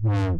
Welcome 0.00 0.38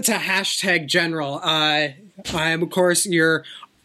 to 0.00 0.12
hashtag 0.12 0.86
General. 0.86 1.34
Uh, 1.34 1.40
I 1.44 1.96
am, 2.32 2.62
of 2.62 2.70
course, 2.70 3.04
your 3.04 3.44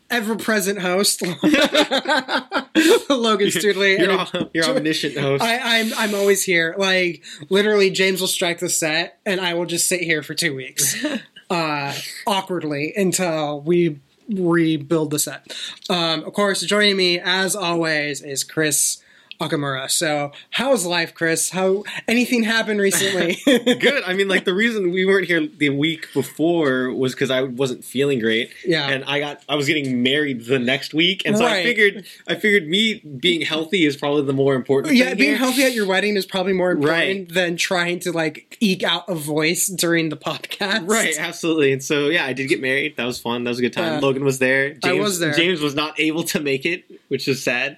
ever-present 0.10 0.79
host, 0.79 1.21
Logan 3.10 3.52
Studley. 3.52 4.00
You're, 4.00 4.20
om- 4.20 4.50
you're 4.54 4.63
omniscient 4.70 5.17
host. 5.17 5.44
I, 5.44 5.81
I'm 5.81 5.92
I'm 5.97 6.15
always 6.15 6.44
here. 6.44 6.74
Like 6.78 7.26
literally, 7.49 7.90
James 7.90 8.22
will 8.22 8.29
strike 8.29 8.60
the 8.60 8.70
set, 8.70 9.20
and 9.26 9.42
I 9.42 9.54
will 9.54 9.65
just 9.65 9.88
sit 9.88 9.99
here 9.99 10.24
for 10.24 10.33
two 10.33 10.56
weeks, 10.56 10.96
uh, 11.49 11.94
awkwardly 12.26 12.94
until 12.96 13.60
we 13.60 13.99
rebuild 14.29 15.12
the 15.12 15.19
set. 15.19 15.56
Um, 15.89 16.23
of 16.23 16.34
course, 16.34 16.62
joining 16.62 16.98
me 16.98 17.20
as 17.20 17.55
always 17.55 18.21
is 18.21 18.44
Chris 18.44 19.02
Okamura. 19.48 19.89
So, 19.89 20.31
how's 20.52 20.85
life, 20.85 21.13
Chris? 21.13 21.49
How 21.49 21.84
anything 22.07 22.43
happened 22.43 22.79
recently? 22.79 23.38
Good. 23.45 24.03
I 24.05 24.13
mean, 24.13 24.27
like 24.27 24.45
the 24.45 24.53
reason 24.53 24.91
we 24.91 25.05
weren't 25.05 25.27
here 25.27 25.45
the 25.47 25.70
week 25.70 26.07
before 26.13 26.91
was 26.91 27.13
because 27.13 27.29
I 27.31 27.41
wasn't 27.43 27.84
feeling 27.84 28.20
great. 28.20 28.51
Yeah. 28.65 28.89
And 28.89 29.03
I 29.05 29.20
got 29.20 29.43
I 29.49 29.55
was 29.55 29.67
getting 29.67 30.03
married 30.03 30.45
the 30.45 30.59
next 30.59 30.93
week, 30.93 31.23
and 31.25 31.37
so 31.37 31.45
I 31.45 31.63
figured 31.63 32.05
I 32.27 32.35
figured 32.35 32.67
me 32.67 32.95
being 32.99 33.41
healthy 33.41 33.85
is 33.85 33.95
probably 33.98 34.23
the 34.23 34.34
more 34.34 34.55
important. 34.55 34.95
Yeah, 34.95 35.13
being 35.13 35.29
here. 35.31 35.37
healthy 35.37 35.63
at 35.63 35.73
your 35.73 35.87
wedding 35.87 36.15
is 36.15 36.25
probably 36.25 36.53
more 36.53 36.71
important 36.71 36.89
Right. 36.93 37.34
than 37.34 37.57
trying 37.57 37.99
to 38.01 38.12
like 38.12 38.57
eke 38.59 38.84
out 38.84 39.07
a 39.07 39.15
voice 39.15 39.67
during 39.67 40.09
the 40.09 40.17
podcast. 40.17 40.89
Right, 40.89 41.15
absolutely. 41.17 41.71
And 41.73 41.84
so, 41.84 42.07
yeah, 42.09 42.25
I 42.25 42.34
did 42.34 42.48
get 42.48 42.62
married. 42.62 42.95
That 42.98 43.05
was 43.05 43.20
fun. 43.20 43.43
That 43.43 43.49
was 43.51 43.59
a 43.59 43.62
good 43.62 43.73
time. 43.73 43.93
Yeah. 43.93 43.99
Logan 43.99 44.23
was 44.23 44.39
there. 44.39 44.70
James, 44.73 44.85
I 44.85 44.93
was 44.93 45.20
there. 45.20 45.34
James 45.34 45.62
was 45.62 45.75
not 45.75 45.99
able 45.99 46.23
to 46.25 46.39
make 46.39 46.65
it, 46.65 46.84
which 47.07 47.27
is 47.27 47.43
sad. 47.43 47.77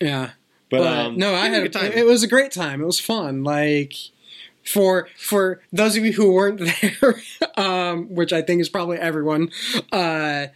Yeah. 0.00 0.30
But, 0.70 0.78
But 0.78 0.96
um, 0.98 1.16
no, 1.16 1.34
I 1.34 1.48
had 1.48 1.62
a 1.62 1.68
time. 1.68 1.92
It 1.92 2.06
was 2.06 2.22
a 2.22 2.28
great 2.28 2.50
time. 2.52 2.82
It 2.82 2.86
was 2.86 2.98
fun. 3.00 3.44
Like 3.44 3.94
for 4.64 5.08
for 5.16 5.60
those 5.72 5.96
of 5.96 6.04
you 6.04 6.12
who 6.12 6.32
weren't 6.32 6.60
there, 7.00 7.22
um, 7.56 8.06
which 8.14 8.32
I 8.32 8.42
think 8.42 8.60
is 8.60 8.68
probably 8.68 8.98
everyone. 8.98 9.50
Uh, 9.92 10.46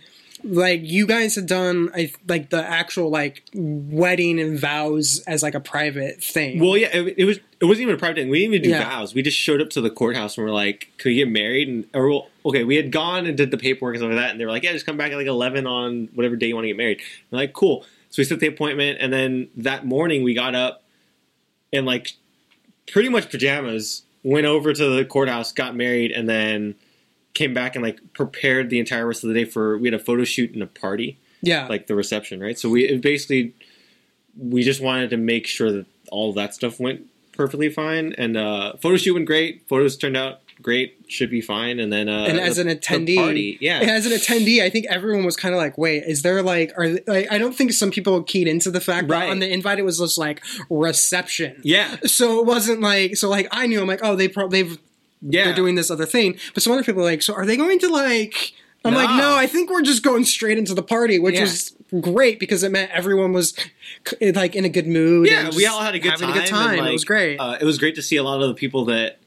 like 0.43 0.81
you 0.83 1.07
guys 1.07 1.35
had 1.35 1.45
done, 1.47 1.91
I 1.95 2.11
like 2.27 2.49
the 2.49 2.65
actual 2.65 3.11
like 3.11 3.43
wedding 3.55 4.41
and 4.41 4.59
vows 4.59 5.23
as 5.27 5.43
like 5.43 5.55
a 5.55 5.61
private 5.61 6.25
thing. 6.25 6.59
Well, 6.61 6.79
yeah, 6.79 6.89
it, 6.97 7.15
it 7.19 7.25
was. 7.27 7.39
It 7.61 7.67
wasn't 7.67 7.83
even 7.83 7.95
a 7.95 7.99
private 7.99 8.17
thing. 8.17 8.31
We 8.31 8.39
didn't 8.39 8.55
even 8.55 8.63
do 8.65 8.71
Yeah. 8.71 8.89
vows. 8.89 9.13
We 9.15 9.21
just 9.21 9.37
showed 9.37 9.61
up 9.61 9.69
to 9.71 9.83
the 9.83 9.91
courthouse 9.91 10.39
and 10.39 10.47
we're 10.47 10.53
like, 10.53 10.89
"Could 10.97 11.11
we 11.11 11.17
get 11.17 11.29
married?" 11.29 11.69
And 11.69 11.85
or 11.93 12.09
well, 12.09 12.27
okay, 12.47 12.65
we 12.65 12.77
had 12.77 12.91
gone 12.91 13.27
and 13.27 13.37
did 13.37 13.51
the 13.51 13.59
paperwork 13.59 13.97
and 13.97 14.01
stuff 14.01 14.09
like 14.13 14.19
that, 14.19 14.31
and 14.31 14.41
they 14.41 14.47
were 14.47 14.51
like, 14.51 14.63
"Yeah, 14.63 14.73
just 14.73 14.87
come 14.87 14.97
back 14.97 15.13
at 15.13 15.17
like 15.17 15.27
eleven 15.27 15.67
on 15.67 16.09
whatever 16.15 16.37
day 16.37 16.47
you 16.49 16.55
want 16.55 16.65
to 16.65 16.69
get 16.69 16.77
married." 16.79 17.01
We're 17.31 17.39
like, 17.39 17.53
"Cool." 17.53 17.85
So 18.11 18.21
we 18.21 18.25
set 18.25 18.41
the 18.41 18.49
appointment, 18.49 18.99
and 19.01 19.13
then 19.13 19.49
that 19.57 19.87
morning 19.87 20.23
we 20.23 20.35
got 20.35 20.55
up 20.55 20.83
and 21.73 21.87
like 21.87 22.13
pretty 22.91 23.09
much 23.09 23.31
pajamas, 23.31 24.03
went 24.23 24.47
over 24.47 24.73
to 24.73 24.97
the 24.97 25.05
courthouse, 25.05 25.53
got 25.53 25.77
married, 25.77 26.11
and 26.11 26.29
then 26.29 26.75
came 27.35 27.55
back 27.55 27.77
and 27.77 27.85
like 27.85 28.01
prepared 28.13 28.69
the 28.69 28.81
entire 28.81 29.07
rest 29.07 29.23
of 29.23 29.29
the 29.29 29.35
day 29.35 29.45
for. 29.45 29.79
We 29.79 29.89
had 29.89 29.95
a 29.95 30.03
photo 30.03 30.25
shoot 30.25 30.53
and 30.53 30.63
a 30.63 30.67
party 30.67 31.19
yeah, 31.43 31.67
like 31.67 31.87
the 31.87 31.95
reception, 31.95 32.41
right? 32.41 32.59
So 32.59 32.69
we 32.69 32.85
it 32.85 33.01
basically 33.01 33.55
we 34.37 34.63
just 34.63 34.81
wanted 34.81 35.11
to 35.11 35.17
make 35.17 35.47
sure 35.47 35.73
that 35.73 35.87
all 36.11 36.33
that 36.35 36.55
stuff 36.55 36.79
went 36.79 37.07
perfectly 37.33 37.69
fine, 37.69 38.15
and 38.19 38.37
uh, 38.37 38.75
photo 38.77 38.97
shoot 38.97 39.15
went 39.15 39.27
great. 39.27 39.67
Photos 39.69 39.97
turned 39.97 40.17
out 40.17 40.41
great, 40.63 40.97
should 41.09 41.31
be 41.31 41.41
fine, 41.41 41.79
and 41.81 41.93
then 41.93 42.09
uh, 42.09 42.25
and 42.29 42.39
as 42.41 42.57
the- 42.57 42.63
an 42.63 42.69
attendee, 42.69 43.17
party, 43.17 43.59
yeah, 43.61 43.79
as 43.81 44.07
an 44.07 44.13
attendee, 44.13 44.61
I 44.63 44.71
think 44.71 44.87
everyone 44.87 45.25
was 45.25 45.37
kind 45.37 45.55
of 45.55 45.59
like, 45.59 45.77
"Wait, 45.79 46.05
is 46.05 46.23
there 46.23 46.43
like, 46.43 46.73
are 46.77 46.89
like?" 47.07 47.27
I 47.31 47.39
don't 47.39 47.55
think 47.55 47.73
some 47.73 47.91
people 47.91 48.23
keyed 48.23 48.49
into 48.49 48.71
the 48.71 48.81
fact 48.81 49.09
Right. 49.09 49.27
that 49.27 49.31
on 49.31 49.39
the 49.41 49.53
invite 49.53 49.79
it 49.79 49.85
was 49.85 49.99
just 49.99 50.19
like 50.19 50.43
reception. 50.71 51.61
yeah, 51.63 51.97
So 52.07 52.41
it 52.41 52.47
wasn't 52.47 52.81
like 52.81 53.17
so 53.17 53.29
like 53.29 53.49
I 53.51 53.67
knew 53.67 53.81
I'm 53.81 53.87
like 53.89 54.01
oh 54.03 54.17
they 54.17 54.29
pro- 54.29 54.49
they've 54.49 54.79
yeah. 55.23 55.45
they're 55.45 55.55
doing 55.55 55.75
this 55.75 55.91
other 55.91 56.07
thing, 56.07 56.39
but 56.55 56.63
some 56.63 56.73
other 56.73 56.83
people 56.83 57.03
are 57.03 57.05
like 57.05 57.23
so 57.23 57.35
are 57.35 57.47
they 57.47 57.57
going 57.57 57.79
to 57.81 57.89
like 57.89 58.53
I'm 58.85 58.95
like 58.95 59.11
No. 59.11 59.17
no 59.19 59.37
I 59.37 59.47
think 59.47 59.71
we're 59.71 59.83
just 59.83 60.03
going 60.03 60.25
straight 60.25 60.57
into 60.59 60.75
the 60.75 60.83
party, 60.83 61.19
which 61.19 61.35
Yeah. 61.35 61.43
was 61.43 61.75
great 62.01 62.39
because 62.41 62.63
it 62.63 62.71
meant 62.73 62.91
everyone 62.93 63.33
was 63.33 63.55
like 64.23 64.55
in 64.57 64.65
a 64.65 64.69
good 64.69 64.87
mood. 64.87 65.29
yeah, 65.29 65.51
we 65.55 65.67
all 65.67 65.81
had 65.81 65.95
a 65.95 65.99
good 65.99 66.17
time. 66.17 66.31
a 66.31 66.33
good 66.33 66.47
time. 66.47 66.79
and, 66.79 66.89
it 66.89 66.93
was 66.93 67.05
great. 67.05 67.37
Uh, 67.39 67.59
it 67.61 67.65
was 67.65 67.79
great 67.79 67.95
to 67.97 68.03
see 68.03 68.17
a 68.17 68.23
lot 68.23 68.41
of 68.43 68.49
the 68.49 68.55
people 68.55 68.87
that 68.87 69.20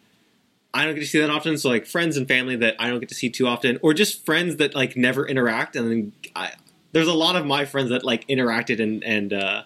I 0.73 0.85
don't 0.85 0.95
get 0.95 1.01
to 1.01 1.07
see 1.07 1.19
that 1.19 1.29
often. 1.29 1.57
So 1.57 1.69
like 1.69 1.85
friends 1.85 2.17
and 2.17 2.28
family 2.28 2.56
that 2.57 2.75
I 2.79 2.89
don't 2.89 3.00
get 3.00 3.09
to 3.09 3.16
see 3.16 3.29
too 3.29 3.47
often, 3.47 3.78
or 3.81 3.94
just 3.94 4.25
friends 4.25 4.56
that 4.57 4.73
like 4.75 4.97
never 4.97 5.28
interact. 5.28 5.75
And 5.75 5.89
then 5.91 6.13
I, 6.35 6.51
there's 6.94 7.07
a 7.07 7.13
lot 7.13 7.35
of 7.35 7.45
my 7.45 7.66
friends 7.66 7.89
that 7.89 8.03
like 8.03 8.28
interacted 8.28 8.81
and 8.81 9.03
and 9.03 9.34
uh, 9.34 9.38
got 9.38 9.63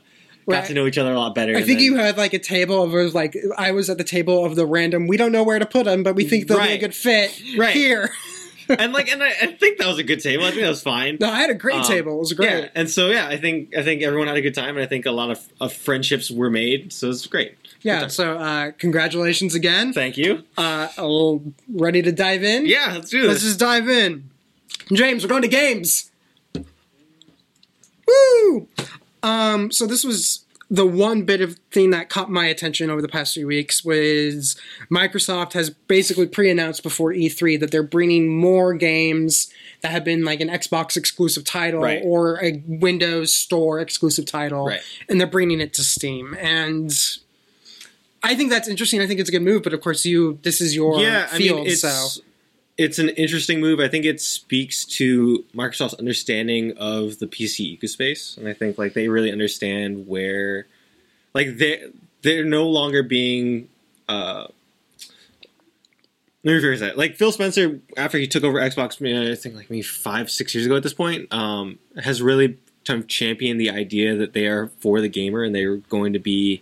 Right. 0.47 0.65
to 0.65 0.73
know 0.73 0.85
each 0.87 0.97
other 0.97 1.11
a 1.13 1.17
lot 1.19 1.33
better. 1.35 1.53
I 1.55 1.61
think 1.63 1.79
then- 1.79 1.85
you 1.85 1.95
had 1.97 2.17
like 2.17 2.33
a 2.33 2.39
table 2.39 2.83
of 2.83 2.91
was 2.91 3.13
like 3.15 3.35
I 3.57 3.71
was 3.71 3.89
at 3.89 3.97
the 3.97 4.03
table 4.03 4.45
of 4.45 4.55
the 4.55 4.65
random. 4.65 5.07
We 5.07 5.17
don't 5.17 5.31
know 5.31 5.43
where 5.43 5.59
to 5.59 5.65
put 5.65 5.85
them, 5.85 6.03
but 6.03 6.15
we 6.15 6.25
think 6.25 6.47
they'll 6.47 6.59
be 6.61 6.71
a 6.73 6.77
good 6.77 6.95
fit 6.95 7.41
Right. 7.57 7.73
here. 7.75 8.09
and 8.69 8.91
like 8.91 9.09
and 9.09 9.23
I, 9.23 9.29
I 9.29 9.45
think 9.57 9.77
that 9.77 9.87
was 9.87 9.97
a 9.97 10.03
good 10.03 10.19
table. 10.21 10.43
I 10.43 10.49
think 10.49 10.61
that 10.61 10.69
was 10.69 10.83
fine. 10.83 11.17
No, 11.21 11.29
I 11.29 11.39
had 11.39 11.49
a 11.49 11.53
great 11.53 11.75
Um, 11.77 11.83
table. 11.83 12.15
It 12.15 12.19
was 12.19 12.33
great. 12.33 12.49
Yeah, 12.63 12.69
and 12.75 12.89
so 12.89 13.07
yeah, 13.09 13.27
I 13.27 13.37
think 13.37 13.73
I 13.77 13.81
think 13.83 14.01
everyone 14.03 14.27
had 14.27 14.35
a 14.35 14.41
good 14.41 14.55
time, 14.55 14.75
and 14.75 14.79
I 14.83 14.87
think 14.87 15.05
a 15.05 15.11
lot 15.11 15.31
of, 15.31 15.39
of 15.61 15.71
friendships 15.71 16.29
were 16.29 16.49
made. 16.49 16.91
So 16.91 17.09
it's 17.09 17.25
great. 17.27 17.55
Yeah. 17.87 18.07
so 18.07 18.37
uh, 18.37 18.71
congratulations 18.77 19.55
again. 19.55 19.93
Thank 19.93 20.17
you. 20.17 20.43
Uh, 20.57 20.89
a 20.97 21.01
little 21.07 21.41
ready 21.73 22.01
to 22.01 22.11
dive 22.11 22.43
in. 22.43 22.65
Yeah, 22.65 22.93
let's 22.95 23.09
do 23.09 23.21
this. 23.21 23.29
Let's 23.29 23.43
just 23.43 23.59
dive 23.59 23.87
in. 23.89 24.29
James, 24.93 25.23
we're 25.23 25.29
going 25.29 25.41
to 25.41 25.47
games. 25.47 26.11
Woo! 28.07 28.67
Um, 29.23 29.71
so 29.71 29.85
this 29.85 30.03
was 30.03 30.45
the 30.69 30.85
one 30.85 31.23
bit 31.23 31.39
of 31.41 31.57
thing 31.71 31.91
that 31.91 32.09
caught 32.09 32.29
my 32.29 32.45
attention 32.45 32.89
over 32.89 33.01
the 33.01 33.07
past 33.07 33.33
few 33.33 33.47
weeks 33.47 33.85
was 33.85 34.59
Microsoft 34.91 35.53
has 35.53 35.69
basically 35.69 36.27
pre-announced 36.27 36.83
before 36.83 37.13
E3 37.13 37.57
that 37.61 37.71
they're 37.71 37.83
bringing 37.83 38.27
more 38.27 38.73
games 38.73 39.49
that 39.81 39.91
have 39.91 40.03
been 40.03 40.25
like 40.25 40.41
an 40.41 40.49
Xbox 40.49 40.97
exclusive 40.97 41.45
title 41.45 41.81
Right. 41.81 42.01
or 42.03 42.43
a 42.43 42.61
Windows 42.67 43.33
Store 43.33 43.79
exclusive 43.79 44.25
title, 44.25 44.65
Right. 44.67 44.81
and 45.07 45.19
they're 45.19 45.27
bringing 45.27 45.61
it 45.61 45.73
to 45.75 45.83
Steam. 45.83 46.35
And 46.39 46.91
I 48.27 48.35
think 48.35 48.49
that's 48.49 48.67
interesting. 48.67 48.99
I 48.99 49.07
think 49.07 49.21
it's 49.21 49.29
a 49.29 49.31
good 49.31 49.41
move, 49.41 49.63
but 49.63 49.73
of 49.73 49.79
course, 49.79 50.05
you 50.05 50.37
this 50.43 50.59
is 50.59 50.75
your 50.75 50.99
yeah, 50.99 51.29
I 51.31 51.37
field, 51.37 51.59
mean 51.59 51.67
it's 51.67 51.81
so 51.81 52.21
it's 52.77 52.99
an 52.99 53.07
interesting 53.09 53.61
move. 53.61 53.79
I 53.79 53.87
think 53.87 54.03
it 54.03 54.19
speaks 54.19 54.83
to 54.85 55.45
Microsoft's 55.55 55.93
understanding 55.93 56.73
of 56.77 57.19
the 57.19 57.27
PC 57.27 57.79
ecospace, 57.79 58.37
and 58.37 58.47
I 58.49 58.53
think 58.53 58.77
like 58.77 58.93
they 58.93 59.07
really 59.07 59.31
understand 59.31 60.09
where, 60.09 60.67
like 61.33 61.57
they 61.57 61.85
they're 62.21 62.43
no 62.43 62.67
longer 62.67 63.01
being. 63.01 63.69
Uh, 64.09 64.47
let 66.43 66.53
me 66.53 66.61
rephrase 66.61 66.79
that. 66.79 66.97
Like 66.97 67.15
Phil 67.15 67.31
Spencer, 67.31 67.79
after 67.95 68.17
he 68.17 68.27
took 68.27 68.43
over 68.43 68.59
Xbox, 68.59 69.01
I 69.01 69.35
think 69.35 69.55
like 69.55 69.69
maybe 69.69 69.83
five, 69.83 70.29
six 70.29 70.53
years 70.53 70.65
ago 70.65 70.75
at 70.75 70.83
this 70.83 70.93
point, 70.93 71.31
um, 71.33 71.79
has 72.01 72.21
really 72.21 72.57
kind 72.85 73.01
of 73.01 73.07
championed 73.07 73.59
the 73.59 73.69
idea 73.69 74.15
that 74.15 74.33
they 74.33 74.47
are 74.47 74.67
for 74.79 75.01
the 75.01 75.09
gamer 75.09 75.43
and 75.43 75.53
they're 75.53 75.77
going 75.77 76.13
to 76.13 76.19
be 76.19 76.61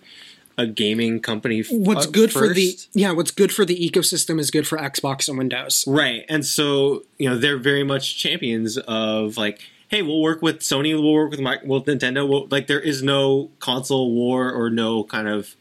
a 0.57 0.65
gaming 0.65 1.19
company. 1.19 1.59
f- 1.59 1.67
what's 1.71 2.07
uh, 2.07 2.11
good 2.11 2.31
for 2.31 2.47
the 2.53 2.77
yeah 2.93 3.11
what's 3.11 3.31
good 3.31 3.51
for 3.51 3.65
the 3.65 3.75
ecosystem 3.89 4.39
is 4.39 4.49
good 4.51 4.65
for 4.67 4.77
xbox 4.77 5.27
and 5.27 5.37
windows 5.37 5.83
Right. 5.87 6.23
And 6.29 6.45
so, 6.45 7.03
you 7.17 7.29
know, 7.29 7.37
they're 7.37 7.57
very 7.57 7.83
much 7.83 8.17
champions 8.17 8.77
of 8.77 9.35
like, 9.37 9.61
hey, 9.89 10.01
we'll 10.01 10.21
work 10.21 10.41
with 10.41 10.59
Sony, 10.59 10.93
we'll 10.93 11.13
work 11.13 11.31
with 11.31 11.39
Mic- 11.41 11.63
with 11.63 11.83
Nintendo. 11.85 12.27
We'll, 12.27 12.47
like, 12.49 12.67
there 12.67 12.79
is 12.79 13.03
no 13.03 13.51
console 13.59 14.13
war 14.13 14.51
or 14.51 14.69
no 14.69 15.03
kind 15.03 15.27
of 15.27 15.55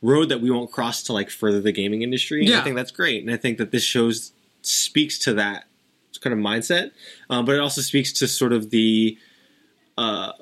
road 0.00 0.28
that 0.30 0.40
we 0.40 0.50
won't 0.50 0.72
cross 0.72 1.02
to 1.04 1.12
like 1.12 1.30
further 1.30 1.60
the 1.60 1.70
gaming 1.72 2.02
industry. 2.02 2.40
And 2.40 2.48
Yeah. 2.48 2.60
I 2.60 2.64
think 2.64 2.74
that's 2.76 2.90
great. 2.90 3.22
And 3.22 3.30
I 3.32 3.36
think 3.36 3.58
that 3.58 3.70
this 3.70 3.84
shows 3.84 4.32
speaks 4.62 5.18
to 5.20 5.34
that 5.34 5.66
kind 6.20 6.32
of 6.32 6.40
mindset, 6.40 6.90
um, 7.30 7.44
but 7.44 7.54
it 7.54 7.60
also 7.60 7.80
speaks 7.82 8.12
to 8.14 8.26
sort 8.28 8.52
of 8.52 8.70
the. 8.70 9.18
Uh, 9.98 10.32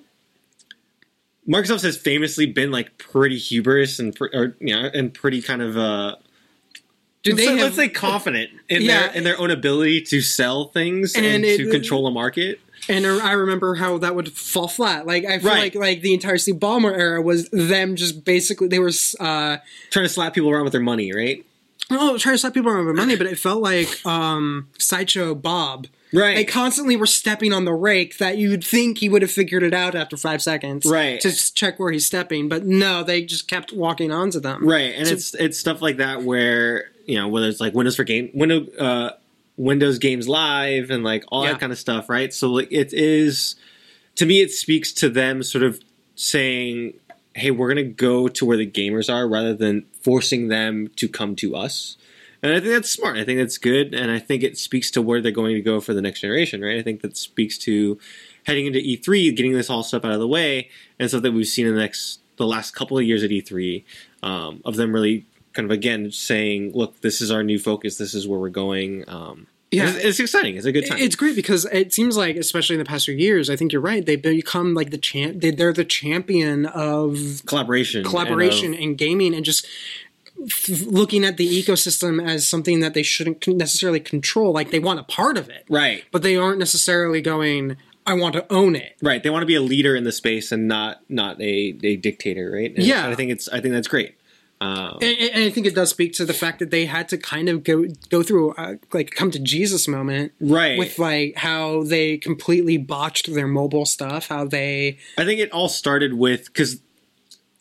Microsoft 1.50 1.82
has 1.82 1.96
famously 1.96 2.46
been 2.46 2.70
like 2.70 2.96
pretty 2.98 3.36
hubris 3.38 3.98
and 3.98 4.14
pr- 4.14 4.26
or 4.32 4.56
you 4.60 4.74
know 4.74 4.88
and 4.94 5.12
pretty 5.12 5.42
kind 5.42 5.60
of 5.62 5.76
uh 5.76 6.16
do 7.22 7.34
they 7.34 7.44
say, 7.44 7.50
have, 7.52 7.60
let's 7.60 7.76
say 7.76 7.88
confident 7.88 8.50
in 8.68 8.82
Yeah. 8.82 9.08
their 9.08 9.12
in 9.16 9.24
their 9.24 9.38
own 9.40 9.50
ability 9.50 10.02
to 10.02 10.20
sell 10.22 10.66
things 10.68 11.14
and, 11.14 11.26
And 11.26 11.44
it- 11.44 11.56
to 11.58 11.70
control 11.70 12.06
a 12.06 12.10
market. 12.10 12.60
and 12.88 13.04
i 13.06 13.32
remember 13.32 13.74
how 13.74 13.98
that 13.98 14.14
would 14.14 14.32
fall 14.32 14.66
flat 14.68 15.06
like 15.06 15.24
i 15.26 15.38
feel 15.38 15.48
Right. 15.50 15.60
like 15.60 15.74
like 15.74 16.00
the 16.00 16.14
entire 16.14 16.38
steve 16.38 16.54
ballmer 16.56 16.92
era 16.96 17.20
was 17.20 17.48
them 17.50 17.94
just 17.96 18.24
basically 18.24 18.68
they 18.68 18.78
were 18.78 18.92
uh 19.20 19.58
Trying 19.90 20.04
to 20.06 20.08
slap 20.08 20.32
people 20.34 20.50
around 20.50 20.64
with 20.64 20.72
their 20.72 20.80
money, 20.80 21.12
right? 21.12 21.44
oh 21.90 22.16
trying 22.16 22.34
to 22.34 22.38
slap 22.38 22.54
people 22.54 22.70
around 22.70 22.86
with 22.86 22.96
money 22.96 23.16
but 23.16 23.26
it 23.26 23.38
felt 23.38 23.60
like 23.60 23.88
um 24.06 24.68
sideshow 24.78 25.34
bob 25.34 25.88
Right. 26.12 26.34
they 26.36 26.44
constantly 26.44 26.96
were 26.96 27.06
stepping 27.06 27.52
on 27.52 27.64
the 27.64 27.72
rake 27.72 28.18
that 28.18 28.36
you'd 28.36 28.64
think 28.64 28.98
he 28.98 29.08
would 29.08 29.22
have 29.22 29.30
figured 29.30 29.62
it 29.62 29.72
out 29.72 29.94
after 29.94 30.16
five 30.16 30.42
seconds 30.42 30.84
Right. 30.86 31.20
to 31.20 31.54
check 31.54 31.78
where 31.78 31.92
he's 31.92 32.06
stepping 32.06 32.48
but 32.48 32.66
no 32.66 33.02
they 33.04 33.22
just 33.22 33.46
kept 33.48 33.72
walking 33.72 34.10
onto 34.10 34.40
them 34.40 34.66
right. 34.66 34.94
And 34.96 35.06
So- 35.06 35.12
it's 35.14 35.34
it's 35.34 35.58
stuff 35.58 35.80
like 35.80 35.98
that 35.98 36.22
where, 36.22 36.90
you 37.06 37.16
know, 37.16 37.28
whether 37.28 37.46
it's 37.48 37.60
like 37.60 37.74
Windows 37.74 37.96
for 37.96 38.04
game 38.04 38.30
window 38.34 38.66
uh 38.78 39.10
Windows 39.56 39.98
Games 39.98 40.26
Live 40.26 40.90
and 40.90 41.04
like 41.04 41.24
all 41.28 41.44
Yeah. 41.44 41.52
that 41.52 41.60
kind 41.60 41.70
of 41.72 41.78
stuff, 41.78 42.08
right? 42.08 42.32
So 42.32 42.48
like 42.50 42.68
it 42.72 42.92
is 42.92 43.54
to 44.16 44.26
me 44.26 44.40
it 44.40 44.50
speaks 44.50 44.92
to 44.94 45.08
them 45.08 45.42
sort 45.42 45.62
of 45.64 45.80
saying 46.16 46.94
hey, 47.36 47.52
we're 47.52 47.68
gonna 47.68 47.84
go 47.84 48.26
to 48.26 48.44
where 48.44 48.56
the 48.56 48.66
gamers 48.66 49.12
are 49.12 49.28
rather 49.28 49.54
than 49.54 49.84
forcing 50.02 50.48
them 50.48 50.90
to 50.96 51.08
come 51.08 51.36
to 51.36 51.54
us. 51.54 51.96
And 52.42 52.52
I 52.52 52.60
think 52.60 52.72
that's 52.72 52.90
smart. 52.90 53.16
I 53.18 53.24
think 53.24 53.38
that's 53.38 53.58
good, 53.58 53.92
and 53.94 54.10
I 54.10 54.18
think 54.18 54.42
it 54.42 54.56
speaks 54.56 54.90
to 54.92 55.02
where 55.02 55.20
they're 55.20 55.30
going 55.30 55.54
to 55.54 55.60
go 55.60 55.80
for 55.80 55.92
the 55.92 56.00
next 56.00 56.20
generation, 56.20 56.62
right? 56.62 56.78
I 56.78 56.82
think 56.82 57.02
that 57.02 57.16
speaks 57.16 57.58
to 57.58 57.98
heading 58.44 58.66
into 58.66 58.78
E3, 58.78 59.36
getting 59.36 59.52
this 59.52 59.68
all 59.68 59.82
stuff 59.82 60.04
out 60.04 60.12
of 60.12 60.20
the 60.20 60.28
way, 60.28 60.70
and 60.98 61.08
stuff 61.08 61.22
that 61.22 61.32
we've 61.32 61.46
seen 61.46 61.66
in 61.66 61.74
the 61.74 61.80
next 61.80 62.20
the 62.36 62.46
last 62.46 62.74
couple 62.74 62.96
of 62.96 63.04
years 63.04 63.22
at 63.22 63.28
E3 63.30 63.84
um, 64.22 64.62
of 64.64 64.76
them 64.76 64.94
really 64.94 65.26
kind 65.52 65.66
of 65.66 65.70
again 65.70 66.10
saying, 66.10 66.72
"Look, 66.74 67.00
this 67.02 67.20
is 67.20 67.30
our 67.30 67.42
new 67.42 67.58
focus. 67.58 67.98
This 67.98 68.14
is 68.14 68.26
where 68.26 68.38
we're 68.40 68.48
going." 68.48 69.04
Um, 69.06 69.46
Yeah. 69.70 69.90
it's, 69.90 70.04
it's 70.04 70.20
exciting. 70.20 70.56
It's 70.56 70.64
a 70.64 70.72
good 70.72 70.86
time. 70.86 70.98
It's 70.98 71.16
great 71.16 71.36
because 71.36 71.66
it 71.66 71.92
seems 71.92 72.16
like, 72.16 72.36
especially 72.36 72.74
in 72.76 72.78
the 72.80 72.84
past 72.86 73.04
few 73.04 73.14
years, 73.14 73.50
I 73.50 73.56
think 73.56 73.72
you're 73.72 73.82
right. 73.82 74.04
They've 74.06 74.20
become 74.20 74.72
like 74.72 74.90
the 74.90 74.98
champ. 74.98 75.40
They, 75.42 75.50
they're 75.50 75.74
the 75.74 75.84
champion 75.84 76.64
of 76.66 77.42
collaboration, 77.44 78.02
collaboration 78.04 78.66
and 78.68 78.74
of- 78.76 78.80
in 78.80 78.94
gaming, 78.94 79.34
and 79.34 79.44
just 79.44 79.66
looking 80.86 81.24
at 81.24 81.36
the 81.36 81.46
ecosystem 81.46 82.24
as 82.24 82.46
something 82.46 82.80
that 82.80 82.94
they 82.94 83.02
shouldn't 83.02 83.46
necessarily 83.46 84.00
control. 84.00 84.52
Like 84.52 84.70
they 84.70 84.78
want 84.78 85.00
a 85.00 85.04
part 85.04 85.36
of 85.36 85.48
it, 85.48 85.64
right, 85.68 86.04
but 86.12 86.22
they 86.22 86.36
aren't 86.36 86.58
necessarily 86.58 87.20
going. 87.20 87.76
I 88.06 88.14
want 88.14 88.34
to 88.34 88.50
own 88.52 88.74
it. 88.76 88.96
right. 89.02 89.22
They 89.22 89.30
want 89.30 89.42
to 89.42 89.46
be 89.46 89.54
a 89.54 89.60
leader 89.60 89.94
in 89.94 90.04
the 90.04 90.12
space 90.12 90.50
and 90.52 90.66
not 90.66 91.02
not 91.08 91.40
a, 91.40 91.76
a 91.82 91.96
dictator, 91.96 92.50
right? 92.52 92.74
And 92.74 92.84
Yeah. 92.84 93.06
I 93.08 93.14
think 93.14 93.30
it's 93.30 93.48
I 93.48 93.60
think 93.60 93.74
that's 93.74 93.88
great. 93.88 94.16
Um, 94.62 94.98
And, 95.00 95.16
and 95.18 95.44
I 95.44 95.50
think 95.50 95.66
it 95.66 95.74
does 95.74 95.90
speak 95.90 96.12
to 96.14 96.24
the 96.26 96.34
fact 96.34 96.58
that 96.58 96.70
they 96.70 96.84
had 96.86 97.08
to 97.10 97.18
kind 97.18 97.48
of 97.48 97.62
go 97.62 97.86
go 98.08 98.22
through 98.22 98.52
uh, 98.52 98.74
like 98.92 99.10
come 99.12 99.30
to 99.30 99.38
Jesus 99.38 99.86
moment 99.86 100.32
right. 100.40 100.78
with 100.78 100.98
like 100.98 101.36
how 101.36 101.82
they 101.84 102.16
completely 102.16 102.78
botched 102.78 103.32
their 103.32 103.46
mobile 103.46 103.86
stuff, 103.86 104.28
how 104.28 104.44
they 104.46 104.98
I 105.16 105.24
think 105.24 105.40
it 105.40 105.50
all 105.52 105.68
started 105.68 106.14
with 106.14 106.46
because 106.46 106.80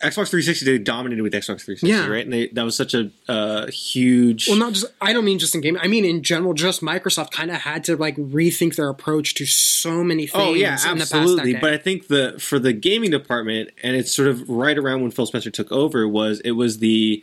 Xbox 0.01 0.30
360 0.30 0.66
they 0.66 0.78
dominated 0.78 1.22
with 1.24 1.34
Xbox 1.34 1.62
360, 1.66 1.88
Yeah. 1.88 2.07
right? 2.07 2.24
And 2.24 2.31
they, 2.31 2.48
that 2.50 2.63
was 2.63 2.75
such 2.78 2.94
a 2.94 3.12
uh, 3.28 3.68
huge. 3.68 4.48
well 4.48 4.57
not 4.57 4.72
just 4.74 4.86
I 5.01 5.12
don't 5.12 5.25
mean 5.25 5.40
just 5.40 5.54
in 5.56 5.62
gaming, 5.62 5.81
I 5.84 5.88
mean 5.88 6.06
in 6.06 6.24
general. 6.24 6.54
Just 6.54 6.81
Microsoft 6.81 7.31
kind 7.31 7.51
of 7.51 7.57
had 7.57 7.84
to 7.86 7.98
like 7.98 8.16
rethink 8.16 8.75
their 8.75 8.88
approach 8.88 9.34
to 9.36 9.46
so 9.46 10.04
many 10.04 10.25
things. 10.25 10.42
Oh 10.44 10.54
yeah, 10.54 10.78
in 10.90 10.98
the 11.00 11.01
past 11.01 11.13
absolutely. 11.16 11.56
But 11.56 11.74
I 11.74 11.78
think 11.78 12.07
the 12.07 12.36
for 12.40 12.60
the 12.60 12.72
gaming 12.72 13.12
department, 13.12 13.72
and 13.84 13.96
it's 13.98 14.13
sort 14.13 14.30
of 14.30 14.50
right 14.50 14.78
around 14.78 15.01
when 15.01 15.12
Phil 15.12 15.25
Spencer 15.25 15.51
took 15.51 15.72
over, 15.72 16.07
was 16.07 16.40
it 16.45 16.52
was 16.52 16.80
the 16.80 17.22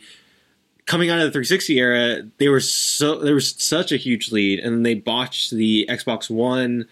coming 0.85 1.09
out 1.09 1.17
of 1.19 1.25
the 1.25 1.31
360 1.31 1.79
era. 1.79 2.21
They 2.37 2.47
were 2.47 2.59
so 2.59 3.19
there 3.19 3.33
was 3.35 3.55
such 3.61 3.91
a 3.91 3.97
huge 3.97 4.31
lead, 4.31 4.59
and 4.59 4.85
they 4.85 4.93
botched 4.93 5.49
the 5.51 5.87
Xbox 5.89 6.29
One. 6.29 6.87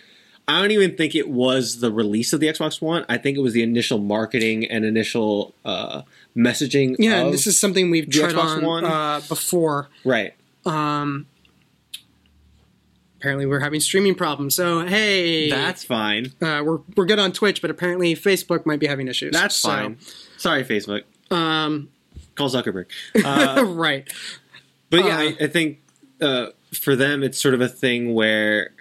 I 0.48 0.62
don't 0.62 0.72
even 0.72 0.96
think 0.96 1.16
it 1.16 1.28
was 1.30 1.80
the 1.80 1.92
release 1.92 2.32
of 2.34 2.40
the 2.40 2.48
Xbox 2.48 2.82
One. 2.82 3.04
I 3.10 3.18
think 3.18 3.38
it 3.38 3.42
was 3.42 3.54
the 3.54 3.64
initial 3.64 3.98
marketing 3.98 4.66
and 4.66 4.86
initial 4.86 5.56
uh, 5.66 6.04
messaging. 6.38 6.96
yeah, 7.00 7.22
and 7.24 7.34
this 7.34 7.48
is 7.48 7.60
something 7.60 7.90
we've 7.90 8.10
tried 8.10 8.34
Xbox 8.36 8.58
on 8.58 8.66
One. 8.66 8.86
uh, 8.86 9.22
before. 9.28 9.90
right. 10.04 10.34
Um, 10.66 11.26
apparently, 13.18 13.46
we're 13.46 13.60
having 13.60 13.80
streaming 13.80 14.16
problems. 14.16 14.56
So 14.56 14.86
hey, 14.86 15.50
That's 15.50 15.84
fine. 15.84 16.28
uh, 16.42 16.62
we're 16.64 16.80
we're 16.96 17.06
good 17.06 17.20
on 17.20 17.32
Twitch, 17.32 17.62
but 17.62 17.72
apparently 17.72 18.16
Facebook 18.16 18.66
might 18.66 18.80
be 18.80 18.88
having 18.88 19.08
issues. 19.08 19.32
That's 19.34 19.56
So, 19.56 19.70
fine. 19.70 19.98
Sorry, 20.38 20.64
Facebook. 20.64 21.04
Um, 21.32 21.90
Call 22.36 22.50
Zuckerberg. 22.50 22.86
Uh, 23.26 23.64
right. 23.66 24.08
But 24.90 25.06
yeah, 25.06 25.18
Uh, 25.18 25.20
I, 25.22 25.36
I 25.42 25.48
think 25.48 25.80
uh, 26.22 26.48
for 26.74 26.96
them, 26.96 27.24
it's 27.24 27.42
sort 27.42 27.54
of 27.56 27.62
a 27.62 27.68
thing 27.68 28.14
where 28.14 28.72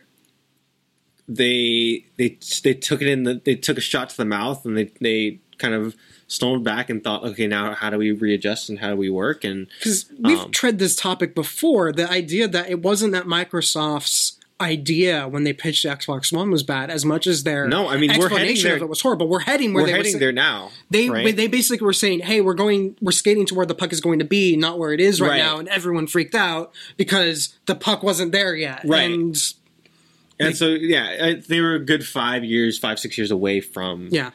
they 1.29 2.05
they 2.17 2.39
they 2.63 2.75
took 2.75 3.01
it 3.03 3.09
in 3.09 3.23
the 3.25 3.41
they 3.45 3.55
took 3.55 3.79
a 3.79 3.81
shot 3.81 4.11
to 4.11 4.17
the 4.17 4.25
mouth 4.25 4.65
and 4.65 4.77
they 4.77 4.91
they 5.01 5.39
kind 5.59 5.75
of 5.75 5.97
stoned 6.27 6.65
back 6.65 6.89
and 6.91 7.05
thought, 7.05 7.23
okay, 7.23 7.47
now 7.47 7.75
how 7.75 7.91
do 7.91 7.99
we 7.99 8.11
readjust 8.11 8.69
and 8.69 8.79
how 8.81 8.91
do 8.91 8.97
we 8.97 9.09
work? 9.11 9.45
And 9.45 9.67
Because 9.79 10.07
we've 10.19 10.39
Um, 10.41 10.51
tread 10.51 10.79
this 10.79 10.97
topic 10.97 11.35
before. 11.35 11.93
The 11.93 12.11
idea 12.11 12.49
that 12.49 12.71
it 12.71 12.83
wasn't 12.83 13.13
that 13.13 13.25
Microsoft's 13.27 14.39
idea 14.61 15.29
when 15.29 15.45
they 15.45 15.53
pitched 15.53 15.85
Xbox 15.85 16.33
One 16.33 16.51
was 16.51 16.63
bad, 16.63 16.89
as 16.91 17.05
much 17.05 17.27
as 17.27 17.43
their 17.43 17.67
No, 17.69 17.89
I 17.89 17.97
mean, 17.99 18.11
we're 18.11 18.15
heading 18.15 18.25
explanation 18.25 18.65
there- 18.69 18.77
of 18.77 18.83
it 18.83 18.89
was 18.89 19.01
horrible. 19.01 19.29
We're 19.29 19.41
heading 19.41 19.75
where 19.75 19.85
we're 19.85 19.95
heading 19.97 20.19
there 20.19 20.33
now. 20.33 20.71
They 20.91 21.11
right? 21.11 21.37
they 21.37 21.47
basically 21.49 21.85
were 21.85 21.93
saying, 21.93 22.21
"Hey, 22.21 22.41
we're 22.41 22.55
going, 22.55 22.97
we're 23.01 23.13
skating 23.13 23.47
to 23.47 23.55
where 23.55 23.67
the 23.67 23.75
puck 23.75 23.93
is 23.93 24.01
going 24.01 24.21
to 24.21 24.25
be, 24.25 24.57
not 24.57 24.79
where 24.79 24.93
it 24.93 25.01
is 25.01 25.21
right, 25.21 25.29
Right. 25.31 25.39
now," 25.39 25.59
and 25.59 25.69
everyone 25.69 26.07
freaked 26.07 26.35
out 26.37 26.73
because 26.97 27.55
the 27.67 27.75
puck 27.75 28.03
wasn't 28.03 28.33
there 28.33 28.55
yet. 28.55 28.83
Right. 28.85 29.11
And 29.11 29.37
and 30.41 30.57
so 30.57 30.69
yeah, 30.69 31.35
they 31.47 31.61
were 31.61 31.75
a 31.75 31.79
good 31.85 32.07
five 32.07 32.45
years, 32.45 32.79
five 32.79 32.99
six 32.99 33.17
years 33.19 33.31
away 33.31 33.61
from 33.61 34.09
yeah, 34.11 34.31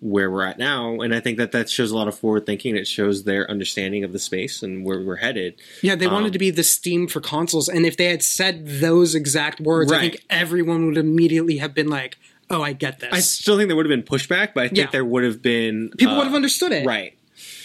where 0.00 0.30
we're 0.30 0.44
at 0.44 0.58
now, 0.58 1.00
and 1.00 1.14
I 1.14 1.20
think 1.20 1.36
that 1.38 1.52
that 1.52 1.68
shows 1.68 1.90
a 1.90 1.96
lot 1.96 2.08
of 2.08 2.18
forward 2.18 2.46
thinking. 2.46 2.76
It 2.76 2.86
shows 2.86 3.24
their 3.24 3.50
understanding 3.50 4.02
of 4.04 4.12
the 4.12 4.18
space 4.18 4.62
and 4.62 4.84
where 4.84 5.00
we're 5.02 5.16
headed. 5.16 5.60
yeah, 5.82 5.94
they 5.94 6.06
wanted 6.06 6.26
Um, 6.26 6.32
to 6.32 6.38
be 6.38 6.50
the 6.50 6.62
Steam 6.64 7.06
for 7.08 7.20
consoles, 7.20 7.68
and 7.68 7.84
if 7.84 7.96
they 7.96 8.06
had 8.06 8.22
said 8.22 8.66
those 8.80 9.14
exact 9.14 9.60
words, 9.60 9.92
I 9.92 10.00
think 10.00 10.24
everyone 10.30 10.86
would 10.86 10.96
immediately 10.98 11.58
have 11.58 11.74
been 11.74 11.88
like, 11.88 12.16
"Oh, 12.48 12.62
I 12.62 12.72
get 12.72 13.00
this." 13.00 13.10
I 13.12 13.20
still 13.20 13.56
think 13.56 13.68
there 13.68 13.76
would 13.76 13.90
have 13.90 14.04
been 14.04 14.18
pushback, 14.18 14.54
but 14.54 14.64
I 14.64 14.68
think 14.68 14.78
Yeah. 14.78 14.86
there 14.90 15.04
would 15.04 15.24
have 15.24 15.42
been 15.42 15.90
People 15.98 16.14
uh, 16.14 16.18
would 16.18 16.24
have 16.26 16.34
understood 16.34 16.72
it, 16.72 16.86
right. 16.86 17.14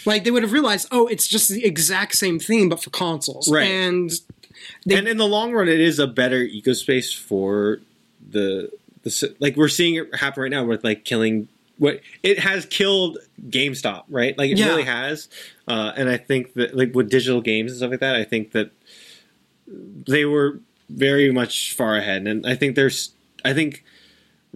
Like 0.08 0.24
they 0.24 0.30
would 0.30 0.44
have 0.44 0.52
realized, 0.52 0.88
oh, 0.92 1.08
it's 1.08 1.28
just 1.28 1.50
the 1.50 1.66
exact 1.66 2.16
same 2.16 2.38
thing, 2.38 2.70
but 2.70 2.82
for 2.84 2.92
consoles. 2.92 3.50
Right. 3.52 3.68
And 3.68 4.12
They- 4.86 4.96
and 4.96 5.08
in 5.08 5.18
the 5.18 5.28
long 5.28 5.52
run, 5.54 5.68
it 5.68 5.80
is 5.80 6.00
a 6.00 6.08
better 6.08 6.46
ecospace 6.46 7.16
for 7.18 7.80
the 8.30 8.72
the 9.04 9.36
like 9.40 9.56
we're 9.56 9.68
seeing 9.68 9.96
it 9.96 10.16
happen 10.16 10.44
right 10.44 10.52
now 10.52 10.66
with 10.66 10.84
like 10.84 11.06
killing 11.06 11.48
what 11.78 12.00
it 12.24 12.40
has 12.40 12.66
killed 12.66 13.18
GameStop, 13.50 14.04
right? 14.10 14.38
Like 14.38 14.52
it 14.52 14.58
Yeah. 14.58 14.68
really 14.70 14.84
has. 14.84 15.28
Uh, 15.68 15.92
and 15.96 16.10
I 16.10 16.18
think 16.18 16.54
that 16.54 16.76
like 16.76 16.96
with 16.96 17.10
digital 17.10 17.42
games 17.42 17.72
and 17.72 17.78
stuff 17.78 17.92
like 17.92 18.00
that, 18.00 18.16
I 18.16 18.24
think 18.24 18.52
that 18.54 18.72
they 19.68 20.26
were 20.26 20.60
very 20.90 21.32
much 21.32 21.74
far 21.74 21.96
ahead, 21.98 22.28
and 22.28 22.46
I 22.46 22.56
think 22.56 22.76
there's 22.76 23.12
I 23.44 23.54
think. 23.54 23.84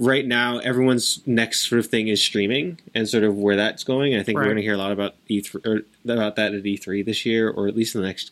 Right 0.02 0.26
now, 0.26 0.60
everyone's 0.60 1.20
next 1.26 1.68
sort 1.68 1.80
of 1.80 1.88
thing 1.88 2.08
is 2.08 2.24
streaming, 2.24 2.80
and 2.96 3.06
sort 3.10 3.26
of 3.26 3.36
where 3.36 3.58
that's 3.58 3.84
going. 3.84 4.14
And 4.14 4.22
I 4.22 4.24
think 4.24 4.38
Right. 4.38 4.44
we're 4.44 4.52
going 4.54 4.56
to 4.56 4.62
hear 4.64 4.76
a 4.76 4.78
lot 4.78 4.94
about 4.94 5.16
E3 5.30 5.60
or 5.66 5.82
about 6.10 6.38
that 6.38 6.54
at 6.54 6.64
E3 6.66 7.04
this 7.04 7.26
year, 7.26 7.50
or 7.50 7.68
at 7.68 7.76
least 7.76 7.96
in 7.96 8.02
the 8.02 8.08
next 8.08 8.32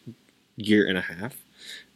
year 0.55 0.87
and 0.87 0.97
a 0.97 1.01
half. 1.01 1.35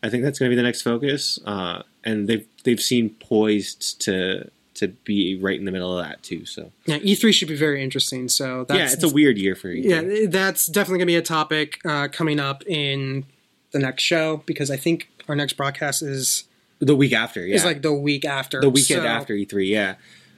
I 0.03 0.09
think 0.09 0.24
that's 0.24 0.39
going 0.39 0.50
to 0.50 0.53
be 0.53 0.56
the 0.56 0.63
next 0.63 0.81
focus, 0.81 1.39
uh, 1.45 1.83
and 2.03 2.27
they've 2.27 2.48
they've 2.63 2.81
seen 2.81 3.12
poised 3.19 4.01
to 4.01 4.50
to 4.75 4.88
be 4.88 5.38
right 5.39 5.59
in 5.59 5.65
the 5.65 5.71
middle 5.71 5.98
of 5.98 6.03
that 6.03 6.24
too. 6.24 6.45
So 6.45 6.71
yeah, 6.86 6.98
E3 7.00 7.33
should 7.33 7.48
be 7.50 7.56
very 7.56 7.83
interesting. 7.83 8.27
So 8.30 8.65
that's 8.68 8.77
yeah, 8.77 8.92
it's 8.92 9.03
a 9.03 9.13
weird 9.13 9.38
year 9.38 9.56
for 9.56 9.68
E3. 9.69 9.83
yeah, 9.83 10.25
that's 10.30 10.65
definitely 10.65 11.00
gonna 11.00 11.06
be 11.07 11.15
a 11.18 11.21
topic 11.21 11.80
uh, 11.86 12.08
coming 12.12 12.39
up 12.39 12.63
in 12.65 13.25
the 13.72 13.79
next 13.79 14.03
show 14.03 14.43
because 14.46 14.72
I 14.72 14.77
think 14.77 15.10
our 15.27 15.36
next 15.36 15.53
broadcast 15.53 16.01
is 16.01 16.46
the 16.79 16.96
week 16.96 17.13
after, 17.13 17.46
yeah, 17.46 17.55
is 17.55 17.63
like 17.65 17.84
the 17.84 17.93
week 17.93 18.25
after 18.25 18.60
the 18.60 18.70
weekend 18.70 19.01
So- 19.03 19.08
after 19.08 19.34
E3, 19.36 19.70
yeah. 19.70 19.96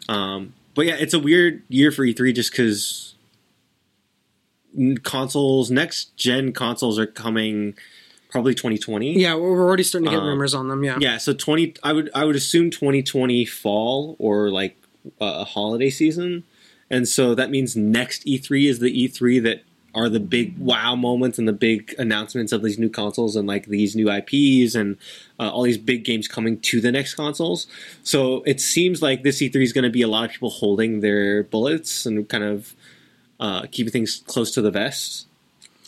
Um, 0.10 0.54
but 0.76 0.86
yeah, 0.86 0.96
it's 1.00 1.14
a 1.14 1.20
weird 1.20 1.62
year 1.70 1.92
for 1.92 2.04
E3 2.04 2.36
just 2.36 2.52
because 2.52 3.16
consoles, 5.04 5.70
next 5.72 6.16
gen 6.18 6.52
consoles 6.52 6.98
are 7.00 7.06
coming 7.06 7.76
probably 8.34 8.56
2020. 8.56 9.14
Yeah, 9.14 9.36
we're 9.36 9.52
we're 9.52 9.62
already 9.62 9.84
starting 9.84 10.10
to 10.10 10.12
get 10.12 10.22
Um, 10.22 10.28
rumors 10.28 10.56
on 10.56 10.68
them. 10.68 10.84
Yeah, 10.84 10.98
Yeah, 11.00 11.18
so 11.20 11.34
20 11.34 11.76
I 11.84 11.94
would 11.94 12.10
I 12.16 12.26
would 12.26 12.36
assume 12.36 12.72
2020 12.72 13.46
fall 13.46 14.16
or 14.18 14.50
like 14.50 14.76
uh, 15.22 15.42
a 15.42 15.46
holiday 15.46 15.92
season. 15.92 16.44
And 16.90 17.08
so 17.08 17.36
that 17.36 17.52
means 17.52 17.76
next 17.76 18.26
E3 18.26 18.68
is 18.68 18.80
the 18.80 18.92
E3 18.92 19.42
that 19.44 19.64
are 19.96 20.10
the 20.10 20.20
big 20.20 20.58
wow 20.58 20.96
moments 20.96 21.38
and 21.38 21.48
the 21.48 21.54
big 21.54 21.94
announcements 22.00 22.52
of 22.52 22.64
these 22.64 22.80
new 22.80 22.90
consoles 22.90 23.36
and 23.36 23.48
like 23.48 23.68
these 23.68 23.96
new 23.96 24.12
IPs 24.12 24.74
and 24.74 24.98
uh, 25.40 25.50
all 25.52 25.62
these 25.62 25.78
big 25.78 26.04
games 26.04 26.28
coming 26.28 26.60
to 26.62 26.82
the 26.82 26.92
next 26.92 27.14
consoles. 27.14 27.68
So 28.02 28.42
it 28.48 28.60
seems 28.60 29.04
like 29.04 29.22
this 29.22 29.40
E3 29.44 29.62
is 29.62 29.74
going 29.74 29.84
to 29.84 29.92
be 29.92 30.02
a 30.02 30.08
lot 30.08 30.26
of 30.26 30.32
people 30.32 30.50
holding 30.50 31.02
their 31.02 31.44
bullets 31.44 32.08
and 32.08 32.28
kind 32.28 32.44
of 32.44 32.74
uh, 33.40 33.68
keeping 33.72 33.92
things 33.92 34.24
close 34.26 34.50
to 34.56 34.62
the 34.64 34.72
vest 34.72 35.28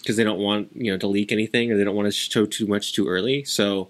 because 0.05 0.17
they 0.17 0.23
don't 0.23 0.39
want 0.39 0.69
you 0.75 0.91
know 0.91 0.97
to 0.97 1.07
leak 1.07 1.31
anything 1.31 1.71
or 1.71 1.77
they 1.77 1.83
don't 1.83 1.95
want 1.95 2.07
to 2.07 2.11
show 2.11 2.45
too 2.45 2.67
much 2.67 2.93
too 2.93 3.07
early. 3.07 3.43
So 3.43 3.89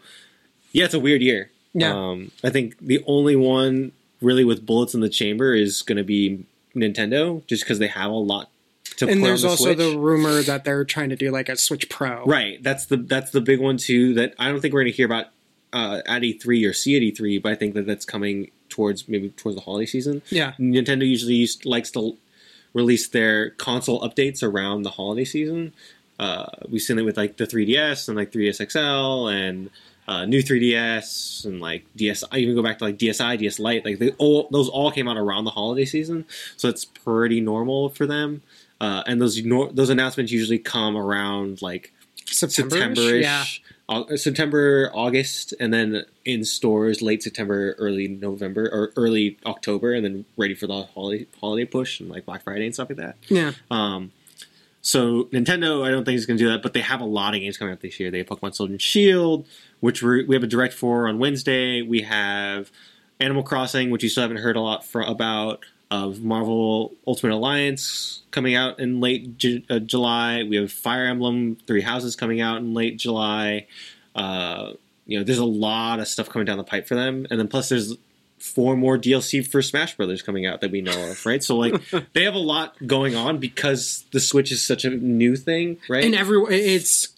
yeah, 0.71 0.85
it's 0.85 0.93
a 0.93 0.99
weird 0.99 1.21
year. 1.21 1.51
Yeah. 1.73 1.93
Um, 1.93 2.31
I 2.43 2.49
think 2.49 2.77
the 2.79 3.03
only 3.05 3.35
one 3.35 3.91
really 4.21 4.45
with 4.45 4.65
bullets 4.65 4.93
in 4.93 5.01
the 5.01 5.09
chamber 5.09 5.53
is 5.53 5.81
going 5.81 5.97
to 5.97 6.03
be 6.03 6.45
Nintendo, 6.73 7.45
just 7.47 7.63
because 7.63 7.79
they 7.79 7.87
have 7.87 8.11
a 8.11 8.15
lot 8.15 8.49
to 8.97 9.09
and 9.09 9.23
there's 9.23 9.41
the 9.41 9.49
also 9.49 9.65
Switch. 9.65 9.77
the 9.77 9.97
rumor 9.97 10.41
that 10.41 10.63
they're 10.63 10.85
trying 10.85 11.09
to 11.09 11.15
do 11.15 11.31
like 11.31 11.49
a 11.49 11.57
Switch 11.57 11.89
Pro. 11.89 12.23
right. 12.25 12.63
That's 12.63 12.85
the 12.85 12.97
that's 12.97 13.31
the 13.31 13.41
big 13.41 13.59
one 13.59 13.77
too. 13.77 14.13
That 14.13 14.33
I 14.39 14.49
don't 14.49 14.61
think 14.61 14.73
we're 14.73 14.81
going 14.81 14.93
to 14.93 14.97
hear 14.97 15.05
about 15.05 15.27
uh, 15.73 16.01
at 16.05 16.21
E3 16.21 16.69
or 16.69 16.73
see 16.73 16.95
at 16.95 17.01
E3, 17.01 17.41
but 17.41 17.51
I 17.51 17.55
think 17.55 17.73
that 17.73 17.85
that's 17.85 18.05
coming 18.05 18.51
towards 18.69 19.07
maybe 19.09 19.29
towards 19.29 19.57
the 19.57 19.61
holiday 19.61 19.85
season. 19.85 20.21
Yeah, 20.29 20.53
Nintendo 20.59 21.07
usually 21.07 21.35
used, 21.35 21.65
likes 21.65 21.91
to 21.91 22.17
release 22.73 23.07
their 23.07 23.51
console 23.51 24.01
updates 24.01 24.43
around 24.43 24.83
the 24.83 24.91
holiday 24.91 25.25
season. 25.25 25.73
Uh, 26.19 26.45
we've 26.69 26.81
seen 26.81 26.97
it 26.99 27.03
with 27.03 27.17
like 27.17 27.37
the 27.37 27.45
3DS 27.45 28.07
and 28.07 28.15
like 28.17 28.31
3DS 28.31 28.71
XL 28.71 29.27
and 29.29 29.69
uh, 30.07 30.25
new 30.25 30.41
3DS 30.41 31.45
and 31.45 31.59
like 31.59 31.85
DS. 31.95 32.23
I 32.31 32.37
even 32.37 32.55
go 32.55 32.63
back 32.63 32.77
to 32.79 32.83
like 32.85 32.97
DSi, 32.97 33.37
DS 33.37 33.59
Lite. 33.59 33.83
Like 33.85 33.99
they 33.99 34.11
all, 34.11 34.47
those 34.51 34.69
all 34.69 34.91
came 34.91 35.07
out 35.07 35.17
around 35.17 35.45
the 35.45 35.51
holiday 35.51 35.85
season, 35.85 36.25
so 36.57 36.69
it's 36.69 36.85
pretty 36.85 37.41
normal 37.41 37.89
for 37.89 38.05
them. 38.05 38.41
uh, 38.81 39.03
and 39.07 39.21
those 39.21 39.43
nor- 39.43 39.71
those 39.71 39.89
announcements 39.89 40.31
usually 40.31 40.59
come 40.59 40.95
around 40.97 41.61
like 41.61 41.91
September. 42.25 42.75
September-ish, 42.75 43.23
Yeah. 43.23 43.43
Au- 43.87 44.15
September, 44.15 44.89
August, 44.93 45.53
and 45.59 45.71
then 45.73 46.05
in 46.25 46.43
stores 46.43 47.01
late 47.01 47.21
September, 47.23 47.73
early 47.77 48.07
November, 48.07 48.67
or 48.71 48.91
early 48.97 49.37
October, 49.45 49.93
and 49.93 50.03
then 50.03 50.25
ready 50.37 50.55
for 50.55 50.65
the 50.67 50.83
holiday 50.93 51.25
holiday 51.39 51.65
push 51.65 51.99
and 51.99 52.09
like 52.09 52.25
Black 52.25 52.43
Friday 52.43 52.65
and 52.65 52.73
stuff 52.73 52.89
like 52.89 52.97
that. 52.97 53.15
Yeah. 53.29 53.51
Um, 53.71 54.11
so 54.85 55.23
Nintendo, 55.25 55.83
I 55.83 55.89
don't 55.89 56.05
think 56.05 56.15
is 56.15 56.27
going 56.27 56.37
to 56.37 56.43
do 56.43 56.51
that, 56.51 56.61
but 56.61 56.73
they 56.73 56.81
have 56.81 57.01
a 57.01 57.05
lot 57.05 57.33
of 57.33 57.41
games 57.41 57.57
coming 57.57 57.73
out 57.73 57.79
this 57.79 57.99
year. 57.99 58.11
They 58.11 58.19
have 58.19 58.27
Pokemon 58.27 58.53
Sword 58.53 58.69
and 58.69 58.79
Shield, 58.79 59.47
which 59.79 60.03
we 60.03 60.35
have 60.35 60.43
a 60.43 60.47
direct 60.47 60.75
for 60.75 61.07
on 61.07 61.17
Wednesday. 61.17 61.81
We 61.81 62.03
have 62.03 62.71
Animal 63.19 63.41
Crossing, 63.41 63.89
which 63.89 64.03
you 64.03 64.09
still 64.09 64.21
haven't 64.21 64.37
heard 64.37 64.55
a 64.55 64.61
lot 64.61 64.85
for, 64.85 65.01
about. 65.01 65.65
Of 65.91 66.23
Marvel 66.23 66.93
Ultimate 67.05 67.35
Alliance 67.35 68.23
coming 68.31 68.55
out 68.55 68.79
in 68.79 68.99
late 68.99 69.43
uh, 69.69 69.77
July. 69.79 70.43
We 70.43 70.55
have 70.57 70.71
Fire 70.71 71.05
Emblem 71.05 71.57
Three 71.67 71.81
Houses 71.81 72.15
coming 72.15 72.41
out 72.41 72.57
in 72.57 72.73
late 72.73 72.97
July. 72.97 73.67
Uh, 74.15 74.73
you 75.05 75.17
know, 75.17 75.23
there's 75.23 75.37
a 75.37 75.45
lot 75.45 75.99
of 75.99 76.07
stuff 76.07 76.27
coming 76.27 76.47
down 76.47 76.57
the 76.57 76.63
pipe 76.63 76.87
for 76.87 76.95
them, 76.95 77.27
and 77.29 77.39
then 77.39 77.47
plus 77.47 77.69
there's 77.69 77.93
four 78.45 78.75
more 78.77 78.97
DLC 78.97 79.45
for 79.45 79.61
Smash 79.61 79.97
Brothers 79.97 80.21
coming 80.21 80.45
out 80.45 80.61
that 80.61 80.71
we 80.71 80.81
know 80.81 81.09
of, 81.11 81.25
right? 81.25 81.43
So 81.43 81.57
like 81.57 81.81
they 82.13 82.23
have 82.23 82.35
a 82.35 82.39
lot 82.39 82.75
going 82.85 83.15
on 83.15 83.39
because 83.39 84.05
the 84.11 84.19
Switch 84.19 84.51
is 84.51 84.63
such 84.65 84.85
a 84.85 84.89
new 84.89 85.35
thing, 85.35 85.77
right? 85.89 86.03
And 86.03 86.13
every 86.15 86.37
it's 86.55 87.09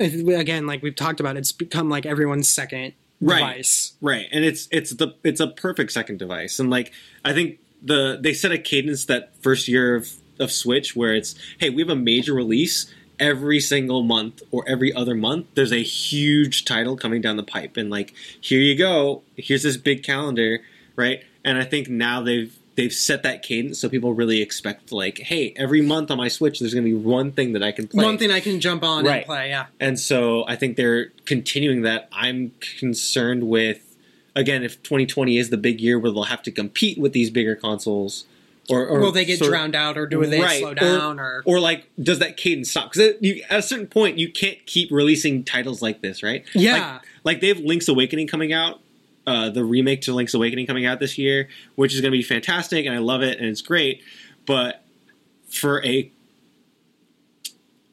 again 0.00 0.66
like 0.66 0.82
we've 0.82 0.96
talked 0.96 1.20
about. 1.20 1.36
It's 1.36 1.52
become 1.52 1.88
like 1.88 2.06
everyone's 2.06 2.48
second 2.50 2.94
Right. 3.20 3.38
device. 3.38 3.92
right, 4.02 4.26
and 4.32 4.44
it's 4.44 4.68
it's 4.72 4.90
the 4.90 5.14
it's 5.22 5.40
a 5.40 5.46
perfect 5.46 5.92
second 5.92 6.18
device, 6.18 6.58
and 6.58 6.68
like 6.68 6.92
I 7.24 7.32
think 7.32 7.58
the 7.82 8.18
they 8.20 8.34
set 8.34 8.50
a 8.52 8.58
cadence 8.58 9.04
that 9.06 9.32
first 9.40 9.68
year 9.68 9.94
of 9.94 10.10
of 10.40 10.50
Switch 10.50 10.96
where 10.96 11.14
it's 11.14 11.34
hey 11.58 11.70
we 11.70 11.80
have 11.80 11.88
a 11.88 11.96
major 11.96 12.34
release 12.34 12.92
every 13.20 13.60
single 13.60 14.02
month 14.02 14.42
or 14.50 14.64
every 14.68 14.92
other 14.92 15.14
month 15.14 15.46
there's 15.54 15.72
a 15.72 15.82
huge 15.82 16.64
title 16.64 16.96
coming 16.96 17.20
down 17.20 17.36
the 17.36 17.42
pipe 17.42 17.76
and 17.76 17.90
like 17.90 18.12
here 18.40 18.60
you 18.60 18.76
go 18.76 19.22
here's 19.36 19.62
this 19.62 19.76
big 19.76 20.02
calendar 20.02 20.60
right 20.96 21.22
and 21.44 21.56
i 21.58 21.64
think 21.64 21.88
now 21.88 22.20
they've 22.20 22.56
they've 22.76 22.92
set 22.92 23.22
that 23.22 23.42
cadence 23.42 23.78
so 23.78 23.88
people 23.88 24.12
really 24.14 24.42
expect 24.42 24.90
like 24.90 25.18
hey 25.18 25.52
every 25.56 25.80
month 25.80 26.10
on 26.10 26.18
my 26.18 26.26
switch 26.26 26.58
there's 26.58 26.74
going 26.74 26.84
to 26.84 26.90
be 26.90 26.96
one 26.96 27.30
thing 27.30 27.52
that 27.52 27.62
i 27.62 27.70
can 27.70 27.86
play 27.86 28.04
One 28.04 28.18
thing 28.18 28.32
I 28.32 28.40
can 28.40 28.58
jump 28.60 28.82
on 28.82 29.04
Right. 29.04 29.18
and 29.18 29.26
play. 29.26 29.48
Yeah. 29.50 29.66
and 29.78 29.98
so 30.00 30.44
I 30.48 30.56
think 30.56 30.76
they're 30.76 31.10
continuing 31.24 31.82
that. 31.82 32.08
I'm 32.12 32.52
concerned 32.80 33.44
with, 33.48 33.96
again, 34.34 34.64
if 34.64 34.82
2020 34.82 35.38
is 35.38 35.50
the 35.50 35.56
big 35.56 35.80
year 35.80 35.98
where 36.00 36.10
they'll 36.10 36.24
have 36.24 36.42
to 36.42 36.50
compete 36.50 36.98
with 36.98 37.12
these 37.12 37.30
bigger 37.30 37.54
consoles, 37.54 38.24
or, 38.70 38.86
or 38.86 39.00
Will 39.00 39.12
they 39.12 39.24
get 39.24 39.38
sort 39.38 39.50
drowned 39.50 39.74
out, 39.74 39.98
or 39.98 40.06
do 40.06 40.24
they 40.24 40.40
Right, 40.40 40.60
slow 40.60 40.70
or- 40.70 40.74
down, 40.74 41.20
or, 41.20 41.42
or 41.44 41.60
like 41.60 41.88
does 42.02 42.18
that 42.20 42.36
cadence 42.36 42.70
stop? 42.70 42.92
Because 42.92 43.14
at 43.50 43.58
a 43.58 43.62
certain 43.62 43.86
point, 43.86 44.18
you 44.18 44.30
can't 44.32 44.64
keep 44.66 44.90
releasing 44.90 45.44
titles 45.44 45.82
like 45.82 46.00
this, 46.02 46.22
right? 46.22 46.44
Yeah. 46.54 46.72
Like, 46.94 47.02
like 47.24 47.40
they 47.40 47.48
have 47.48 47.58
Link's 47.60 47.88
Awakening 47.88 48.26
coming 48.28 48.52
out. 48.52 48.80
Uh, 49.26 49.48
the 49.48 49.64
remake 49.64 50.02
to 50.02 50.12
Link's 50.14 50.34
Awakening 50.34 50.66
coming 50.66 50.84
out 50.84 51.00
this 51.00 51.16
year, 51.16 51.48
which 51.76 51.94
is 51.94 52.00
going 52.02 52.12
to 52.12 52.16
be 52.18 52.22
fantastic, 52.22 52.84
and 52.86 52.94
I 52.94 52.98
love 52.98 53.22
it, 53.22 53.38
and 53.38 53.48
it's 53.48 53.62
great. 53.62 54.02
But 54.46 54.82
for 55.48 55.82
a 55.84 56.10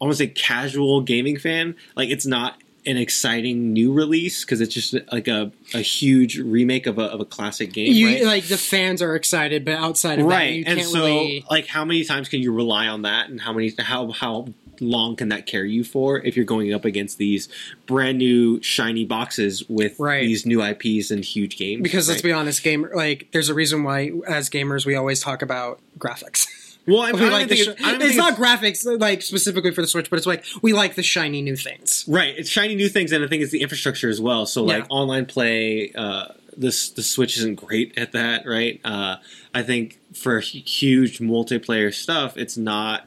I 0.02 0.06
want 0.06 0.14
to 0.14 0.18
say 0.18 0.28
casual 0.28 1.02
gaming 1.02 1.38
fan, 1.38 1.76
like 1.96 2.10
it's 2.10 2.26
not 2.26 2.61
an 2.86 2.98
exciting 2.98 3.74
new 3.74 3.94
release 3.94 4.44
because 4.44 4.60
it's 4.62 4.74
just 4.74 4.96
like 5.12 5.28
a, 5.28 5.52
a 5.74 5.80
huge 5.82 6.38
remake 6.40 6.88
of 6.88 6.98
a, 6.98 7.04
of 7.04 7.20
a 7.20 7.26
classic 7.26 7.74
game, 7.74 7.94
you 7.94 8.08
right? 8.08 8.24
like 8.24 8.46
the 8.46 8.58
fans 8.58 9.02
are 9.02 9.16
excited, 9.16 9.64
but 9.66 9.76
outside 9.76 10.20
of 10.20 10.28
that, 10.28 10.34
right. 10.36 10.54
you 10.56 10.64
and 10.66 10.80
can't 10.80 10.90
so, 10.90 11.06
really. 11.06 11.46
like, 11.50 11.68
how 11.68 11.86
many 11.86 12.04
times 12.04 12.28
can 12.30 12.42
you 12.42 12.52
rely 12.54 12.88
on 12.88 13.04
that, 13.04 13.30
and 13.30 13.42
how 13.42 13.54
many 13.54 13.74
how 13.80 14.12
how 14.12 14.48
long 14.80 15.16
can 15.16 15.30
that 15.30 15.46
carry 15.46 15.72
you 15.72 15.84
for 15.84 16.18
if 16.26 16.36
you're 16.36 16.44
going 16.44 16.74
up 16.74 16.86
against 16.86 17.20
these 17.20 17.48
brand 17.86 18.18
new 18.18 18.60
shiny 18.64 19.06
boxes 19.06 19.64
with 19.70 20.00
Right. 20.00 20.22
these 20.24 20.44
new 20.46 20.60
IPs 20.64 21.12
and 21.12 21.24
huge 21.24 21.58
games? 21.58 21.84
Because 21.84 22.10
let's 22.10 22.24
be 22.24 22.32
honest, 22.32 22.64
game 22.64 22.88
like 22.94 23.28
there's 23.32 23.50
a 23.50 23.54
reason 23.54 23.84
why 23.84 24.12
as 24.28 24.50
gamers 24.50 24.86
we 24.86 24.96
always 24.96 25.20
talk 25.22 25.42
about 25.42 25.80
graphics. 26.00 26.48
well, 26.88 27.02
I, 27.02 27.12
we 27.12 27.30
like 27.30 27.48
the 27.48 27.56
it's, 27.56 27.66
don't 27.66 28.02
it's 28.02 28.18
graphics 28.38 29.00
like 29.00 29.22
specifically 29.22 29.72
for 29.72 29.82
the 29.82 29.88
Switch, 29.88 30.10
but 30.10 30.18
it's 30.18 30.26
like 30.26 30.44
we 30.62 30.74
like 30.74 30.96
the 30.96 31.04
shiny 31.04 31.42
new 31.42 31.56
things. 31.56 32.06
Right, 32.08 32.34
it's 32.38 32.50
shiny 32.50 32.76
new 32.76 32.90
things, 32.90 33.12
and 33.12 33.24
I 33.24 33.28
think 33.28 33.44
it's 33.44 33.52
the 33.52 33.62
infrastructure 33.62 34.10
as 34.10 34.20
well. 34.20 34.46
So 34.46 34.64
like 34.64 34.84
Yeah. 34.84 34.88
online 34.90 35.26
play, 35.26 35.92
uh, 35.94 36.30
this 36.58 36.90
the 36.90 37.04
Switch 37.04 37.38
isn't 37.38 37.56
great 37.56 37.98
at 37.98 38.12
that, 38.14 38.46
right? 38.46 38.82
Uh, 38.84 39.18
I 39.54 39.64
think 39.64 40.00
for 40.14 40.40
huge 40.40 41.20
multiplayer 41.20 41.94
stuff, 41.94 42.38
it's 42.38 42.58
not. 42.58 43.06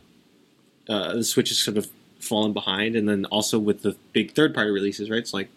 Uh, 0.88 1.14
the 1.14 1.24
Switch 1.24 1.50
is 1.50 1.58
sort 1.58 1.76
of 1.76 1.88
fallen 2.20 2.52
behind, 2.52 2.96
and 2.96 3.08
then 3.08 3.24
also 3.26 3.58
with 3.58 3.82
the 3.82 3.96
big 4.12 4.32
third 4.32 4.54
party 4.54 4.70
releases, 4.70 5.10
right? 5.10 5.18
It's 5.18 5.34
like 5.34 5.48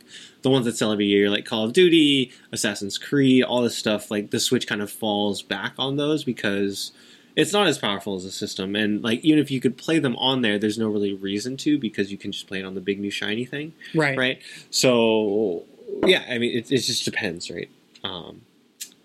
the 0.42 0.50
ones 0.50 0.66
that 0.66 0.76
sell 0.78 0.92
every 0.92 1.06
year, 1.06 1.30
like 1.30 1.46
Call 1.46 1.66
of 1.66 1.74
Duty, 1.74 2.32
Assassin's 2.52 2.98
Creed, 2.98 3.44
all 3.44 3.62
this 3.62 3.78
stuff. 3.78 4.10
Like 4.10 4.32
the 4.32 4.40
Switch 4.40 4.68
kind 4.68 4.82
of 4.82 4.92
falls 4.92 5.42
back 5.42 5.74
on 5.78 5.98
those 5.98 6.24
because 6.24 6.92
it's 7.38 7.53
not 7.53 7.67
as 7.67 7.77
powerful 7.77 8.15
as 8.15 8.25
a 8.25 8.32
system, 8.32 8.75
and 8.75 9.01
like 9.01 9.24
even 9.24 9.39
if 9.39 9.50
you 9.50 9.62
could 9.62 9.77
play 9.77 10.00
them 10.00 10.15
on 10.17 10.41
there, 10.41 10.58
there's 10.60 10.77
no 10.77 10.89
really 10.89 11.13
reason 11.13 11.56
to 11.58 11.77
because 11.79 12.12
you 12.12 12.17
can 12.17 12.32
just 12.34 12.48
play 12.48 12.60
it 12.60 12.65
on 12.65 12.74
the 12.75 12.82
big 12.82 13.00
new 13.00 13.12
shiny 13.12 13.46
thing, 13.46 13.72
Right. 13.96 14.17
right? 14.17 14.39
So 14.72 15.63
yeah, 16.06 16.24
I 16.29 16.38
mean 16.38 16.58
it, 16.58 16.72
it 16.72 16.79
just 16.79 17.06
depends, 17.06 17.50
right? 17.50 17.70
Um, 18.03 18.41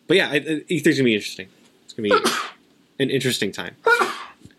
but 0.09 0.17
yeah, 0.17 0.29
I- 0.31 0.37
I- 0.37 0.65
E3's 0.71 0.97
gonna 0.99 1.05
be 1.05 1.15
interesting. 1.15 1.49
It's 1.85 1.93
gonna 1.95 2.09
be 2.09 2.31
an 2.99 3.11
interesting 3.11 3.53
time. 3.53 3.77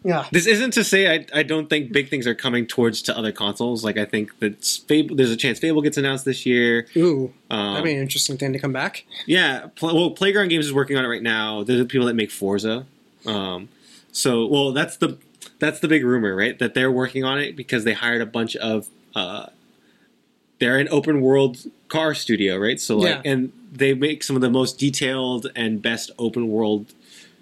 Yeah. 0.05 0.27
This 0.31 0.47
isn't 0.47 0.71
to 0.73 0.83
say 0.83 1.13
I, 1.15 1.25
I 1.33 1.43
don't 1.43 1.69
think 1.69 1.93
big 1.93 2.09
things 2.09 2.27
are 2.27 2.35
coming 2.35 2.67
towards 2.67 3.01
to 3.03 3.17
other 3.17 3.31
consoles. 3.31 3.85
Like 3.85 3.97
I 3.97 4.03
think 4.03 4.37
that 4.39 4.63
Fable, 4.87 5.15
there's 5.15 5.31
a 5.31 5.37
chance 5.37 5.59
Fable 5.59 5.81
gets 5.81 5.97
announced 5.97 6.25
this 6.25 6.45
year. 6.45 6.87
Ooh, 6.97 7.33
Um, 7.49 7.75
that'd 7.75 7.85
be 7.85 7.93
an 7.93 8.01
interesting 8.01 8.37
thing 8.37 8.51
to 8.51 8.59
come 8.59 8.73
back. 8.73 9.05
yeah, 9.25 9.67
pl- 9.75 9.95
well, 9.95 10.11
Playground 10.11 10.49
Games 10.49 10.65
is 10.65 10.73
working 10.73 10.97
on 10.97 11.05
it 11.05 11.07
right 11.07 11.23
now. 11.23 11.63
They're 11.63 11.77
the 11.77 11.85
people 11.85 12.07
that 12.07 12.15
make 12.15 12.31
Forza. 12.31 12.85
Um, 13.25 13.69
so, 14.11 14.45
well, 14.45 14.71
that's 14.71 14.97
the 14.97 15.17
that's 15.59 15.79
the 15.79 15.87
big 15.87 16.03
rumor, 16.05 16.35
right? 16.35 16.57
That 16.59 16.73
they're 16.73 16.91
working 16.91 17.23
on 17.23 17.39
it 17.39 17.55
because 17.55 17.83
they 17.83 17.93
hired 17.93 18.21
a 18.21 18.25
bunch 18.25 18.55
of. 18.55 18.87
Uh, 19.15 19.47
they're 20.59 20.77
an 20.77 20.87
open 20.91 21.21
world 21.21 21.57
car 21.89 22.13
studio, 22.13 22.57
right? 22.57 22.79
So, 22.79 22.97
like, 22.97 23.23
Yeah. 23.25 23.31
and 23.31 23.51
they 23.71 23.93
make 23.93 24.23
some 24.23 24.35
of 24.35 24.41
the 24.41 24.49
most 24.49 24.77
detailed 24.79 25.47
and 25.55 25.81
best 25.81 26.11
open 26.17 26.47
world 26.47 26.93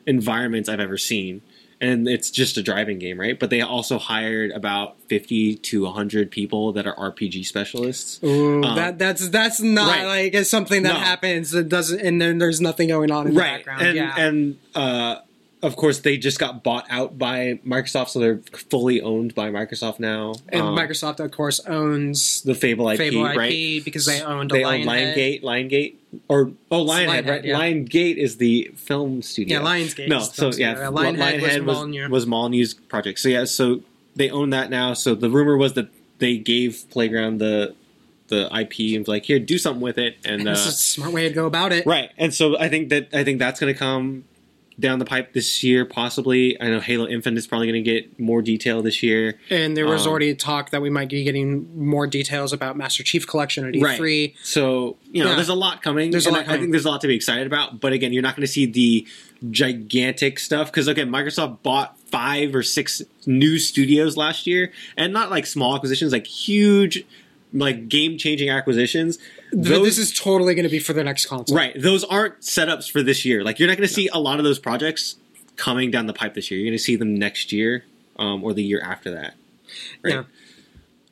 environments 0.07 0.67
I've 0.69 0.79
ever 0.79 0.97
seen. 0.97 1.41
And 1.79 2.07
it's 2.07 2.29
just 2.29 2.57
a 2.57 2.63
driving 2.63 2.99
game, 2.99 3.19
right? 3.19 3.39
But 3.39 3.49
they 3.49 3.61
also 3.61 3.97
hired 3.97 4.51
about 4.51 4.99
fifty 5.07 5.55
to 5.55 5.87
hundred 5.87 6.29
people 6.29 6.71
that 6.73 6.85
are 6.85 6.95
RPG 6.95 7.43
specialists. 7.45 8.19
Ooh, 8.23 8.63
Um, 8.63 8.75
that 8.75 8.99
that's 8.99 9.29
that's 9.29 9.59
not 9.59 9.87
right. 9.89 10.05
like 10.05 10.33
it's 10.35 10.49
something 10.49 10.83
that 10.83 10.93
No. 10.93 10.99
happens 10.99 11.49
that 11.51 11.69
doesn't, 11.69 11.99
and 11.99 12.21
then 12.21 12.37
there's 12.37 12.61
nothing 12.61 12.87
going 12.89 13.09
on 13.09 13.27
in 13.27 13.33
the 13.33 13.39
background. 13.39 13.81
and 13.81 13.95
yeah, 13.95 14.13
and 14.15 14.57
uh, 14.75 15.15
of 15.63 15.75
course 15.75 15.99
they 15.99 16.17
just 16.17 16.39
got 16.39 16.63
bought 16.63 16.85
out 16.89 17.17
by 17.17 17.59
Microsoft, 17.65 18.09
so 18.09 18.19
they're 18.19 18.39
fully 18.69 19.01
owned 19.01 19.35
by 19.35 19.49
Microsoft 19.49 19.99
now. 19.99 20.33
and 20.49 20.61
Um, 20.61 20.75
Microsoft, 20.75 21.19
of 21.19 21.31
course, 21.31 21.59
owns 21.67 22.41
the 22.41 22.55
Fable 22.55 22.89
IP, 22.89 22.97
Fable 22.97 23.25
IP 23.27 23.37
right? 23.37 23.81
because 23.85 24.05
they 24.05 24.21
owned 24.21 24.49
They 24.51 24.63
a 24.63 24.67
own. 24.67 24.81
Liongate, 24.81 25.43
Liongate, 25.43 25.95
or 26.27 26.51
oh 26.71 26.85
Lionhead, 26.85 27.07
Lionhead, 27.25 27.29
right? 27.29 27.45
yeah. 27.45 27.59
Liongate 27.59 28.15
is 28.17 28.37
the 28.37 28.71
film 28.75 29.21
studio. 29.21 29.59
Yeah, 29.59 29.65
Lionsgate. 29.65 30.07
No, 30.07 30.19
so 30.19 30.47
yeah, 30.47 30.73
studio. 30.75 30.91
Lionhead, 30.91 31.17
Lionhead, 31.39 31.65
was, 31.65 31.75
Molyneux. 31.75 32.09
was 32.09 32.25
Molyneux's 32.25 32.73
project. 32.73 33.19
So 33.19 33.29
yeah, 33.29 33.45
so 33.45 33.81
they 34.15 34.29
own 34.29 34.49
that 34.51 34.69
now. 34.69 34.93
So 34.93 35.15
the 35.15 35.29
rumor 35.29 35.57
was 35.57 35.73
that 35.73 35.89
they 36.19 36.37
gave 36.37 36.85
Playground 36.89 37.39
the 37.39 37.75
the 38.27 38.45
IP 38.57 38.95
and 38.95 38.99
was 38.99 39.07
like, 39.09 39.25
here, 39.25 39.39
do 39.39 39.57
something 39.57 39.81
with 39.81 39.97
it, 39.97 40.15
and 40.23 40.47
uh, 40.47 40.51
this 40.51 40.61
is 40.65 40.73
a 40.73 40.77
smart 40.77 41.11
way 41.11 41.27
to 41.27 41.33
go 41.33 41.45
about 41.45 41.73
it. 41.73 41.85
Right, 41.85 42.09
and 42.17 42.33
so 42.33 42.57
I 42.57 42.69
think 42.69 42.89
that 42.89 43.09
I 43.13 43.23
think 43.23 43.39
that's 43.39 43.59
going 43.59 43.73
to 43.73 43.77
come 43.77 44.23
down 44.81 44.99
the 44.99 45.05
pipe 45.05 45.31
this 45.33 45.63
year, 45.63 45.85
possibly. 45.85 46.59
I 46.61 46.69
know 46.69 46.81
Halo 46.81 47.07
Infinite 47.07 47.37
is 47.37 47.47
probably 47.47 47.67
going 47.71 47.81
to 47.83 47.89
get 47.89 48.19
more 48.19 48.41
detail 48.41 48.81
this 48.81 49.01
year. 49.01 49.39
And 49.49 49.77
there 49.77 49.85
was 49.87 50.05
Um, 50.05 50.09
already 50.09 50.35
talk 50.35 50.71
that 50.71 50.81
we 50.81 50.89
might 50.89 51.07
be 51.09 51.23
getting 51.23 51.69
more 51.77 52.07
details 52.07 52.51
about 52.51 52.75
Master 52.77 53.03
Chief 53.03 53.25
Collection 53.25 53.65
at 53.65 53.73
E3. 53.75 53.81
Right. 53.81 54.33
So 54.43 54.97
you 55.11 55.23
know, 55.23 55.29
Yeah. 55.29 55.35
there's 55.35 55.49
a 55.49 55.53
lot 55.55 55.81
coming. 55.81 56.11
There's 56.11 56.25
a 56.25 56.31
lot 56.31 56.49
I- 56.49 56.55
I 56.55 56.57
think 56.57 56.71
there's 56.71 56.85
a 56.85 56.89
lot 56.89 57.01
to 57.01 57.07
be 57.07 57.15
excited 57.15 57.47
about. 57.47 57.79
But 57.79 57.93
again, 57.93 58.11
you're 58.11 58.23
not 58.23 58.35
going 58.35 58.45
to 58.45 58.51
see 58.51 58.65
the 58.65 59.05
gigantic 59.51 60.39
stuff 60.39 60.71
because 60.71 60.87
again, 60.87 61.09
Microsoft 61.09 61.61
bought 61.63 61.97
five 62.09 62.55
or 62.55 62.63
six 62.63 63.01
new 63.25 63.57
studios 63.59 64.17
last 64.17 64.47
year, 64.47 64.71
and 64.97 65.13
not 65.13 65.29
like 65.29 65.45
small 65.45 65.75
acquisitions, 65.75 66.11
like 66.11 66.27
huge, 66.27 67.03
like 67.53 67.87
game 67.89 68.17
changing 68.17 68.49
acquisitions. 68.49 69.19
Th- 69.51 69.63
Those- 69.65 69.85
this 69.85 69.97
is 69.97 70.17
totally 70.17 70.55
going 70.55 70.63
to 70.63 70.69
be 70.69 70.79
for 70.79 70.93
the 70.93 71.03
next 71.03 71.25
console. 71.25 71.55
Right. 71.55 71.73
Those 71.79 72.03
aren't 72.03 72.39
setups 72.41 72.89
for 72.89 73.03
this 73.03 73.25
year. 73.25 73.43
Like 73.43 73.59
you're 73.59 73.67
not 73.67 73.77
going 73.77 73.87
to 73.87 73.93
see 73.93 74.07
a 74.13 74.19
lot 74.19 74.39
of 74.39 74.45
those 74.45 74.59
projects 74.59 75.15
coming 75.57 75.91
down 75.91 76.07
the 76.07 76.13
pipe 76.13 76.33
this 76.33 76.49
year. 76.49 76.59
You're 76.59 76.69
going 76.69 76.77
to 76.77 76.83
see 76.83 76.95
them 76.95 77.15
next 77.15 77.51
year 77.51 77.83
um, 78.17 78.43
or 78.43 78.53
the 78.53 78.63
year 78.63 78.81
after 78.81 79.11
that. 79.11 79.35
Right. 80.03 80.13
Yeah. 80.15 80.23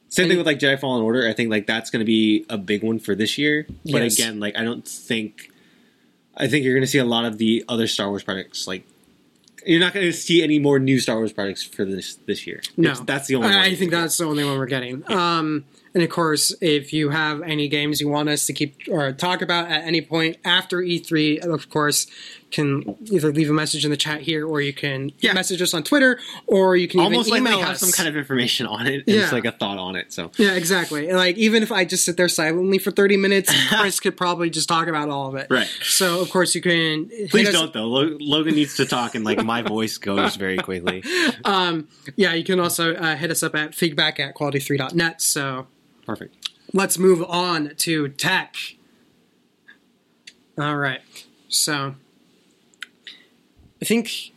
Same 0.10 0.24
And- 0.24 0.32
thing 0.32 0.38
with 0.38 0.48
like 0.48 0.60
Jedi 0.60 0.80
Fallen 0.80 1.04
Order. 1.04 1.28
I 1.28 1.34
think 1.34 1.50
like 1.50 1.68
that's 1.68 1.90
going 1.90 2.00
to 2.00 2.06
be 2.06 2.46
a 2.50 2.58
big 2.58 2.82
one 2.84 2.98
for 3.00 3.14
this 3.14 3.38
year. 3.38 3.68
But 3.86 4.02
Yes. 4.04 4.16
again, 4.18 4.40
like 4.40 4.58
I 4.58 4.64
don't 4.64 4.88
think 4.88 5.52
I 6.36 6.48
think 6.48 6.64
you're 6.64 6.74
going 6.74 6.84
to 6.84 6.88
see 6.88 6.98
a 7.00 7.06
lot 7.06 7.26
of 7.26 7.38
the 7.38 7.66
other 7.68 7.86
Star 7.88 8.08
Wars 8.10 8.24
projects 8.24 8.66
like 8.68 8.84
you're 9.66 9.82
not 9.82 9.94
going 9.94 10.06
to 10.06 10.14
see 10.14 10.42
any 10.42 10.58
more 10.58 10.80
new 10.80 11.00
Star 11.00 11.18
Wars 11.18 11.34
products 11.34 11.62
for 11.64 11.84
this 11.84 12.16
this 12.26 12.48
year. 12.48 12.62
No, 12.78 12.92
It's- 12.92 13.06
that's 13.06 13.28
the 13.28 13.36
only. 13.36 13.50
I, 13.50 13.52
one. 13.56 13.60
I 13.66 13.76
think 13.76 13.92
that's 13.92 14.18
the 14.18 14.24
only 14.24 14.46
one 14.46 14.58
we're 14.58 14.66
getting. 14.68 15.04
Um, 15.12 15.66
and 15.94 16.04
of 16.04 16.10
course, 16.10 16.54
if 16.62 16.94
you 16.94 17.10
have 17.10 17.42
any 17.42 17.68
games 17.68 18.00
you 18.02 18.08
want 18.10 18.30
us 18.30 18.46
to 18.48 18.54
keep 18.54 18.76
or 18.90 19.12
talk 19.14 19.42
about 19.42 19.70
at 19.72 19.84
any 19.84 20.02
point 20.02 20.38
after 20.46 20.78
E3, 20.78 21.40
of 21.40 21.70
course, 21.70 22.08
can 22.52 22.96
either 23.12 23.32
leave 23.32 23.48
a 23.50 23.54
message 23.54 23.86
in 23.86 23.92
the 23.92 23.98
chat 23.98 24.22
here, 24.22 24.48
or 24.48 24.60
you 24.60 24.74
can 24.74 25.12
Yeah. 25.20 25.34
message 25.34 25.62
us 25.62 25.74
on 25.76 25.84
Twitter, 25.84 26.20
or 26.48 26.76
you 26.76 26.88
can 26.88 27.00
almost 27.00 27.28
even 27.30 27.44
like 27.44 27.52
email 27.52 27.60
they 27.60 27.66
have 27.66 27.76
us. 27.76 27.80
some 27.80 27.92
kind 27.92 28.10
of 28.10 28.16
information 28.18 28.66
on 28.66 28.88
it. 28.88 29.04
Yeah. 29.06 29.22
It's 29.24 29.32
like 29.32 29.46
a 29.46 29.52
thought 29.52 29.78
on 29.78 29.96
it. 29.96 30.12
So 30.12 30.32
yeah, 30.38 30.54
exactly. 30.54 31.12
Like 31.12 31.38
even 31.38 31.62
if 31.62 31.72
I 31.72 31.86
just 31.86 32.06
sit 32.06 32.18
there 32.18 32.28
silently 32.28 32.80
for 32.80 32.90
thirty 32.90 33.18
minutes, 33.18 33.54
Chris 33.70 34.00
could 34.00 34.18
probably 34.18 34.50
just 34.50 34.68
talk 34.68 34.88
about 34.88 35.10
all 35.10 35.28
of 35.30 35.36
it. 35.36 35.46
Right. 35.52 35.68
So 35.84 36.22
of 36.22 36.32
course 36.32 36.56
you 36.56 36.62
can. 36.62 37.10
please 37.30 37.52
don't 37.52 37.72
though. 37.72 37.86
Logan 37.88 38.56
needs 38.56 38.76
to 38.78 38.86
talk, 38.88 39.14
and 39.14 39.24
like 39.24 39.44
my 39.44 39.62
voice 39.62 39.98
goes 40.00 40.36
very 40.36 40.58
quickly. 40.58 41.04
Um, 41.46 41.88
yeah, 42.16 42.34
you 42.34 42.44
can 42.44 42.60
also 42.60 42.96
uh, 42.96 43.16
hit 43.16 43.32
us 43.32 43.44
up 43.44 43.56
at 43.56 43.74
feedback 43.74 44.20
at 44.20 44.36
quality3.net. 44.36 45.22
So 45.22 45.68
Perfect. 46.10 46.50
let's 46.74 46.98
move 46.98 47.24
on 47.30 47.76
to 47.78 48.08
tech. 48.10 48.56
All 50.58 50.76
right. 50.78 51.02
So 51.50 51.96
I 53.82 53.86
think 53.86 54.32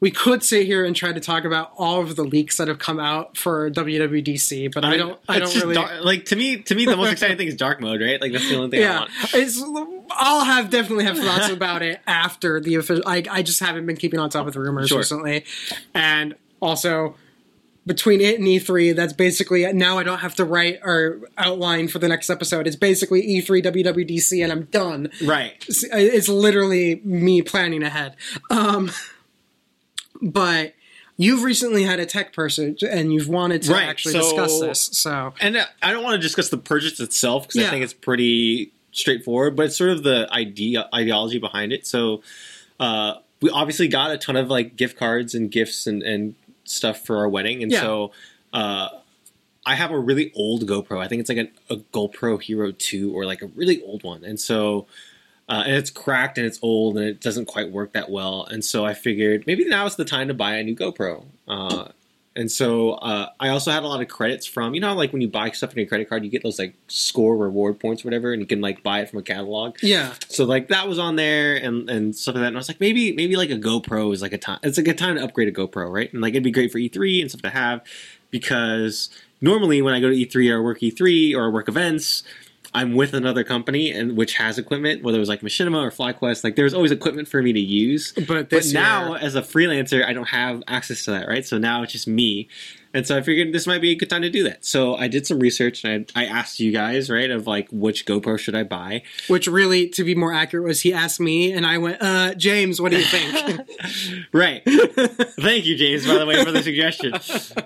we 0.00 0.10
could 0.10 0.42
sit 0.42 0.64
here 0.66 0.84
and 0.84 0.94
try 0.94 1.12
to 1.12 1.20
talk 1.20 1.44
about 1.44 1.72
all 1.76 2.00
of 2.00 2.16
the 2.16 2.24
leaks 2.24 2.56
that 2.56 2.68
have 2.68 2.78
come 2.78 2.98
out 3.00 3.36
for 3.36 3.70
WWDC, 3.70 4.72
but 4.72 4.84
I, 4.84 4.96
don't. 4.96 5.20
I 5.28 5.38
don't 5.38 5.54
really. 5.56 5.74
dark- 5.74 6.04
like 6.04 6.24
to 6.26 6.36
me. 6.36 6.62
To 6.62 6.74
me, 6.74 6.84
the 6.84 6.96
most 6.96 7.12
exciting 7.12 7.36
thing 7.36 7.48
is 7.48 7.56
dark 7.56 7.80
mode, 7.80 8.00
right? 8.00 8.20
Like 8.20 8.32
that's 8.32 8.48
the 8.48 8.56
only 8.56 8.70
thing 8.70 8.80
I 8.80 8.82
yeah, 8.84 8.98
want. 9.00 9.10
it's. 9.34 9.62
I'll 10.10 10.44
have 10.44 10.70
definitely 10.70 11.04
have 11.04 11.18
thoughts 11.18 11.48
about 11.52 11.82
it 11.82 12.00
after 12.06 12.60
the 12.60 12.76
official. 12.76 13.02
I, 13.06 13.22
I 13.30 13.42
just 13.42 13.60
haven't 13.60 13.86
been 13.86 13.96
keeping 13.96 14.18
on 14.20 14.30
top 14.30 14.46
of 14.46 14.52
the 14.54 14.60
rumors 14.60 14.88
Sure. 14.88 14.98
recently, 14.98 15.44
and 15.94 16.34
also 16.60 17.16
between 17.88 18.20
it 18.20 18.38
and 18.38 18.46
E3, 18.46 18.94
that's 18.94 19.12
basically 19.12 19.70
now 19.72 19.98
I 19.98 20.04
don't 20.04 20.18
have 20.20 20.36
to 20.36 20.44
write 20.44 20.78
or 20.84 21.20
outline 21.36 21.88
for 21.88 21.98
the 21.98 22.06
next 22.06 22.30
episode. 22.30 22.68
It's 22.68 22.76
basically 22.76 23.22
E 23.26 23.42
E3 23.42 23.64
WWDC, 23.64 24.42
and 24.44 24.52
I'm 24.52 24.64
done. 24.66 25.10
Right. 25.24 25.64
It's, 25.66 25.82
it's 25.90 26.28
literally 26.28 27.00
me 27.04 27.42
planning 27.42 27.82
ahead. 27.82 28.14
Um, 28.50 28.90
but 30.22 30.74
you've 31.16 31.42
recently 31.42 31.82
had 31.82 31.98
a 32.00 32.06
tech 32.06 32.32
person, 32.32 32.76
and 32.88 33.12
you've 33.12 33.28
wanted 33.28 33.62
to 33.62 33.72
Right, 33.72 33.88
actually 33.88 34.12
so- 34.12 34.20
discuss 34.20 34.60
this. 34.60 34.80
So 34.98 35.34
And 35.40 35.56
uh, 35.56 35.64
I 35.82 35.92
don't 35.92 36.04
want 36.04 36.14
to 36.14 36.22
discuss 36.22 36.48
the 36.48 36.58
purchase 36.58 37.00
itself 37.00 37.44
because 37.48 37.62
Yeah. 37.62 37.66
I 37.68 37.70
think 37.70 37.84
it's 37.84 37.94
pretty 37.94 38.72
straightforward, 38.92 39.56
but 39.56 39.66
it's 39.66 39.76
sort 39.76 39.90
of 39.90 40.02
the 40.02 40.28
idea 40.32 40.88
ideology 40.94 41.38
behind 41.38 41.72
it. 41.72 41.86
So 41.86 42.22
uh, 42.80 43.14
we 43.40 43.50
obviously 43.50 43.88
got 43.88 44.10
a 44.10 44.18
ton 44.18 44.36
of 44.36 44.48
like 44.48 44.76
gift 44.76 44.96
cards 44.98 45.34
and 45.34 45.50
gifts 45.50 45.86
and, 45.86 46.02
and 46.02 46.34
stuff 46.68 47.04
for 47.04 47.16
our 47.18 47.28
wedding, 47.28 47.62
and 47.62 47.72
Yeah. 47.72 47.80
so 47.80 48.12
uh, 48.52 48.88
I 49.66 49.74
have 49.74 49.90
a 49.90 49.98
really 49.98 50.32
old 50.34 50.66
GoPro. 50.66 50.98
I 50.98 51.08
think 51.08 51.20
it's 51.20 51.28
like 51.28 51.38
a, 51.70 51.74
a 51.74 51.76
GoPro 51.76 52.40
Hero 52.42 52.72
Two 52.72 53.12
or 53.16 53.26
like 53.26 53.42
a 53.42 53.46
really 53.46 53.82
old 53.82 54.02
one, 54.04 54.24
and 54.24 54.38
so. 54.40 54.86
Uh, 55.50 55.62
and 55.64 55.76
it's 55.76 55.88
cracked 55.88 56.36
and 56.36 56.46
it's 56.46 56.58
old 56.60 56.98
and 56.98 57.06
it 57.06 57.22
doesn't 57.22 57.46
quite 57.46 57.70
work 57.70 57.94
that 57.94 58.10
well. 58.10 58.44
And 58.44 58.62
so 58.62 58.84
I 58.84 58.92
figured 58.92 59.46
maybe 59.46 59.64
now 59.64 59.86
is 59.86 59.96
the 59.96 60.04
time 60.04 60.28
to 60.28 60.34
buy 60.34 60.56
a 60.56 60.62
new 60.62 60.76
GoPro. 60.76 61.24
Uh, 61.48 61.88
and 62.38 62.50
so 62.50 62.92
uh, 62.92 63.30
I 63.40 63.48
also 63.48 63.72
had 63.72 63.82
a 63.82 63.86
lot 63.88 64.00
of 64.00 64.06
credits 64.08 64.46
from 64.46 64.74
you 64.74 64.80
know 64.80 64.94
like 64.94 65.12
when 65.12 65.20
you 65.20 65.28
buy 65.28 65.50
stuff 65.50 65.70
on 65.70 65.76
your 65.76 65.86
credit 65.86 66.08
card, 66.08 66.24
you 66.24 66.30
get 66.30 66.42
those 66.44 66.58
like 66.58 66.74
score 66.86 67.36
reward 67.36 67.80
points, 67.80 68.04
or 68.04 68.06
whatever, 68.06 68.32
and 68.32 68.40
you 68.40 68.46
can 68.46 68.60
like 68.60 68.82
buy 68.82 69.00
it 69.00 69.10
from 69.10 69.18
a 69.18 69.22
catalog. 69.22 69.76
yeah, 69.82 70.14
So 70.28 70.44
like 70.44 70.68
that 70.68 70.88
was 70.88 70.98
on 70.98 71.16
there 71.16 71.56
and 71.56 71.90
and 71.90 72.14
stuff 72.14 72.36
like 72.36 72.42
that. 72.42 72.48
And 72.48 72.56
I 72.56 72.60
was 72.60 72.68
like 72.68 72.80
maybe 72.80 73.12
maybe 73.12 73.36
like 73.36 73.50
a 73.50 73.56
GoPro 73.56 74.12
is 74.14 74.22
like 74.22 74.32
a 74.32 74.38
time. 74.38 74.60
It's 74.62 74.78
a 74.78 74.82
good 74.82 74.96
time 74.96 75.16
to 75.16 75.24
upgrade 75.24 75.48
a 75.48 75.52
GoPro, 75.52 75.92
right? 75.92 76.12
And 76.12 76.22
like 76.22 76.34
it'd 76.34 76.44
be 76.44 76.52
great 76.52 76.70
for 76.70 76.78
E3 76.78 77.20
and 77.20 77.30
stuff 77.30 77.42
to 77.42 77.50
have 77.50 77.82
because 78.30 79.10
normally 79.40 79.82
when 79.82 79.94
I 79.94 80.00
go 80.00 80.08
to 80.08 80.14
E3 80.14 80.50
or 80.52 80.62
work 80.62 80.78
E3 80.80 81.34
or 81.34 81.50
work 81.50 81.68
events. 81.68 82.22
I'm 82.74 82.94
with 82.94 83.14
another 83.14 83.44
company 83.44 83.90
and 83.90 84.16
which 84.16 84.34
has 84.34 84.58
equipment, 84.58 85.02
whether 85.02 85.16
it 85.16 85.20
was 85.20 85.28
like 85.28 85.40
Machinima 85.40 85.80
or 85.82 85.90
FlyQuest. 85.90 86.44
Like 86.44 86.56
there's 86.56 86.74
always 86.74 86.90
equipment 86.92 87.26
for 87.28 87.42
me 87.42 87.52
to 87.52 87.60
use, 87.60 88.12
but 88.12 88.50
but 88.50 88.66
now, 88.72 89.14
year- 89.14 89.18
as 89.22 89.34
a 89.34 89.42
freelancer, 89.42 90.04
I 90.04 90.12
don't 90.12 90.28
have 90.28 90.62
access 90.68 91.04
to 91.04 91.12
that, 91.12 91.28
right? 91.28 91.46
So 91.46 91.58
now 91.58 91.82
it's 91.82 91.92
just 91.92 92.06
me. 92.06 92.48
And 92.94 93.06
so 93.06 93.16
I 93.16 93.22
figured 93.22 93.52
this 93.52 93.66
might 93.66 93.80
be 93.80 93.90
a 93.90 93.94
good 93.94 94.10
time 94.10 94.22
to 94.22 94.30
do 94.30 94.44
that. 94.44 94.64
So 94.64 94.94
I 94.94 95.08
did 95.08 95.26
some 95.26 95.38
research 95.38 95.84
and 95.84 96.10
I, 96.14 96.22
I 96.22 96.26
asked 96.26 96.60
you 96.60 96.72
guys, 96.72 97.10
right, 97.10 97.30
of 97.30 97.46
like 97.46 97.68
which 97.70 98.06
GoPro 98.06 98.38
should 98.38 98.54
I 98.54 98.62
buy? 98.62 99.02
which 99.28 99.46
really, 99.46 99.88
to 99.90 100.04
be 100.04 100.14
more 100.14 100.32
accurate, 100.32 100.66
was 100.66 100.80
he 100.80 100.92
asked 100.92 101.20
me, 101.20 101.52
and 101.52 101.66
I 101.66 101.78
went, 101.78 102.00
uh, 102.00 102.34
James, 102.34 102.80
what 102.80 102.92
do 102.92 102.98
you 102.98 103.04
think? 103.04 103.68
right. 104.32 104.62
Thank 104.64 105.66
you, 105.66 105.76
James, 105.76 106.06
by 106.06 106.18
the 106.18 106.26
way, 106.26 106.42
for 106.44 106.52
the 106.52 106.62
suggestion. 106.62 107.14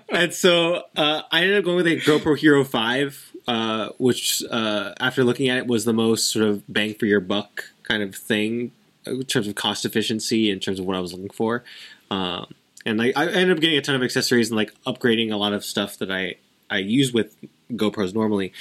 And 0.09 0.33
so 0.33 0.85
uh, 0.97 1.23
I 1.31 1.43
ended 1.43 1.59
up 1.59 1.65
going 1.65 1.77
with 1.77 1.87
a 1.87 2.01
GoPro 2.01 2.37
Hero 2.37 2.65
5, 2.65 3.33
uh, 3.47 3.89
which, 3.99 4.43
uh, 4.51 4.95
after 5.01 5.25
looking 5.25 5.49
at 5.49 5.59
it, 5.59 5.67
was 5.67 5.85
the 5.85 5.93
most 5.93 6.31
sort 6.31 6.47
of 6.47 6.63
bang 6.73 6.95
for 6.95 7.07
your 7.07 7.21
buck 7.21 7.65
kind 7.83 8.03
of 8.03 8.15
thing 8.15 8.73
in 9.07 9.23
terms 9.25 9.49
of 9.49 9.55
cost 9.55 9.85
efficiency, 9.85 10.51
in 10.51 10.61
terms 10.61 10.79
of 10.79 10.87
what 10.87 10.97
I 10.97 11.01
was 11.01 11.13
looking 11.13 11.31
for. 11.31 11.65
Um, 12.11 12.55
and 12.87 13.01
I, 13.01 13.13
I 13.17 13.27
ended 13.27 13.53
up 13.57 13.61
getting 13.61 13.79
a 13.79 13.83
ton 13.83 13.95
of 13.95 14.03
accessories 14.03 14.51
and 14.51 14.57
like 14.57 14.73
upgrading 14.85 15.33
a 15.33 15.37
lot 15.37 15.53
of 15.53 15.65
stuff 15.65 15.99
that 15.99 16.11
I, 16.11 16.37
I 16.71 16.79
use 16.79 17.13
with 17.13 17.37
GoPros 17.73 18.15
normally. 18.15 18.53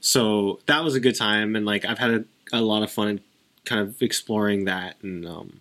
So 0.00 0.60
that 0.66 0.82
was 0.84 0.94
a 0.94 1.00
good 1.00 1.14
time. 1.16 1.54
And 1.56 1.64
like 1.66 1.84
I've 1.84 1.98
had 1.98 2.10
a, 2.10 2.24
a 2.52 2.60
lot 2.60 2.82
of 2.82 2.90
fun 2.90 3.20
kind 3.64 3.80
of 3.80 4.00
exploring 4.02 4.64
that. 4.64 4.96
And, 5.02 5.26
um, 5.26 5.60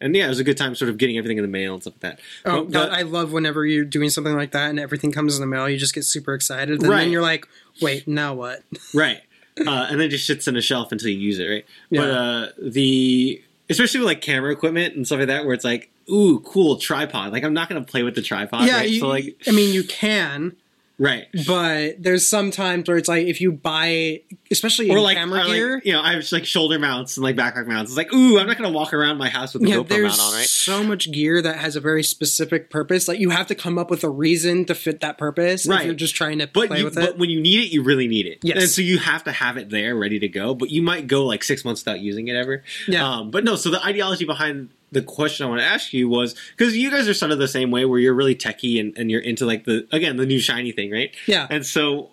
and 0.00 0.14
yeah, 0.14 0.26
it 0.26 0.28
was 0.28 0.38
a 0.40 0.44
good 0.44 0.56
time 0.58 0.74
sort 0.74 0.90
of 0.90 0.98
getting 0.98 1.16
everything 1.16 1.38
in 1.38 1.42
the 1.42 1.48
mail 1.48 1.72
and 1.74 1.82
stuff 1.82 1.94
like 1.94 2.00
that. 2.00 2.20
Oh, 2.44 2.64
But- 2.64 2.72
but- 2.72 2.92
I 2.92 3.02
love 3.02 3.32
whenever 3.32 3.64
you're 3.64 3.84
doing 3.84 4.10
something 4.10 4.34
like 4.34 4.52
that 4.52 4.68
and 4.70 4.78
everything 4.78 5.12
comes 5.12 5.34
in 5.36 5.40
the 5.40 5.46
mail. 5.46 5.68
You 5.68 5.78
just 5.78 5.94
get 5.94 6.04
super 6.04 6.34
excited, 6.34 6.80
and 6.80 6.88
Right. 6.88 7.00
then 7.04 7.10
you're 7.12 7.22
like, 7.22 7.46
"Wait, 7.80 8.06
now 8.06 8.34
what?" 8.34 8.62
right 8.94 9.20
uh, 9.66 9.86
and 9.88 9.98
then 9.98 10.08
it 10.08 10.10
just 10.10 10.26
sits 10.26 10.46
in 10.46 10.54
a 10.56 10.60
shelf 10.60 10.92
until 10.92 11.08
you 11.08 11.16
use 11.18 11.38
it 11.38 11.46
right 11.46 11.64
but 11.90 11.96
Yeah. 11.96 12.02
uh, 12.10 12.48
the 12.60 13.42
especially 13.70 14.00
with 14.00 14.06
like 14.06 14.20
camera 14.20 14.52
equipment 14.52 14.94
and 14.96 15.06
stuff 15.06 15.20
like 15.20 15.28
that 15.28 15.46
where 15.46 15.54
it's 15.54 15.64
like 15.64 15.90
ooh 16.10 16.40
cool 16.40 16.76
tripod 16.76 17.32
like 17.32 17.44
i'm 17.44 17.54
not 17.54 17.68
gonna 17.68 17.82
play 17.82 18.02
with 18.02 18.14
the 18.14 18.22
tripod 18.22 18.66
yeah, 18.66 18.76
right 18.76 18.90
you, 18.90 19.00
so 19.00 19.08
like 19.08 19.36
I 19.46 19.50
mean, 19.50 19.72
you 19.72 19.84
can, 19.84 20.56
right 20.98 21.26
but 21.46 22.02
there's 22.02 22.26
some 22.26 22.50
times 22.50 22.88
where 22.88 22.96
it's 22.96 23.08
like 23.08 23.26
if 23.26 23.40
you 23.40 23.52
buy, 23.52 24.22
especially 24.50 24.88
in 24.90 24.96
or 24.96 25.00
like, 25.00 25.16
camera 25.16 25.40
or, 25.40 25.44
like, 25.44 25.52
gear. 25.52 25.82
you 25.84 25.92
know 25.92 26.00
i 26.00 26.14
have 26.14 26.32
like 26.32 26.46
shoulder 26.46 26.78
mounts 26.78 27.16
and 27.16 27.24
like 27.24 27.36
backpack 27.36 27.66
mounts 27.66 27.90
it's 27.90 27.98
like 27.98 28.12
ooh 28.14 28.38
i'm 28.38 28.46
not 28.46 28.56
gonna 28.56 28.70
walk 28.70 28.94
around 28.94 29.18
my 29.18 29.28
house 29.28 29.52
with 29.52 29.62
the 29.62 29.68
Yeah, 29.68 29.76
GoPro 29.76 30.04
mount 30.04 30.20
on 30.20 30.32
right 30.34 30.46
so 30.66 30.82
much 30.82 31.12
gear 31.12 31.40
that 31.40 31.58
has 31.58 31.76
a 31.76 31.80
very 31.80 32.02
specific 32.02 32.70
purpose. 32.70 33.06
Like 33.06 33.20
you 33.20 33.30
have 33.30 33.46
to 33.46 33.54
come 33.54 33.78
up 33.78 33.88
with 33.88 34.02
a 34.02 34.10
reason 34.10 34.64
to 34.64 34.74
fit 34.74 35.00
that 35.00 35.16
purpose. 35.16 35.66
Right. 35.66 35.80
If 35.80 35.86
you're 35.86 35.94
just 35.94 36.16
trying 36.16 36.40
to 36.40 36.48
but, 36.48 36.68
play 36.68 36.78
you, 36.78 36.84
with 36.84 36.96
but 36.96 37.04
it. 37.04 37.10
But 37.10 37.18
when 37.18 37.30
you 37.30 37.40
need 37.40 37.60
it, 37.60 37.72
you 37.72 37.84
really 37.84 38.08
need 38.08 38.26
it. 38.26 38.40
Yes. 38.42 38.60
And 38.60 38.68
so 38.68 38.82
you 38.82 38.98
have 38.98 39.22
to 39.24 39.32
have 39.32 39.56
it 39.56 39.70
there 39.70 39.94
ready 39.94 40.18
to 40.18 40.28
go. 40.28 40.54
But 40.54 40.70
you 40.70 40.82
might 40.82 41.06
go 41.06 41.24
like 41.24 41.44
six 41.44 41.64
months 41.64 41.84
without 41.84 42.00
using 42.00 42.26
it 42.26 42.34
ever. 42.34 42.64
Yeah. 42.88 43.08
Um, 43.08 43.30
but 43.30 43.44
no, 43.44 43.54
so 43.54 43.70
the 43.70 43.84
ideology 43.84 44.24
behind 44.24 44.70
the 44.92 45.02
question 45.02 45.46
I 45.46 45.48
want 45.48 45.60
to 45.60 45.66
ask 45.66 45.92
you 45.92 46.08
was 46.08 46.34
because 46.56 46.76
you 46.76 46.90
guys 46.90 47.08
are 47.08 47.14
sort 47.14 47.32
of 47.32 47.38
the 47.38 47.48
same 47.48 47.70
way 47.70 47.84
where 47.84 47.98
you're 47.98 48.14
really 48.14 48.34
techie 48.34 48.78
and, 48.80 48.96
and 48.96 49.10
you're 49.10 49.20
into 49.20 49.44
like 49.44 49.64
the, 49.64 49.86
again, 49.92 50.16
the 50.16 50.26
new 50.26 50.38
shiny 50.38 50.72
thing, 50.72 50.90
right? 50.90 51.14
yeah, 51.26 51.46
And 51.50 51.66
so, 51.66 52.10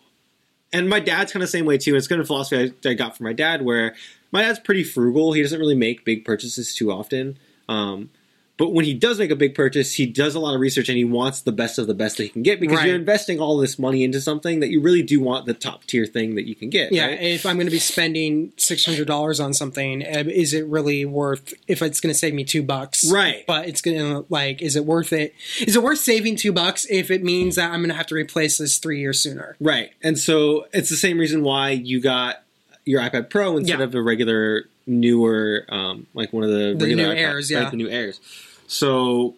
and 0.72 0.90
my 0.90 1.00
dad's 1.00 1.32
kind 1.32 1.44
of 1.44 1.50
the 1.50 1.52
same 1.52 1.66
way 1.66 1.78
too. 1.78 1.96
It's 1.96 2.08
kind 2.08 2.20
of 2.20 2.28
philosophy 2.28 2.74
I, 2.86 2.90
I 2.90 2.94
got 2.96 3.16
from 3.16 3.26
my 3.26 3.34
dad 3.34 3.62
where 3.62 3.96
my 4.32 4.42
dad's 4.42 4.60
pretty 4.60 4.84
frugal. 4.84 5.34
He 5.34 5.42
doesn't 5.42 5.60
really 5.60 5.76
make 5.76 6.04
big 6.04 6.26
purchases 6.26 6.74
too 6.76 6.92
often. 6.92 7.38
Um, 7.70 8.10
but 8.58 8.70
when 8.72 8.86
he 8.86 8.94
does 8.94 9.18
make 9.18 9.32
a 9.32 9.36
big 9.36 9.56
purchase, 9.56 9.96
he 9.96 10.06
does 10.06 10.36
a 10.36 10.40
lot 10.40 10.54
of 10.54 10.62
research 10.62 10.88
and 10.88 10.98
he 10.98 11.04
wants 11.04 11.42
the 11.42 11.52
best 11.52 11.80
of 11.80 11.88
the 11.88 11.94
best 11.96 12.18
that 12.18 12.24
he 12.24 12.30
can 12.30 12.44
get 12.44 12.60
because 12.60 12.78
Right. 12.78 12.88
you're 12.88 12.96
investing 12.96 13.40
all 13.40 13.58
this 13.58 13.80
money 13.80 14.04
into 14.04 14.22
something 14.22 14.60
that 14.60 14.70
you 14.70 14.80
really 14.80 15.02
do 15.02 15.20
want 15.20 15.46
the 15.48 15.56
top 15.56 15.86
tier 15.86 16.06
thing 16.06 16.36
that 16.36 16.46
you 16.48 16.54
can 16.54 16.70
get. 16.70 16.92
yeah. 16.92 17.08
right? 17.08 17.20
If 17.22 17.46
I'm 17.48 17.56
going 17.56 17.66
to 17.68 17.72
be 17.72 17.80
spending 17.80 18.54
six 18.58 18.86
hundred 18.86 19.08
dollars 19.08 19.40
on 19.40 19.54
something, 19.54 20.02
is 20.02 20.54
it 20.54 20.68
really 20.68 21.04
worth? 21.04 21.54
If 21.68 21.82
it's 21.82 22.00
going 22.00 22.14
to 22.14 22.18
save 22.18 22.34
me 22.36 22.44
two 22.44 22.62
bucks, 22.62 23.04
Right. 23.12 23.44
But 23.48 23.68
it's 23.68 23.82
going 23.82 23.98
to 23.98 24.26
like, 24.30 24.62
is 24.62 24.76
it 24.76 24.86
worth 24.86 25.12
it? 25.14 25.34
Is 25.60 25.76
it 25.76 25.82
worth 25.82 26.00
saving 26.00 26.36
two 26.36 26.52
bucks 26.54 26.86
if 26.90 27.10
it 27.10 27.24
means 27.24 27.56
that 27.56 27.72
I'm 27.72 27.80
going 27.80 27.90
to 27.90 27.96
have 27.96 28.08
to 28.08 28.16
replace 28.16 28.60
this 28.60 28.78
three 28.78 29.00
years 29.00 29.20
sooner? 29.20 29.56
Right. 29.60 29.92
And 30.04 30.18
so 30.20 30.68
it's 30.74 30.90
the 30.90 30.96
same 30.96 31.18
reason 31.18 31.42
why 31.44 31.72
you 31.72 32.00
got 32.00 32.44
your 32.86 33.02
iPad 33.02 33.30
Pro 33.30 33.58
instead 33.58 33.80
Yeah. 33.80 33.86
of 33.86 33.96
a 33.96 34.02
regular 34.02 34.66
newer, 34.86 35.66
um, 35.70 36.08
like 36.14 36.34
one 36.34 36.44
of 36.44 36.50
the, 36.50 36.76
The 36.78 36.86
regular 36.86 36.96
new 36.96 37.10
iPad- 37.10 37.18
Airs, 37.18 37.52
right, 37.52 37.62
yeah. 37.64 37.70
the 37.70 37.78
new 37.78 37.90
Airs. 37.90 38.20
So 38.68 39.36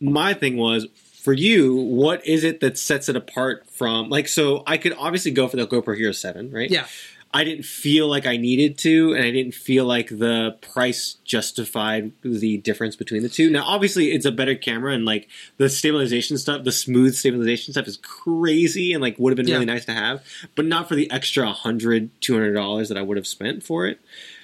my 0.00 0.34
thing 0.34 0.56
was 0.56 0.86
for 1.22 1.32
you, 1.32 1.74
what 1.74 2.24
is 2.26 2.44
it 2.44 2.60
that 2.60 2.76
sets 2.78 3.08
it 3.08 3.16
apart 3.16 3.64
from 3.70 4.08
like? 4.10 4.28
So 4.28 4.62
I 4.66 4.76
could 4.76 4.94
obviously 4.98 5.30
go 5.30 5.48
for 5.48 5.56
the 5.56 5.66
GoPro 5.66 5.96
Hero 5.96 6.12
Seven, 6.12 6.50
right? 6.52 6.70
Yeah, 6.70 6.86
I 7.34 7.42
didn't 7.44 7.64
feel 7.64 8.06
like 8.08 8.26
I 8.26 8.36
needed 8.36 8.78
to, 8.78 9.12
and 9.12 9.24
I 9.24 9.30
didn't 9.32 9.54
feel 9.54 9.84
like 9.86 10.08
the 10.08 10.56
price 10.60 11.16
justified 11.24 12.12
the 12.22 12.58
difference 12.58 12.94
between 12.94 13.22
the 13.24 13.28
two. 13.28 13.50
Now, 13.50 13.64
obviously, 13.66 14.12
it's 14.12 14.24
a 14.24 14.30
better 14.32 14.54
camera, 14.54 14.94
and 14.94 15.04
like 15.04 15.28
the 15.56 15.68
stabilization 15.68 16.38
stuff, 16.38 16.62
the 16.64 16.70
smooth 16.72 17.14
stabilization 17.14 17.72
stuff 17.74 17.88
is 17.88 17.96
crazy, 17.96 18.92
and 18.92 19.02
like 19.02 19.18
would 19.18 19.36
have 19.36 19.44
been 19.44 19.52
really 19.52 19.66
nice 19.66 19.84
to 19.86 19.92
have, 19.92 20.22
but 20.54 20.64
not 20.64 20.88
for 20.88 20.94
the 20.94 21.10
extra 21.10 21.52
$100, 21.52 22.10
$200 22.20 22.88
that 22.88 22.96
I 22.96 23.02
would 23.02 23.16
have 23.16 23.26
spent 23.26 23.62
for 23.64 23.86
it. 23.86 23.98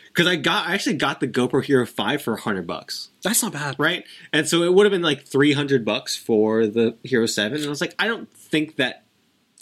because 0.09 0.26
I 0.26 0.35
got 0.35 0.66
I 0.68 0.74
actually 0.74 0.96
got 0.96 1.20
the 1.20 1.29
GoPro 1.29 1.62
Hero 1.64 1.87
Five 1.87 2.20
for 2.22 2.37
hundred 2.37 2.66
bucks, 2.66 3.11
That's 3.22 3.40
not 3.42 3.53
bad. 3.53 3.76
right? 3.79 4.05
And 4.33 4.48
so 4.48 4.64
it 4.64 4.74
would 4.74 4.85
have 4.85 4.90
been 4.90 5.03
like 5.03 5.24
three 5.24 5.53
hundred 5.53 5.85
bucks 5.85 6.16
for 6.16 6.66
the 6.66 6.96
Hero 7.05 7.26
Seven, 7.26 7.59
and 7.59 7.66
I 7.66 7.70
was 7.70 7.81
like, 7.81 7.94
I 8.00 8.09
don't 8.09 8.29
think 8.33 8.74
that 8.76 9.05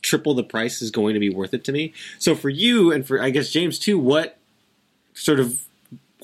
triple 0.02 0.34
the 0.34 0.44
price 0.44 0.82
is 0.82 0.90
going 0.90 1.14
to 1.14 1.20
be 1.20 1.30
worth 1.30 1.54
it 1.54 1.64
to 1.64 1.72
me. 1.72 1.92
So 2.18 2.34
for 2.34 2.48
you 2.48 2.92
and 2.92 3.06
for 3.06 3.22
I 3.22 3.30
guess 3.30 3.50
James 3.50 3.78
too, 3.78 3.98
what 3.98 4.38
sort 5.14 5.40
of 5.40 5.60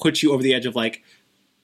puts 0.00 0.22
you 0.22 0.32
over 0.32 0.42
the 0.42 0.54
edge 0.54 0.66
of 0.66 0.74
like 0.74 1.02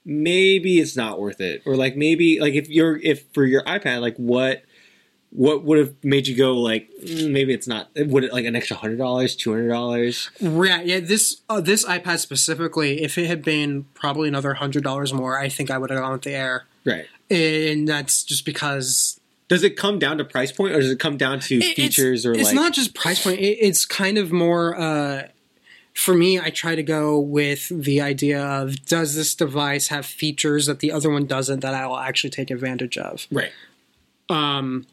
maybe 0.05 0.81
it's 0.81 0.96
not 0.96 1.20
worth 1.20 1.40
it, 1.40 1.62
or 1.66 1.77
like 1.77 1.96
maybe 1.96 2.40
like 2.40 2.55
if 2.55 2.68
you're 2.68 2.96
if 2.99 3.25
for 3.33 3.44
your 3.44 3.62
iPad, 3.64 4.01
like 4.01 4.16
what 4.16 4.64
what 5.31 5.62
would 5.62 5.79
have 5.79 5.94
made 6.03 6.27
you 6.27 6.37
go 6.37 6.55
like 6.55 6.90
"Mm, 7.05 7.31
maybe 7.31 7.55
it's 7.55 7.68
not 7.68 7.88
would 7.96 8.25
it 8.25 8.33
like 8.33 8.44
an 8.44 8.57
extra 8.57 8.77
hundred 8.77 8.99
dollars 8.99 9.37
two 9.37 9.53
hundred 9.53 9.68
dollars 9.68 10.31
Yeah, 10.40 10.83
yeah. 10.83 11.01
This 11.01 11.42
uh, 11.49 11.61
this 11.61 11.85
iPad 11.85 12.18
specifically, 12.18 13.03
if 13.03 13.16
it 13.16 13.27
had 13.27 13.42
been 13.42 13.85
probably 13.94 14.29
another 14.29 14.55
hundred 14.55 14.83
dollars 14.83 15.12
more, 15.12 15.38
I 15.38 15.49
think 15.49 15.70
I 15.70 15.79
would 15.79 15.90
have 15.90 16.01
gone 16.01 16.12
with 16.12 16.23
the 16.23 16.33
Air, 16.35 16.66
right 16.85 17.07
and 17.31 17.87
that's 17.87 18.25
just 18.25 18.44
because 18.44 19.20
does 19.51 19.63
it 19.65 19.77
come 19.77 19.99
down 19.99 20.17
to 20.17 20.25
price 20.25 20.51
point 20.53 20.73
or 20.75 20.81
does 20.81 20.91
it 20.91 20.99
come 20.99 21.19
down 21.19 21.41
to 21.41 21.57
It- 21.59 21.75
features 21.77 22.25
it's, 22.25 22.27
or 22.27 22.33
it's 22.33 22.45
like 22.45 22.55
not 22.55 22.73
just 22.73 22.95
price 22.95 23.23
point. 23.23 23.41
It, 23.41 23.59
it's 23.61 23.85
kind 23.85 24.17
of 24.17 24.33
more. 24.33 24.75
Uh, 24.79 25.29
for 25.93 26.15
me, 26.15 26.39
I 26.39 26.51
try 26.51 26.77
to 26.77 26.83
go 26.85 27.19
with 27.19 27.69
the 27.69 28.01
idea 28.01 28.41
of 28.43 28.87
does 28.87 29.17
this 29.17 29.35
device 29.35 29.89
have 29.89 30.07
features 30.07 30.67
that 30.67 30.79
the 30.79 30.93
other 30.93 31.11
one 31.11 31.27
doesn't 31.27 31.61
that 31.61 31.75
I 31.75 31.85
will 31.87 31.99
actually 31.99 32.31
take 32.31 32.51
advantage 32.51 32.97
of. 32.97 33.27
right 33.31 33.51
um, 34.31 34.87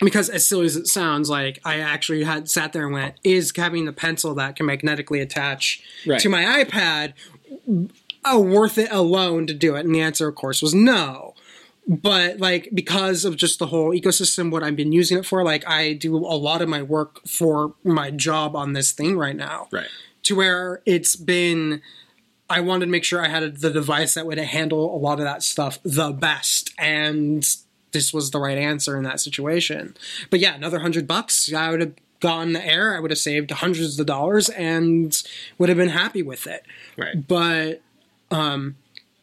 because 0.00 0.28
as 0.28 0.44
silly 0.46 0.66
as 0.66 0.74
it 0.76 0.88
sounds, 0.88 1.30
like 1.30 1.60
I 1.64 1.78
actually 1.78 2.24
had 2.24 2.50
sat 2.50 2.72
there 2.72 2.84
and 2.84 2.92
went, 2.92 3.14
is 3.22 3.52
having 3.56 3.84
the 3.84 3.92
pencil 3.92 4.34
that 4.34 4.56
can 4.56 4.66
magnetically 4.66 5.20
attach 5.20 5.80
Right. 6.04 6.20
to 6.20 6.28
my 6.28 6.42
iPad 6.64 7.12
uh, 8.24 8.38
worth 8.40 8.76
it 8.78 8.90
alone 8.90 9.46
to 9.46 9.54
do 9.54 9.76
it? 9.76 9.84
And 9.86 9.94
the 9.94 10.00
answer, 10.00 10.26
of 10.26 10.34
course, 10.34 10.60
was 10.62 10.74
no. 10.74 11.33
But 11.86 12.38
like 12.38 12.70
because 12.72 13.24
of 13.24 13.36
just 13.36 13.58
the 13.58 13.66
whole 13.66 13.90
ecosystem, 13.90 14.50
what 14.50 14.62
I've 14.62 14.76
been 14.76 14.92
using 14.92 15.18
it 15.18 15.26
for, 15.26 15.44
like 15.44 15.68
I 15.68 15.92
do 15.92 16.16
a 16.16 16.18
lot 16.18 16.62
of 16.62 16.68
my 16.68 16.82
work 16.82 17.26
for 17.26 17.74
my 17.84 18.10
job 18.10 18.56
on 18.56 18.72
this 18.72 18.92
thing 18.92 19.18
right 19.18 19.36
now 19.36 19.68
right 19.70 19.88
to 20.24 20.34
where 20.34 20.82
it's 20.84 21.14
been 21.16 21.80
I 22.50 22.60
wanted 22.60 22.86
to 22.86 22.90
make 22.90 23.04
sure 23.04 23.24
I 23.24 23.28
had 23.28 23.60
the 23.60 23.70
device 23.70 24.14
that 24.14 24.26
would 24.26 24.38
handle 24.38 24.94
a 24.94 24.98
lot 24.98 25.18
of 25.18 25.24
that 25.24 25.42
stuff 25.42 25.78
the 25.82 26.12
best 26.12 26.70
and 26.78 27.46
this 27.92 28.12
was 28.12 28.32
the 28.32 28.40
right 28.40 28.58
answer 28.58 28.96
in 28.96 29.04
that 29.04 29.20
situation. 29.20 29.96
But 30.28 30.40
yeah, 30.40 30.54
another 30.54 30.78
100 30.78 31.06
bucks, 31.06 31.52
I 31.52 31.70
would 31.70 31.80
have 31.80 31.94
gotten 32.20 32.52
the 32.52 32.66
air, 32.66 32.96
I 32.96 33.00
would 33.00 33.10
have 33.10 33.18
saved 33.18 33.50
hundreds 33.50 33.98
of 34.00 34.06
dollars 34.06 34.48
and 34.50 35.22
would 35.58 35.68
have 35.68 35.78
been 35.78 35.90
happy 35.90 36.22
with 36.22 36.46
it. 36.46 36.66
right 36.96 37.26
But 37.26 37.82
um 38.30 38.76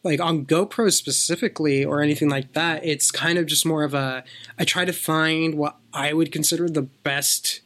like 0.03 0.19
on 0.19 0.45
GoPro 0.45 0.91
specifically 0.91 1.85
or 1.85 2.01
anything 2.01 2.29
like 2.29 2.53
that, 2.53 2.83
it's 2.83 3.11
kind 3.11 3.37
of 3.37 3.45
just 3.45 3.65
more 3.65 3.83
of 3.83 3.93
a 3.93 4.23
I 4.57 4.65
try 4.65 4.85
to 4.85 4.93
find 4.93 5.55
what 5.55 5.77
I 5.93 6.13
would 6.13 6.31
consider 6.31 6.67
the 6.69 6.81
best 6.83 7.61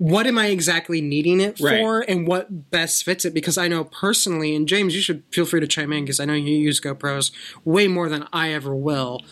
what 0.00 0.28
am 0.28 0.38
I 0.38 0.46
exactly 0.46 1.00
needing 1.00 1.40
it 1.40 1.58
Right. 1.58 1.80
for 1.80 2.02
and 2.02 2.24
what 2.28 2.70
best 2.70 3.02
fits 3.04 3.24
it 3.24 3.34
because 3.34 3.58
I 3.58 3.66
know 3.66 3.82
personally 3.82 4.54
and 4.54 4.68
James 4.68 4.94
you 4.94 5.00
should 5.00 5.24
feel 5.32 5.44
free 5.44 5.58
to 5.58 5.66
chime 5.66 5.92
in 5.92 6.04
because 6.04 6.20
I 6.20 6.24
know 6.24 6.34
you 6.34 6.54
use 6.56 6.80
GoPros 6.80 7.32
way 7.64 7.88
more 7.88 8.08
than 8.08 8.28
I 8.32 8.52
ever 8.52 8.74
will. 8.76 9.22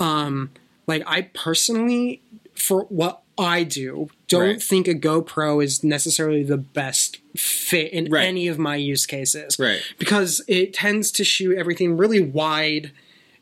Um 0.00 0.50
like 0.88 1.02
I 1.06 1.22
personally 1.34 2.20
for 2.54 2.82
what 2.86 3.22
I 3.38 3.62
do. 3.62 4.10
Don't 4.26 4.42
Right. 4.42 4.62
think 4.62 4.88
a 4.88 4.94
GoPro 4.94 5.62
is 5.62 5.84
necessarily 5.84 6.42
the 6.42 6.56
best 6.58 7.18
fit 7.36 7.92
in 7.92 8.10
Right. 8.10 8.26
any 8.26 8.48
of 8.48 8.58
my 8.58 8.76
use 8.76 9.06
cases. 9.06 9.58
Right. 9.58 9.80
Because 9.98 10.42
it 10.48 10.74
tends 10.74 11.10
to 11.12 11.24
shoot 11.24 11.56
everything 11.56 11.96
really 11.96 12.20
wide. 12.20 12.90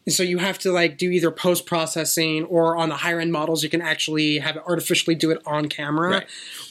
And 0.05 0.15
so 0.15 0.23
you 0.23 0.39
have 0.39 0.59
to 0.61 0.71
like 0.71 0.99
do 0.99 1.11
either 1.11 1.33
post 1.33 1.67
processing 1.67 2.45
or 2.45 2.77
on 2.77 2.89
the 2.91 2.97
higher 2.97 3.19
end 3.19 3.33
models 3.33 3.65
you 3.65 3.69
can 3.69 3.83
actually 3.83 4.39
have 4.39 4.57
it 4.57 4.63
artificially 4.65 5.17
do 5.17 5.33
it 5.33 5.43
on 5.45 5.69
camera. 5.69 6.11
Right. 6.11 6.27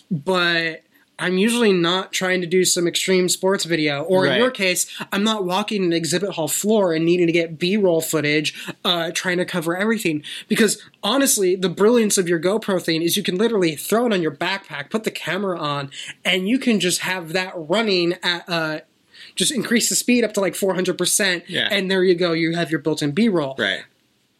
But 0.09 0.83
I'm 1.17 1.37
usually 1.37 1.71
not 1.71 2.11
trying 2.11 2.41
to 2.41 2.47
do 2.47 2.65
some 2.65 2.87
extreme 2.87 3.29
sports 3.29 3.63
video, 3.63 4.03
or 4.03 4.25
in 4.27 4.37
your 4.37 4.51
case, 4.51 4.85
I'm 5.13 5.23
not 5.23 5.45
walking 5.45 5.83
an 5.83 5.93
exhibit 5.93 6.31
hall 6.31 6.47
floor 6.49 6.93
and 6.93 7.05
needing 7.05 7.27
to 7.27 7.31
get 7.33 7.57
B-roll 7.57 8.01
footage, 8.01 8.53
uh, 8.83 9.11
trying 9.13 9.37
to 9.37 9.45
cover 9.45 9.77
everything. 9.77 10.23
Because 10.49 10.81
honestly, 11.01 11.55
the 11.55 11.69
brilliance 11.69 12.17
of 12.17 12.27
your 12.27 12.39
GoPro 12.39 12.81
thing 12.81 13.01
is 13.01 13.15
you 13.15 13.23
can 13.23 13.37
literally 13.37 13.75
throw 13.77 14.05
it 14.07 14.13
on 14.13 14.21
your 14.21 14.31
backpack, 14.35 14.89
put 14.89 15.05
the 15.05 15.11
camera 15.11 15.57
on, 15.57 15.89
and 16.25 16.49
you 16.49 16.59
can 16.59 16.79
just 16.81 16.99
have 17.01 17.31
that 17.31 17.53
running 17.55 18.15
at 18.21 18.47
uh, 18.49 18.79
just 19.35 19.51
increase 19.53 19.87
the 19.89 19.95
speed 19.95 20.23
up 20.25 20.33
to 20.33 20.41
like 20.41 20.53
400%, 20.53 21.43
Yeah. 21.47 21.69
and 21.71 21.89
there 21.89 22.03
you 22.03 22.15
go, 22.15 22.33
you 22.33 22.55
have 22.55 22.69
your 22.71 22.79
built-in 22.79 23.11
B-roll. 23.11 23.55
right 23.57 23.83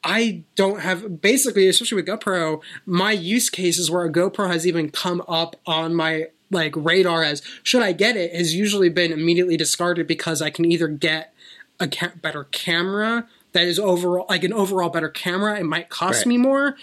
I 0.07 0.43
don't 0.55 0.81
have 0.81 1.19
basically, 1.19 1.67
especially 1.67 1.95
with 1.95 2.05
GoPro, 2.07 2.61
my 2.85 3.11
use 3.11 3.49
cases 3.49 3.89
where 3.89 4.03
a 4.05 4.11
GoPro 4.11 4.47
has 4.51 4.67
even 4.67 4.91
come 4.91 5.23
up 5.27 5.55
on 5.65 5.95
my 5.95 6.27
like 6.51 6.73
radar 6.75 7.23
as 7.23 7.41
should 7.63 7.81
I 7.81 7.91
get 7.91 8.15
it 8.15 8.33
has 8.35 8.53
usually 8.53 8.89
been 8.89 9.11
immediately 9.11 9.57
discarded 9.57 10.07
because 10.07 10.41
I 10.41 10.49
can 10.49 10.65
either 10.65 10.87
get 10.87 11.33
a 11.79 11.87
ca- 11.87 12.11
better 12.21 12.45
camera 12.45 13.27
that 13.53 13.63
is 13.63 13.79
overall 13.79 14.25
like 14.29 14.43
an 14.43 14.53
overall 14.53 14.89
better 14.89 15.09
camera. 15.09 15.59
It 15.59 15.63
might 15.65 15.89
cost 15.89 16.19
Right. 16.19 16.27
me 16.27 16.37
more, 16.37 16.75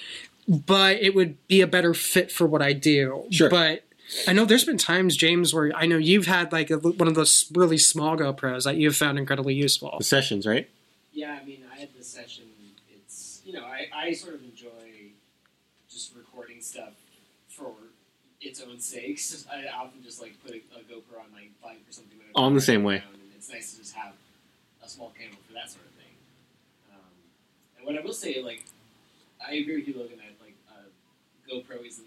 but 0.48 0.96
it 1.01 1.14
would 1.14 1.37
be 1.46 1.61
a 1.61 1.66
better 1.66 1.94
fit 1.94 2.33
for 2.33 2.46
what 2.46 2.61
I 2.62 2.72
do. 2.72 3.25
Sure. 3.31 3.48
But 3.51 3.85
I 4.29 4.33
know 4.35 4.44
there's 4.44 4.64
been 4.64 4.77
times, 4.79 5.16
James, 5.16 5.55
where 5.55 5.70
I 5.75 5.87
know 5.87 5.96
you've 5.96 6.27
had 6.27 6.53
like 6.53 6.70
a, 6.70 6.77
one 6.79 7.09
of 7.09 7.14
those 7.14 7.46
really 7.55 7.79
small 7.79 8.16
GoPros 8.16 8.64
that 8.64 8.77
you've 8.77 8.96
found 8.96 9.18
incredibly 9.18 9.55
useful. 9.55 9.94
the 9.98 10.05
sessions 10.05 10.46
right 10.46 10.68
Yeah, 11.12 11.38
I 11.40 11.44
mean, 11.46 11.62
I 11.75 11.79
had 11.79 11.88
the 11.96 12.05
session. 12.05 12.44
It's 12.94 13.40
you 13.46 13.53
know, 13.55 13.64
I, 13.64 13.87
I 13.94 14.12
sort 14.12 14.35
of 14.35 14.42
enjoy 14.42 14.68
just 15.90 16.14
recording 16.16 16.61
stuff 16.61 16.92
for 17.48 17.72
its 18.40 18.61
own 18.83 19.01
sakes. 19.03 19.47
I 19.51 19.66
often 19.68 20.03
just 20.03 20.21
like 20.21 20.35
put 20.45 20.53
a, 20.53 20.57
a 20.77 20.83
GoPro 20.83 21.21
on 21.21 21.33
my 21.33 21.47
bike 21.62 21.81
or 21.88 21.92
something. 21.92 22.18
I'm 22.37 22.45
I'm 22.45 22.55
the 22.55 22.61
same 22.61 22.83
way. 22.83 22.97
And 22.97 23.23
it's 23.37 23.51
nice 23.51 23.73
to 23.73 23.79
just 23.79 23.95
have 23.95 24.12
a 24.85 24.88
small 24.88 25.12
camera 25.18 25.37
for 25.47 25.53
that 25.55 25.71
sort 25.71 25.85
of 25.87 25.92
thing. 25.92 26.14
Um, 26.92 27.12
and 27.79 27.87
what 27.87 27.97
I 27.97 28.05
will 28.05 28.12
say, 28.12 28.42
like, 28.42 28.64
I 29.47 29.55
agree 29.55 29.77
with 29.77 29.88
you, 29.88 29.95
Logan. 29.95 30.18
That 30.18 30.35
like 30.42 30.57
uh, 30.71 30.88
GoPro 31.49 31.87
isn't 31.87 32.07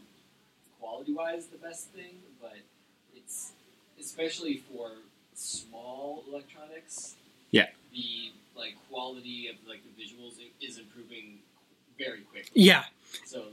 quality-wise 0.80 1.48
the 1.48 1.58
best 1.58 1.90
thing, 1.90 2.16
but 2.42 2.58
it's 3.16 3.52
especially 4.00 4.58
for 4.58 4.92
small 5.34 6.24
electronics. 6.30 7.16
Yeah. 7.52 7.68
The 7.94 8.32
like 8.56 8.76
quality 8.90 9.48
of 9.48 9.56
like 9.68 9.82
the 9.84 10.04
visuals 10.04 10.34
is 10.62 10.78
improving 10.78 11.40
very 11.98 12.22
quickly. 12.22 12.52
Yeah. 12.54 12.84
So 13.26 13.44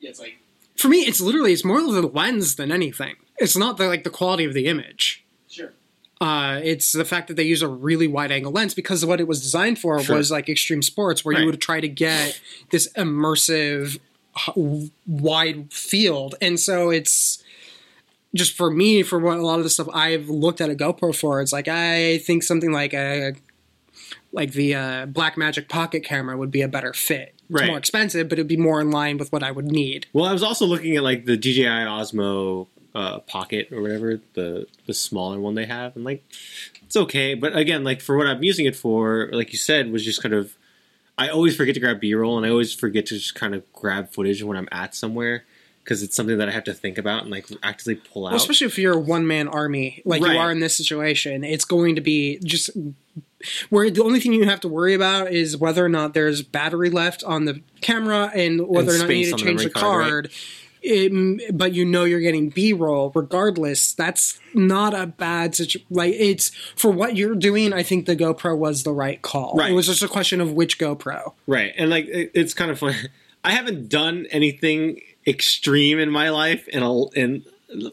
yeah, 0.00 0.10
it's 0.10 0.20
like 0.20 0.38
For 0.84 0.90
me, 0.90 0.98
it's 1.06 1.18
literally 1.18 1.54
it's 1.54 1.64
more 1.64 1.78
of 1.80 1.90
the 1.94 2.02
lens 2.02 2.56
than 2.56 2.70
anything. 2.70 3.14
It's 3.38 3.56
not 3.56 3.78
the 3.78 3.86
like 3.88 4.04
the 4.04 4.10
quality 4.10 4.44
of 4.44 4.52
the 4.52 4.66
image. 4.66 5.24
sure. 5.48 5.72
Uh, 6.20 6.60
it's 6.62 6.92
the 6.92 7.06
fact 7.06 7.28
that 7.28 7.34
they 7.38 7.42
use 7.42 7.62
a 7.62 7.68
really 7.68 8.06
wide 8.06 8.30
angle 8.30 8.52
lens 8.52 8.74
because 8.74 9.02
what 9.06 9.18
it 9.18 9.26
was 9.26 9.40
designed 9.40 9.78
for 9.78 9.98
Sure. 10.02 10.16
was 10.16 10.30
like 10.30 10.50
extreme 10.50 10.82
sports, 10.82 11.24
where 11.24 11.32
Right. 11.32 11.40
you 11.40 11.46
would 11.46 11.58
try 11.62 11.80
to 11.80 11.88
get 11.88 12.38
this 12.68 12.86
immersive, 12.98 13.98
wide 15.06 15.72
field, 15.72 16.34
and 16.42 16.60
so 16.60 16.90
it's 16.90 17.42
just 18.34 18.52
for 18.52 18.70
me 18.70 19.02
for 19.02 19.18
what 19.18 19.38
a 19.38 19.42
lot 19.46 19.56
of 19.58 19.64
the 19.64 19.70
stuff 19.70 19.88
I've 19.94 20.28
looked 20.28 20.60
at 20.60 20.68
a 20.68 20.74
GoPro 20.74 21.14
for. 21.16 21.40
It's 21.40 21.52
like 21.52 21.66
I 21.66 22.18
think 22.18 22.42
something 22.42 22.72
like 22.72 22.92
a 22.92 23.32
like 24.32 24.52
the 24.52 24.74
uh, 24.74 25.06
Blackmagic 25.06 25.68
Pocket 25.70 26.04
camera 26.04 26.36
would 26.36 26.50
be 26.50 26.60
a 26.60 26.68
better 26.68 26.92
fit. 26.92 27.34
It's 27.50 27.60
Right. 27.60 27.66
more 27.68 27.78
expensive, 27.78 28.28
but 28.28 28.38
it'd 28.38 28.48
be 28.48 28.56
more 28.56 28.80
in 28.80 28.90
line 28.90 29.18
with 29.18 29.30
what 29.32 29.42
I 29.42 29.50
would 29.50 29.66
need. 29.66 30.06
Well, 30.12 30.24
I 30.24 30.32
was 30.32 30.42
also 30.42 30.64
looking 30.66 30.96
at 30.96 31.02
like 31.02 31.24
the 31.26 31.36
DJI 31.36 31.64
Osmo 31.86 32.68
uh, 32.94 33.18
Pocket 33.20 33.68
or 33.72 33.82
whatever 33.82 34.20
the 34.34 34.66
the 34.86 34.94
smaller 34.94 35.40
one 35.40 35.54
they 35.54 35.66
have, 35.66 35.96
and 35.96 36.04
like 36.04 36.24
it's 36.84 36.96
okay. 36.96 37.34
But 37.34 37.56
again, 37.56 37.82
like 37.84 38.00
for 38.00 38.16
what 38.16 38.26
I'm 38.26 38.42
using 38.42 38.66
it 38.66 38.76
for, 38.76 39.28
like 39.32 39.52
you 39.52 39.58
said, 39.58 39.90
was 39.90 40.04
just 40.04 40.22
kind 40.22 40.34
of 40.34 40.56
I 41.18 41.28
always 41.28 41.54
forget 41.56 41.74
to 41.74 41.80
grab 41.80 42.00
B-roll, 42.00 42.36
and 42.36 42.46
I 42.46 42.50
always 42.50 42.72
forget 42.74 43.06
to 43.06 43.14
just 43.14 43.34
kind 43.34 43.54
of 43.54 43.62
grab 43.72 44.10
footage 44.12 44.42
when 44.42 44.56
I'm 44.56 44.68
at 44.72 44.94
somewhere 44.94 45.44
because 45.82 46.02
it's 46.02 46.16
something 46.16 46.38
that 46.38 46.48
I 46.48 46.52
have 46.52 46.64
to 46.64 46.72
think 46.74 46.96
about 46.98 47.22
and 47.22 47.30
like 47.30 47.46
actively 47.62 47.96
pull 47.96 48.26
out. 48.26 48.30
Well, 48.30 48.36
especially 48.40 48.68
if 48.68 48.78
you're 48.78 48.94
a 48.94 48.98
one 48.98 49.26
man 49.26 49.48
army 49.48 50.00
like 50.04 50.22
Right. 50.22 50.32
you 50.32 50.38
are 50.38 50.50
in 50.50 50.60
this 50.60 50.76
situation, 50.76 51.44
it's 51.44 51.64
going 51.66 51.96
to 51.96 52.00
be 52.00 52.38
just 52.42 52.70
where 53.70 53.90
the 53.90 54.02
only 54.02 54.20
thing 54.20 54.32
you 54.32 54.44
have 54.44 54.60
to 54.60 54.68
worry 54.68 54.94
about 54.94 55.32
is 55.32 55.56
whether 55.56 55.84
or 55.84 55.88
not 55.88 56.14
there's 56.14 56.42
battery 56.42 56.90
left 56.90 57.22
on 57.24 57.44
the 57.44 57.60
camera 57.80 58.30
and 58.34 58.66
whether 58.68 58.92
And 58.92 59.02
or 59.02 59.06
not 59.06 59.10
you 59.14 59.26
need 59.26 59.38
to 59.38 59.44
change 59.44 59.62
the 59.64 59.70
card, 59.70 60.04
card. 60.04 60.30
It- 60.82 61.56
but 61.56 61.72
you 61.72 61.86
know 61.86 62.04
you're 62.04 62.20
getting 62.20 62.50
B-roll 62.50 63.10
regardless. 63.14 63.94
That's 63.94 64.38
not 64.52 64.92
a 64.92 65.06
bad 65.06 65.54
situation. 65.54 65.86
Like 65.88 66.12
it's 66.12 66.50
for 66.76 66.90
what 66.90 67.16
you're 67.16 67.34
doing. 67.34 67.72
I 67.72 67.82
think 67.82 68.04
the 68.04 68.14
GoPro 68.14 68.56
was 68.56 68.82
the 68.82 68.92
right 68.92 69.22
call. 69.22 69.54
Right. 69.56 69.70
It 69.70 69.74
was 69.74 69.86
just 69.86 70.02
a 70.02 70.08
question 70.08 70.42
of 70.42 70.52
which 70.52 70.78
GoPro. 70.78 71.32
Right, 71.46 71.72
and 71.78 71.88
like 71.88 72.06
it, 72.08 72.32
it's 72.34 72.52
kind 72.52 72.70
of 72.70 72.78
fun. 72.78 72.94
I 73.44 73.52
haven't 73.52 73.88
done 73.88 74.26
anything 74.30 75.00
extreme 75.26 75.98
in 75.98 76.10
my 76.10 76.28
life 76.28 76.68
in 76.68 76.82
a 76.82 77.08
in 77.12 77.44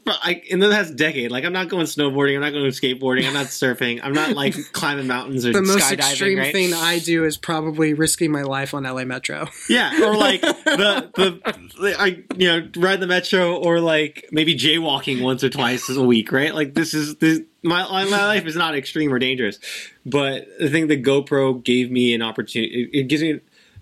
I, 0.07 0.41
in 0.47 0.59
the 0.59 0.67
last 0.67 0.95
decade, 0.95 1.31
like 1.31 1.43
I'm 1.43 1.53
not 1.53 1.69
going 1.69 1.85
snowboarding, 1.85 2.35
I'm 2.35 2.41
not 2.41 2.51
going 2.51 2.65
skateboarding, 2.71 3.27
I'm 3.27 3.33
not 3.33 3.45
surfing, 3.47 3.99
I'm 4.03 4.13
not 4.13 4.31
like 4.31 4.55
climbing 4.71 5.07
mountains 5.07 5.45
or 5.45 5.49
skydiving. 5.49 5.53
the 5.53 5.61
most 5.61 5.91
extreme 5.91 6.39
right? 6.39 6.53
thing 6.53 6.73
I 6.73 6.99
do 6.99 7.25
is 7.25 7.37
probably 7.37 7.93
risking 7.93 8.31
my 8.31 8.43
life 8.43 8.73
on 8.73 8.83
LA 8.83 9.05
Metro. 9.05 9.47
Yeah, 9.69 10.05
or 10.05 10.15
like 10.15 10.41
the 10.41 11.09
the 11.79 11.95
I 11.99 12.23
you 12.37 12.47
know 12.47 12.69
ride 12.77 12.99
the 12.99 13.07
metro 13.07 13.55
or 13.55 13.79
like 13.79 14.27
maybe 14.31 14.55
jaywalking 14.55 15.21
once 15.21 15.43
or 15.43 15.49
twice 15.49 15.89
a 15.89 16.03
week, 16.03 16.31
right? 16.31 16.53
Like 16.53 16.73
this 16.73 16.93
is 16.93 17.15
this 17.17 17.41
my 17.63 17.83
my 17.83 18.25
life 18.25 18.45
is 18.45 18.55
not 18.55 18.75
extreme 18.75 19.13
or 19.13 19.19
dangerous, 19.19 19.59
but 20.05 20.47
I 20.61 20.69
think 20.69 20.87
the 20.87 21.01
GoPro 21.01 21.63
gave 21.63 21.91
me 21.91 22.13
an 22.13 22.21
opportunity. 22.21 22.83
It, 22.83 22.99
it 23.01 23.03
gives 23.07 23.21
me 23.21 23.39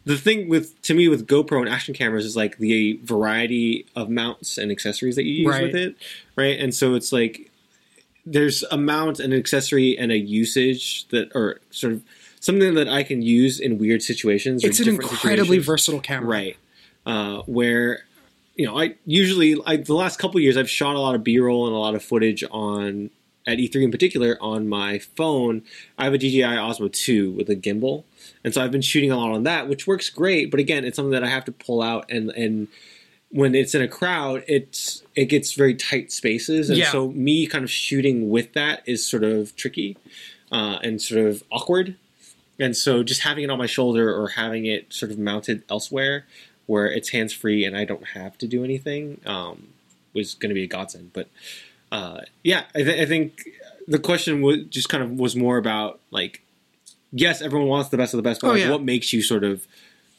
the 0.10 0.18
thing 0.18 0.50
with 0.50 0.82
to 0.84 0.94
me 0.96 1.08
with 1.08 1.28
GoPro 1.28 1.60
and 1.60 1.70
action 1.70 1.94
cameras 1.94 2.26
is 2.26 2.36
like 2.36 2.58
the 2.58 3.00
variety 3.04 3.86
of 3.96 4.10
mounts 4.10 4.58
and 4.58 4.72
accessories 4.72 5.16
that 5.16 5.24
you 5.26 5.34
use 5.44 5.48
Right. 5.48 5.64
with 5.64 5.76
it, 5.76 5.96
right? 6.36 6.60
And 6.60 6.74
so 6.74 6.96
it's 6.96 7.12
like 7.14 7.52
there's 8.26 8.64
a 8.72 8.78
mount, 8.78 9.20
an 9.20 9.34
accessory, 9.34 9.98
and 9.98 10.12
a 10.12 10.18
usage 10.18 11.08
that 11.10 11.30
or 11.36 11.60
sort 11.72 11.94
of 11.94 12.02
something 12.40 12.74
that 12.74 12.88
I 12.88 13.04
can 13.04 13.22
use 13.22 13.60
in 13.60 13.78
weird 13.78 14.02
situations. 14.02 14.64
Or 14.64 14.68
It's 14.70 14.80
an 14.80 14.90
incredibly 14.90 15.44
situations. 15.58 15.66
versatile 15.66 16.00
camera. 16.02 16.28
Right. 16.30 16.58
Uh, 17.06 17.42
where, 17.46 18.06
you 18.56 18.66
know, 18.66 18.78
I 18.80 18.96
usually, 19.06 19.58
I, 19.66 19.78
the 19.78 19.94
last 19.96 20.20
couple 20.20 20.38
of 20.38 20.44
years, 20.44 20.58
I've 20.58 20.70
shot 20.70 20.96
a 20.96 21.00
lot 21.00 21.16
of 21.16 21.24
B 21.24 21.40
roll 21.40 21.66
and 21.68 21.76
a 21.76 21.80
lot 21.80 21.96
of 21.96 22.04
footage 22.04 22.44
on, 22.52 23.10
at 23.48 23.58
E3 23.58 23.84
in 23.84 23.92
particular, 23.92 24.38
on 24.42 24.68
my 24.68 25.00
phone. 25.00 25.64
I 25.98 26.04
have 26.06 26.14
a 26.14 26.18
DJI 26.18 26.42
Osmo 26.42 26.92
2 26.92 27.32
with 27.32 27.50
a 27.50 27.56
gimbal. 27.56 28.04
And 28.44 28.54
so 28.54 28.64
I've 28.64 28.72
been 28.72 28.82
shooting 28.82 29.12
a 29.12 29.18
lot 29.18 29.32
on 29.32 29.44
that, 29.44 29.68
which 29.68 29.88
works 29.88 30.10
great. 30.10 30.52
But 30.52 30.60
again, 30.60 30.86
it's 30.86 30.96
something 30.96 31.12
that 31.12 31.24
I 31.24 31.30
have 31.30 31.46
to 31.46 31.52
pull 31.52 31.82
out 31.82 32.10
and, 32.10 32.30
and, 32.32 32.68
when 33.32 33.54
it's 33.54 33.76
in 33.76 33.82
a 33.82 33.88
crowd, 33.88 34.44
it's 34.48 35.04
it 35.16 35.26
gets 35.26 35.54
very 35.54 35.76
tight 35.76 36.12
spaces, 36.12 36.70
and 36.70 36.80
Yeah. 36.80 36.92
so 36.92 37.10
me 37.12 37.46
kind 37.46 37.64
of 37.64 37.70
shooting 37.70 38.30
with 38.30 38.54
that 38.54 38.82
is 38.86 39.06
sort 39.06 39.24
of 39.24 39.56
tricky 39.56 39.98
uh, 40.52 40.80
and 40.82 41.02
sort 41.02 41.26
of 41.28 41.44
awkward. 41.52 41.96
And 42.60 42.76
so 42.76 43.04
just 43.04 43.22
having 43.22 43.44
it 43.44 43.50
on 43.50 43.58
my 43.58 43.68
shoulder 43.68 44.14
or 44.14 44.30
having 44.30 44.66
it 44.66 44.92
sort 44.92 45.12
of 45.12 45.20
mounted 45.20 45.64
elsewhere 45.70 46.26
where 46.66 46.88
it's 46.88 47.10
hands 47.10 47.32
free 47.32 47.64
and 47.66 47.78
I 47.78 47.86
don't 47.86 48.10
have 48.10 48.38
to 48.40 48.48
do 48.48 48.64
anything 48.64 49.22
um, 49.26 49.70
was 50.14 50.34
going 50.34 50.50
to 50.50 50.56
be 50.56 50.64
a 50.64 50.68
godsend. 50.68 51.14
But 51.14 51.30
uh, 51.92 52.22
yeah, 52.44 52.64
I, 52.76 52.84
th- 52.84 53.02
I 53.02 53.06
think 53.06 53.44
the 53.88 54.00
question 54.00 54.42
was 54.42 54.64
just 54.70 54.90
kind 54.90 55.04
of 55.04 55.12
was 55.12 55.36
more 55.36 55.58
about 55.58 56.00
like, 56.12 56.42
yes, 57.12 57.42
everyone 57.42 57.68
wants 57.68 57.90
the 57.90 57.98
best 57.98 58.14
of 58.14 58.18
the 58.18 58.24
best, 58.24 58.42
but 58.42 58.48
Oh, 58.48 58.52
like, 58.52 58.62
yeah. 58.62 58.70
what 58.72 58.84
makes 58.84 59.12
you 59.14 59.22
sort 59.22 59.44
of 59.44 59.66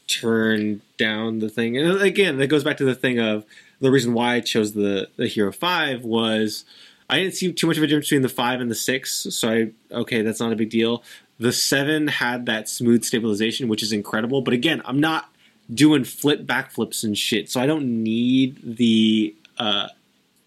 turn 0.07 0.81
down 0.97 1.39
the 1.39 1.49
thing? 1.49 1.77
And 1.77 2.01
again, 2.01 2.37
that 2.37 2.47
goes 2.47 2.63
back 2.63 2.77
to 2.77 2.85
the 2.85 2.95
thing 2.95 3.19
of 3.19 3.45
the 3.79 3.91
reason 3.91 4.13
why 4.13 4.35
I 4.35 4.39
chose 4.41 4.73
the 4.73 5.09
the 5.17 5.27
Hero 5.27 5.51
Five 5.51 6.03
was 6.03 6.65
I 7.09 7.19
didn't 7.19 7.33
see 7.35 7.51
too 7.51 7.67
much 7.67 7.77
of 7.77 7.83
a 7.83 7.87
difference 7.87 8.07
between 8.07 8.21
the 8.21 8.29
five 8.29 8.61
and 8.61 8.69
the 8.69 8.75
six, 8.75 9.11
so 9.29 9.49
I 9.49 9.71
okay, 9.93 10.21
that's 10.21 10.39
not 10.39 10.51
a 10.51 10.55
big 10.55 10.69
deal. 10.69 11.03
The 11.39 11.51
seven 11.51 12.07
had 12.07 12.45
that 12.45 12.69
smooth 12.69 13.03
stabilization, 13.03 13.67
which 13.67 13.81
is 13.81 13.91
incredible. 13.91 14.41
But 14.43 14.53
again, 14.53 14.81
I'm 14.85 14.99
not 14.99 15.29
doing 15.73 16.03
flip 16.03 16.45
backflips 16.45 17.03
and 17.03 17.17
shit, 17.17 17.49
so 17.49 17.59
I 17.59 17.65
don't 17.65 18.03
need 18.03 18.59
the 18.77 19.33
uh, 19.57 19.87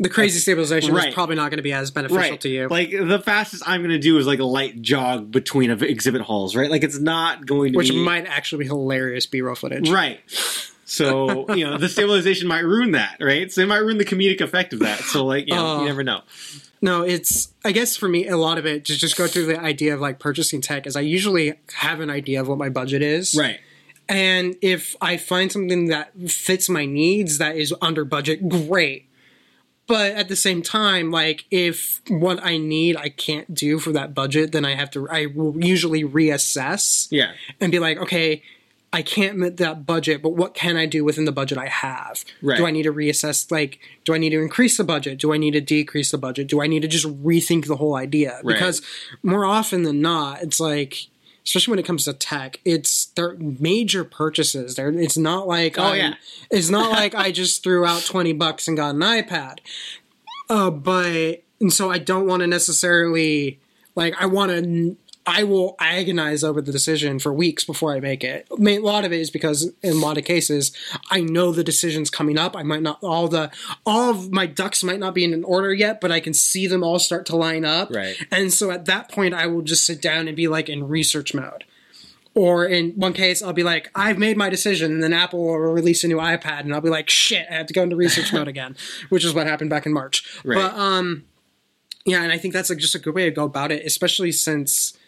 The 0.01 0.09
crazy 0.09 0.41
stabilization 0.41 0.93
Right. 0.93 1.09
is 1.09 1.15
probably 1.15 1.37
not 1.37 1.51
going 1.51 1.59
to 1.59 1.63
be 1.63 1.73
as 1.73 1.91
beneficial 1.93 2.37
to 2.39 2.49
you. 2.49 2.67
Like 2.69 2.91
the 2.91 3.21
fastest 3.21 3.63
I'm 3.67 3.81
going 3.81 3.91
to 3.93 3.99
do 3.99 4.19
is 4.19 4.27
like 4.27 4.41
a 4.41 4.45
light 4.45 4.83
jog 4.83 5.31
between 5.31 5.71
of 5.71 5.83
exhibit 5.85 6.21
halls, 6.23 6.57
right? 6.57 6.69
Like 6.71 6.83
it's 6.83 6.99
not 6.99 7.47
going 7.47 7.73
to 7.73 7.77
which 7.77 7.91
be 7.91 8.05
might 8.05 8.27
actually 8.27 8.65
be 8.65 8.69
hilarious 8.69 9.27
B-roll 9.27 9.55
footage. 9.55 9.89
right. 9.91 10.21
So 10.87 11.53
you 11.55 11.65
know 11.65 11.79
the 11.79 11.89
stabilization 11.89 12.47
might 12.47 12.61
ruin 12.65 12.91
that, 12.93 13.17
right? 13.21 13.51
So 13.51 13.63
it 13.63 13.69
might 13.69 13.79
ruin 13.79 13.99
the 13.99 14.05
comedic 14.05 14.41
effect 14.41 14.73
of 14.73 14.81
that. 14.81 15.01
So 15.01 15.25
like 15.25 15.47
you 15.49 15.55
know 15.55 15.77
Oh. 15.77 15.81
you 15.81 15.87
never 15.87 16.03
know. 16.03 16.21
No, 16.83 17.03
it's 17.03 17.53
I 17.65 17.73
guess 17.73 17.97
for 17.97 18.09
me 18.09 18.29
a 18.29 18.37
lot 18.37 18.59
of 18.59 18.67
it 18.67 18.85
to 18.87 18.97
just 18.97 19.17
go 19.17 19.27
through 19.27 19.47
the 19.47 19.59
idea 19.59 19.95
of 19.95 20.01
like 20.01 20.19
purchasing 20.19 20.61
tech 20.61 20.87
is 20.87 20.97
I 20.97 21.01
usually 21.01 21.55
have 21.77 22.01
an 22.01 22.11
idea 22.11 22.41
of 22.41 22.49
what 22.49 22.59
my 22.59 22.69
budget 22.69 23.01
is. 23.01 23.35
Right. 23.35 23.61
And 24.09 24.57
if 24.61 24.95
I 25.01 25.17
find 25.17 25.51
something 25.51 25.87
that 25.87 26.13
fits 26.29 26.69
my 26.69 26.85
needs 26.85 27.39
that 27.39 27.57
is 27.57 27.73
under 27.81 28.05
budget, 28.05 28.47
great. 28.51 29.04
But 29.87 30.13
at 30.13 30.29
the 30.29 30.37
same 30.37 30.63
time, 30.63 31.11
like 31.11 31.45
if 31.51 32.01
what 32.09 32.43
I 32.43 32.57
need 32.57 32.97
I 32.97 33.11
can't 33.11 33.53
do 33.55 33.79
for 33.79 33.93
that 33.93 34.15
budget, 34.15 34.53
then 34.53 34.65
I 34.65 34.75
have 34.75 34.91
to 34.93 35.09
I 35.11 35.27
will 35.27 35.63
usually 35.63 36.05
reassess 36.05 37.09
Yeah. 37.11 37.33
and 37.61 37.71
be 37.71 37.79
like, 37.79 37.99
okay, 37.99 38.43
I 38.95 39.03
can't 39.03 39.37
meet 39.37 39.57
that 39.57 39.87
budget, 39.87 40.23
but 40.23 40.31
what 40.31 40.55
can 40.55 40.77
I 40.77 40.87
do 40.87 41.05
within 41.05 41.25
the 41.25 41.33
budget 41.33 41.59
I 41.59 41.67
have? 41.67 42.25
Right. 42.41 42.57
Do 42.57 42.65
I 42.65 42.71
need 42.71 42.85
to 42.85 42.93
reassess? 42.93 43.51
Like, 43.51 43.81
do 44.05 44.15
I 44.15 44.19
need 44.19 44.31
to 44.31 44.41
increase 44.41 44.77
the 44.77 44.85
budget? 44.85 45.19
Do 45.19 45.35
I 45.35 45.37
need 45.37 45.51
to 45.51 45.61
decrease 45.61 46.13
the 46.13 46.19
budget? 46.19 46.47
Do 46.47 46.63
I 46.63 46.69
need 46.69 46.83
to 46.83 46.89
just 46.89 47.07
rethink 47.25 47.67
the 47.67 47.75
whole 47.77 47.97
idea? 47.97 48.35
Right. 48.45 48.55
Because 48.55 48.83
more 49.25 49.45
often 49.45 49.83
than 49.83 50.01
not, 50.01 50.43
it's 50.43 50.61
like, 50.61 51.09
especially 51.47 51.73
when 51.73 51.79
it 51.79 51.85
comes 51.87 52.05
to 52.05 52.13
tech, 52.13 52.61
it's 52.65 53.07
they're 53.07 53.37
major 53.39 54.05
purchases. 54.05 54.75
They're, 54.77 54.89
it's 54.91 55.17
not 55.19 55.47
like 55.47 55.79
Oh, 55.79 55.83
I'm- 55.85 55.97
yeah. 55.97 56.15
it's 56.51 56.71
not 56.71 56.91
like 57.01 57.15
I 57.15 57.31
just 57.33 57.63
threw 57.63 57.85
out 57.85 58.05
twenty 58.05 58.33
bucks 58.33 58.67
and 58.69 58.77
got 58.77 58.95
an 58.95 59.01
iPad. 59.01 59.59
Uh, 60.51 60.71
but 60.71 61.43
and 61.61 61.73
so 61.73 61.91
I 61.91 61.99
don't 61.99 62.27
want 62.27 62.41
to 62.41 62.47
necessarily 62.47 63.59
like 63.95 64.15
I 64.21 64.27
want 64.27 64.51
to. 64.53 64.97
I 65.27 65.43
will 65.45 65.75
agonize 65.79 66.45
over 66.45 66.61
the 66.61 66.73
decision 66.73 67.19
for 67.19 67.33
weeks 67.33 67.65
before 67.65 67.95
I 67.95 68.01
make 68.01 68.23
it. 68.23 68.47
I 68.53 68.61
mean, 68.61 68.81
a 68.81 68.85
lot 68.85 69.05
of 69.05 69.13
it 69.13 69.21
is 69.21 69.31
because 69.31 69.73
in 69.83 69.93
a 69.93 69.95
lot 69.95 70.19
of 70.19 70.25
cases 70.25 70.73
I 71.11 71.21
know 71.21 71.51
the 71.51 71.65
decision's 71.65 72.11
coming 72.11 72.39
up. 72.39 72.55
I 72.57 72.63
might 72.63 72.83
not 72.83 72.99
all 73.03 73.29
the 73.29 73.51
all 73.87 74.11
of 74.11 74.31
my 74.33 74.47
ducks 74.47 74.85
might 74.85 74.99
not 74.99 75.15
be 75.15 75.25
in 75.25 75.33
an 75.33 75.45
order 75.45 75.73
yet, 75.73 76.01
but 76.01 76.13
I 76.13 76.21
can 76.21 76.35
see 76.35 76.67
them 76.67 76.83
all 76.83 76.99
start 76.99 77.25
to 77.27 77.37
line 77.37 77.65
up. 77.65 77.91
Right. 77.95 78.17
And 78.31 78.53
so 78.53 78.71
at 78.71 78.85
that 78.85 79.11
point, 79.11 79.33
I 79.33 79.47
will 79.47 79.63
just 79.63 79.87
sit 79.87 80.03
down 80.03 80.29
and 80.29 80.37
be 80.37 80.49
like 80.49 80.69
in 80.69 80.89
research 80.89 81.33
mode. 81.33 81.65
Or 82.37 82.67
in 82.67 82.91
one 82.93 83.13
case, 83.13 83.43
I'll 83.43 83.53
be 83.53 83.63
like, 83.63 83.91
I've 83.95 84.19
made 84.19 84.37
my 84.37 84.51
decision, 84.51 84.91
and 84.91 85.01
then 85.01 85.13
Apple 85.13 85.39
will 85.39 85.57
release 85.57 86.03
a 86.03 86.09
new 86.09 86.17
iPad, 86.17 86.61
and 86.61 86.75
I'll 86.75 86.81
be 86.81 86.89
like, 86.89 87.09
shit, 87.09 87.47
I 87.49 87.55
have 87.55 87.67
to 87.67 87.73
go 87.73 87.85
into 87.85 87.95
research 87.95 88.33
mode 88.33 88.49
again, 88.49 88.77
which 89.09 89.25
is 89.25 89.33
what 89.33 89.47
happened 89.47 89.71
back 89.71 89.87
in 89.87 89.93
March. 89.93 90.41
Right. 90.45 90.57
But 90.57 90.75
um, 90.75 91.27
yeah, 92.05 92.23
and 92.23 92.33
I 92.33 92.39
think 92.39 92.53
that's 92.53 92.71
like 92.71 92.81
just 92.81 92.97
a 92.97 92.99
good 92.99 93.15
way 93.15 93.25
to 93.27 93.31
go 93.31 93.45
about 93.45 93.71
it, 93.71 93.87
especially 93.87 94.33
since 94.33 94.99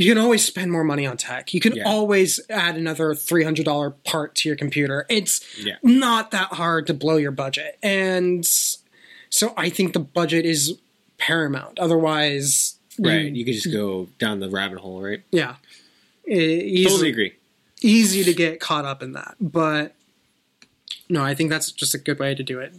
you 0.00 0.10
can 0.10 0.16
always 0.18 0.42
spend 0.44 0.72
more 0.72 0.82
money 0.82 1.06
on 1.06 1.16
tech. 1.18 1.52
You 1.52 1.60
can 1.60 1.76
Yeah. 1.76 1.82
always 1.86 2.40
add 2.48 2.76
another 2.76 3.14
three 3.14 3.44
hundred 3.44 3.66
dollar 3.66 3.90
part 3.90 4.34
to 4.36 4.48
your 4.48 4.56
computer. 4.56 5.04
It's 5.10 5.40
Yeah. 5.58 5.76
not 5.82 6.30
that 6.30 6.54
hard 6.54 6.86
to 6.86 6.94
blow 6.94 7.16
your 7.18 7.32
budget, 7.32 7.78
and 7.82 8.46
so 9.28 9.52
I 9.56 9.68
think 9.68 9.92
the 9.92 9.98
budget 10.00 10.46
is 10.46 10.78
paramount. 11.18 11.78
Otherwise, 11.78 12.76
Right. 12.98 13.26
you- 13.26 13.30
You 13.40 13.44
could 13.44 13.54
just 13.54 13.70
go 13.72 14.08
down 14.18 14.40
the 14.40 14.48
rabbit 14.48 14.78
hole, 14.78 15.02
right? 15.02 15.20
yeah, 15.32 15.56
easy, 16.26 16.84
Totally 16.84 17.10
agree. 17.10 17.32
easy 17.82 18.24
to 18.24 18.32
get 18.32 18.58
caught 18.58 18.84
up 18.86 19.02
in 19.02 19.12
that. 19.12 19.36
But 19.40 19.94
no, 21.08 21.22
I 21.22 21.34
think 21.34 21.50
that's 21.50 21.70
just 21.72 21.94
a 21.94 21.98
good 21.98 22.18
way 22.18 22.34
to 22.34 22.42
do 22.42 22.58
it. 22.60 22.72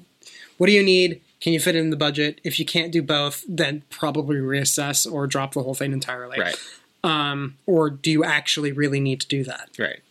What 0.58 0.68
do 0.68 0.74
you 0.74 0.84
need? 0.84 1.22
Can 1.40 1.54
you 1.54 1.60
fit 1.60 1.76
it 1.76 1.80
in 1.80 1.90
the 1.90 1.98
budget? 1.98 2.40
If 2.44 2.60
you 2.60 2.66
can't 2.66 2.92
do 2.92 3.02
both, 3.02 3.44
then 3.48 3.82
probably 3.90 4.38
reassess 4.38 5.12
or 5.12 5.26
drop 5.28 5.54
the 5.54 5.64
whole 5.64 5.74
thing 5.74 5.92
entirely. 5.92 6.40
Right. 6.40 6.56
Um, 7.04 7.58
or 7.66 7.90
do 7.90 8.12
you 8.12 8.24
actually 8.24 8.72
really 8.72 9.00
need 9.00 9.22
to 9.22 9.28
do 9.28 9.44
that? 9.46 9.70
Right. 9.80 10.02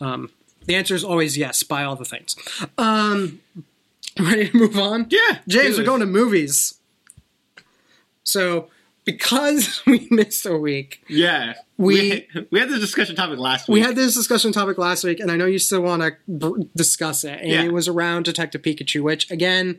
Um, 0.00 0.30
the 0.66 0.74
answer 0.74 0.94
is 0.94 1.04
always 1.04 1.36
yes. 1.38 1.62
Buy 1.62 1.84
all 1.84 1.96
the 1.96 2.04
things. 2.04 2.34
Um, 2.78 3.40
ready 4.18 4.48
to 4.50 4.56
move 4.56 4.76
on? 4.78 5.06
Yeah. 5.10 5.38
James, 5.46 5.78
we're 5.78 5.84
going 5.84 6.00
to 6.00 6.06
movies. 6.06 6.74
So 8.24 8.68
because 9.04 9.82
we 9.86 10.06
missed 10.10 10.46
a 10.46 10.56
week, 10.56 11.02
Yeah. 11.08 11.54
We- 11.78 12.28
we 12.52 12.60
had 12.60 12.68
this 12.68 12.78
discussion 12.80 13.16
topic 13.16 13.38
last 13.40 13.66
week. 13.68 13.74
we 13.74 13.80
had 13.80 13.96
this 13.96 14.14
discussion 14.14 14.52
topic 14.52 14.78
last 14.78 15.02
week, 15.02 15.18
and 15.18 15.30
I 15.32 15.36
know 15.36 15.46
you 15.46 15.58
still 15.58 15.80
want 15.80 16.02
to 16.02 16.12
b- 16.30 16.68
discuss 16.76 17.24
it. 17.24 17.40
And 17.40 17.50
Yeah. 17.50 17.62
it 17.64 17.72
was 17.72 17.88
around 17.88 18.24
Detective 18.24 18.62
Pikachu, 18.62 19.02
which 19.02 19.28
again, 19.30 19.78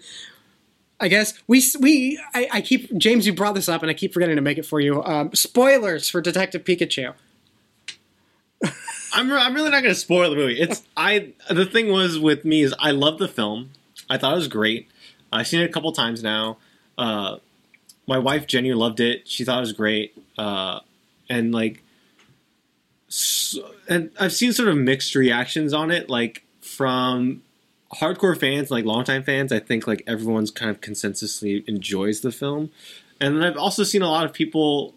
I 1.03 1.09
guess 1.09 1.33
we 1.47 1.61
we 1.81 2.17
I, 2.33 2.47
I 2.53 2.61
keep 2.61 2.97
James. 2.97 3.27
You 3.27 3.33
brought 3.33 3.55
this 3.55 3.67
up, 3.67 3.81
and 3.81 3.91
I 3.91 3.93
keep 3.93 4.13
forgetting 4.13 4.37
to 4.37 4.41
make 4.41 4.57
it 4.57 4.65
for 4.65 4.79
you. 4.79 5.03
Um, 5.03 5.33
spoilers 5.33 6.07
for 6.07 6.21
Detective 6.21 6.63
Pikachu. 6.63 7.13
I'm, 9.13 9.31
I'm 9.31 9.53
really 9.53 9.69
not 9.69 9.83
going 9.83 9.93
to 9.93 9.99
spoil 9.99 10.29
the 10.29 10.35
movie. 10.37 10.59
It's 10.59 10.81
I 10.95 11.33
the 11.49 11.65
thing 11.65 11.91
was 11.91 12.17
with 12.17 12.45
me 12.45 12.61
is 12.61 12.73
I 12.79 12.91
love 12.91 13.19
the 13.19 13.27
film. 13.27 13.71
I 14.09 14.17
thought 14.17 14.33
it 14.33 14.37
was 14.37 14.47
great. 14.47 14.89
I've 15.31 15.45
seen 15.45 15.59
it 15.59 15.69
a 15.69 15.73
couple 15.73 15.91
times 15.91 16.23
now. 16.23 16.57
Uh, 16.97 17.37
my 18.07 18.17
wife 18.17 18.47
Jenny 18.47 18.73
loved 18.73 19.01
it. 19.01 19.27
She 19.27 19.43
thought 19.43 19.57
it 19.57 19.61
was 19.61 19.73
great. 19.73 20.17
Uh, 20.37 20.79
and 21.29 21.53
like, 21.53 21.83
so, 23.09 23.71
and 23.89 24.09
I've 24.19 24.33
seen 24.33 24.53
sort 24.53 24.69
of 24.69 24.77
mixed 24.77 25.15
reactions 25.15 25.73
on 25.73 25.91
it. 25.91 26.09
Like 26.09 26.43
from 26.61 27.42
hardcore 27.93 28.37
fans, 28.37 28.71
like 28.71 28.85
longtime 28.85 29.23
fans, 29.23 29.51
I 29.51 29.59
think 29.59 29.87
like 29.87 30.03
everyone's 30.07 30.51
kind 30.51 30.71
of 30.71 30.81
consensusly 30.81 31.67
enjoys 31.67 32.21
the 32.21 32.31
film. 32.31 32.71
And 33.19 33.37
then 33.37 33.43
I've 33.43 33.57
also 33.57 33.83
seen 33.83 34.01
a 34.01 34.09
lot 34.09 34.25
of 34.25 34.33
people 34.33 34.93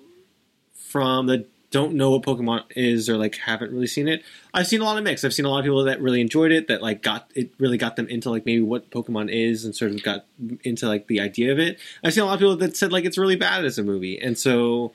from 0.74 1.26
that 1.26 1.48
don't 1.70 1.94
know 1.94 2.10
what 2.10 2.22
Pokemon 2.22 2.64
is 2.74 3.08
or 3.08 3.16
like 3.16 3.36
haven't 3.36 3.72
really 3.72 3.86
seen 3.86 4.08
it, 4.08 4.22
I've 4.54 4.66
seen 4.66 4.80
a 4.80 4.84
lot 4.84 4.98
of 4.98 5.04
mix. 5.04 5.24
I've 5.24 5.34
seen 5.34 5.44
a 5.44 5.50
lot 5.50 5.58
of 5.58 5.64
people 5.64 5.84
that 5.84 6.00
really 6.00 6.20
enjoyed 6.20 6.52
it, 6.52 6.68
that 6.68 6.80
like 6.80 7.02
got 7.02 7.30
it 7.34 7.50
really 7.58 7.76
got 7.76 7.96
them 7.96 8.08
into 8.08 8.30
like 8.30 8.46
maybe 8.46 8.62
what 8.62 8.90
Pokemon 8.90 9.30
is 9.30 9.64
and 9.64 9.74
sort 9.74 9.90
of 9.90 10.02
got 10.02 10.24
into 10.64 10.88
like 10.88 11.06
the 11.08 11.20
idea 11.20 11.52
of 11.52 11.58
it. 11.58 11.78
I've 12.02 12.14
seen 12.14 12.22
a 12.22 12.26
lot 12.26 12.34
of 12.34 12.40
people 12.40 12.56
that 12.56 12.76
said 12.76 12.92
like 12.92 13.04
it's 13.04 13.18
really 13.18 13.36
bad 13.36 13.64
as 13.64 13.78
a 13.78 13.82
movie, 13.82 14.18
and 14.18 14.38
so 14.38 14.92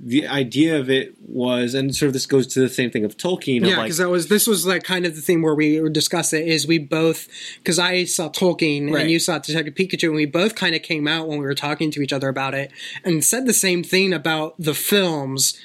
the 0.00 0.26
idea 0.28 0.78
of 0.78 0.88
it 0.88 1.14
was, 1.20 1.74
and 1.74 1.94
sort 1.94 2.06
of 2.08 2.12
this 2.12 2.26
goes 2.26 2.46
to 2.48 2.60
the 2.60 2.68
same 2.68 2.90
thing 2.90 3.04
of 3.04 3.16
Tolkien. 3.16 3.62
Of 3.62 3.68
Yeah, 3.70 3.76
like, 3.78 3.86
because 3.86 3.96
that 3.98 4.08
was 4.08 4.28
this 4.28 4.46
was 4.46 4.64
like 4.64 4.84
kind 4.84 5.04
of 5.04 5.16
the 5.16 5.20
thing 5.22 5.42
where 5.42 5.54
we 5.54 5.80
would 5.80 5.92
discuss 5.92 6.32
it 6.32 6.46
is 6.46 6.66
we 6.68 6.78
both 6.78 7.26
because 7.58 7.78
I 7.80 8.04
saw 8.04 8.28
Tolkien 8.28 8.92
Right. 8.92 9.02
and 9.02 9.10
you 9.10 9.18
saw 9.18 9.38
Detective 9.38 9.74
Pikachu 9.74 10.04
and 10.04 10.14
we 10.14 10.24
both 10.26 10.54
kind 10.54 10.76
of 10.76 10.82
came 10.82 11.08
out 11.08 11.26
when 11.28 11.38
we 11.38 11.44
were 11.44 11.54
talking 11.54 11.90
to 11.90 12.00
each 12.00 12.12
other 12.12 12.28
about 12.28 12.54
it 12.54 12.70
and 13.04 13.24
said 13.24 13.46
the 13.46 13.52
same 13.52 13.82
thing 13.82 14.12
about 14.12 14.54
the 14.58 14.74
films, 14.74 15.58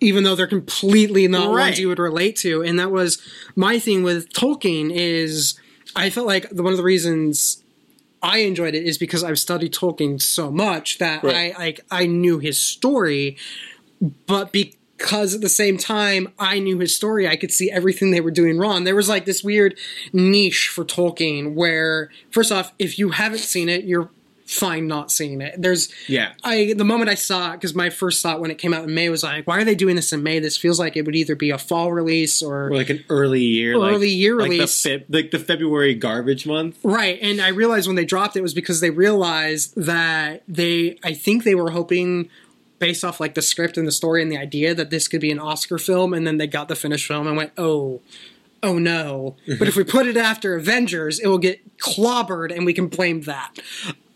even 0.00 0.24
though 0.24 0.34
they're 0.34 0.46
completely 0.46 1.26
not 1.26 1.48
Right. 1.54 1.66
ones 1.68 1.78
you 1.80 1.88
would 1.88 1.98
relate 1.98 2.36
to. 2.36 2.62
And 2.62 2.78
that 2.78 2.90
was 2.90 3.18
my 3.56 3.78
thing 3.78 4.02
with 4.02 4.30
Tolkien 4.34 4.90
is 4.92 5.54
I 5.96 6.10
felt 6.10 6.26
like 6.26 6.50
the, 6.50 6.62
one 6.62 6.72
of 6.72 6.76
the 6.76 6.84
reasons 6.84 7.64
I 8.22 8.40
enjoyed 8.40 8.74
it 8.74 8.84
is 8.84 8.98
because 8.98 9.24
I've 9.24 9.38
studied 9.38 9.72
Tolkien 9.72 10.20
so 10.20 10.50
much 10.50 10.98
that 10.98 11.24
Right. 11.24 11.54
I 11.54 11.58
like 11.58 11.80
I 11.90 12.04
knew 12.06 12.38
his 12.38 12.58
story, 12.60 13.38
but 14.26 14.52
because 14.52 15.34
at 15.34 15.40
the 15.40 15.48
same 15.48 15.76
time 15.78 16.32
I 16.38 16.58
knew 16.58 16.78
his 16.78 16.94
story, 16.94 17.26
I 17.28 17.36
could 17.36 17.52
see 17.52 17.70
everything 17.70 18.10
they 18.10 18.20
were 18.20 18.30
doing 18.30 18.58
wrong. 18.58 18.84
There 18.84 18.96
was 18.96 19.08
like 19.08 19.24
this 19.24 19.42
weird 19.44 19.76
niche 20.12 20.68
for 20.68 20.84
Tolkien 20.84 21.54
where, 21.54 22.10
first 22.30 22.52
off, 22.52 22.72
if 22.78 22.98
you 22.98 23.10
haven't 23.10 23.38
seen 23.38 23.68
it, 23.68 23.84
you're 23.84 24.10
fine 24.46 24.88
not 24.88 25.12
seeing 25.12 25.40
it. 25.40 25.54
There's 25.62 25.94
yeah, 26.08 26.32
I 26.42 26.74
the 26.76 26.84
moment 26.84 27.08
I 27.08 27.14
saw 27.14 27.52
it 27.52 27.58
because 27.58 27.72
my 27.72 27.88
first 27.88 28.20
thought 28.20 28.40
when 28.40 28.50
it 28.50 28.58
came 28.58 28.74
out 28.74 28.82
in 28.82 28.92
May 28.92 29.08
was 29.08 29.22
like, 29.22 29.46
why 29.46 29.60
are 29.60 29.64
they 29.64 29.76
doing 29.76 29.94
this 29.94 30.12
in 30.12 30.24
May? 30.24 30.40
This 30.40 30.56
feels 30.56 30.76
like 30.80 30.96
it 30.96 31.06
would 31.06 31.14
either 31.14 31.36
be 31.36 31.50
a 31.50 31.58
fall 31.58 31.92
release 31.92 32.42
or 32.42 32.66
or 32.66 32.74
like 32.74 32.90
an 32.90 33.04
early 33.08 33.42
year, 33.44 33.74
Early 33.74 33.92
like, 33.98 34.08
year 34.08 34.36
like 34.36 34.50
release. 34.50 34.82
the 34.82 34.88
Feb- 34.98 35.04
like 35.08 35.30
the 35.30 35.38
February 35.38 35.94
garbage 35.94 36.46
month. 36.48 36.78
Right, 36.82 37.16
and 37.22 37.40
I 37.40 37.48
realized 37.50 37.86
when 37.86 37.94
they 37.94 38.04
dropped 38.04 38.34
it 38.36 38.42
was 38.42 38.52
because 38.52 38.80
they 38.80 38.90
realized 38.90 39.72
that 39.76 40.42
they, 40.48 40.98
I 41.04 41.14
think 41.14 41.44
they 41.44 41.54
were 41.54 41.70
hoping, 41.70 42.28
based 42.80 43.04
off 43.04 43.20
like 43.20 43.34
the 43.34 43.42
script 43.42 43.76
and 43.76 43.86
the 43.86 43.92
story 43.92 44.20
and 44.22 44.32
the 44.32 44.36
idea 44.36 44.74
that 44.74 44.90
this 44.90 45.06
could 45.06 45.20
be 45.20 45.30
an 45.30 45.38
Oscar 45.38 45.78
film, 45.78 46.12
and 46.12 46.26
then 46.26 46.38
they 46.38 46.48
got 46.48 46.66
the 46.66 46.74
finished 46.74 47.06
film 47.06 47.28
and 47.28 47.36
went, 47.36 47.52
oh, 47.56 48.00
oh 48.64 48.78
no. 48.78 49.36
but 49.58 49.68
if 49.68 49.76
we 49.76 49.84
put 49.84 50.08
it 50.08 50.16
after 50.16 50.56
Avengers, 50.56 51.20
it 51.20 51.28
will 51.28 51.38
get 51.38 51.78
clobbered, 51.78 52.52
and 52.54 52.66
we 52.66 52.72
can 52.74 52.88
blame 52.88 53.20
that. 53.22 53.58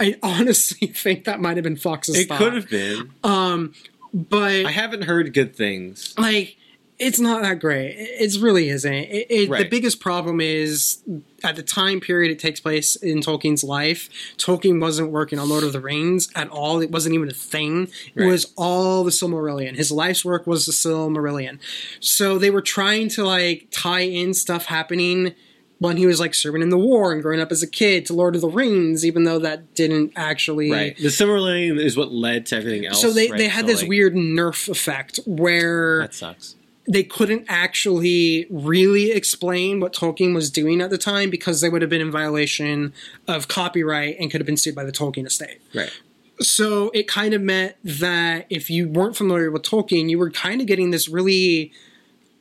I 0.00 0.16
honestly 0.22 0.88
think 0.94 1.24
that 1.24 1.40
might 1.40 1.56
have 1.56 1.64
been 1.64 1.76
Fox's 1.76 2.18
It 2.18 2.28
thought. 2.28 2.38
could 2.38 2.54
have 2.54 2.68
been. 2.68 3.12
Um, 3.22 3.74
but 4.12 4.66
I 4.66 4.70
haven't 4.72 5.02
heard 5.02 5.32
good 5.32 5.54
things. 5.54 6.14
like 6.18 6.56
it's 6.98 7.18
not 7.18 7.42
that 7.42 7.58
great. 7.58 7.96
It 7.98 8.40
really 8.40 8.68
isn't. 8.68 8.92
It, 8.92 9.26
it, 9.28 9.50
The 9.50 9.68
biggest 9.68 10.00
problem 10.00 10.40
is 10.40 11.02
at 11.42 11.56
the 11.56 11.62
time 11.62 12.00
period 12.00 12.30
it 12.30 12.38
takes 12.38 12.60
place 12.60 12.94
in 12.94 13.18
Tolkien's 13.18 13.64
life. 13.64 14.08
Tolkien 14.38 14.80
wasn't 14.80 15.10
working 15.10 15.38
on 15.38 15.48
Lord 15.48 15.64
of 15.64 15.72
the 15.72 15.80
Rings 15.80 16.28
at 16.36 16.48
all. 16.48 16.80
It 16.80 16.90
wasn't 16.90 17.14
even 17.14 17.28
a 17.28 17.34
thing. 17.34 17.88
It 18.14 18.24
was 18.24 18.52
all 18.56 19.02
the 19.02 19.10
Silmarillion. 19.10 19.76
His 19.76 19.90
life's 19.90 20.24
work 20.24 20.46
was 20.46 20.66
the 20.66 20.72
Silmarillion. 20.72 21.58
So 22.00 22.38
they 22.38 22.50
were 22.50 22.62
trying 22.62 23.08
to 23.10 23.24
like 23.24 23.68
tie 23.72 24.00
in 24.00 24.32
stuff 24.32 24.66
happening 24.66 25.34
when 25.80 25.96
he 25.96 26.06
was 26.06 26.20
like 26.20 26.32
serving 26.32 26.62
in 26.62 26.70
the 26.70 26.78
war 26.78 27.12
and 27.12 27.20
growing 27.20 27.40
up 27.40 27.50
as 27.50 27.62
a 27.62 27.66
kid 27.66 28.06
to 28.06 28.14
Lord 28.14 28.36
of 28.36 28.40
the 28.40 28.48
Rings, 28.48 29.04
even 29.04 29.24
though 29.24 29.40
that 29.40 29.74
didn't 29.74 30.12
actually 30.14 30.70
Right. 30.70 30.96
The 30.96 31.08
Silmarillion 31.08 31.78
is 31.80 31.96
what 31.96 32.12
led 32.12 32.46
to 32.46 32.56
everything 32.56 32.86
else. 32.86 33.00
So 33.00 33.12
they, 33.12 33.30
right? 33.30 33.38
they 33.38 33.48
had 33.48 33.62
So, 33.62 33.66
this 33.66 33.80
like, 33.82 33.88
weird 33.88 34.14
nerf 34.14 34.68
effect 34.68 35.18
where 35.26 36.02
That 36.02 36.14
sucks. 36.14 36.54
They 36.86 37.02
couldn't 37.02 37.46
actually 37.48 38.46
really 38.50 39.10
explain 39.10 39.80
what 39.80 39.94
Tolkien 39.94 40.34
was 40.34 40.50
doing 40.50 40.80
at 40.80 40.90
the 40.90 40.98
time 40.98 41.30
because 41.30 41.60
they 41.60 41.68
would 41.68 41.82
have 41.82 41.90
been 41.90 42.00
in 42.00 42.10
violation 42.10 42.92
of 43.26 43.48
copyright 43.48 44.16
and 44.18 44.30
could 44.30 44.40
have 44.40 44.46
been 44.46 44.56
sued 44.56 44.74
by 44.74 44.84
the 44.84 44.92
Tolkien 44.92 45.26
estate. 45.26 45.60
Right. 45.74 45.92
So 46.40 46.90
it 46.90 47.08
kind 47.08 47.32
of 47.32 47.40
meant 47.40 47.76
that 47.84 48.46
if 48.50 48.68
you 48.68 48.88
weren't 48.88 49.16
familiar 49.16 49.50
with 49.50 49.62
Tolkien, 49.62 50.10
you 50.10 50.18
were 50.18 50.30
kind 50.30 50.60
of 50.60 50.66
getting 50.66 50.90
this 50.90 51.08
really 51.08 51.72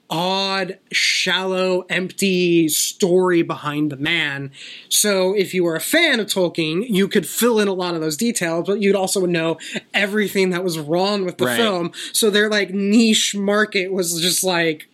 odd, 0.10 0.78
shallow, 0.92 1.86
empty 1.90 2.70
story 2.70 3.42
behind 3.42 3.92
the 3.92 3.98
man. 3.98 4.52
So 4.90 5.34
if 5.34 5.54
you 5.54 5.64
were 5.64 5.76
a 5.76 5.80
fan 5.82 6.20
of 6.20 6.28
Tolkien, 6.28 6.86
you 6.88 7.08
could 7.08 7.26
fill 7.28 7.60
in 7.60 7.68
a 7.68 7.74
lot 7.74 7.96
of 7.96 8.02
those 8.02 8.18
details, 8.18 8.68
but 8.68 8.80
you'd 8.82 8.96
also 8.96 9.26
know 9.26 9.58
everything 9.94 10.52
that 10.52 10.64
was 10.64 10.78
wrong 10.78 11.26
with 11.26 11.38
the 11.38 11.46
Right. 11.46 11.58
film. 11.58 11.92
So 12.12 12.30
their 12.30 12.50
like 12.50 12.70
niche 12.72 13.36
market 13.36 13.92
was 13.92 14.22
just 14.22 14.44
like 14.44 14.88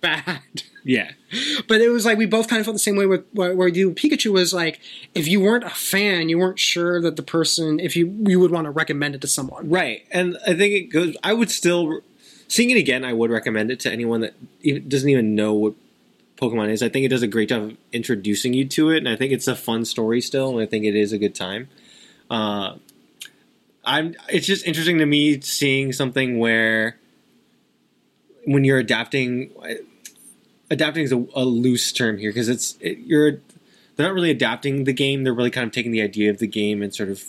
bad. 0.00 0.40
Yeah. 0.86 1.12
But 1.66 1.80
it 1.80 1.88
was 1.88 2.04
like 2.04 2.18
we 2.18 2.26
both 2.26 2.46
kind 2.46 2.60
of 2.60 2.66
felt 2.66 2.74
the 2.74 2.78
same 2.78 2.96
way 2.96 3.06
with 3.06 3.24
where 3.32 3.68
you 3.68 3.92
Pikachu 3.92 4.30
was 4.34 4.52
like 4.52 4.80
if 5.14 5.26
you 5.26 5.40
weren't 5.40 5.64
a 5.64 5.70
fan, 5.70 6.28
you 6.28 6.36
weren't 6.36 6.58
sure 6.58 7.00
that 7.00 7.16
the 7.16 7.22
person 7.22 7.80
if 7.80 7.96
you 7.96 8.14
you 8.26 8.38
would 8.38 8.50
want 8.50 8.66
to 8.66 8.70
recommend 8.70 9.14
it 9.14 9.22
to 9.22 9.26
someone. 9.26 9.70
Right. 9.70 10.04
And 10.10 10.36
I 10.46 10.52
think 10.52 10.74
it 10.74 10.92
goes. 10.92 11.16
I 11.24 11.32
would 11.32 11.50
still 11.50 12.00
seeing 12.54 12.70
it 12.70 12.76
again. 12.76 13.04
I 13.04 13.12
would 13.12 13.30
recommend 13.30 13.72
it 13.72 13.80
to 13.80 13.90
anyone 13.90 14.20
that 14.20 14.88
doesn't 14.88 15.08
even 15.08 15.34
know 15.34 15.54
what 15.54 15.74
Pokemon 16.36 16.70
is. 16.70 16.84
I 16.84 16.88
think 16.88 17.04
it 17.04 17.08
does 17.08 17.22
a 17.22 17.26
great 17.26 17.48
job 17.48 17.62
of 17.62 17.76
introducing 17.92 18.54
you 18.54 18.64
to 18.68 18.90
it, 18.90 18.98
and 18.98 19.08
I 19.08 19.16
think 19.16 19.32
it's 19.32 19.48
a 19.48 19.56
fun 19.56 19.84
story 19.84 20.20
still, 20.20 20.50
and 20.50 20.60
I 20.60 20.66
think 20.66 20.84
it 20.84 20.94
is 20.94 21.12
a 21.12 21.18
good 21.18 21.34
time. 21.34 21.68
Uh, 22.30 22.76
I'm. 23.84 24.14
It's 24.28 24.46
just 24.46 24.64
interesting 24.66 24.98
to 24.98 25.06
me 25.06 25.40
seeing 25.40 25.92
something 25.92 26.38
where 26.38 26.96
when 28.46 28.62
you're 28.62 28.78
adapting, 28.78 29.50
adapting 30.70 31.02
is 31.02 31.12
a, 31.12 31.26
a 31.34 31.44
loose 31.44 31.90
term 31.90 32.18
here 32.18 32.30
because 32.30 32.48
it's 32.48 32.78
it, 32.80 32.98
you're 32.98 33.40
they're 33.96 34.06
not 34.06 34.14
really 34.14 34.30
adapting 34.30 34.84
the 34.84 34.92
game. 34.92 35.24
They're 35.24 35.34
really 35.34 35.50
kind 35.50 35.66
of 35.66 35.72
taking 35.72 35.90
the 35.90 36.02
idea 36.02 36.30
of 36.30 36.38
the 36.38 36.46
game 36.46 36.82
and 36.82 36.94
sort 36.94 37.08
of 37.08 37.24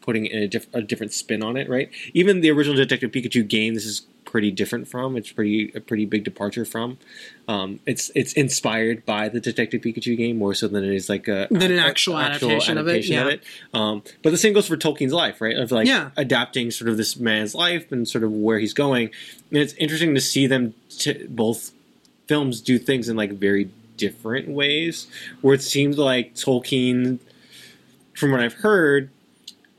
putting 0.00 0.26
in 0.26 0.42
a, 0.42 0.48
diff- 0.48 0.74
a 0.74 0.82
different 0.82 1.12
spin 1.12 1.42
on 1.42 1.56
it, 1.56 1.68
right? 1.68 1.90
Even 2.12 2.40
the 2.40 2.50
original 2.50 2.76
Detective 2.76 3.10
Pikachu 3.10 3.46
game, 3.48 3.74
this 3.74 3.86
is 3.86 4.02
pretty 4.34 4.50
different 4.50 4.88
from. 4.88 5.16
It's 5.16 5.30
pretty 5.30 5.70
a 5.76 5.80
pretty 5.80 6.06
big 6.06 6.24
departure 6.24 6.64
from. 6.64 6.98
Um, 7.46 7.78
it's 7.86 8.10
it's 8.16 8.32
inspired 8.32 9.06
by 9.06 9.28
the 9.28 9.38
Detective 9.38 9.80
Pikachu 9.80 10.16
game 10.16 10.38
more 10.38 10.54
so 10.54 10.66
than 10.66 10.82
it 10.82 10.92
is 10.92 11.08
like 11.08 11.28
a 11.28 11.46
Than 11.52 11.70
an 11.70 11.78
a- 11.78 11.82
actual 11.82 12.18
adaptation 12.18 12.76
of 12.76 12.88
it, 12.88 13.04
yeah. 13.06 13.36
Um, 13.72 14.02
but 14.24 14.30
the 14.30 14.36
same 14.36 14.52
goes 14.52 14.66
for 14.66 14.76
Tolkien's 14.76 15.12
life, 15.12 15.40
right? 15.40 15.56
Of 15.56 15.70
like 15.70 15.86
Yeah. 15.86 16.10
adapting 16.16 16.72
sort 16.72 16.88
of 16.90 16.96
this 16.96 17.16
man's 17.16 17.54
life 17.54 17.92
and 17.92 18.08
sort 18.08 18.24
of 18.24 18.32
where 18.32 18.58
he's 18.58 18.74
going. 18.74 19.10
And 19.52 19.60
it's 19.60 19.74
interesting 19.74 20.16
to 20.16 20.20
see 20.20 20.48
them 20.48 20.74
t- 20.90 21.26
both 21.28 21.70
films 22.26 22.60
do 22.60 22.76
things 22.76 23.08
in 23.08 23.16
like 23.16 23.30
very 23.34 23.70
different 23.96 24.48
ways. 24.48 25.06
Where 25.42 25.54
it 25.54 25.62
seems 25.62 25.96
like 25.96 26.34
Tolkien, 26.34 27.20
from 28.16 28.32
what 28.32 28.40
I've 28.40 28.54
heard, 28.54 29.10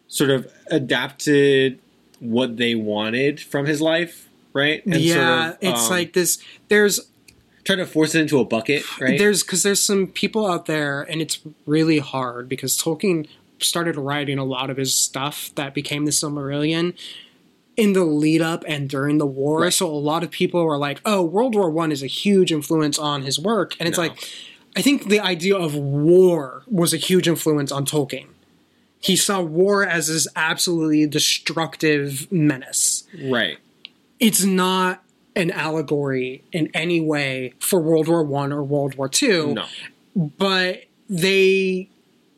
sort 0.08 0.30
of 0.30 0.50
adapted 0.72 1.78
what 2.22 2.56
they 2.56 2.74
wanted 2.74 3.42
from 3.42 3.66
his 3.66 3.82
life, 3.82 4.25
right? 4.56 4.84
And 4.86 4.96
yeah, 4.96 5.52
sort 5.52 5.54
of, 5.54 5.58
it's 5.62 5.86
um, 5.86 5.90
like 5.92 6.14
this 6.14 6.40
there's 6.70 7.00
trying 7.64 7.78
to 7.80 7.86
force 7.86 8.16
it 8.16 8.22
into 8.22 8.40
a 8.40 8.46
bucket, 8.46 8.84
right? 9.00 9.20
There's 9.20 9.44
because 9.44 9.62
there's 9.62 9.84
some 9.84 10.08
people 10.08 10.48
out 10.50 10.66
there, 10.66 11.04
and 11.04 11.22
it's 11.22 11.40
really 11.68 12.00
hard 12.00 12.50
because 12.50 12.76
Tolkien 12.76 13.28
started 13.60 13.96
writing 13.96 14.38
a 14.40 14.44
lot 14.44 14.70
of 14.70 14.78
his 14.78 14.94
stuff 14.94 15.52
that 15.56 15.74
became 15.74 16.06
the 16.06 16.12
Silmarillion 16.12 16.94
in 17.78 17.94
the 17.94 18.04
lead 18.04 18.42
up 18.42 18.64
and 18.68 18.90
during 18.90 19.18
the 19.18 19.26
war. 19.26 19.62
Right. 19.62 19.74
So 19.74 19.86
a 19.88 19.92
lot 19.92 20.24
of 20.24 20.32
people 20.32 20.64
were 20.64 20.78
like, 20.78 21.02
"Oh, 21.06 21.22
World 21.22 21.54
War 21.56 21.70
One 21.70 21.92
is 21.92 22.02
a 22.02 22.08
huge 22.08 22.52
influence 22.52 22.98
on 22.98 23.24
his 23.24 23.38
work," 23.38 23.76
and 23.80 23.88
it's 23.88 23.98
No. 23.98 24.06
like, 24.06 24.30
I 24.76 24.82
think 24.82 25.10
the 25.10 25.20
idea 25.20 25.58
of 25.58 25.76
war 25.76 26.64
was 26.68 26.94
a 26.94 26.98
huge 26.98 27.28
influence 27.28 27.72
on 27.72 27.86
Tolkien. 27.86 28.28
He 29.00 29.16
saw 29.16 29.42
war 29.42 29.86
as 29.86 30.08
this 30.08 30.28
absolutely 30.36 31.06
destructive 31.06 32.32
menace 32.32 33.04
right. 33.24 33.58
It's 34.20 34.44
not 34.44 35.04
an 35.36 35.52
allegory 35.52 36.44
in 36.52 36.70
any 36.74 37.02
way 37.02 37.54
for 37.60 37.80
World 37.80 38.08
War 38.08 38.24
One 38.24 38.54
or 38.54 38.64
World 38.64 38.96
War 38.96 39.10
Two, 39.10 39.54
No. 39.54 39.66
but 40.16 40.84
they 41.10 41.90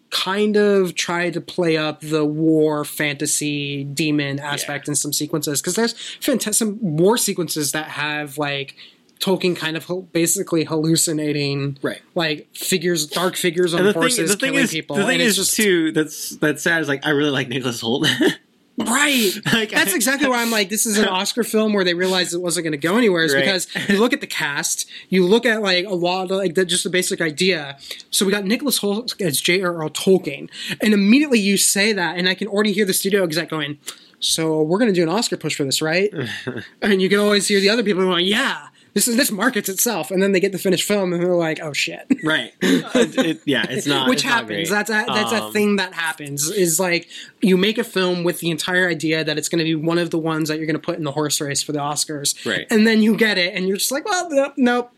kind 0.09 0.55
of 0.55 0.95
try 0.95 1.29
to 1.29 1.41
play 1.41 1.75
up 1.77 1.99
the 2.01 2.23
war 2.25 2.85
fantasy 2.85 3.83
demon 3.83 4.39
aspect 4.39 4.87
in 4.87 4.95
some 4.95 5.11
sequences 5.13 5.61
because 5.61 5.75
there's 5.75 5.93
fanta- 5.93 6.55
some 6.55 6.77
war 6.81 7.17
sequences 7.17 7.73
that 7.73 7.89
have 7.89 8.37
like 8.37 8.73
Tolkien 9.19 9.55
kind 9.55 9.75
of 9.75 10.11
basically 10.13 10.63
hallucinating 10.63 11.77
Right. 11.81 12.01
like 12.15 12.47
figures, 12.55 13.05
dark 13.07 13.35
figures 13.35 13.73
on 13.73 13.83
the 13.83 13.91
thing, 13.93 14.01
horses 14.01 14.31
the 14.31 14.37
thing 14.37 14.51
killing 14.51 14.63
is, 14.63 14.71
people. 14.71 14.95
the 14.95 15.03
thing 15.05 15.13
and 15.19 15.21
is 15.23 15.35
just 15.35 15.55
too 15.55 15.91
that's 15.91 16.29
that's 16.37 16.63
sad. 16.63 16.81
Is 16.81 16.87
like 16.87 17.05
I 17.05 17.09
really 17.09 17.31
like 17.31 17.49
Nicholas 17.49 17.81
Hoult. 17.81 18.07
Right. 18.77 19.31
Like, 19.53 19.71
That's 19.71 19.93
exactly 19.93 20.27
why 20.29 20.41
I'm 20.41 20.51
like, 20.51 20.69
this 20.69 20.85
is 20.85 20.97
an 20.99 21.07
Oscar 21.19 21.43
film 21.43 21.73
where 21.73 21.83
they 21.83 21.93
realized 21.95 22.33
it 22.33 22.41
wasn't 22.41 22.63
going 22.65 22.73
to 22.73 22.77
go 22.77 22.95
anywhere. 22.97 23.23
Is 23.23 23.33
Right. 23.33 23.41
because 23.43 23.67
you 23.89 23.99
look 23.99 24.13
at 24.13 24.21
the 24.21 24.27
cast, 24.27 24.87
you 25.09 25.25
look 25.25 25.45
at 25.45 25.61
like 25.61 25.85
a 25.85 25.93
lot 25.95 26.25
of 26.25 26.31
like 26.37 26.53
the, 26.53 26.63
just 26.65 26.83
the 26.83 26.89
basic 26.89 27.19
idea. 27.19 27.77
So 28.11 28.25
we 28.25 28.31
got 28.31 28.45
Nicholas 28.45 28.79
Hoult 28.79 29.19
as 29.21 29.41
J.R.R. 29.41 29.89
Tolkien, 29.89 30.49
and 30.81 30.93
immediately 30.93 31.39
you 31.39 31.57
say 31.57 31.91
that, 31.93 32.17
and 32.17 32.29
I 32.29 32.35
can 32.35 32.47
already 32.47 32.71
hear 32.71 32.85
the 32.85 32.93
studio 32.93 33.23
exec 33.23 33.49
going, 33.49 33.79
so 34.19 34.61
we're 34.61 34.79
going 34.79 34.93
to 34.93 34.95
do 34.95 35.03
an 35.03 35.09
Oscar 35.09 35.37
push 35.37 35.55
for 35.55 35.63
this, 35.63 35.81
right? 35.81 36.13
and 36.81 37.01
you 37.01 37.09
can 37.09 37.19
always 37.19 37.47
hear 37.47 37.59
the 37.59 37.69
other 37.69 37.83
people 37.83 38.03
going, 38.03 38.25
yeah, 38.25 38.67
this 38.97 39.07
is 39.07 39.15
this 39.15 39.31
markets 39.31 39.69
itself. 39.69 40.09
And 40.09 40.23
then 40.23 40.31
they 40.31 40.39
get 40.39 40.51
the 40.53 40.57
finished 40.57 40.87
film 40.87 41.13
and 41.13 41.21
they're 41.21 41.35
like, 41.35 41.59
oh 41.61 41.71
shit. 41.71 42.07
right. 42.23 42.51
It- 42.63 43.17
it- 43.25 43.41
yeah, 43.45 43.63
it's 43.69 43.85
not. 43.85 44.09
Which 44.09 44.19
it's 44.19 44.23
happens. 44.23 44.47
great. 44.47 44.69
That's 44.69 44.89
a, 44.89 45.05
that's 45.07 45.31
a 45.33 45.43
Um, 45.43 45.53
thing 45.53 45.75
that 45.75 45.93
happens. 45.93 46.49
Is 46.49 46.79
like 46.79 47.07
you 47.41 47.57
make 47.57 47.77
a 47.77 47.83
film 47.83 48.23
with 48.23 48.39
the 48.39 48.49
entire 48.49 48.89
idea 48.89 49.23
that 49.23 49.37
it's 49.37 49.49
going 49.49 49.59
to 49.59 49.65
be 49.65 49.75
one 49.75 49.99
of 49.99 50.09
the 50.09 50.17
ones 50.17 50.49
that 50.49 50.57
you're 50.57 50.65
going 50.65 50.81
to 50.81 50.81
put 50.81 50.97
in 50.97 51.03
the 51.03 51.11
horse 51.11 51.39
race 51.39 51.61
for 51.61 51.73
the 51.73 51.79
Oscars, 51.79 52.43
Right. 52.43 52.65
And 52.71 52.87
then 52.87 53.03
you 53.03 53.15
get 53.15 53.37
it, 53.37 53.53
and 53.53 53.67
you're 53.67 53.77
just 53.77 53.91
like, 53.91 54.03
well, 54.05 54.27
no- 54.31 54.53
nope, 54.57 54.91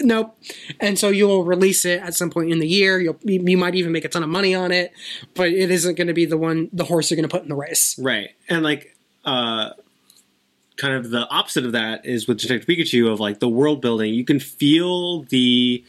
nope. 0.00 0.38
And 0.78 0.98
so 0.98 1.08
you'll 1.08 1.44
release 1.44 1.86
it 1.86 2.00
at 2.02 2.14
some 2.14 2.28
point 2.30 2.52
in 2.52 2.58
the 2.58 2.68
year. 2.68 3.00
You'll 3.00 3.16
you 3.22 3.42
you 3.42 3.56
might 3.56 3.74
even 3.74 3.90
make 3.92 4.04
a 4.04 4.08
ton 4.10 4.22
of 4.22 4.28
money 4.28 4.54
on 4.54 4.70
it, 4.70 4.92
but 5.34 5.48
it 5.48 5.70
isn't 5.70 5.94
going 5.96 6.08
to 6.08 6.14
be 6.14 6.26
the 6.26 6.36
one 6.36 6.68
the 6.74 6.84
horse 6.84 7.10
you're 7.10 7.16
going 7.16 7.28
to 7.28 7.34
put 7.34 7.42
in 7.42 7.48
the 7.48 7.56
race. 7.56 7.98
Right. 7.98 8.30
And 8.50 8.62
like 8.62 8.94
uh 9.24 9.70
kind 10.76 10.94
of 10.94 11.10
the 11.10 11.28
opposite 11.28 11.64
of 11.64 11.72
that 11.72 12.04
is 12.04 12.28
with 12.28 12.38
Detective 12.38 12.66
Pikachu 12.66 13.10
of 13.10 13.20
like 13.20 13.40
the 13.40 13.48
world 13.48 13.80
building. 13.80 14.14
You 14.14 14.24
can 14.24 14.40
feel 14.40 15.22
the 15.22 15.84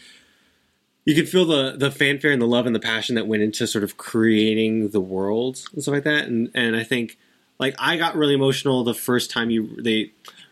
you 1.06 1.16
can 1.16 1.26
feel 1.26 1.46
the 1.46 1.76
the 1.78 1.92
fanfare 1.92 2.32
and 2.32 2.42
the 2.42 2.48
love 2.48 2.66
and 2.66 2.76
the 2.76 2.80
passion 2.80 3.16
that 3.16 3.28
went 3.28 3.44
into 3.44 3.68
sort 3.68 3.84
of 3.84 3.98
creating 3.98 4.90
the 4.90 5.02
world 5.02 5.62
and 5.74 5.82
stuff 5.82 5.94
like 5.94 6.04
that. 6.04 6.28
And 6.28 6.50
and 6.54 6.76
I 6.76 6.84
think 6.84 7.18
like 7.60 7.76
I 7.80 7.98
got 7.98 8.16
really 8.16 8.34
emotional 8.34 8.84
the 8.84 8.94
first 8.94 9.32
time 9.32 9.50
you 9.50 9.82
they 9.82 10.12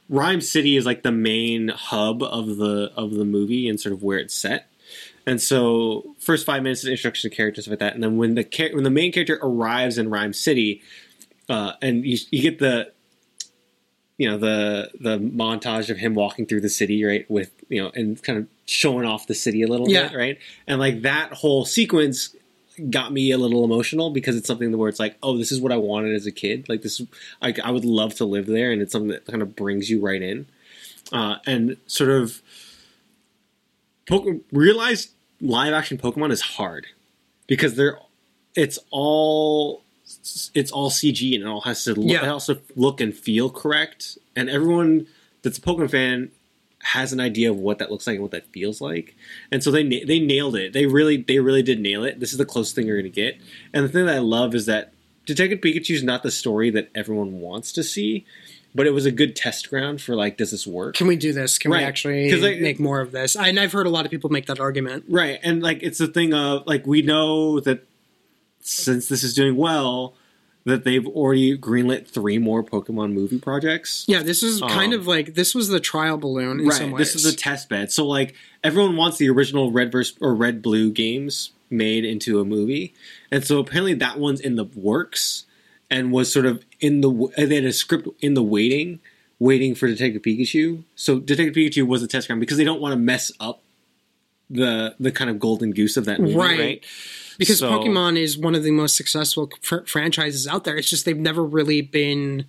Ryme 0.09 0.41
City 0.41 0.77
is 0.77 0.86
like 0.86 1.03
the 1.03 1.11
main 1.11 1.69
hub 1.69 2.21
of 2.21 2.57
the 2.57 2.91
of 2.95 3.11
the 3.11 3.25
movie 3.25 3.67
and 3.67 3.79
sort 3.79 3.93
of 3.93 4.03
where 4.03 4.19
it's 4.19 4.33
set. 4.33 4.67
And 5.27 5.41
so, 5.41 6.15
first 6.19 6.45
five 6.45 6.61
minutes 6.61 6.83
of 6.83 6.89
introduction 6.91 7.31
to 7.31 7.36
characters, 7.36 7.67
like 7.67 7.79
that, 7.79 7.95
and 7.95 8.03
then 8.03 8.17
when 8.17 8.36
the 8.36 8.69
when 8.73 8.83
the 8.83 8.91
main 8.91 9.11
character 9.11 9.39
arrives 9.41 9.97
in 9.97 10.09
Ryme 10.09 10.33
City, 10.33 10.83
uh, 11.49 11.73
and 11.81 12.05
you, 12.05 12.17
you 12.29 12.43
get 12.43 12.59
the 12.59 12.91
you 14.18 14.30
know 14.30 14.38
the 14.38 14.91
the 14.99 15.18
montage 15.20 15.89
of 15.89 15.97
him 15.97 16.13
walking 16.16 16.45
through 16.45 16.61
the 16.61 16.70
city 16.70 17.03
right 17.03 17.30
with 17.30 17.51
you 17.70 17.82
know 17.84 17.91
and 17.95 18.22
kind 18.24 18.39
of 18.39 18.47
showing 18.66 19.05
off 19.05 19.28
the 19.28 19.34
city 19.36 19.61
a 19.61 19.68
little 19.68 19.89
Yeah. 19.89 20.07
bit 20.09 20.18
right? 20.18 20.38
And 20.68 20.80
like 20.80 21.01
that 21.03 21.34
whole 21.34 21.66
sequence 21.66 22.36
got 22.89 23.11
me 23.13 23.32
a 23.32 23.38
little 23.38 23.63
emotional 23.63 24.09
because 24.09 24.36
it's 24.36 24.47
something 24.47 24.76
where 24.78 24.89
it's 24.89 24.99
like 24.99 25.18
oh 25.24 25.38
this 25.38 25.51
is 25.51 25.61
what 25.61 25.72
i 25.72 25.78
wanted 25.78 26.13
as 26.16 26.26
a 26.26 26.32
kid. 26.32 26.68
Like 26.70 26.82
this 26.82 27.01
like 27.41 27.59
i 27.59 27.72
would 27.72 27.86
love 27.86 28.16
to 28.16 28.26
live 28.26 28.47
there 28.47 28.72
and 28.72 28.82
it's 28.82 28.91
something 28.91 29.09
that 29.11 29.26
kind 29.26 29.41
of 29.41 29.55
brings 29.55 29.89
you 29.89 29.99
right 29.99 30.22
in. 30.22 30.45
Uh, 31.11 31.36
and 31.45 31.78
sort 31.88 32.09
of 32.09 32.41
Poke- 34.07 34.41
realize 34.51 35.09
live 35.41 35.74
action 35.74 35.97
pokemon 35.97 36.32
is 36.32 36.41
hard 36.41 36.86
because 37.47 37.76
they're 37.76 37.97
it's 38.55 38.78
all 38.91 39.82
it's 40.53 40.72
all 40.72 40.89
CG 40.89 41.34
and 41.34 41.43
it 41.43 41.47
all 41.47 41.62
has 41.62 41.84
to 41.86 41.93
look, 41.95 42.10
Yeah. 42.12 42.24
it 42.26 42.30
also 42.30 42.58
look 42.76 43.01
and 43.01 43.14
feel 43.14 43.49
correct. 43.49 44.18
And 44.36 44.49
everyone 44.49 45.08
that's 45.41 45.58
a 45.58 45.62
Pokemon 45.62 45.91
fan 45.91 46.32
has 46.84 47.12
an 47.12 47.20
idea 47.20 47.49
of 47.49 47.58
what 47.58 47.80
that 47.80 47.89
looks 47.89 48.06
like 48.06 48.16
and 48.16 48.22
what 48.22 48.32
that 48.32 48.45
feels 48.47 48.80
like. 48.82 49.16
And 49.51 49.64
so 49.64 49.72
they 49.72 49.84
they 50.03 50.20
nailed 50.20 50.56
it. 50.56 50.74
They 50.74 50.86
really 50.86 51.18
they 51.18 51.39
really 51.39 51.64
did 51.64 51.80
nail 51.80 52.03
it. 52.03 52.20
This 52.20 52.32
is 52.32 52.38
the 52.38 52.45
closest 52.45 52.76
thing 52.76 52.86
you're 52.88 52.97
going 53.01 53.12
to 53.12 53.16
get. 53.16 53.38
And 53.74 53.84
the 53.84 53.89
thing 53.89 54.06
that 54.06 54.16
I 54.16 54.20
love 54.20 54.53
is 54.53 54.66
that 54.68 54.91
Detective 55.26 55.60
Pikachu 55.62 55.95
is 55.95 56.03
not 56.03 56.22
the 56.22 56.30
story 56.30 56.70
that 56.70 56.89
everyone 56.93 57.39
wants 57.39 57.72
to 57.74 57.84
see, 57.84 58.26
but 58.76 58.86
it 58.86 58.91
was 58.91 59.08
a 59.08 59.12
good 59.12 59.36
test 59.36 59.72
ground 59.72 59.99
for 60.01 60.16
like 60.16 60.38
does 60.38 60.51
this 60.51 60.68
work? 60.68 60.95
Can 60.95 61.08
we 61.08 61.16
do 61.16 61.34
this? 61.34 61.58
Can 61.58 61.72
Right. 61.72 61.80
we 61.80 61.84
actually 61.86 62.32
like- 62.39 62.60
make 62.60 62.80
more 62.80 63.01
of 63.01 63.12
this? 63.12 63.36
And 63.36 63.60
I've 63.60 63.72
heard 63.72 63.88
a 63.88 63.89
lot 63.89 64.06
of 64.06 64.12
people 64.12 64.30
make 64.30 64.45
that 64.45 64.60
argument. 64.60 65.06
Right, 65.10 65.39
and 65.41 65.64
like 65.64 65.80
it's 65.82 65.97
the 65.97 66.08
thing 66.08 66.34
of 66.36 66.68
like 66.68 66.86
we 66.86 67.01
know 67.01 67.60
that 67.62 67.84
since 68.68 69.07
this 69.07 69.24
is 69.24 69.34
doing 69.34 69.55
well, 69.55 70.13
that 70.66 70.84
they've 70.84 71.05
already 71.07 71.55
greenlit 71.57 72.07
three 72.07 72.38
more 72.39 72.63
Pokemon 72.63 73.13
movie 73.13 73.38
projects. 73.39 74.03
Yeah, 74.07 74.24
this 74.24 74.41
is 74.41 74.59
kind 74.61 74.93
Um, 74.93 74.99
of 74.99 75.07
like 75.07 75.36
this 75.36 75.53
was 75.53 75.68
the 75.68 75.80
trial 75.80 76.18
balloon 76.18 76.59
in 76.59 76.66
right, 76.68 76.74
some 76.78 76.91
ways. 76.91 77.13
this 77.13 77.16
is 77.16 77.24
the 77.32 77.38
test 77.38 77.70
bed. 77.70 77.91
So 77.91 78.05
like 78.07 78.34
everyone 78.63 78.95
wants 78.95 79.18
the 79.18 79.30
original 79.30 79.72
Red 79.72 79.91
versus 79.91 80.18
or 80.22 80.34
Red 80.34 80.61
Blue 80.61 80.91
games 80.91 81.51
made 81.70 82.03
into 82.05 82.39
a 82.39 82.45
movie, 82.45 82.93
and 83.32 83.43
so 83.45 83.59
apparently 83.59 83.93
that 83.95 84.18
one's 84.20 84.39
in 84.39 84.55
the 84.55 84.66
works 84.66 85.45
and 85.91 86.11
was 86.11 86.34
sort 86.34 86.45
of 86.47 86.63
in 86.80 87.01
the 87.01 87.32
they 87.38 87.55
had 87.55 87.66
a 87.66 87.72
script 87.74 88.07
in 88.22 88.34
the 88.34 88.41
waiting, 88.43 88.99
waiting 89.38 89.76
for 89.76 89.88
Detective 89.88 90.24
Pikachu. 90.24 90.84
So 90.95 91.20
Detective 91.20 91.53
Pikachu 91.53 91.86
was 91.86 92.01
a 92.01 92.07
test 92.07 92.28
ground 92.28 92.39
because 92.39 92.57
they 92.57 92.63
don't 92.63 92.82
want 92.82 92.93
to 92.93 92.97
mess 92.99 93.32
up 93.39 93.61
the 94.49 94.95
the 94.99 95.11
kind 95.11 95.30
of 95.30 95.39
golden 95.39 95.72
goose 95.72 95.97
of 95.97 96.05
that 96.05 96.20
movie, 96.20 96.36
Right. 96.36 96.59
right? 96.59 96.86
Because 97.38 97.59
So- 97.59 97.69
Pokemon 97.71 98.17
is 98.17 98.38
one 98.38 98.55
of 98.55 98.63
the 98.63 98.71
most 98.71 98.95
successful 98.95 99.49
fr- 99.61 99.86
franchises 99.86 100.47
out 100.47 100.63
there. 100.63 100.77
It's 100.77 100.89
just 100.89 101.05
they've 101.05 101.17
never 101.17 101.43
really 101.43 101.81
been 101.81 102.45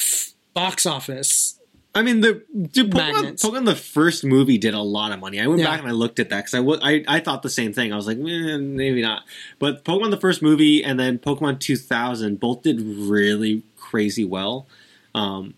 f- 0.00 0.32
box 0.54 0.86
office. 0.86 1.58
I 1.94 2.00
mean, 2.00 2.20
the 2.20 2.42
dude, 2.72 2.90
Pokemon, 2.90 3.38
Pokemon, 3.40 3.66
the 3.66 3.76
first 3.76 4.24
movie 4.24 4.56
did 4.56 4.72
a 4.72 4.80
lot 4.80 5.12
of 5.12 5.20
money. 5.20 5.38
I 5.40 5.46
went 5.46 5.60
Yeah. 5.60 5.66
back 5.66 5.80
and 5.80 5.88
I 5.88 5.92
looked 5.92 6.18
at 6.18 6.30
that 6.30 6.46
because 6.46 6.54
I, 6.82 6.90
I 6.90 7.04
I 7.06 7.20
thought 7.20 7.42
the 7.42 7.50
same 7.50 7.74
thing. 7.74 7.92
I 7.92 7.96
was 7.96 8.06
like, 8.06 8.16
eh, 8.16 8.56
maybe 8.56 9.02
not. 9.02 9.24
But 9.58 9.84
Pokemon, 9.84 10.10
the 10.10 10.16
first 10.16 10.40
movie, 10.40 10.82
and 10.82 10.98
then 10.98 11.18
Pokemon 11.18 11.60
2000 11.60 12.40
both 12.40 12.62
did 12.62 12.80
really 12.80 13.62
crazy 13.76 14.24
well. 14.24 14.66
Um, 15.14 15.52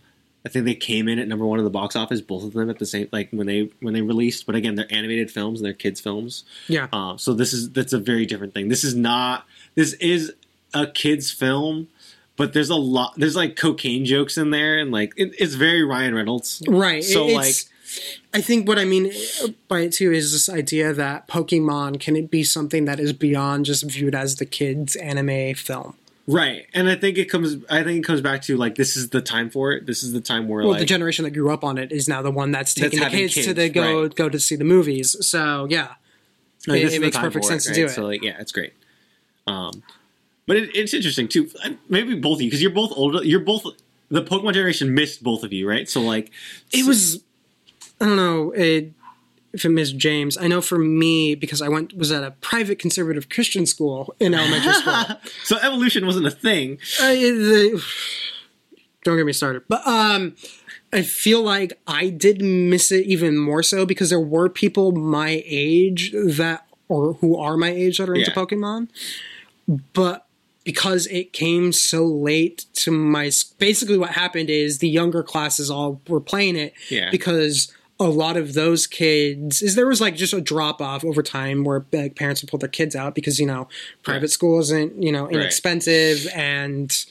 I 0.46 0.50
think 0.50 0.66
they 0.66 0.74
came 0.74 1.08
in 1.08 1.18
at 1.18 1.26
number 1.26 1.46
one 1.46 1.58
in 1.58 1.64
the 1.64 1.70
box 1.70 1.96
office, 1.96 2.20
both 2.20 2.44
of 2.44 2.52
them 2.52 2.68
at 2.68 2.78
the 2.78 2.84
same 2.86 3.08
like 3.12 3.30
when 3.30 3.46
they 3.46 3.70
when 3.80 3.94
they 3.94 4.02
released. 4.02 4.44
But 4.46 4.54
again, 4.56 4.74
they're 4.74 4.92
animated 4.92 5.30
films 5.30 5.60
and 5.60 5.66
they're 5.66 5.72
kids 5.72 6.00
films. 6.00 6.44
Yeah, 6.68 6.88
Um, 6.92 7.18
so 7.18 7.32
this 7.32 7.52
is 7.52 7.70
that's 7.70 7.92
a 7.92 7.98
very 7.98 8.26
different 8.26 8.52
thing. 8.54 8.68
This 8.68 8.84
is 8.84 8.94
not. 8.94 9.46
This 9.74 9.94
is 9.94 10.32
a 10.74 10.86
kids 10.86 11.30
film, 11.30 11.88
but 12.36 12.52
there's 12.52 12.68
a 12.70 12.74
lot. 12.76 13.14
There's 13.16 13.36
like 13.36 13.56
cocaine 13.56 14.04
jokes 14.04 14.36
in 14.36 14.50
there, 14.50 14.78
and 14.78 14.90
like 14.90 15.12
it, 15.16 15.34
it's 15.38 15.54
very 15.54 15.82
Ryan 15.82 16.14
Reynolds. 16.14 16.62
right. 16.68 17.02
So 17.02 17.26
It- 17.28 17.34
like, 17.36 17.54
I 18.34 18.40
think 18.40 18.66
what 18.68 18.78
I 18.78 18.84
mean 18.84 19.12
by 19.68 19.80
it 19.80 19.92
too 19.92 20.12
is 20.12 20.32
this 20.32 20.48
idea 20.48 20.92
that 20.92 21.26
Pokemon 21.28 22.00
can 22.00 22.16
it 22.16 22.30
be 22.30 22.42
something 22.44 22.84
that 22.86 22.98
is 23.00 23.12
beyond 23.12 23.64
just 23.66 23.84
viewed 23.90 24.14
as 24.14 24.36
the 24.36 24.46
kids 24.46 24.96
anime 24.96 25.54
film. 25.54 25.94
Right, 26.26 26.66
and 26.74 26.88
I 26.88 26.94
think 26.96 27.18
it 27.18 27.26
comes. 27.26 27.56
I 27.70 27.82
think 27.82 27.98
it 27.98 28.04
comes 28.06 28.20
back 28.20 28.42
to 28.42 28.56
like 28.56 28.74
this 28.76 28.96
is 28.96 29.10
the 29.10 29.20
time 29.20 29.50
for 29.50 29.72
it. 29.72 29.86
This 29.86 30.02
is 30.02 30.12
the 30.12 30.20
time 30.20 30.48
where 30.48 30.62
Well, 30.62 30.70
like 30.72 30.80
the 30.80 30.86
generation 30.86 31.24
that 31.24 31.30
grew 31.32 31.50
up 31.52 31.64
on 31.64 31.78
it 31.78 31.92
is 31.92 32.08
now 32.08 32.22
the 32.22 32.30
one 32.30 32.50
that's 32.50 32.74
That's 32.74 32.82
taking 32.92 32.98
the 33.00 33.04
having 33.04 33.18
kids, 33.20 33.34
to 33.34 33.40
kids, 33.42 33.54
the 33.54 33.68
go 33.68 34.02
right. 34.02 34.14
go 34.14 34.28
to 34.28 34.38
see 34.40 34.56
the 34.56 34.64
movies. 34.64 35.16
So 35.26 35.66
yeah, 35.70 35.94
like, 36.66 36.82
it- 36.82 36.94
it 36.94 37.00
makes 37.00 37.16
perfect 37.16 37.44
sense 37.44 37.64
to 37.64 37.70
right? 37.70 37.76
do 37.76 37.84
it. 37.86 37.90
So 37.90 38.02
like, 38.04 38.22
yeah, 38.22 38.36
it's 38.40 38.52
great. 38.52 38.72
Um, 39.46 39.82
but 40.46 40.56
it, 40.56 40.74
it's 40.74 40.94
interesting 40.94 41.28
too. 41.28 41.50
Maybe 41.88 42.14
both 42.14 42.38
of 42.38 42.42
you 42.42 42.48
because 42.48 42.62
you're 42.62 42.70
both 42.70 42.92
older. 42.96 43.22
You're 43.24 43.40
both 43.40 43.64
the 44.10 44.22
Pokemon 44.22 44.54
generation 44.54 44.94
missed 44.94 45.22
both 45.22 45.42
of 45.42 45.52
you, 45.52 45.68
right? 45.68 45.88
So 45.88 46.00
like, 46.00 46.30
it 46.72 46.86
was 46.86 47.22
I 48.00 48.06
don't 48.06 48.16
know 48.16 48.50
it, 48.52 48.92
if 49.54 49.64
it 49.64 49.70
missed 49.70 49.96
James. 49.96 50.36
I 50.36 50.46
know 50.48 50.60
for 50.60 50.78
me 50.78 51.34
because 51.34 51.62
I 51.62 51.68
went 51.68 51.96
was 51.96 52.12
at 52.12 52.22
a 52.24 52.32
private 52.32 52.78
conservative 52.78 53.28
Christian 53.28 53.64
school 53.66 54.14
in 54.20 54.34
elementary 54.34 54.72
school. 54.74 55.16
so 55.44 55.56
evolution 55.62 56.04
wasn't 56.06 56.26
a 56.26 56.30
thing. 56.30 56.78
Uh, 57.00 57.12
the, 57.12 57.82
don't 59.04 59.16
get 59.16 59.26
me 59.26 59.32
started. 59.32 59.62
But 59.68 59.86
um, 59.86 60.34
I 60.92 61.02
feel 61.02 61.42
like 61.42 61.78
I 61.86 62.08
did 62.08 62.42
miss 62.42 62.90
it 62.92 63.06
even 63.06 63.36
more 63.38 63.62
so 63.62 63.86
because 63.86 64.10
there 64.10 64.20
were 64.20 64.48
people 64.48 64.92
my 64.92 65.42
age 65.46 66.12
that, 66.12 66.66
or 66.88 67.14
who 67.14 67.36
are 67.36 67.56
my 67.56 67.70
age 67.70 67.98
that 67.98 68.08
are 68.08 68.14
into 68.14 68.30
Yeah. 68.30 68.34
Pokemon. 68.36 68.88
But 69.92 70.26
because 70.64 71.06
it 71.08 71.32
came 71.32 71.72
so 71.72 72.04
late 72.06 72.64
to 72.74 72.90
my, 72.90 73.30
basically 73.58 73.98
what 73.98 74.10
happened 74.10 74.48
is 74.50 74.78
the 74.78 74.88
younger 74.88 75.22
classes 75.22 75.70
all 75.70 76.00
were 76.08 76.20
playing 76.20 76.56
it 76.56 76.72
Yeah. 76.88 77.10
because 77.10 77.72
a 78.00 78.04
lot 78.08 78.36
of 78.36 78.54
those 78.54 78.86
kids 78.86 79.62
is 79.62 79.76
there 79.76 79.86
was 79.86 80.00
like 80.00 80.16
just 80.16 80.32
a 80.32 80.40
drop 80.40 80.80
off 80.80 81.04
over 81.04 81.22
time 81.22 81.62
where 81.64 81.84
like, 81.92 82.16
parents 82.16 82.42
would 82.42 82.50
pull 82.50 82.58
their 82.58 82.68
kids 82.68 82.96
out 82.96 83.14
because 83.14 83.38
you 83.38 83.46
know 83.46 83.68
private 84.02 84.22
Right. 84.22 84.30
school 84.30 84.58
isn't 84.60 85.00
you 85.02 85.12
know 85.12 85.28
inexpensive 85.30 86.26
and 86.34 87.04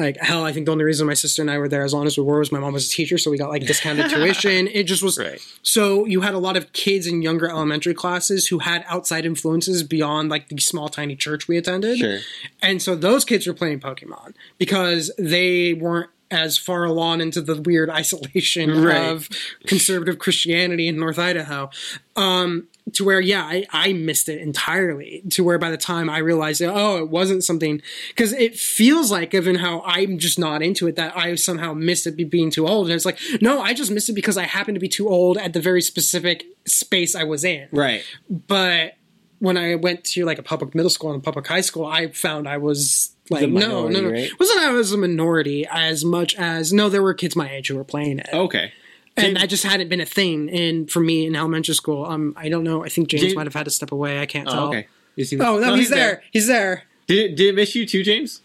like 0.00 0.16
hell 0.18 0.44
i 0.44 0.52
think 0.52 0.66
the 0.66 0.72
only 0.72 0.84
reason 0.84 1.06
my 1.06 1.14
sister 1.14 1.40
and 1.42 1.50
i 1.50 1.56
were 1.58 1.68
there 1.68 1.82
as 1.84 1.92
long 1.94 2.06
as 2.06 2.16
we 2.18 2.24
were 2.24 2.38
was 2.40 2.50
my 2.52 2.58
mom 2.58 2.72
was 2.72 2.86
a 2.88 2.90
teacher 2.90 3.16
so 3.18 3.30
we 3.30 3.38
got 3.38 3.48
like 3.48 3.64
discounted 3.66 4.10
tuition 4.14 4.66
it 4.68 4.84
just 4.84 5.02
was 5.04 5.18
Right. 5.18 5.40
so 5.62 6.04
you 6.04 6.20
had 6.22 6.34
a 6.34 6.38
lot 6.38 6.56
of 6.56 6.72
kids 6.72 7.06
in 7.06 7.22
younger 7.22 7.48
elementary 7.48 7.94
classes 7.94 8.48
who 8.48 8.58
had 8.60 8.84
outside 8.88 9.24
influences 9.24 9.82
beyond 9.84 10.30
like 10.30 10.48
the 10.48 10.58
small 10.58 10.88
tiny 10.88 11.14
church 11.16 11.46
we 11.48 11.56
attended 11.56 11.98
Sure. 11.98 12.18
and 12.60 12.82
so 12.82 12.94
those 12.96 13.24
kids 13.24 13.46
were 13.46 13.54
playing 13.54 13.78
Pokemon 13.80 14.34
because 14.58 15.12
they 15.16 15.74
weren't 15.74 16.10
as 16.30 16.58
far 16.58 16.84
along 16.84 17.20
into 17.20 17.40
the 17.40 17.60
weird 17.60 17.88
isolation 17.90 18.82
Right. 18.82 19.08
of 19.10 19.28
conservative 19.66 20.18
Christianity 20.18 20.88
in 20.88 20.98
North 20.98 21.18
Idaho. 21.18 21.70
Um, 22.16 22.68
to 22.94 23.04
where, 23.04 23.20
yeah, 23.20 23.42
I, 23.44 23.66
I 23.70 23.92
missed 23.92 24.30
it 24.30 24.40
entirely. 24.40 25.22
To 25.32 25.44
where 25.44 25.58
by 25.58 25.70
the 25.70 25.76
time 25.76 26.08
I 26.08 26.18
realized, 26.18 26.62
oh, 26.62 26.96
it 26.96 27.10
wasn't 27.10 27.44
something, 27.44 27.82
because 28.08 28.32
it 28.32 28.56
feels 28.56 29.10
like, 29.10 29.30
given 29.30 29.56
how 29.56 29.82
I'm 29.84 30.18
just 30.18 30.38
not 30.38 30.62
into 30.62 30.86
it, 30.86 30.96
that 30.96 31.14
I 31.14 31.34
somehow 31.34 31.74
missed 31.74 32.06
it 32.06 32.30
being 32.30 32.50
too 32.50 32.66
old. 32.66 32.86
And 32.86 32.94
it's 32.94 33.04
like, 33.04 33.18
no, 33.42 33.60
I 33.60 33.74
just 33.74 33.90
missed 33.90 34.08
it 34.08 34.14
because 34.14 34.38
I 34.38 34.44
happened 34.44 34.76
to 34.76 34.80
be 34.80 34.88
too 34.88 35.06
old 35.08 35.36
at 35.36 35.52
the 35.52 35.60
very 35.60 35.82
specific 35.82 36.44
space 36.64 37.14
I 37.14 37.24
was 37.24 37.44
in 37.44 37.68
Right. 37.72 38.02
but 38.30 38.94
when 39.40 39.56
I 39.56 39.74
went 39.76 40.02
to 40.04 40.24
like 40.24 40.38
a 40.38 40.42
public 40.42 40.74
middle 40.74 40.90
school 40.90 41.12
and 41.12 41.20
a 41.20 41.22
public 41.22 41.46
high 41.46 41.60
school, 41.60 41.86
I 41.86 42.08
found 42.08 42.48
I 42.48 42.56
was 42.56 43.14
Like 43.30 43.40
The 43.42 43.46
no, 43.48 43.58
minority, 43.88 43.94
no, 43.94 44.00
no, 44.02 44.10
right? 44.10 44.24
it 44.24 44.38
wasn't 44.40 44.60
I 44.60 44.70
was 44.70 44.92
a 44.92 44.96
minority 44.96 45.66
as 45.70 46.04
much 46.04 46.34
as 46.36 46.72
no, 46.72 46.88
there 46.88 47.02
were 47.02 47.12
kids 47.14 47.36
my 47.36 47.50
age 47.50 47.68
who 47.68 47.76
were 47.76 47.84
playing 47.84 48.20
it, 48.20 48.28
Okay. 48.32 48.72
and 49.16 49.24
James- 49.26 49.40
that 49.40 49.46
just 49.48 49.64
hadn't 49.64 49.88
been 49.88 50.00
a 50.00 50.06
thing. 50.06 50.48
And 50.50 50.90
for 50.90 51.00
me 51.00 51.26
in 51.26 51.36
elementary 51.36 51.74
school, 51.74 52.04
um, 52.06 52.32
I 52.36 52.48
don't 52.48 52.64
know. 52.64 52.84
I 52.84 52.88
think 52.88 53.08
James 53.08 53.22
James- 53.22 53.34
might 53.34 53.46
have 53.46 53.54
had 53.54 53.64
to 53.64 53.70
step 53.70 53.92
away. 53.92 54.18
I 54.20 54.26
can't 54.26 54.48
tell. 54.48 54.64
Oh, 54.64 54.68
okay. 54.68 54.86
Is 55.16 55.30
he- 55.30 55.40
Oh 55.40 55.58
no, 55.58 55.74
he's, 55.74 55.90
there. 55.90 56.22
He's 56.32 56.46
there. 56.46 56.84
Did, 57.06 57.34
did 57.34 57.48
it 57.48 57.54
miss 57.54 57.74
you 57.74 57.84
too, 57.86 58.02
James? 58.02 58.40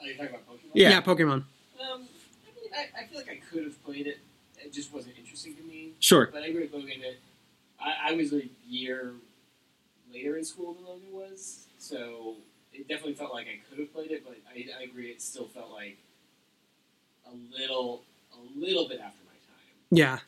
Oh, 0.00 0.04
you're 0.04 0.14
talking 0.16 0.30
about 0.30 0.46
Pokemon? 0.48 0.70
Yeah. 0.74 0.90
Yeah, 0.90 1.00
Pokemon. 1.00 1.32
Um, 1.32 1.46
I, 1.80 1.94
mean, 1.96 2.06
I, 2.74 3.02
I 3.02 3.06
feel 3.06 3.18
like 3.18 3.28
I 3.30 3.40
could 3.52 3.64
have 3.64 3.84
played 3.84 4.06
it. 4.06 4.18
It 4.58 4.72
just 4.72 4.92
wasn't 4.92 5.16
interesting 5.18 5.54
to 5.56 5.62
me. 5.62 5.90
Sure. 6.00 6.28
But 6.32 6.42
I 6.42 6.50
grew 6.52 6.64
up 6.64 6.72
Logan 6.72 7.00
that 7.02 7.16
I, 7.80 8.10
I 8.10 8.12
was 8.12 8.32
a 8.32 8.42
year 8.68 9.12
later 10.12 10.36
in 10.36 10.44
school 10.44 10.74
than 10.74 10.84
Logan 10.84 10.91
was, 10.91 10.91
so 11.92 12.34
it 12.72 12.88
definitely 12.88 13.14
felt 13.14 13.32
like 13.34 13.46
I 13.46 13.60
could 13.68 13.78
have 13.80 13.92
played 13.94 14.10
it. 14.10 14.24
But 14.24 14.36
I, 14.54 14.66
I 14.80 14.84
agree, 14.84 15.10
it 15.10 15.20
still 15.22 15.46
felt 15.48 15.70
like 15.70 15.98
a 17.26 17.58
little, 17.58 18.02
a 18.34 18.58
little 18.58 18.88
bit 18.88 19.00
after 19.00 19.18
my 19.26 19.32
time. 19.32 19.74
Yeah, 19.90 20.18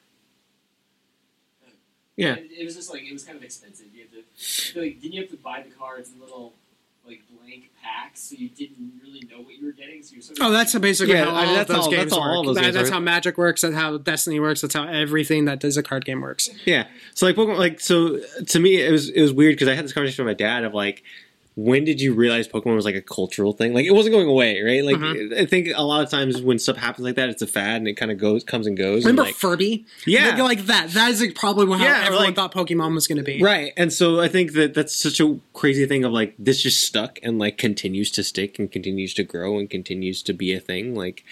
Yeah. 2.16 2.34
And 2.34 2.50
it 2.50 2.64
was 2.64 2.76
just 2.76 2.90
like 2.92 3.02
it 3.02 3.12
was 3.12 3.24
kind 3.24 3.36
of 3.36 3.42
expensive. 3.44 3.86
You 3.94 4.02
had 4.02 4.12
to, 4.12 4.18
I 4.18 4.72
feel 4.72 4.82
like, 4.82 5.00
didn't 5.00 5.14
you 5.14 5.20
have 5.22 5.30
to 5.30 5.36
buy 5.36 5.64
the 5.68 5.74
cards 5.74 6.10
in 6.12 6.20
little 6.20 6.52
like 7.06 7.20
blank 7.38 7.70
packs, 7.82 8.20
so 8.20 8.36
you 8.36 8.48
didn't 8.48 8.92
really 9.02 9.20
know 9.30 9.42
what 9.42 9.54
you 9.58 9.66
were 9.66 9.72
getting. 9.72 10.02
So 10.02 10.14
you're 10.14 10.22
sort 10.22 10.38
of 10.38 10.46
Oh, 10.46 10.50
that's 10.52 10.78
basically 10.78 11.14
Yeah, 11.14 11.24
how 11.24 11.30
all 11.32 11.36
I 11.36 11.44
mean, 11.46 11.54
that's 11.56 11.68
those 11.68 11.78
all- 11.84 11.90
games 11.90 12.04
that's 12.04 12.14
work. 12.14 12.22
all 12.22 12.44
those 12.44 12.54
That- 12.54 12.62
games 12.62 12.74
that's 12.74 12.86
work. 12.86 12.94
how 12.94 13.00
Magic 13.00 13.36
works. 13.36 13.60
That's 13.62 13.74
how 13.74 13.98
Destiny 13.98 14.40
works. 14.40 14.60
That's 14.62 14.74
how 14.74 14.86
everything 14.86 15.44
that 15.46 15.60
does 15.60 15.76
a 15.76 15.82
card 15.82 16.04
game 16.04 16.20
works. 16.22 16.48
Yeah. 16.64 16.86
So 17.14 17.26
like 17.26 17.36
like 17.36 17.80
so 17.80 18.20
to 18.46 18.60
me 18.60 18.80
it 18.80 18.90
was 18.92 19.08
it 19.10 19.20
was 19.20 19.32
weird 19.32 19.54
because 19.56 19.68
I 19.68 19.74
had 19.74 19.84
this 19.84 19.92
conversation 19.92 20.24
with 20.24 20.30
my 20.30 20.34
dad 20.46 20.64
of 20.64 20.72
like, 20.72 21.02
when 21.56 21.84
did 21.84 22.00
you 22.00 22.14
realize 22.14 22.48
Pokemon 22.48 22.74
was 22.74 22.84
like 22.84 22.96
a 22.96 23.00
cultural 23.00 23.52
thing? 23.52 23.74
Like 23.74 23.86
it 23.86 23.92
wasn't 23.92 24.12
going 24.14 24.26
away, 24.28 24.60
right? 24.60 24.84
Like 24.84 24.96
Mhm. 24.96 25.38
I 25.40 25.46
think 25.46 25.68
a 25.74 25.84
lot 25.84 26.02
of 26.02 26.10
times 26.10 26.42
when 26.42 26.58
stuff 26.58 26.76
happens 26.76 27.04
like 27.04 27.14
that, 27.14 27.28
it's 27.28 27.42
a 27.42 27.46
fad 27.46 27.76
and 27.76 27.86
it 27.86 27.94
kind 27.94 28.10
of 28.10 28.18
goes 28.18 28.42
comes 28.42 28.66
and 28.66 28.76
goes. 28.76 29.04
and, 29.04 29.16
Remember 29.16 29.22
like, 29.22 29.34
Furby? 29.36 29.84
Yeah. 30.04 30.30
like, 30.30 30.38
like 30.58 30.66
that. 30.66 30.90
That 30.90 31.12
is 31.12 31.20
like 31.20 31.36
probably 31.36 31.78
how 31.78 31.84
Yeah, 31.84 32.02
everyone 32.06 32.26
like- 32.26 32.34
thought 32.34 32.52
Pokemon 32.52 32.94
was 32.94 33.06
going 33.06 33.18
to 33.18 33.22
be. 33.24 33.40
Right, 33.40 33.72
and 33.76 33.92
so 33.92 34.20
I 34.20 34.26
think 34.26 34.54
that 34.54 34.74
that's 34.74 34.94
such 34.96 35.20
a 35.20 35.38
crazy 35.52 35.86
thing 35.86 36.02
of 36.04 36.10
like 36.12 36.34
this 36.38 36.60
just 36.60 36.82
stuck 36.82 37.20
and 37.22 37.38
like 37.38 37.56
continues 37.56 38.10
to 38.12 38.24
stick 38.24 38.58
and 38.58 38.70
continues 38.72 39.14
to 39.14 39.22
grow 39.22 39.58
and 39.58 39.70
continues 39.70 40.22
to 40.24 40.32
be 40.32 40.52
a 40.54 40.58
thing. 40.60 40.94
Like 40.96 41.22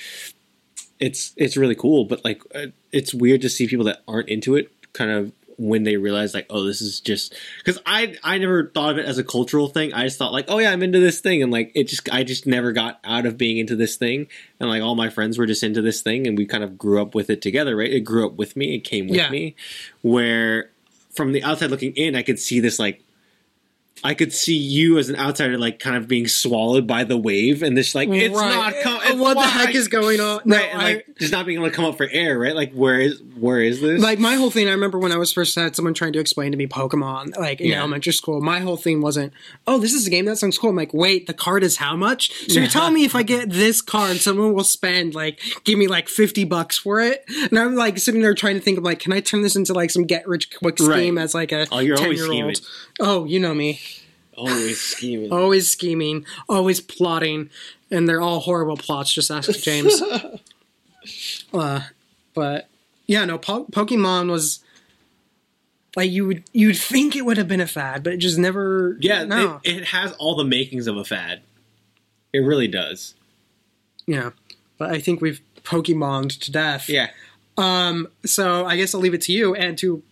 it's 1.00 1.32
it's 1.36 1.56
really 1.56 1.74
cool, 1.74 2.04
but 2.04 2.24
like 2.24 2.42
uh, 2.54 2.66
it's 2.92 3.12
weird 3.12 3.40
to 3.42 3.48
see 3.48 3.66
people 3.66 3.84
that 3.86 4.02
aren't 4.06 4.28
into 4.28 4.54
it 4.54 4.70
kind 4.92 5.10
of 5.10 5.32
when 5.58 5.82
they 5.84 5.96
realize 5.96 6.34
like 6.34 6.46
oh 6.50 6.64
this 6.64 6.80
is 6.80 7.00
just 7.00 7.34
because 7.58 7.80
I 7.86 8.16
I 8.22 8.38
never 8.38 8.70
thought 8.74 8.90
of 8.92 8.98
it 8.98 9.06
as 9.06 9.18
a 9.18 9.24
cultural 9.24 9.68
thing. 9.68 9.92
I 9.92 10.04
just 10.04 10.18
thought 10.18 10.32
like 10.32 10.46
oh 10.48 10.58
yeah 10.58 10.70
I'm 10.72 10.82
into 10.82 11.00
this 11.00 11.20
thing 11.20 11.42
and 11.42 11.52
like 11.52 11.72
it 11.74 11.84
just 11.88 12.08
I 12.12 12.22
just 12.24 12.46
never 12.46 12.72
got 12.72 13.00
out 13.04 13.26
of 13.26 13.36
being 13.38 13.58
into 13.58 13.76
this 13.76 13.96
thing 13.96 14.26
and 14.60 14.68
like 14.68 14.82
all 14.82 14.94
my 14.94 15.08
friends 15.10 15.38
were 15.38 15.46
just 15.46 15.62
into 15.62 15.82
this 15.82 16.00
thing 16.02 16.26
and 16.26 16.36
we 16.38 16.46
kind 16.46 16.64
of 16.64 16.76
grew 16.78 17.00
up 17.00 17.14
with 17.14 17.30
it 17.30 17.42
together. 17.42 17.76
Right, 17.76 17.92
it 17.92 18.00
grew 18.00 18.26
up 18.26 18.34
with 18.34 18.56
me. 18.56 18.74
It 18.74 18.80
came 18.80 19.06
with 19.08 19.16
Yeah. 19.16 19.30
me. 19.30 19.54
Where 20.02 20.70
from 21.10 21.32
the 21.32 21.42
outside 21.42 21.70
looking 21.70 21.92
in, 21.94 22.16
I 22.16 22.22
could 22.22 22.38
see 22.38 22.58
this 22.60 22.78
like 22.78 23.02
I 24.04 24.14
could 24.14 24.32
see 24.32 24.56
you 24.56 24.98
as 24.98 25.08
an 25.10 25.16
outsider 25.16 25.56
like 25.58 25.78
kind 25.78 25.96
of 25.96 26.08
being 26.08 26.26
swallowed 26.26 26.88
by 26.88 27.04
the 27.04 27.16
wave 27.16 27.62
and 27.62 27.76
this 27.76 27.94
like 27.94 28.08
it's 28.08 28.34
Right. 28.36 28.50
not 28.52 28.74
com- 28.82 29.00
it's 29.04 29.14
what 29.20 29.34
the 29.34 29.42
heck 29.42 29.74
is 29.76 29.86
going 29.86 30.18
on? 30.20 30.40
No, 30.44 30.56
right 30.56 30.70
and 30.72 30.80
I- 30.82 30.84
like 30.94 31.06
just 31.20 31.30
not 31.30 31.46
being 31.46 31.58
able 31.58 31.68
to 31.70 31.74
come 31.74 31.84
up 31.84 31.96
for 31.96 32.08
air 32.10 32.36
right 32.36 32.56
like 32.56 32.72
where 32.72 32.98
is 32.98 33.22
where 33.38 33.60
is 33.60 33.80
this 33.80 34.02
like 34.02 34.18
my 34.18 34.34
whole 34.34 34.50
thing. 34.50 34.66
I 34.68 34.72
remember 34.72 34.98
when 34.98 35.12
I 35.12 35.18
was 35.18 35.32
first 35.32 35.54
had 35.54 35.76
someone 35.76 35.94
trying 35.94 36.12
to 36.14 36.18
explain 36.18 36.50
to 36.50 36.58
me 36.58 36.66
Pokemon, 36.66 37.36
like 37.38 37.60
in 37.60 37.68
Yeah. 37.68 37.78
elementary 37.78 38.12
school. 38.12 38.40
My 38.40 38.58
whole 38.58 38.76
thing 38.76 39.00
wasn't, 39.02 39.32
oh, 39.68 39.78
this 39.78 39.92
is 39.94 40.04
a 40.06 40.10
game 40.10 40.24
that 40.24 40.36
sounds 40.36 40.58
cool. 40.58 40.70
I'm 40.70 40.76
like, 40.76 40.92
wait, 40.92 41.28
the 41.28 41.34
card 41.34 41.62
is 41.62 41.76
how 41.76 41.94
much? 41.94 42.32
So 42.50 42.58
you're 42.58 42.68
telling 42.68 42.94
me 42.94 43.04
if 43.04 43.14
I 43.14 43.22
get 43.22 43.50
this 43.52 43.80
card, 43.80 44.16
someone 44.16 44.52
will 44.52 44.64
spend 44.64 45.14
like 45.14 45.40
give 45.62 45.78
me 45.78 45.86
like 45.86 46.08
fifty 46.08 46.42
bucks 46.44 46.76
for 46.76 47.00
it? 47.00 47.24
And 47.50 47.56
I'm 47.58 47.76
like 47.76 47.98
sitting 47.98 48.20
there 48.22 48.34
trying 48.34 48.54
to 48.56 48.60
think 48.60 48.78
of 48.78 48.84
like, 48.84 48.98
can 48.98 49.12
I 49.12 49.20
turn 49.20 49.42
this 49.42 49.54
into 49.54 49.74
like 49.74 49.90
some 49.90 50.04
get 50.04 50.26
rich 50.26 50.50
quick 50.56 50.80
Right. 50.80 50.98
scheme 50.98 51.18
as 51.18 51.34
like 51.36 51.52
a 51.52 51.66
ten 51.66 51.84
year 51.86 51.96
old? 52.32 52.60
Oh, 52.98 53.24
you 53.26 53.38
know 53.38 53.54
me. 53.54 53.80
Always 54.36 54.80
scheming 54.80 55.32
always 55.32 55.70
scheming, 55.70 56.24
always 56.48 56.80
plotting, 56.80 57.50
and 57.90 58.08
they're 58.08 58.20
all 58.20 58.40
horrible 58.40 58.76
plots. 58.76 59.12
Just 59.12 59.30
ask 59.30 59.50
James. 59.60 60.02
uh, 61.54 61.80
but 62.34 62.68
yeah, 63.06 63.24
no, 63.24 63.38
po- 63.38 63.66
Pokemon 63.66 64.30
was 64.30 64.60
like 65.96 66.10
you 66.10 66.26
would 66.26 66.44
you'd 66.52 66.78
think 66.78 67.14
it 67.14 67.24
would 67.26 67.36
have 67.36 67.48
been 67.48 67.60
a 67.60 67.66
fad, 67.66 68.02
but 68.02 68.14
it 68.14 68.18
just 68.18 68.38
never. 68.38 68.96
yeah 69.00 69.24
no, 69.24 69.60
it, 69.64 69.76
it 69.78 69.84
has 69.88 70.12
all 70.12 70.34
the 70.36 70.44
makings 70.44 70.86
of 70.86 70.96
a 70.96 71.04
fad 71.04 71.42
it 72.32 72.38
really 72.38 72.68
does 72.68 73.14
yeah. 74.06 74.30
But 74.78 74.90
I 74.90 74.98
think 74.98 75.20
we've 75.20 75.40
Pokemoned 75.62 76.40
to 76.40 76.50
death. 76.50 76.88
yeah 76.88 77.10
Um. 77.56 78.08
So 78.24 78.64
I 78.66 78.76
guess 78.76 78.94
I'll 78.94 79.00
leave 79.00 79.14
it 79.14 79.22
to 79.22 79.32
you 79.32 79.54
and 79.54 79.76
to. 79.78 80.02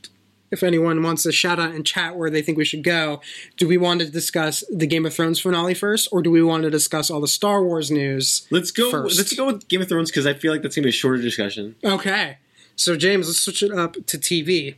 If 0.51 0.62
anyone 0.62 1.03
wants 1.03 1.22
to 1.22 1.32
shout 1.32 1.61
out 1.61 1.74
and 1.74 1.86
chat 1.86 2.16
where 2.16 2.28
they 2.28 2.42
think 2.42 2.59
we 2.59 2.64
should 2.64 2.82
go, 2.82 3.20
do 3.57 3.68
we 3.68 3.76
want 3.76 4.01
to 4.01 4.11
discuss 4.11 4.64
the 4.68 4.86
Game 4.86 5.07
of 5.07 5.14
Thrones 5.14 5.40
finale 5.40 5.74
first, 5.74 6.09
or 6.11 6.22
do 6.22 6.30
we 6.30 6.42
want 6.42 6.64
to 6.64 6.70
discuss 6.70 7.09
all 7.11 7.20
the 7.20 7.28
Star 7.28 7.62
Wars 7.62 7.90
news? 7.90 8.46
let's 8.51 8.70
go 8.72 8.90
First. 8.90 9.16
let's 9.16 9.32
go 9.32 9.46
with 9.46 9.68
Game 9.68 9.80
of 9.80 9.88
Thrones 9.88 10.11
because 10.11 10.26
I 10.26 10.34
feel 10.34 10.53
like 10.53 10.62
that's 10.62 10.74
gonna 10.74 10.84
be 10.84 10.90
a 10.90 10.92
shorter 10.92 11.22
discussion 11.22 11.76
Okay. 11.84 12.38
So, 12.74 12.96
James, 12.96 13.26
let's 13.26 13.40
switch 13.40 13.62
it 13.62 13.72
up 13.72 13.92
to 14.07 14.16
TV. 14.18 14.76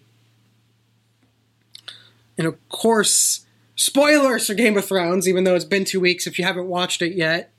And 2.37 2.47
of 2.47 2.57
course, 2.69 3.47
spoilers 3.77 4.47
for 4.49 4.55
Game 4.55 4.77
of 4.77 4.85
Thrones, 4.85 5.29
even 5.29 5.45
though 5.45 5.55
it's 5.55 5.65
been 5.65 5.85
two 5.85 6.01
weeks. 6.01 6.27
If 6.27 6.39
you 6.39 6.45
haven't 6.45 6.67
watched 6.67 7.01
it 7.01 7.15
yet, 7.15 7.52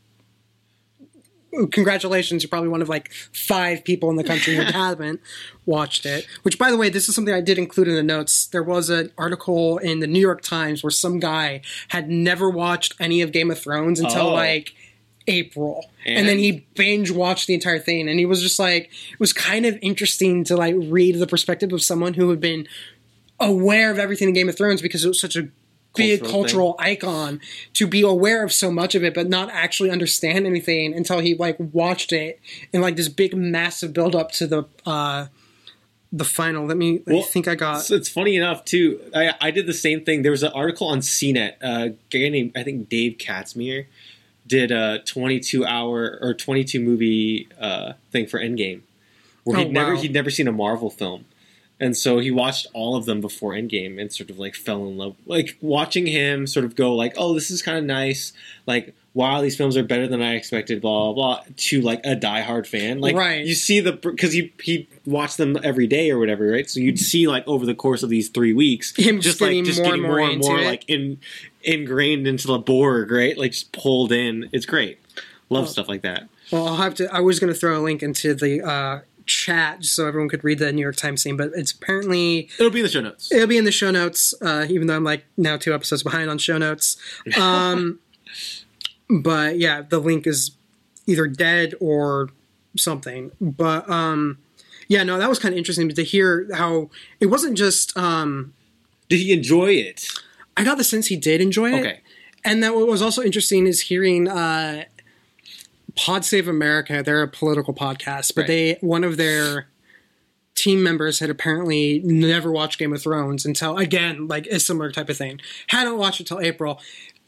congratulations. 1.71 2.43
You're 2.43 2.49
probably 2.49 2.69
one 2.69 2.81
of 2.81 2.89
like 2.89 3.11
five 3.31 3.83
people 3.83 4.09
in 4.09 4.15
the 4.15 4.23
country 4.23 4.55
who 4.55 4.61
haven't 4.71 5.19
watched 5.65 6.05
it. 6.05 6.25
Which, 6.43 6.57
by 6.57 6.71
the 6.71 6.77
way, 6.77 6.89
this 6.89 7.07
is 7.09 7.15
something 7.15 7.33
I 7.33 7.41
did 7.41 7.57
include 7.57 7.87
in 7.87 7.95
the 7.95 8.03
notes. 8.03 8.47
There 8.47 8.63
was 8.63 8.89
an 8.89 9.11
article 9.17 9.77
in 9.77 9.99
the 9.99 10.07
New 10.07 10.19
York 10.19 10.41
Times 10.41 10.83
where 10.83 10.91
some 10.91 11.19
guy 11.19 11.61
had 11.89 12.09
never 12.09 12.49
watched 12.49 12.95
any 12.99 13.21
of 13.21 13.31
Game 13.31 13.51
of 13.51 13.59
Thrones 13.59 13.99
until 13.99 14.27
Oh. 14.27 14.33
like 14.33 14.73
April. 15.27 15.85
And? 16.05 16.19
And? 16.19 16.27
then 16.27 16.37
he 16.39 16.65
binge 16.75 17.09
watched 17.11 17.47
the 17.47 17.53
entire 17.53 17.79
thing 17.79 18.09
and 18.09 18.19
he 18.19 18.25
was 18.25 18.41
just 18.41 18.59
like 18.59 18.89
it 19.11 19.19
was 19.19 19.31
kind 19.31 19.65
of 19.65 19.77
interesting 19.81 20.43
to 20.45 20.57
like 20.57 20.75
read 20.77 21.15
the 21.17 21.27
perspective 21.27 21.71
of 21.71 21.81
someone 21.81 22.13
who 22.15 22.29
had 22.29 22.41
been 22.41 22.67
aware 23.39 23.89
of 23.89 23.97
everything 23.99 24.27
in 24.29 24.33
Game 24.33 24.49
of 24.49 24.57
Thrones 24.57 24.81
because 24.81 25.05
it 25.05 25.07
was 25.07 25.19
such 25.21 25.35
a 25.37 25.47
big 25.95 26.19
Cultural 26.21 26.41
cultural 26.43 26.75
icon 26.79 27.39
to 27.73 27.85
be 27.87 28.01
aware 28.01 28.43
of 28.43 28.51
so 28.51 28.71
much 28.71 28.95
of 28.95 29.03
it 29.03 29.13
but 29.13 29.29
not 29.29 29.49
actually 29.51 29.91
understand 29.91 30.45
anything 30.47 30.93
until 30.93 31.19
he 31.19 31.35
like 31.35 31.55
watched 31.59 32.11
it 32.11 32.39
in 32.71 32.81
like 32.81 32.95
this 32.95 33.09
big 33.09 33.35
massive 33.35 33.93
build 33.93 34.15
up 34.15 34.31
to 34.31 34.47
the 34.47 34.63
uh 34.85 35.27
the 36.11 36.23
final 36.23 36.65
let 36.65 36.77
me 36.77 37.01
i 37.07 37.21
think 37.21 37.47
i 37.47 37.55
got 37.55 37.81
So 37.81 37.95
it's 37.95 38.09
funny 38.09 38.35
enough 38.35 38.63
too. 38.65 38.99
I, 39.15 39.33
I 39.41 39.51
did 39.51 39.65
the 39.65 39.73
same 39.73 40.03
thing. 40.05 40.21
There 40.21 40.31
was 40.31 40.43
an 40.43 40.51
article 40.53 40.87
on 40.87 40.99
CNET. 40.99 41.53
Uh, 41.63 41.65
a 41.65 41.89
guy 42.11 42.29
named 42.29 42.51
I 42.55 42.61
think 42.63 42.87
Dave 42.87 43.17
Katzmaier 43.17 43.85
did 44.45 44.71
a 44.71 44.99
22 44.99 45.65
hour 45.65 46.19
or 46.21 46.33
22 46.35 46.79
movie 46.79 47.47
uh, 47.59 47.93
thing 48.11 48.27
for 48.27 48.39
Endgame, 48.39 48.81
where 49.43 49.57
Oh, 49.57 49.59
he'd 49.63 49.71
never 49.71 49.95
he'd 49.95 50.13
never 50.13 50.29
seen 50.29 50.47
a 50.47 50.51
Marvel 50.51 50.91
film, 50.91 51.25
and 51.83 51.95
so 51.97 52.19
he 52.19 52.31
watched 52.31 52.67
all 52.73 52.95
of 52.95 53.05
them 53.05 53.19
before 53.21 53.51
Endgame 53.53 53.99
and 53.99 54.11
sort 54.11 54.29
of 54.29 54.39
like 54.39 54.55
fell 54.55 54.85
in 54.87 54.97
love. 54.97 55.15
Like 55.25 55.57
watching 55.61 56.07
him 56.07 56.47
sort 56.47 56.65
of 56.65 56.75
go 56.75 56.95
like, 56.95 57.13
oh, 57.17 57.33
this 57.33 57.51
is 57.51 57.61
kind 57.61 57.77
of 57.77 57.83
nice. 57.83 58.33
Like 58.65 58.93
wow, 59.15 59.41
these 59.41 59.55
films 59.55 59.77
are 59.77 59.83
better 59.83 60.07
than 60.07 60.23
I 60.23 60.33
expected. 60.33 60.81
Blah 60.81 61.13
blah 61.13 61.35
blah. 61.37 61.43
To 61.69 61.81
like 61.81 61.99
a 62.03 62.15
diehard 62.15 62.65
fan, 62.65 62.99
like 62.99 63.15
Right. 63.15 63.45
you 63.45 63.53
see 63.53 63.79
the 63.79 63.91
because 63.93 64.33
he 64.33 64.51
he 64.61 64.87
watched 65.05 65.37
them 65.37 65.57
every 65.63 65.85
day 65.87 66.09
or 66.09 66.17
whatever, 66.19 66.47
right? 66.47 66.67
So 66.69 66.79
you'd 66.79 66.97
see 66.99 67.27
like 67.27 67.47
over 67.47 67.65
the 67.65 67.75
course 67.75 68.01
of 68.03 68.09
these 68.09 68.29
three 68.29 68.53
weeks, 68.53 68.95
Him 68.97 69.17
just 69.21 69.39
just 69.39 69.41
like 69.41 69.49
getting 69.51 69.65
just 69.65 69.79
more 69.81 69.87
getting 69.91 70.01
more 70.03 70.17
more 70.17 70.29
and 70.29 70.39
more 70.41 70.59
it. 70.59 70.65
like 70.65 70.83
in 70.87 71.19
ingrained 71.63 72.27
into 72.27 72.47
the 72.47 72.57
Borg, 72.59 73.11
right? 73.11 73.37
Like 73.37 73.51
just 73.51 73.71
pulled 73.71 74.11
in. 74.11 74.49
It's 74.51 74.65
great. 74.65 74.99
Love 75.49 75.65
Oh. 75.65 75.67
stuff 75.67 75.87
like 75.87 76.01
that. 76.01 76.27
well 76.51 76.67
i'll 76.67 76.77
have 76.77 76.95
to 76.95 77.05
i 77.13 77.19
was 77.19 77.39
going 77.39 77.51
to 77.53 77.57
throw 77.57 77.79
a 77.79 77.83
link 77.83 78.01
into 78.01 78.33
the 78.33 78.61
uh 78.61 78.99
chat 79.25 79.85
so 79.85 80.07
everyone 80.07 80.29
could 80.29 80.43
read 80.43 80.59
the 80.59 80.71
new 80.71 80.81
york 80.81 80.95
times 80.95 81.23
thing 81.23 81.37
but 81.37 81.51
it's 81.55 81.71
apparently 81.71 82.49
It'll 82.59 82.71
be 82.71 82.79
in 82.79 82.85
the 82.85 82.91
show 82.91 83.01
notes. 83.01 83.31
It'll 83.31 83.47
be 83.47 83.57
in 83.57 83.65
the 83.65 83.71
show 83.71 83.91
notes, 83.91 84.33
uh, 84.41 84.65
even 84.69 84.87
though 84.87 84.95
I'm 84.95 85.03
like 85.03 85.25
now 85.37 85.57
two 85.57 85.73
episodes 85.73 86.03
behind 86.03 86.29
on 86.29 86.37
show 86.37 86.57
notes. 86.57 86.97
Um, 87.39 87.99
but 89.09 89.57
yeah, 89.59 89.81
the 89.81 89.99
link 89.99 90.25
is 90.27 90.51
either 91.07 91.27
dead 91.27 91.73
or 91.79 92.29
something. 92.77 93.31
But 93.39 93.89
um, 93.89 94.39
yeah, 94.87 95.03
no, 95.03 95.17
that 95.17 95.29
was 95.29 95.39
kind 95.39 95.53
of 95.53 95.57
interesting 95.57 95.89
to 95.89 96.03
hear 96.03 96.47
how 96.53 96.89
it 97.19 97.27
wasn't 97.27 97.57
just. 97.57 97.95
Um, 97.97 98.53
Did 99.09 99.19
he 99.19 99.33
enjoy 99.33 99.71
it? 99.71 100.07
I 100.55 100.63
got 100.63 100.77
the 100.77 100.83
sense 100.83 101.07
he 101.07 101.15
did 101.17 101.41
enjoy 101.41 101.71
it. 101.73 101.79
Okay. 101.79 101.99
And 102.45 102.63
that 102.63 102.75
what 102.75 102.87
was 102.87 103.01
also 103.01 103.21
interesting 103.23 103.67
is 103.67 103.81
hearing 103.81 104.27
uh, 104.27 104.83
Pod 105.95 106.25
Save 106.25 106.47
America. 106.47 107.01
They're 107.05 107.21
a 107.21 107.27
political 107.27 107.73
podcast, 107.73 108.33
but 108.35 108.41
Right. 108.41 108.47
they 108.47 108.77
one 108.81 109.03
of 109.03 109.17
their 109.17 109.67
team 110.55 110.83
members 110.83 111.19
had 111.19 111.29
apparently 111.29 111.99
never 112.03 112.51
watched 112.51 112.77
Game 112.79 112.93
of 112.93 113.01
Thrones 113.01 113.45
until 113.45 113.77
again, 113.77 114.27
like 114.27 114.45
a 114.47 114.59
similar 114.59 114.91
type 114.91 115.09
of 115.09 115.17
thing. 115.17 115.39
Hadn't 115.67 115.97
watched 115.97 116.19
it 116.21 116.27
till 116.27 116.39
April, 116.39 116.79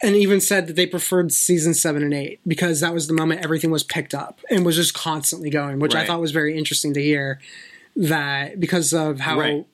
and 0.01 0.15
even 0.15 0.41
said 0.41 0.67
that 0.67 0.75
they 0.75 0.85
preferred 0.85 1.31
season 1.31 1.73
seven 1.73 2.03
and 2.03 2.13
eight 2.13 2.39
because 2.45 2.81
that 2.81 2.93
was 2.93 3.07
the 3.07 3.13
moment 3.13 3.43
everything 3.43 3.71
was 3.71 3.83
picked 3.83 4.13
up 4.13 4.41
and 4.49 4.65
was 4.65 4.75
just 4.75 4.93
constantly 4.93 5.49
going, 5.49 5.79
which 5.79 5.95
I 5.95 6.05
thought 6.05 6.19
was 6.21 6.31
very 6.31 6.57
interesting 6.57 6.93
to 6.93 7.01
hear. 7.01 7.39
That 7.95 8.59
because 8.59 8.93
of 8.93 9.21
how 9.21 9.39
Right. 9.39 9.65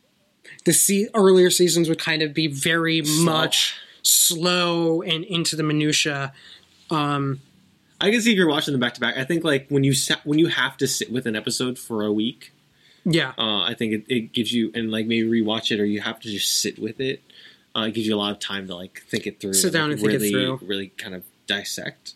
the 0.65 0.73
se- 0.73 1.09
earlier 1.15 1.49
seasons 1.49 1.89
would 1.89 1.97
kind 1.99 2.21
of 2.21 2.33
be 2.35 2.45
very 2.47 3.01
much 3.01 3.73
slow 4.03 5.01
and 5.01 5.23
into 5.25 5.55
the 5.55 5.63
minutia. 5.63 6.31
Um, 6.91 7.41
I 8.01 8.11
can 8.11 8.21
see 8.21 8.31
if 8.31 8.37
you're 8.37 8.47
watching 8.49 8.73
them 8.73 8.81
back 8.81 8.93
to 8.95 8.99
back. 9.01 9.17
I 9.17 9.23
think 9.23 9.43
like 9.43 9.67
when 9.69 9.83
you 9.83 9.93
sa- 9.93 10.19
when 10.23 10.39
you 10.39 10.47
have 10.47 10.75
to 10.77 10.87
sit 10.87 11.11
with 11.11 11.25
an 11.25 11.35
episode 11.35 11.77
for 11.79 12.03
a 12.03 12.11
week, 12.11 12.51
yeah, 13.05 13.33
uh, 13.37 13.61
I 13.63 13.73
think 13.77 13.93
it, 13.93 14.05
it 14.07 14.33
gives 14.33 14.51
you 14.51 14.71
and 14.73 14.91
like 14.91 15.05
maybe 15.07 15.27
rewatch 15.41 15.71
it 15.71 15.79
or 15.79 15.85
you 15.85 16.01
have 16.01 16.19
to 16.21 16.29
just 16.29 16.61
sit 16.61 16.79
with 16.79 16.99
it. 16.99 17.21
Uh, 17.75 17.81
it 17.87 17.93
gives 17.93 18.05
you 18.07 18.15
a 18.15 18.17
lot 18.17 18.31
of 18.31 18.39
time 18.39 18.67
to 18.67 18.75
like 18.75 19.01
think 19.07 19.25
it 19.27 19.39
through, 19.39 19.53
Sit 19.53 19.71
down 19.73 19.89
like, 19.89 19.91
and 19.93 20.01
think 20.01 20.13
it 20.13 20.17
really, 20.17 20.31
through. 20.31 20.67
really 20.67 20.87
kind 20.97 21.15
of 21.15 21.23
dissect. 21.47 22.13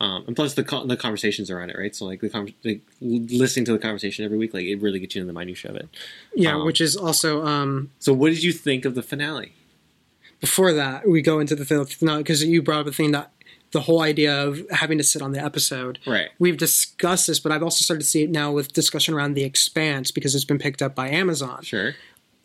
Um, 0.00 0.24
and 0.26 0.34
plus 0.36 0.54
the 0.54 0.64
con- 0.64 0.88
the 0.88 0.96
conversations 0.96 1.50
around 1.50 1.70
it, 1.70 1.76
right? 1.78 1.94
So 1.94 2.04
like 2.06 2.20
the 2.20 2.28
con- 2.28 2.52
like, 2.64 2.80
listening 3.00 3.64
to 3.66 3.72
the 3.72 3.78
conversation 3.78 4.24
every 4.24 4.36
week, 4.38 4.52
like 4.54 4.64
it 4.64 4.80
really 4.80 4.98
gets 5.00 5.14
you 5.14 5.20
in 5.20 5.26
the 5.28 5.32
minutia 5.32 5.70
of 5.70 5.76
it. 5.76 5.88
yeah, 6.34 6.56
Um, 6.56 6.64
which 6.66 6.80
is 6.80 6.96
also 6.96 7.44
um, 7.44 7.90
So 8.00 8.12
what 8.12 8.30
did 8.30 8.42
you 8.42 8.52
think 8.52 8.84
of 8.84 8.94
the 8.94 9.02
finale? 9.02 9.52
before 10.40 10.72
that 10.72 11.08
we 11.08 11.22
go 11.22 11.38
into 11.38 11.54
the 11.54 11.64
finale 11.64 12.18
because 12.22 12.42
you 12.44 12.60
brought 12.60 12.80
up 12.80 12.86
the 12.86 12.92
thing 12.92 13.12
that 13.12 13.30
the 13.72 13.80
whole 13.82 14.00
idea 14.00 14.46
of 14.46 14.60
having 14.70 14.98
to 14.98 15.04
sit 15.04 15.22
on 15.22 15.32
the 15.32 15.42
episode. 15.44 15.98
Right. 16.06 16.28
We've 16.38 16.56
discussed 16.56 17.26
this, 17.26 17.40
but 17.40 17.52
I've 17.52 17.62
also 17.62 17.82
started 17.82 18.02
to 18.02 18.06
see 18.08 18.22
it 18.22 18.30
now 18.30 18.52
with 18.52 18.72
discussion 18.72 19.14
around 19.14 19.34
the 19.34 19.44
Expanse 19.44 20.10
because 20.10 20.34
it's 20.34 20.44
been 20.44 20.58
picked 20.58 20.82
up 20.82 20.94
by 20.94 21.08
Amazon. 21.08 21.62
Sure. 21.62 21.94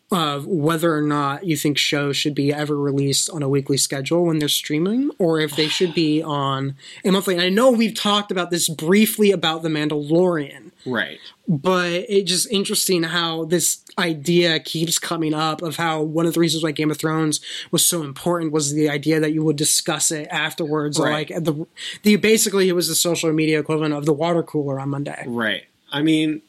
of 0.10 0.48
whether 0.48 0.96
or 0.96 1.02
not 1.02 1.46
you 1.46 1.58
think 1.58 1.78
shows 1.78 2.16
should 2.16 2.34
be 2.34 2.54
ever 2.54 2.78
released 2.80 3.30
on 3.30 3.44
a 3.44 3.50
weekly 3.50 3.76
schedule 3.76 4.24
when 4.28 4.40
they're 4.40 4.48
streaming 4.48 5.12
or 5.20 5.42
if 5.42 5.54
they 5.58 5.68
should 5.68 5.94
be 5.94 6.22
on 6.24 6.76
a 7.04 7.12
monthly. 7.12 7.34
And 7.34 7.44
I 7.44 7.50
know 7.50 7.72
we've 7.72 7.94
talked 7.94 8.32
about 8.32 8.50
this 8.50 8.70
briefly 8.70 9.32
about 9.32 9.64
The 9.64 9.70
Mandalorian, 9.70 10.72
Right. 10.86 11.20
but 11.46 11.92
it's 12.08 12.32
just 12.32 12.50
interesting 12.50 13.04
how 13.04 13.44
this 13.44 13.80
idea 13.98 14.60
keeps 14.60 15.00
coming 15.00 15.34
up 15.34 15.62
of 15.62 15.78
how 15.78 16.02
one 16.02 16.26
of 16.26 16.34
the 16.34 16.39
reasons 16.39 16.64
why 16.64 16.72
Game 16.72 16.91
of 16.91 16.98
Thrones 16.98 17.39
was 17.72 17.86
so 17.86 18.04
important 18.04 18.52
was 18.52 18.74
the 18.74 18.89
idea 18.89 19.20
that 19.20 19.34
you 19.34 19.43
would 19.43 19.56
discuss 19.56 20.12
it 20.12 20.28
afterwards. 20.30 21.00
Right. 21.00 21.30
like 21.30 21.43
the, 21.43 21.66
the 22.04 22.16
basically 22.18 22.70
it 22.70 22.74
was 22.74 22.88
the 22.88 22.95
social 22.95 23.32
media 23.34 23.60
equivalent 23.60 23.93
of 23.93 24.06
the 24.06 24.14
water 24.14 24.43
cooler 24.43 24.80
on 24.80 24.89
Monday. 24.89 25.24
Right. 25.28 25.64
I 25.91 26.02
mean, 26.02 26.41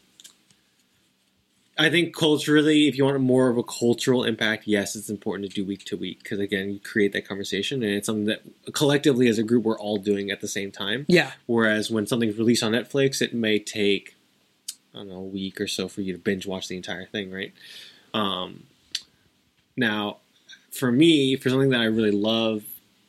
I 1.80 1.90
think 1.90 2.14
culturally, 2.14 2.88
if 2.88 2.98
you 2.98 3.04
want 3.04 3.20
more 3.20 3.48
of 3.48 3.56
a 3.56 3.62
cultural 3.62 4.24
impact, 4.24 4.64
yes, 4.66 4.96
it's 4.96 5.08
important 5.08 5.48
to 5.48 5.54
do 5.54 5.64
week 5.64 5.84
to 5.86 5.96
week 5.96 6.22
because 6.24 6.40
again, 6.40 6.70
you 6.70 6.80
create 6.80 7.12
that 7.12 7.26
conversation, 7.26 7.84
and 7.84 7.92
it's 7.92 8.06
something 8.06 8.24
that 8.24 8.42
collectively 8.72 9.28
as 9.28 9.38
a 9.38 9.44
group 9.44 9.62
we're 9.62 9.78
all 9.78 9.96
doing 9.96 10.32
at 10.32 10.40
the 10.40 10.48
same 10.48 10.72
time. 10.72 11.06
Yeah. 11.08 11.30
Whereas 11.46 11.88
when 11.88 12.06
something's 12.06 12.36
released 12.36 12.64
on 12.64 12.72
Netflix, 12.72 13.22
it 13.22 13.32
may 13.32 13.60
take 13.60 14.16
I 14.94 14.98
don't 14.98 15.08
know 15.08 15.16
a 15.16 15.20
week 15.22 15.60
or 15.60 15.66
so 15.66 15.88
for 15.88 16.00
you 16.00 16.12
to 16.12 16.18
binge 16.18 16.46
watch 16.46 16.68
the 16.68 16.76
entire 16.76 17.06
thing, 17.06 17.30
right? 17.30 17.52
Um, 18.14 18.64
now, 19.76 20.18
for 20.70 20.90
me, 20.90 21.36
for 21.36 21.50
something 21.50 21.70
that 21.70 21.80
I 21.80 21.84
really 21.84 22.10
love, 22.10 22.64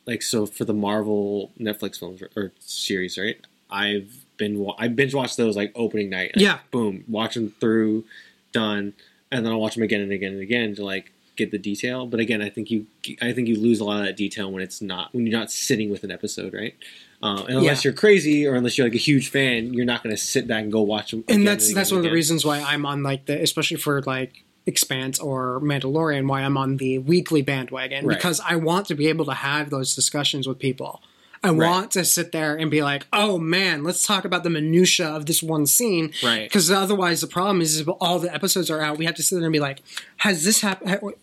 like 0.06 0.22
so 0.22 0.46
for 0.46 0.64
the 0.64 0.74
Marvel 0.74 1.50
Netflix 1.58 1.98
films 1.98 2.22
or, 2.22 2.30
or 2.36 2.52
series, 2.60 3.18
right? 3.18 3.38
I've 3.70 4.24
been 4.36 4.66
I 4.78 4.88
binge 4.88 5.14
watched 5.14 5.36
those 5.36 5.56
like 5.56 5.72
opening 5.74 6.10
night. 6.10 6.32
like, 6.36 6.42
Yeah. 6.42 6.58
boom, 6.70 7.04
watch 7.08 7.34
them 7.34 7.54
through, 7.60 8.04
done, 8.52 8.94
and 9.30 9.44
then 9.44 9.52
I'll 9.52 9.60
watch 9.60 9.74
them 9.74 9.82
again 9.84 10.00
and 10.00 10.12
again 10.12 10.32
and 10.32 10.42
again 10.42 10.74
to 10.76 10.84
like 10.84 11.12
get 11.36 11.50
the 11.50 11.58
detail. 11.58 12.06
But 12.06 12.20
again, 12.20 12.42
I 12.42 12.48
think 12.50 12.70
you 12.70 12.86
I 13.22 13.32
think 13.32 13.48
you 13.48 13.56
lose 13.56 13.80
a 13.80 13.84
lot 13.84 14.00
of 14.00 14.06
that 14.06 14.16
detail 14.16 14.50
when 14.50 14.62
it's 14.62 14.82
not 14.82 15.14
when 15.14 15.26
you're 15.26 15.38
not 15.38 15.50
sitting 15.52 15.90
with 15.90 16.02
an 16.04 16.10
episode, 16.10 16.52
right? 16.52 16.74
Uh, 17.22 17.44
and 17.48 17.58
unless 17.58 17.84
Yeah. 17.84 17.90
you're 17.90 17.96
crazy 17.98 18.46
or 18.46 18.54
unless 18.54 18.78
you're 18.78 18.86
like 18.86 18.94
a 18.94 18.98
huge 18.98 19.28
fan, 19.28 19.74
you're 19.74 19.84
not 19.84 20.02
going 20.02 20.14
to 20.16 20.20
sit 20.20 20.46
back 20.46 20.62
and 20.62 20.72
go 20.72 20.80
watch 20.80 21.10
them. 21.10 21.22
and 21.28 21.46
that's 21.46 21.72
that's 21.74 21.90
one 21.90 21.98
of 21.98 22.04
the 22.04 22.10
reasons 22.10 22.44
why 22.44 22.60
I'm 22.60 22.86
on 22.86 23.02
like 23.02 23.26
the 23.26 23.40
especially 23.42 23.76
for 23.76 24.00
like 24.02 24.44
Expanse 24.66 25.18
or 25.18 25.60
Mandalorian 25.60 26.28
why 26.28 26.42
I'm 26.42 26.56
on 26.56 26.76
the 26.76 26.98
weekly 26.98 27.42
bandwagon 27.42 28.06
Right. 28.06 28.16
because 28.16 28.40
I 28.40 28.56
want 28.56 28.86
to 28.88 28.94
be 28.94 29.08
able 29.08 29.24
to 29.26 29.32
have 29.34 29.70
those 29.70 29.94
discussions 29.94 30.46
with 30.48 30.58
people. 30.58 31.02
I 31.42 31.48
Right. 31.50 31.68
want 31.70 31.90
to 31.92 32.04
sit 32.04 32.32
there 32.32 32.54
and 32.54 32.70
be 32.70 32.82
like, 32.82 33.06
"Oh 33.14 33.38
man, 33.38 33.82
let's 33.82 34.06
talk 34.06 34.26
about 34.26 34.44
the 34.44 34.50
minutia 34.50 35.08
of 35.08 35.24
this 35.24 35.42
one 35.42 35.64
scene." 35.66 36.12
Right. 36.22 36.42
Because 36.42 36.70
otherwise, 36.70 37.22
the 37.22 37.26
problem 37.26 37.62
is, 37.62 37.80
if 37.80 37.88
all 37.88 38.18
the 38.18 38.32
episodes 38.34 38.70
are 38.70 38.80
out, 38.82 38.98
we 38.98 39.06
have 39.06 39.14
to 39.14 39.22
sit 39.22 39.36
there 39.36 39.44
and 39.46 39.52
be 39.52 39.58
like, 39.60 39.80
"Has 40.18 40.44
this 40.44 40.60
happened?" 40.60 41.14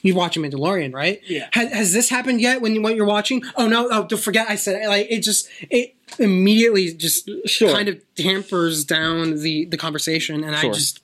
You 0.00 0.14
watching 0.14 0.42
Mandalorian, 0.42 0.94
right? 0.94 1.20
Yeah. 1.26 1.48
Has, 1.52 1.70
has 1.72 1.92
this 1.92 2.08
happened 2.08 2.40
yet? 2.40 2.62
When 2.62 2.74
you 2.74 2.80
what 2.80 2.96
you're 2.96 3.04
watching? 3.04 3.42
Oh 3.56 3.68
no! 3.68 3.88
Oh, 3.90 4.06
don't 4.06 4.18
forget 4.18 4.46
I 4.48 4.56
said 4.56 4.80
it. 4.82 4.88
like 4.88 5.08
it. 5.10 5.20
Just 5.20 5.48
it 5.68 5.94
immediately 6.18 6.94
just 6.94 7.28
Sure. 7.44 7.70
kind 7.72 7.88
of 7.88 8.00
dampers 8.14 8.82
down 8.84 9.40
the 9.42 9.66
the 9.66 9.76
conversation, 9.76 10.42
and 10.42 10.56
I 10.56 10.62
just 10.72 11.00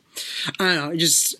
I 0.58 0.64
don't 0.64 0.74
know. 0.76 0.90
it 0.92 0.96
Just 0.98 1.36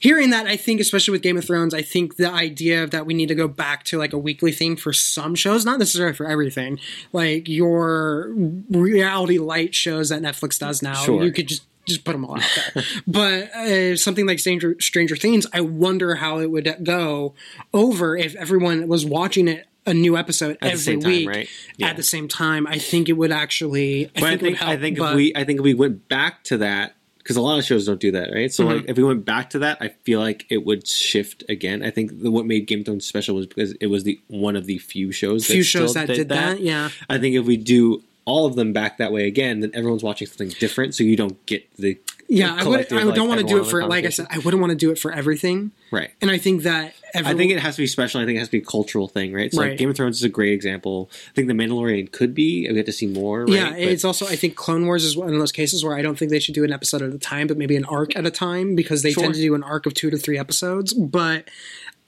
hearing 0.00 0.30
that, 0.30 0.46
I 0.46 0.56
think, 0.56 0.80
especially 0.80 1.12
with 1.12 1.22
Game 1.22 1.36
of 1.36 1.44
Thrones, 1.44 1.72
I 1.72 1.82
think 1.82 2.16
the 2.16 2.28
idea 2.28 2.88
that 2.88 3.06
we 3.06 3.14
need 3.14 3.28
to 3.28 3.34
go 3.36 3.46
back 3.46 3.84
to 3.84 3.98
like 3.98 4.12
a 4.12 4.18
weekly 4.18 4.50
theme 4.50 4.74
for 4.74 4.92
some 4.92 5.36
shows, 5.36 5.64
not 5.64 5.78
necessarily 5.78 6.14
for 6.16 6.26
everything, 6.26 6.80
like 7.12 7.48
your 7.48 8.32
reality 8.70 9.38
light 9.38 9.74
shows 9.74 10.08
that 10.08 10.20
Netflix 10.22 10.58
does 10.58 10.82
now, 10.82 10.94
Sure. 10.94 11.22
you 11.22 11.30
could 11.30 11.46
just 11.46 11.62
just 11.86 12.04
put 12.04 12.12
them 12.12 12.24
all 12.24 12.36
out 12.36 12.60
there. 12.74 12.84
but 13.06 13.50
uh, 13.54 13.96
something 13.96 14.26
like 14.26 14.38
Stranger 14.38 14.76
Stranger 14.80 15.16
Things, 15.16 15.46
I 15.52 15.60
wonder 15.60 16.16
how 16.16 16.38
it 16.38 16.50
would 16.50 16.76
go 16.82 17.34
over 17.72 18.16
if 18.16 18.34
everyone 18.36 18.86
was 18.88 19.06
watching 19.06 19.46
it. 19.48 19.66
A 19.86 19.94
new 19.94 20.14
episode 20.14 20.58
At 20.60 20.72
every 20.72 20.78
same 20.78 21.00
time, 21.00 21.10
week 21.10 21.28
right? 21.28 21.48
Yeah. 21.78 21.88
at 21.88 21.96
the 21.96 22.02
same 22.02 22.28
time. 22.28 22.66
I 22.66 22.78
think 22.78 23.08
it 23.08 23.14
would 23.14 23.32
actually. 23.32 24.06
I 24.08 24.10
But 24.14 24.22
I 24.24 24.28
think, 24.28 24.30
would 24.30 24.40
think 24.42 24.56
help, 24.58 24.70
I 24.70 24.76
think 24.76 24.98
if 24.98 25.14
we 25.14 25.32
I 25.34 25.44
think 25.44 25.58
if 25.60 25.64
we 25.64 25.72
went 25.72 26.06
back 26.06 26.44
to 26.44 26.58
that 26.58 26.96
because 27.30 27.36
a 27.36 27.42
lot 27.42 27.60
of 27.60 27.64
shows 27.64 27.86
don't 27.86 28.00
do 28.00 28.10
that, 28.10 28.32
right? 28.32 28.52
So 28.52 28.64
Mm-hmm. 28.64 28.72
like 28.78 28.84
if 28.88 28.96
we 28.96 29.04
went 29.04 29.24
back 29.24 29.50
to 29.50 29.60
that, 29.60 29.78
I 29.80 29.88
feel 30.02 30.18
like 30.18 30.46
it 30.50 30.66
would 30.66 30.84
shift 30.88 31.44
again. 31.48 31.84
I 31.84 31.90
think 31.90 32.20
the, 32.22 32.28
what 32.32 32.44
made 32.44 32.66
Game 32.66 32.80
of 32.80 32.86
Thrones 32.86 33.06
special 33.06 33.36
was 33.36 33.46
because 33.46 33.70
it 33.74 33.86
was 33.86 34.02
the 34.02 34.18
one 34.26 34.56
of 34.56 34.66
the 34.66 34.78
few 34.78 35.12
shows 35.12 35.46
few 35.46 35.58
that 35.58 35.64
shows 35.64 35.90
still 35.92 36.06
that 36.06 36.12
did 36.12 36.28
that. 36.30 36.58
Yeah, 36.58 36.88
I 37.08 37.18
think 37.18 37.36
if 37.36 37.46
we 37.46 37.56
do 37.56 38.02
all 38.24 38.46
of 38.46 38.56
them 38.56 38.72
back 38.72 38.98
that 38.98 39.12
way 39.12 39.28
again, 39.28 39.60
then 39.60 39.70
everyone's 39.74 40.02
watching 40.02 40.26
something 40.26 40.48
different, 40.58 40.96
so 40.96 41.04
you 41.04 41.16
don't 41.16 41.46
get 41.46 41.64
the 41.76 41.96
yeah. 42.30 42.54
I 42.58 42.64
would. 42.66 42.92
I 42.92 43.02
like, 43.02 43.14
don't 43.14 43.28
want 43.28 43.40
to 43.40 43.46
do 43.46 43.58
it 43.60 43.66
for 43.66 43.84
like 43.86 44.04
I 44.06 44.08
said. 44.08 44.26
I 44.30 44.38
wouldn't 44.38 44.60
want 44.60 44.70
to 44.70 44.76
do 44.76 44.90
it 44.90 44.98
for 44.98 45.12
everything. 45.12 45.72
right. 45.90 46.10
And 46.22 46.30
I 46.30 46.38
think 46.38 46.62
that 46.62 46.94
every, 47.12 47.32
I 47.32 47.36
think 47.36 47.50
it 47.52 47.58
has 47.58 47.74
to 47.76 47.82
be 47.82 47.86
special. 47.86 48.20
I 48.20 48.24
think 48.24 48.36
it 48.36 48.38
has 48.38 48.48
to 48.48 48.52
be 48.52 48.58
a 48.58 48.64
cultural 48.64 49.08
thing, 49.08 49.32
right? 49.32 49.52
So 49.52 49.60
Right. 49.60 49.70
like 49.70 49.78
Game 49.78 49.90
of 49.90 49.96
Thrones 49.96 50.16
is 50.16 50.22
a 50.22 50.28
great 50.28 50.52
example. 50.52 51.10
I 51.30 51.32
think 51.34 51.48
The 51.48 51.54
Mandalorian 51.54 52.10
could 52.12 52.34
be. 52.34 52.66
We 52.70 52.76
have 52.76 52.86
to 52.86 52.92
see 52.92 53.06
more. 53.08 53.44
Right? 53.44 53.52
yeah, 53.52 53.70
But- 53.70 53.80
it's 53.80 54.04
also 54.04 54.26
I 54.26 54.36
think 54.36 54.54
Clone 54.56 54.86
Wars 54.86 55.04
is 55.04 55.16
one 55.16 55.32
of 55.32 55.38
those 55.38 55.52
cases 55.52 55.84
where 55.84 55.94
I 55.96 56.02
don't 56.02 56.16
think 56.18 56.30
they 56.30 56.38
should 56.40 56.54
do 56.54 56.64
an 56.64 56.72
episode 56.72 57.02
at 57.02 57.12
a 57.12 57.18
time, 57.18 57.48
but 57.48 57.58
maybe 57.58 57.76
an 57.76 57.84
arc 57.84 58.16
at 58.16 58.24
a 58.24 58.30
time 58.30 58.74
because 58.76 59.02
they 59.02 59.12
Sure. 59.12 59.24
tend 59.24 59.34
to 59.34 59.40
do 59.40 59.54
an 59.54 59.62
arc 59.62 59.84
of 59.86 59.94
two 59.94 60.08
to 60.10 60.16
three 60.16 60.38
episodes. 60.38 60.92
But 60.94 61.48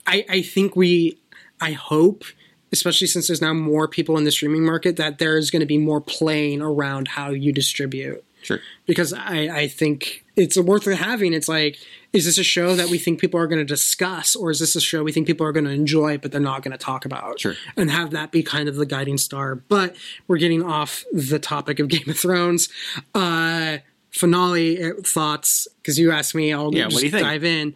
I, 0.07 0.25
I 0.29 0.41
think 0.41 0.75
we, 0.75 1.17
I 1.61 1.73
hope, 1.73 2.23
especially 2.71 3.07
since 3.07 3.27
there's 3.27 3.41
now 3.41 3.53
more 3.53 3.87
people 3.87 4.17
in 4.17 4.23
the 4.23 4.31
streaming 4.31 4.65
market, 4.65 4.95
that 4.97 5.17
there 5.19 5.37
is 5.37 5.51
going 5.51 5.59
to 5.59 5.65
be 5.65 5.77
more 5.77 6.01
playing 6.01 6.61
around 6.61 7.09
how 7.09 7.29
you 7.31 7.51
distribute. 7.51 8.23
Sure. 8.43 8.59
because 8.85 9.11
I, 9.13 9.49
I 9.51 9.67
think 9.67 10.23
it's 10.35 10.57
worth 10.57 10.85
having. 10.85 11.33
It's 11.33 11.47
like, 11.47 11.77
is 12.11 12.25
this 12.25 12.37
a 12.37 12.43
show 12.43 12.75
that 12.75 12.89
we 12.89 12.97
think 12.97 13.19
people 13.19 13.39
are 13.39 13.47
going 13.47 13.59
to 13.59 13.65
discuss, 13.65 14.35
or 14.35 14.51
is 14.51 14.59
this 14.59 14.75
a 14.75 14.81
show 14.81 15.03
we 15.03 15.11
think 15.11 15.25
people 15.27 15.45
are 15.47 15.51
going 15.51 15.65
to 15.65 15.71
enjoy, 15.71 16.17
but 16.17 16.31
they're 16.31 16.39
not 16.41 16.61
going 16.63 16.71
to 16.71 16.77
talk 16.77 17.05
about? 17.05 17.39
Sure. 17.39 17.55
And 17.75 17.89
have 17.89 18.11
that 18.11 18.31
be 18.31 18.43
kind 18.43 18.69
of 18.69 18.75
the 18.75 18.85
guiding 18.85 19.17
star. 19.17 19.55
But 19.55 19.95
we're 20.27 20.37
getting 20.37 20.61
off 20.63 21.03
the 21.11 21.39
topic 21.39 21.79
of 21.79 21.87
Game 21.95 22.07
of 22.09 22.17
Thrones. 22.19 22.69
Uh, 23.15 23.77
finale 24.11 24.83
uh, 24.83 24.91
thoughts, 25.03 25.67
because 25.77 25.97
you 25.97 26.11
asked 26.11 26.35
me, 26.35 26.53
I'll 26.53 26.73
Yeah, 26.73 26.85
just 26.85 26.99
do 26.99 27.05
you 27.05 27.11
think? 27.11 27.23
dive 27.23 27.43
in. 27.43 27.75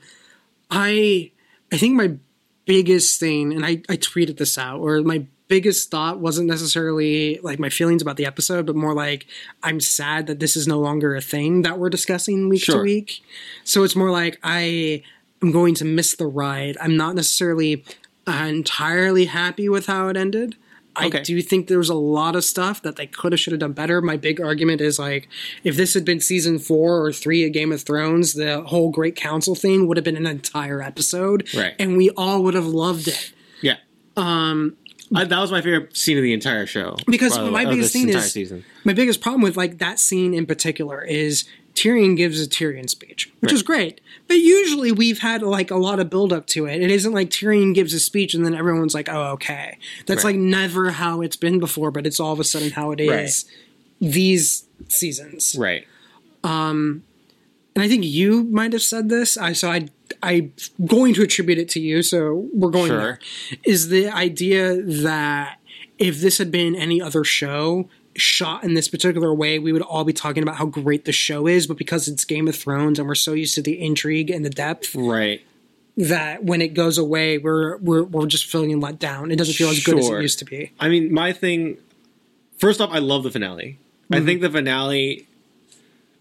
I, 0.69 1.31
I 1.71 1.77
think 1.77 1.95
my 1.95 2.15
biggest 2.65 3.19
thing, 3.19 3.53
and 3.53 3.65
I, 3.65 3.81
I 3.89 3.97
tweeted 3.97 4.37
this 4.37 4.57
out, 4.57 4.79
or 4.81 5.01
my 5.01 5.25
biggest 5.47 5.89
thought 5.89 6.19
wasn't 6.19 6.47
necessarily 6.47 7.39
like 7.41 7.59
my 7.59 7.69
feelings 7.69 8.01
about 8.01 8.17
the 8.17 8.25
episode, 8.25 8.65
but 8.65 8.75
more 8.75 8.93
like 8.93 9.25
I'm 9.63 9.79
sad 9.79 10.27
that 10.27 10.39
this 10.39 10.55
is 10.55 10.67
no 10.67 10.79
longer 10.79 11.15
a 11.15 11.21
thing 11.21 11.61
that 11.61 11.79
we're 11.79 11.89
discussing 11.89 12.49
week 12.49 12.65
to 12.65 12.81
week. 12.81 13.23
So 13.63 13.83
it's 13.83 13.95
more 13.95 14.11
like 14.11 14.39
I 14.43 15.03
am 15.41 15.51
going 15.51 15.75
to 15.75 15.85
miss 15.85 16.15
the 16.15 16.27
ride. 16.27 16.77
I'm 16.81 16.97
not 16.97 17.15
necessarily 17.15 17.83
entirely 18.27 19.25
happy 19.25 19.69
with 19.69 19.85
how 19.87 20.09
it 20.09 20.17
ended. 20.17 20.55
I 20.99 21.09
do 21.09 21.41
think 21.41 21.67
there 21.67 21.77
was 21.77 21.89
a 21.89 21.95
lot 21.95 22.35
of 22.35 22.43
stuff 22.43 22.81
that 22.81 22.95
they 22.95 23.05
could 23.05 23.31
have 23.31 23.39
should 23.39 23.53
have 23.53 23.59
done 23.59 23.73
better. 23.73 24.01
My 24.01 24.17
big 24.17 24.41
argument 24.41 24.81
is 24.81 24.97
like 24.97 25.29
if 25.63 25.75
this 25.75 25.93
had 25.93 26.03
been 26.03 26.19
season 26.19 26.57
four 26.57 27.05
or 27.05 27.13
three 27.13 27.45
of 27.45 27.53
Game 27.53 27.71
of 27.71 27.83
Thrones, 27.83 28.33
the 28.33 28.61
whole 28.61 28.89
Great 28.89 29.15
Council 29.15 29.53
thing 29.53 29.87
would 29.87 29.97
have 29.97 30.03
been 30.03 30.17
an 30.17 30.25
entire 30.25 30.81
episode, 30.81 31.47
Right. 31.55 31.75
And 31.77 31.97
we 31.97 32.09
all 32.11 32.43
would 32.43 32.55
have 32.55 32.65
loved 32.65 33.07
it. 33.07 33.31
Yeah. 33.61 33.77
Um, 34.15 34.75
I, 35.15 35.23
that 35.25 35.39
was 35.39 35.51
my 35.51 35.61
favorite 35.61 35.95
scene 35.95 36.17
of 36.17 36.23
the 36.23 36.33
entire 36.33 36.65
show. 36.65 36.97
Because 37.07 37.37
my 37.37 37.49
way, 37.49 37.65
biggest 37.65 37.95
entire 37.95 38.17
is- 38.17 38.31
season. 38.31 38.63
My 38.83 38.93
biggest 38.93 39.21
problem 39.21 39.41
with 39.41 39.55
like 39.57 39.77
that 39.79 39.99
scene 39.99 40.33
in 40.33 40.45
particular 40.45 41.01
is 41.01 41.45
Tyrion 41.75 42.17
gives 42.17 42.41
a 42.41 42.47
Tyrion 42.49 42.89
speech, 42.89 43.31
which 43.39 43.51
is 43.53 43.61
great. 43.63 44.01
But 44.27 44.37
usually 44.37 44.91
we've 44.91 45.19
had 45.19 45.41
like 45.43 45.69
a 45.71 45.75
lot 45.77 45.99
of 45.99 46.09
build 46.09 46.33
up 46.33 46.47
to 46.47 46.65
it. 46.65 46.81
It 46.81 46.89
isn't 46.91 47.13
like 47.13 47.29
Tyrion 47.29 47.73
gives 47.75 47.93
a 47.93 47.99
speech 47.99 48.33
and 48.33 48.45
then 48.45 48.55
everyone's 48.55 48.93
like, 48.93 49.07
"Oh, 49.09 49.31
okay." 49.33 49.77
That's 50.07 50.23
Right. 50.23 50.31
like 50.35 50.41
never 50.41 50.91
how 50.91 51.21
it's 51.21 51.35
been 51.37 51.59
before, 51.59 51.91
but 51.91 52.05
it's 52.07 52.19
all 52.19 52.33
of 52.33 52.39
a 52.39 52.43
sudden 52.43 52.71
how 52.71 52.91
it 52.91 52.99
is 52.99 53.45
these 54.01 54.65
seasons. 54.89 55.55
Right. 55.57 55.85
Um 56.43 57.03
and 57.75 57.83
I 57.83 57.87
think 57.87 58.03
you 58.05 58.43
might 58.45 58.73
have 58.73 58.81
said 58.81 59.07
this. 59.09 59.37
I 59.37 59.53
so 59.53 59.69
I 59.69 59.87
I'm 60.23 60.53
going 60.85 61.13
to 61.15 61.23
attribute 61.23 61.57
it 61.57 61.69
to 61.69 61.79
you. 61.79 62.01
So 62.03 62.47
we're 62.53 62.71
going 62.71 62.87
Sure. 62.89 62.97
there. 62.97 63.19
Is 63.63 63.89
the 63.89 64.09
idea 64.09 64.81
that 64.81 65.59
if 65.97 66.19
this 66.19 66.37
had 66.37 66.51
been 66.51 66.75
any 66.75 67.01
other 67.01 67.23
show 67.23 67.89
shot 68.15 68.63
in 68.63 68.73
this 68.73 68.87
particular 68.87 69.33
way, 69.33 69.59
we 69.59 69.71
would 69.71 69.81
all 69.81 70.03
be 70.03 70.13
talking 70.13 70.41
about 70.43 70.55
how 70.55 70.65
great 70.65 71.05
the 71.05 71.11
show 71.11 71.47
is. 71.47 71.67
But 71.67 71.77
because 71.77 72.07
it's 72.07 72.25
Game 72.25 72.47
of 72.47 72.55
Thrones 72.55 72.99
and 72.99 73.07
we're 73.07 73.15
so 73.15 73.33
used 73.33 73.55
to 73.55 73.61
the 73.61 73.79
intrigue 73.83 74.29
and 74.29 74.43
the 74.43 74.49
depth, 74.49 74.95
Right. 74.95 75.41
that 75.95 76.43
when 76.43 76.61
it 76.61 76.73
goes 76.73 76.97
away, 76.97 77.37
we're 77.37 77.77
we're 77.77 78.03
we're 78.03 78.25
just 78.27 78.45
feeling 78.45 78.79
let 78.79 78.99
down. 78.99 79.31
It 79.31 79.37
doesn't 79.37 79.53
feel 79.55 79.69
as 79.69 79.83
good 79.83 79.99
as 79.99 80.09
it 80.09 80.21
used 80.21 80.39
to 80.39 80.45
be. 80.45 80.71
I 80.79 80.89
mean, 80.89 81.13
my 81.13 81.31
thing. 81.33 81.77
First 82.57 82.81
off, 82.81 82.89
I 82.91 82.97
love 82.99 83.21
the 83.23 83.29
finale. 83.31 83.77
I 84.11 84.15
mm-hmm. 84.17 84.25
think 84.25 84.41
the 84.41 84.49
finale. 84.49 85.27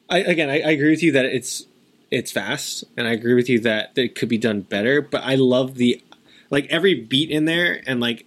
I 0.09 0.19
again, 0.19 0.51
I, 0.51 0.61
I 0.61 0.71
agree 0.71 0.91
with 0.91 1.03
you 1.03 1.13
that 1.13 1.25
it's 1.25 1.67
it's 2.11 2.31
fast, 2.31 2.85
and 2.97 3.07
I 3.07 3.13
agree 3.13 3.35
with 3.35 3.49
you 3.49 3.59
that, 3.61 3.97
it 3.97 4.15
could 4.15 4.29
be 4.29 4.39
done 4.39 4.63
better. 4.63 5.01
But 5.01 5.23
I 5.25 5.35
love 5.35 5.75
the 5.75 6.03
like 6.51 6.67
every 6.67 6.95
beat 6.95 7.31
in 7.31 7.45
there, 7.45 7.83
and 7.87 8.01
like 8.01 8.27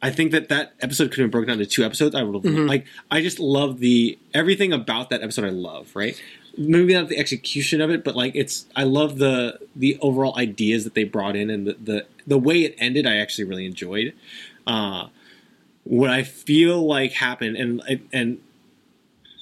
I 0.00 0.10
think 0.10 0.32
that 0.32 0.48
that 0.48 0.74
episode 0.80 1.10
could 1.10 1.20
have 1.20 1.24
been 1.26 1.30
broken 1.30 1.48
down 1.48 1.58
to 1.58 1.66
two 1.66 1.84
episodes. 1.84 2.14
I 2.14 2.22
would 2.22 2.44
have 2.44 2.54
like 2.54 2.86
I 3.10 3.20
just 3.20 3.38
love 3.38 3.78
the 3.78 4.18
everything 4.34 4.72
about 4.72 5.10
that 5.10 5.22
episode. 5.22 5.44
I 5.44 5.50
love 5.50 5.94
right. 5.94 6.20
Maybe 6.56 6.92
not 6.92 7.08
the 7.08 7.18
execution 7.18 7.80
of 7.80 7.90
it, 7.90 8.02
but 8.02 8.16
like 8.16 8.34
it's 8.34 8.66
I 8.74 8.84
love 8.84 9.18
the 9.18 9.58
the 9.76 9.98
overall 10.00 10.36
ideas 10.36 10.84
that 10.84 10.94
they 10.94 11.04
brought 11.04 11.36
in 11.36 11.50
and 11.50 11.66
the 11.66 11.76
the, 11.80 12.06
the 12.26 12.38
way 12.38 12.64
it 12.64 12.74
ended. 12.78 13.06
I 13.06 13.16
actually 13.16 13.44
really 13.44 13.66
enjoyed. 13.66 14.12
Uh, 14.66 15.08
what 15.84 16.10
I 16.10 16.22
feel 16.22 16.84
like 16.86 17.12
happened, 17.12 17.56
and 17.56 18.06
and 18.12 18.40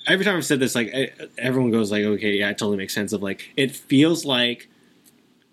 every 0.07 0.25
time 0.25 0.37
I've 0.37 0.45
said 0.45 0.61
this, 0.61 0.75
like 0.75 0.91
I, 0.95 1.11
everyone 1.39 1.71
goes 1.71 1.91
like, 1.91 2.05
okay, 2.05 2.33
yeah, 2.35 2.51
it 2.51 2.59
totally 2.59 2.77
makes 2.77 2.95
sense. 2.95 3.13
Of 3.13 3.23
like, 3.23 3.51
it 3.57 3.75
feels 3.75 4.25
like 4.25 4.69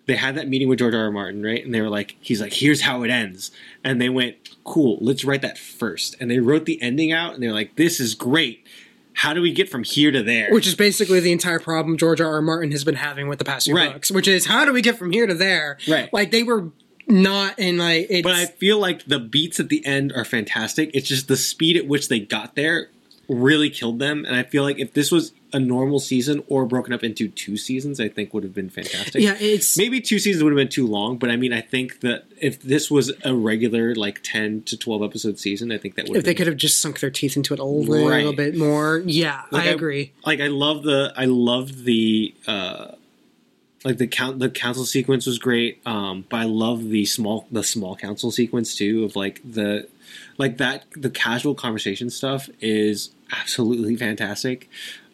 they 0.06 0.16
had 0.16 0.34
that 0.36 0.48
meeting 0.48 0.68
with 0.68 0.78
George 0.78 0.94
R. 0.94 1.04
R. 1.04 1.10
Martin, 1.10 1.42
right? 1.42 1.64
And 1.64 1.72
they 1.74 1.80
were 1.80 1.88
like, 1.88 2.16
he's 2.20 2.40
like, 2.40 2.52
here's 2.52 2.82
how 2.82 3.02
it 3.02 3.10
ends, 3.10 3.50
and 3.82 4.00
they 4.00 4.08
went, 4.08 4.36
cool, 4.64 4.98
let's 5.00 5.24
write 5.24 5.42
that 5.42 5.58
first, 5.58 6.16
and 6.20 6.30
they 6.30 6.38
wrote 6.38 6.66
the 6.66 6.80
ending 6.82 7.12
out, 7.12 7.34
and 7.34 7.42
they're 7.42 7.52
like, 7.52 7.76
this 7.76 8.00
is 8.00 8.14
great. 8.14 8.66
How 9.16 9.32
do 9.32 9.40
we 9.40 9.52
get 9.52 9.68
from 9.70 9.84
here 9.84 10.10
to 10.10 10.22
there? 10.24 10.50
Which 10.52 10.66
is 10.66 10.74
basically 10.74 11.20
the 11.20 11.30
entire 11.30 11.60
problem 11.60 11.96
George 11.96 12.20
R. 12.20 12.28
R. 12.34 12.42
Martin 12.42 12.72
has 12.72 12.82
been 12.82 12.96
having 12.96 13.28
with 13.28 13.38
the 13.38 13.44
past 13.44 13.66
few 13.66 13.76
Right. 13.76 13.92
books, 13.92 14.10
which 14.10 14.26
is 14.26 14.46
how 14.46 14.64
do 14.64 14.72
we 14.72 14.82
get 14.82 14.98
from 14.98 15.12
here 15.12 15.26
to 15.26 15.34
there? 15.34 15.78
Right. 15.86 16.12
Like 16.12 16.32
they 16.32 16.42
were 16.42 16.72
not 17.06 17.56
in 17.58 17.76
like 17.78 18.06
it's 18.10 18.24
but 18.24 18.32
I 18.32 18.46
feel 18.46 18.78
like 18.78 19.04
the 19.04 19.20
beats 19.20 19.60
at 19.60 19.68
the 19.68 19.86
end 19.86 20.12
are 20.16 20.24
fantastic. 20.24 20.90
It's 20.94 21.06
just 21.06 21.28
the 21.28 21.36
speed 21.36 21.76
at 21.76 21.86
which 21.86 22.08
they 22.08 22.18
got 22.18 22.56
there 22.56 22.88
really 23.28 23.70
killed 23.70 23.98
them. 23.98 24.24
And 24.24 24.34
I 24.36 24.42
feel 24.42 24.62
like 24.62 24.78
if 24.78 24.92
this 24.92 25.10
was 25.10 25.32
a 25.52 25.60
normal 25.60 26.00
season 26.00 26.42
or 26.48 26.66
broken 26.66 26.92
up 26.92 27.04
into 27.04 27.28
two 27.28 27.56
seasons, 27.56 28.00
I 28.00 28.08
think 28.08 28.34
would 28.34 28.42
have 28.42 28.54
been 28.54 28.70
fantastic. 28.70 29.22
yeah, 29.22 29.36
it's 29.38 29.76
Maybe 29.78 30.00
two 30.00 30.18
seasons 30.18 30.42
would 30.42 30.52
have 30.52 30.56
been 30.56 30.68
too 30.68 30.86
long, 30.86 31.16
but 31.16 31.30
I 31.30 31.36
mean, 31.36 31.52
I 31.52 31.60
think 31.60 32.00
that 32.00 32.24
if 32.40 32.60
this 32.60 32.90
was 32.90 33.12
a 33.24 33.34
regular 33.34 33.94
like 33.94 34.20
ten 34.22 34.62
to 34.62 34.76
twelve 34.76 35.02
episode 35.02 35.38
season, 35.38 35.70
I 35.70 35.78
think 35.78 35.94
that 35.94 36.02
would. 36.08 36.08
Have 36.08 36.12
been 36.14 36.18
if 36.20 36.24
they 36.24 36.34
could 36.34 36.46
have 36.48 36.56
just 36.56 36.80
sunk 36.80 37.00
their 37.00 37.10
teeth 37.10 37.36
into 37.36 37.54
it 37.54 37.60
a 37.60 37.64
little 37.64 38.08
Right. 38.08 38.36
bit 38.36 38.56
more. 38.56 39.02
Yeah, 39.06 39.42
Like, 39.52 39.64
I 39.64 39.68
I- 39.68 39.72
agree. 39.72 40.12
like 40.26 40.40
I 40.40 40.48
love 40.48 40.82
the 40.82 41.12
I 41.16 41.26
love 41.26 41.84
the 41.84 42.34
uh 42.48 42.92
like 43.84 43.98
the 43.98 44.06
count 44.06 44.38
the 44.38 44.48
council 44.48 44.84
sequence 44.86 45.26
was 45.26 45.38
great 45.38 45.78
um 45.86 46.24
but 46.30 46.38
I 46.38 46.44
love 46.44 46.88
the 46.88 47.04
small 47.04 47.46
the 47.52 47.62
small 47.62 47.94
council 47.96 48.30
sequence 48.30 48.74
too 48.74 49.04
of 49.04 49.14
like 49.14 49.40
the 49.44 49.86
like 50.38 50.56
that 50.56 50.86
the 50.96 51.10
casual 51.10 51.54
conversation 51.54 52.08
stuff 52.08 52.48
is 52.62 53.10
absolutely 53.32 53.96
fantastic 53.96 54.68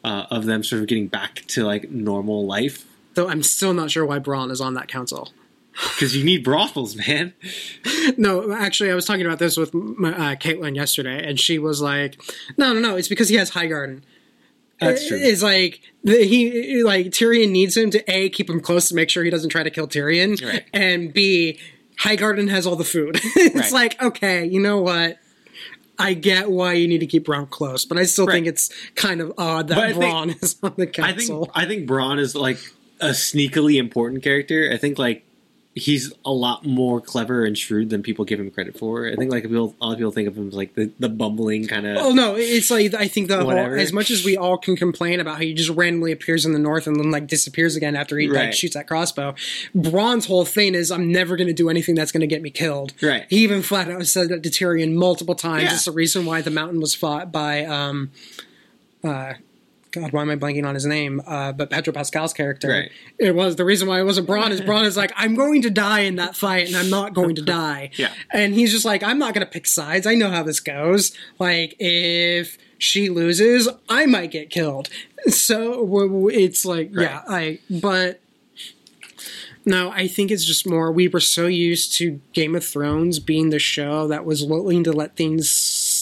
uh 0.04 0.24
of 0.30 0.44
them 0.46 0.62
sort 0.64 0.80
of 0.82 0.88
getting 0.88 1.06
back 1.08 1.44
to 1.46 1.64
like 1.64 1.90
normal 1.90 2.46
life 2.46 2.86
Though 3.14 3.28
I'm 3.28 3.42
still 3.42 3.74
not 3.74 3.90
sure 3.90 4.06
why 4.06 4.18
Bronn 4.20 4.50
is 4.52 4.60
on 4.60 4.74
that 4.74 4.86
council. 4.88 5.30
because 5.94 6.16
you 6.16 6.24
need 6.24 6.42
brothels 6.44 6.96
man 6.96 7.32
No, 8.16 8.52
actually, 8.52 8.90
I 8.90 8.94
was 8.94 9.04
talking 9.06 9.24
about 9.26 9.38
this 9.38 9.56
with 9.56 9.72
my, 9.74 10.10
uh, 10.10 10.34
Caitlin 10.36 10.74
yesterday, 10.74 11.22
and 11.26 11.38
she 11.38 11.58
was 11.58 11.80
like, 11.80 12.20
"No, 12.56 12.72
no, 12.72 12.80
no, 12.80 12.96
it's 12.96 13.08
because 13.08 13.28
he 13.28 13.36
has 13.36 13.50
Highgarden." 13.52 14.02
that's 14.80 15.06
true 15.06 15.18
It's 15.20 15.42
like 15.42 15.80
he 16.04 16.82
like 16.82 17.06
Tyrion 17.08 17.50
needs 17.50 17.76
him 17.76 17.90
to 17.90 18.02
a 18.10 18.30
keep 18.30 18.48
him 18.50 18.60
close 18.60 18.88
to 18.88 18.94
make 18.94 19.10
sure 19.10 19.22
he 19.22 19.30
doesn't 19.30 19.50
try 19.50 19.62
to 19.62 19.70
kill 19.70 19.86
Tyrion, 19.86 20.42
Right. 20.44 20.64
and 20.72 21.12
b 21.12 21.58
Highgarden 22.00 22.48
has 22.48 22.66
all 22.66 22.76
the 22.76 22.84
food. 22.84 23.20
it's 23.36 23.54
Right. 23.54 23.72
like 23.72 24.02
okay, 24.02 24.44
you 24.46 24.58
know 24.60 24.80
what? 24.80 25.18
I 26.00 26.14
get 26.14 26.50
why 26.50 26.72
you 26.72 26.88
need 26.88 26.98
to 27.00 27.06
keep 27.06 27.26
Bronn 27.26 27.48
close, 27.48 27.84
but 27.84 27.98
I 27.98 28.04
still 28.04 28.26
think 28.26 28.46
it's 28.46 28.70
kind 28.94 29.20
of 29.20 29.32
odd 29.38 29.68
that 29.68 29.78
I 29.78 29.92
think- 29.92 30.04
Bronn 30.04 30.42
is 30.42 30.56
on 30.62 30.74
the 30.76 30.84
I 30.88 31.12
council. 31.12 31.44
think 31.44 31.52
I 31.56 31.66
think 31.66 31.88
Bronn 31.88 32.18
is 32.18 32.34
like 32.34 32.58
a 33.00 33.10
sneakily 33.10 33.76
important 33.78 34.22
character. 34.22 34.70
I 34.72 34.76
think 34.76 34.98
like 34.98 35.24
he's 35.74 36.12
a 36.24 36.32
lot 36.32 36.66
more 36.66 37.00
clever 37.00 37.44
and 37.44 37.56
shrewd 37.56 37.90
than 37.90 38.02
people 38.02 38.24
give 38.24 38.40
him 38.40 38.50
credit 38.50 38.76
for. 38.76 39.06
I 39.06 39.14
think 39.14 39.30
like 39.30 39.44
people, 39.44 39.74
a 39.80 39.86
lot 39.86 39.92
of 39.92 39.98
people 39.98 40.10
think 40.10 40.28
of 40.28 40.36
him 40.36 40.48
as 40.48 40.54
like 40.54 40.74
the, 40.74 40.90
the 40.98 41.08
bumbling 41.08 41.68
kind 41.68 41.86
of. 41.86 41.98
Oh 41.98 42.12
no, 42.12 42.34
it's 42.36 42.70
like 42.70 42.92
I 42.94 43.06
think 43.06 43.28
the 43.28 43.42
whole, 43.42 43.50
as 43.52 43.92
much 43.92 44.10
as 44.10 44.24
we 44.24 44.36
all 44.36 44.58
can 44.58 44.76
complain 44.76 45.20
about 45.20 45.36
how 45.36 45.42
he 45.42 45.54
just 45.54 45.70
randomly 45.70 46.12
appears 46.12 46.44
in 46.44 46.52
the 46.52 46.58
north 46.58 46.86
and 46.86 46.96
then 46.96 47.10
like 47.10 47.28
disappears 47.28 47.76
again 47.76 47.94
after 47.94 48.18
he 48.18 48.28
like 48.28 48.52
shoots 48.52 48.74
that 48.74 48.88
crossbow. 48.88 49.34
Bronn's 49.74 50.26
whole 50.26 50.44
thing 50.44 50.74
is 50.74 50.90
I'm 50.90 51.12
never 51.12 51.36
going 51.36 51.48
to 51.48 51.54
do 51.54 51.68
anything 51.68 51.94
that's 51.94 52.12
going 52.12 52.22
to 52.22 52.26
get 52.26 52.42
me 52.42 52.50
killed. 52.50 52.92
Right. 53.00 53.26
He 53.30 53.38
even 53.38 53.62
flat 53.62 53.90
out 53.90 54.06
said 54.06 54.28
that 54.30 54.42
to 54.42 54.50
Tyrion 54.50 54.94
multiple 54.94 55.34
times. 55.34 55.64
Yeah. 55.64 55.74
It's 55.74 55.84
the 55.84 55.92
reason 55.92 56.26
why 56.26 56.42
the 56.42 56.50
mountain 56.50 56.80
was 56.80 56.94
fought 56.94 57.30
by 57.30 57.64
um, 57.64 58.10
uh, 59.04 59.34
God, 59.92 60.12
why 60.12 60.22
am 60.22 60.30
I 60.30 60.36
blanking 60.36 60.66
on 60.66 60.74
his 60.74 60.86
name? 60.86 61.20
Uh, 61.26 61.52
but 61.52 61.70
Pedro 61.70 61.92
Pascal's 61.92 62.32
character. 62.32 62.68
Right. 62.68 62.92
It 63.18 63.34
was 63.34 63.56
the 63.56 63.64
reason 63.64 63.88
why 63.88 64.00
it 64.00 64.04
wasn't 64.04 64.28
Bronn. 64.28 64.50
Is 64.50 64.60
Bronn 64.60 64.84
is 64.84 64.96
like 64.96 65.12
I'm 65.16 65.34
going 65.34 65.62
to 65.62 65.70
die 65.70 66.00
in 66.00 66.16
that 66.16 66.36
fight, 66.36 66.68
and 66.68 66.76
I'm 66.76 66.90
not 66.90 67.14
going 67.14 67.34
to 67.36 67.42
die. 67.42 67.90
Yeah. 68.00 68.14
And 68.32 68.54
he's 68.54 68.72
just 68.72 68.84
like 68.84 69.02
I'm 69.02 69.18
not 69.18 69.34
going 69.34 69.44
to 69.44 69.50
pick 69.50 69.66
sides. 69.66 70.06
I 70.06 70.14
know 70.14 70.30
how 70.30 70.42
this 70.42 70.60
goes. 70.60 71.12
Like 71.38 71.74
if 71.78 72.56
she 72.78 73.10
loses, 73.10 73.68
I 73.88 74.06
might 74.06 74.30
get 74.30 74.48
killed. 74.48 74.88
So 75.28 76.28
it's 76.28 76.64
like 76.64 76.90
yeah, 76.94 77.22
I 77.28 77.58
but. 77.68 78.20
No, 79.66 79.90
I 79.90 80.08
think 80.08 80.30
it's 80.30 80.46
just 80.46 80.66
more. 80.66 80.90
We 80.90 81.06
were 81.06 81.20
so 81.20 81.46
used 81.46 81.92
to 81.98 82.20
Game 82.32 82.56
of 82.56 82.64
Thrones 82.64 83.18
being 83.18 83.50
the 83.50 83.58
show 83.58 84.08
that 84.08 84.24
was 84.24 84.42
willing 84.42 84.82
to 84.84 84.92
let 84.92 85.16
things 85.16 85.50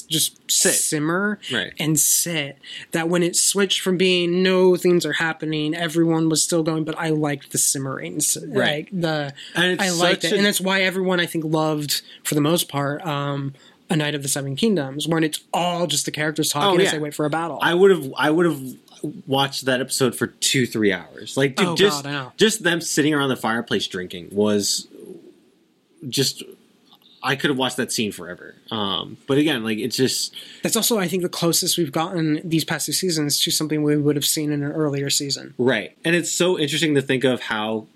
just 0.09 0.51
Sit. 0.51 0.75
simmer 0.75 1.39
Right. 1.53 1.73
and 1.79 1.99
sit. 2.01 2.59
That 2.93 3.09
when 3.09 3.23
it 3.23 3.37
switched 3.37 3.81
from 3.81 3.97
being 3.97 4.43
no 4.43 4.77
things 4.77 5.05
are 5.07 5.15
happening, 5.15 5.75
everyone 5.75 6.29
was 6.29 6.43
still 6.43 6.63
going. 6.63 6.85
But 6.85 6.99
I 6.99 7.11
liked 7.11 7.53
the 7.53 7.59
simmerings, 7.59 8.37
Right. 8.49 8.89
Like 8.93 9.01
the 9.01 9.33
And 9.55 9.73
it's 9.73 9.83
I 9.83 9.91
liked 9.91 10.25
it, 10.25 10.33
a- 10.33 10.37
and 10.37 10.45
that's 10.47 10.61
why 10.61 10.83
everyone 10.83 11.21
I 11.21 11.27
think 11.27 11.45
loved 11.45 12.03
for 12.25 12.35
the 12.35 12.41
most 12.41 12.69
part. 12.69 13.05
um 13.07 13.55
a 13.91 13.97
Knight 13.97 14.15
of 14.15 14.23
the 14.23 14.29
Seven 14.29 14.55
Kingdoms, 14.55 15.09
when 15.09 15.25
it's 15.25 15.41
all 15.51 15.87
just 15.87 16.05
the 16.05 16.11
characters 16.11 16.51
talking 16.51 16.79
Oh, 16.79 16.85
as 16.85 16.93
they 16.93 16.99
wait 16.99 17.15
for 17.15 17.25
a 17.25 17.31
battle. 17.31 17.59
I 17.63 17.73
would 17.73 17.91
have 17.91 18.13
I 18.19 18.31
would 18.31 18.45
have 18.45 18.61
watched 19.27 19.65
that 19.65 19.81
episode 19.81 20.15
for 20.15 20.27
two 20.27 20.67
three 20.67 20.93
hours. 20.93 21.39
Like 21.39 21.57
dude, 21.57 21.67
Oh, 21.69 21.75
just 21.75 22.05
God, 22.05 22.33
just 22.37 22.65
them 22.65 22.83
sitting 22.83 23.15
around 23.15 23.31
the 23.31 23.37
fireplace 23.37 23.87
drinking 23.87 24.29
was 24.33 24.89
just. 26.09 26.43
I 27.23 27.37
could 27.37 27.51
have 27.51 27.59
watched 27.59 27.77
that 27.79 27.91
scene 27.91 28.13
forever. 28.13 28.55
Um, 28.71 29.17
but 29.27 29.39
again, 29.39 29.65
like 29.65 29.79
it's 29.79 29.97
just 29.97 30.35
That's 30.63 30.77
also, 30.77 30.99
I 30.99 31.09
think, 31.09 31.23
the 31.23 31.29
closest 31.29 31.77
we've 31.77 31.93
gotten 31.93 32.41
these 32.49 32.65
past 32.65 32.87
two 32.87 32.93
seasons 32.93 33.41
to 33.41 33.51
something 33.51 33.83
we 33.83 33.97
would 33.97 34.17
have 34.17 34.25
seen 34.25 34.53
in 34.53 34.63
an 34.63 34.73
earlier 34.73 35.11
season. 35.11 35.55
Right. 35.59 35.97
And 36.05 36.15
it's 36.15 36.31
so 36.31 36.59
interesting 36.59 36.95
to 36.95 37.03
think 37.03 37.25
of 37.25 37.41
how 37.41 37.87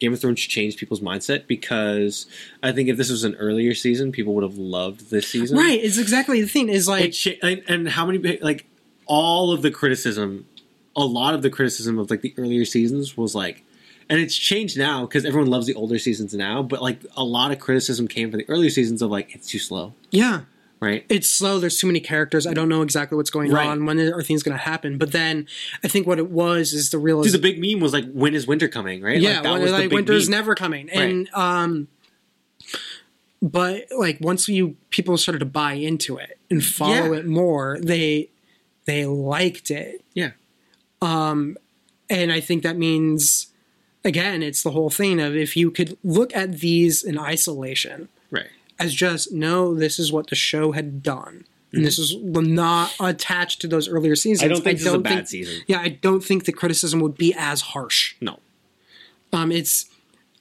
Game 0.00 0.12
of 0.12 0.20
Thrones 0.20 0.40
changed 0.40 0.78
people's 0.78 1.00
mindset 1.00 1.46
because 1.46 2.26
I 2.62 2.72
think 2.72 2.88
if 2.88 2.96
this 2.96 3.10
was 3.10 3.24
an 3.24 3.34
earlier 3.36 3.74
season, 3.74 4.12
people 4.12 4.34
would 4.34 4.44
have 4.44 4.58
loved 4.58 5.10
this 5.10 5.28
season. 5.28 5.56
Right? 5.56 5.82
It's 5.82 5.98
exactly 5.98 6.40
the 6.40 6.48
thing. 6.48 6.68
Is 6.68 6.88
like 6.88 7.06
It 7.06 7.10
cha- 7.10 7.46
and, 7.46 7.62
and 7.68 7.88
how 7.88 8.06
many 8.06 8.38
like 8.38 8.66
all 9.06 9.52
of 9.52 9.62
the 9.62 9.70
criticism, 9.70 10.46
a 10.96 11.04
lot 11.04 11.34
of 11.34 11.42
the 11.42 11.50
criticism 11.50 11.98
of 11.98 12.10
like 12.10 12.22
the 12.22 12.34
earlier 12.36 12.64
seasons 12.64 13.16
was 13.16 13.34
like, 13.34 13.64
and 14.10 14.18
it's 14.20 14.34
changed 14.36 14.78
now 14.78 15.02
because 15.06 15.24
everyone 15.24 15.50
loves 15.50 15.66
the 15.66 15.74
older 15.74 15.98
seasons 15.98 16.32
now. 16.34 16.62
But 16.62 16.80
like 16.82 17.00
a 17.16 17.24
lot 17.24 17.50
of 17.52 17.58
criticism 17.58 18.08
came 18.08 18.30
from 18.30 18.38
the 18.38 18.48
earlier 18.48 18.70
seasons 18.70 19.02
of 19.02 19.10
like 19.10 19.34
it's 19.34 19.48
too 19.48 19.58
slow, 19.58 19.94
yeah, 20.10 20.42
right? 20.80 21.04
it's 21.08 21.28
slow. 21.28 21.58
There's 21.58 21.78
too 21.78 21.86
many 21.86 22.00
characters. 22.00 22.46
I 22.46 22.54
don't 22.54 22.68
know 22.68 22.82
exactly 22.82 23.16
what's 23.16 23.30
going 23.30 23.50
Right. 23.50 23.66
on. 23.66 23.84
When 23.86 23.98
are 24.00 24.22
things 24.22 24.42
going 24.42 24.56
to 24.56 24.62
happen? 24.62 24.96
But 24.98 25.12
then 25.12 25.46
I 25.84 25.88
think 25.88 26.06
what 26.06 26.18
it 26.18 26.30
was 26.30 26.72
is 26.72 26.90
the 26.90 26.98
real. 26.98 27.22
the 27.22 27.38
big 27.38 27.60
meme 27.60 27.80
was 27.80 27.92
like, 27.92 28.10
when 28.12 28.34
is 28.34 28.46
winter 28.46 28.68
coming? 28.68 29.02
Right? 29.02 29.20
yeah, 29.20 29.34
like, 29.34 29.42
that 29.44 29.52
when, 29.52 29.60
was 29.62 29.70
the 29.72 29.76
like 29.78 29.84
big 29.90 29.94
winter's 29.94 30.28
meme. 30.28 30.38
never 30.38 30.54
coming, 30.54 30.88
and 30.90 31.28
um, 31.34 31.88
but 33.40 33.84
like 33.96 34.18
once 34.20 34.48
you 34.48 34.76
people 34.90 35.16
started 35.16 35.38
to 35.40 35.44
buy 35.44 35.74
into 35.74 36.16
it 36.18 36.38
and 36.50 36.64
follow 36.64 37.12
Yeah. 37.12 37.18
it 37.20 37.26
more, 37.26 37.78
they 37.80 38.30
they 38.86 39.04
liked 39.06 39.70
it. 39.70 40.02
Yeah. 40.14 40.30
Um, 41.02 41.56
and 42.10 42.32
I 42.32 42.40
think 42.40 42.62
that 42.62 42.76
means 42.78 43.48
again, 44.04 44.42
it's 44.42 44.62
the 44.62 44.70
whole 44.70 44.90
thing 44.90 45.20
of 45.20 45.36
if 45.36 45.56
you 45.56 45.70
could 45.70 45.96
look 46.04 46.34
at 46.34 46.58
these 46.60 47.02
in 47.02 47.18
isolation 47.18 48.08
Right. 48.30 48.46
as 48.78 48.94
just 48.94 49.32
no, 49.32 49.74
this 49.74 49.98
is 49.98 50.12
what 50.12 50.28
the 50.28 50.36
show 50.36 50.72
had 50.72 51.02
done. 51.02 51.44
And 51.72 51.84
this 51.84 51.98
is 51.98 52.16
not 52.22 52.94
attached 52.98 53.60
to 53.60 53.68
those 53.68 53.88
earlier 53.88 54.16
seasons. 54.16 54.42
I 54.42 54.48
don't 54.48 54.62
think 54.64 54.78
this 54.78 54.86
is 54.86 54.92
a 54.92 54.92
don't 54.94 55.02
bad 55.02 55.14
think- 55.14 55.28
season. 55.28 55.62
Yeah, 55.66 55.80
I 55.80 55.88
don't 55.88 56.24
think 56.24 56.46
the 56.46 56.52
criticism 56.52 57.00
would 57.00 57.18
be 57.18 57.34
as 57.36 57.60
harsh. 57.60 58.14
No. 58.22 58.40
Um, 59.34 59.52
it's 59.52 59.84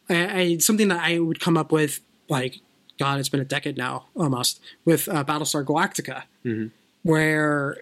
I, 0.10 0.40
I, 0.42 0.58
something 0.60 0.88
that 0.88 1.02
I 1.04 1.20
would 1.20 1.42
come 1.42 1.58
up 1.58 1.70
with 1.72 2.00
like 2.30 2.60
God, 2.98 3.20
it's 3.20 3.28
been 3.30 3.42
a 3.42 3.46
decade 3.46 3.76
now 3.78 4.06
almost 4.16 4.62
with 4.86 5.10
uh, 5.10 5.24
Battlestar 5.26 5.66
Galactica, 5.66 6.24
Mhm. 6.46 6.72
where 7.04 7.82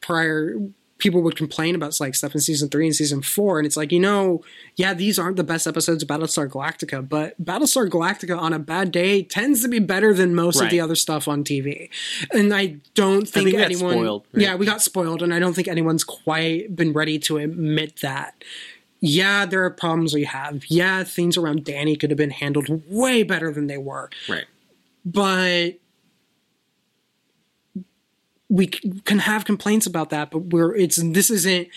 prior 0.00 0.56
people 1.02 1.20
would 1.20 1.36
complain 1.36 1.74
about 1.74 1.98
like 2.00 2.14
stuff 2.14 2.34
in 2.34 2.40
season 2.40 2.68
three 2.68 2.86
and 2.86 2.94
season 2.94 3.20
four, 3.20 3.58
and 3.58 3.66
it's 3.66 3.76
like 3.76 3.90
you 3.90 3.98
know, 3.98 4.42
yeah, 4.76 4.94
these 4.94 5.18
aren't 5.18 5.36
the 5.36 5.44
best 5.44 5.66
episodes 5.66 6.02
of 6.02 6.08
Battlestar 6.08 6.48
Galactica, 6.48 7.06
but 7.06 7.42
Battlestar 7.44 7.88
Galactica 7.88 8.38
on 8.38 8.52
a 8.52 8.58
bad 8.58 8.92
day 8.92 9.22
tends 9.22 9.60
to 9.62 9.68
be 9.68 9.80
better 9.80 10.14
than 10.14 10.34
most 10.34 10.60
of 10.60 10.70
the 10.70 10.80
other 10.80 10.94
stuff 10.94 11.26
on 11.26 11.42
TV, 11.42 11.90
and 12.32 12.54
I 12.54 12.76
don't 12.94 13.22
think, 13.28 13.32
think 13.32 13.46
we 13.46 13.52
got 13.52 13.64
anyone. 13.64 13.94
spoiled, 13.94 14.26
right? 14.32 14.42
Yeah, 14.42 14.54
we 14.54 14.64
got 14.64 14.80
spoiled, 14.80 15.22
and 15.22 15.34
I 15.34 15.40
don't 15.40 15.54
think 15.54 15.68
anyone's 15.68 16.04
quite 16.04 16.74
been 16.74 16.92
ready 16.92 17.18
to 17.20 17.38
admit 17.38 18.00
that 18.00 18.42
yeah, 19.04 19.44
there 19.46 19.64
are 19.64 19.70
problems 19.70 20.14
we 20.14 20.24
have. 20.24 20.64
Yeah, 20.68 21.02
things 21.02 21.36
around 21.36 21.64
Dany 21.64 21.98
could 21.98 22.10
have 22.10 22.16
been 22.16 22.30
handled 22.30 22.68
way 22.88 23.24
better 23.24 23.52
than 23.52 23.66
they 23.66 23.76
were. 23.76 24.08
Right. 24.28 24.44
But 25.04 25.80
we 28.52 28.66
can 28.66 29.18
have 29.20 29.44
complaints 29.46 29.86
about 29.86 30.10
that, 30.10 30.30
but 30.30 30.40
we're 30.40 30.74
it's 30.76 30.96
this 30.96 31.30
isn't 31.30 31.68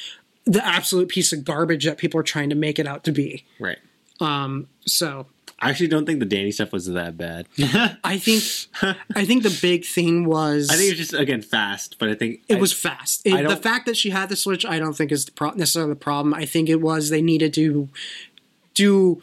the 0.46 0.64
absolute 0.66 1.08
piece 1.10 1.32
of 1.32 1.46
garbage 1.46 1.86
that 1.86 1.98
people 1.98 2.20
are 2.20 2.24
trying 2.24 2.50
to 2.50 2.56
make 2.56 2.78
it 2.80 2.86
out 2.86 3.04
to 3.06 3.12
be. 3.12 3.46
Right. 3.60 3.78
Um, 4.20 4.68
so 4.86 5.28
I 5.60 5.70
actually 5.70 5.88
don't 5.88 6.06
think 6.06 6.20
the 6.20 6.26
Dany 6.26 6.54
stuff 6.54 6.74
was 6.74 6.86
that 6.88 7.18
bad. 7.18 7.48
I 8.04 8.18
think 8.18 8.44
I 9.16 9.24
think 9.26 9.44
the 9.44 9.58
big 9.62 9.86
thing 9.86 10.26
was 10.26 10.70
I 10.70 10.76
think 10.76 10.92
it's 10.92 11.00
just 11.00 11.14
again 11.14 11.42
fast, 11.42 11.98
but 11.98 12.10
I 12.10 12.14
think 12.16 12.42
it 12.50 12.58
I- 12.58 12.60
was 12.60 12.74
fast. 12.74 13.22
It- 13.26 13.48
the 13.48 13.56
fact 13.56 13.86
that 13.86 13.96
she 13.96 14.10
had 14.10 14.28
the 14.30 14.36
switch, 14.36 14.66
I 14.66 14.78
don't 14.78 14.94
think 14.98 15.12
is 15.14 15.26
the 15.26 15.32
pro- 15.32 15.52
necessarily 15.52 15.94
the 15.94 15.96
problem. 16.00 16.34
I 16.34 16.46
think 16.46 16.68
it 16.70 16.82
was 16.82 17.10
they 17.10 17.22
needed 17.22 17.54
to 17.56 17.88
do 18.74 19.22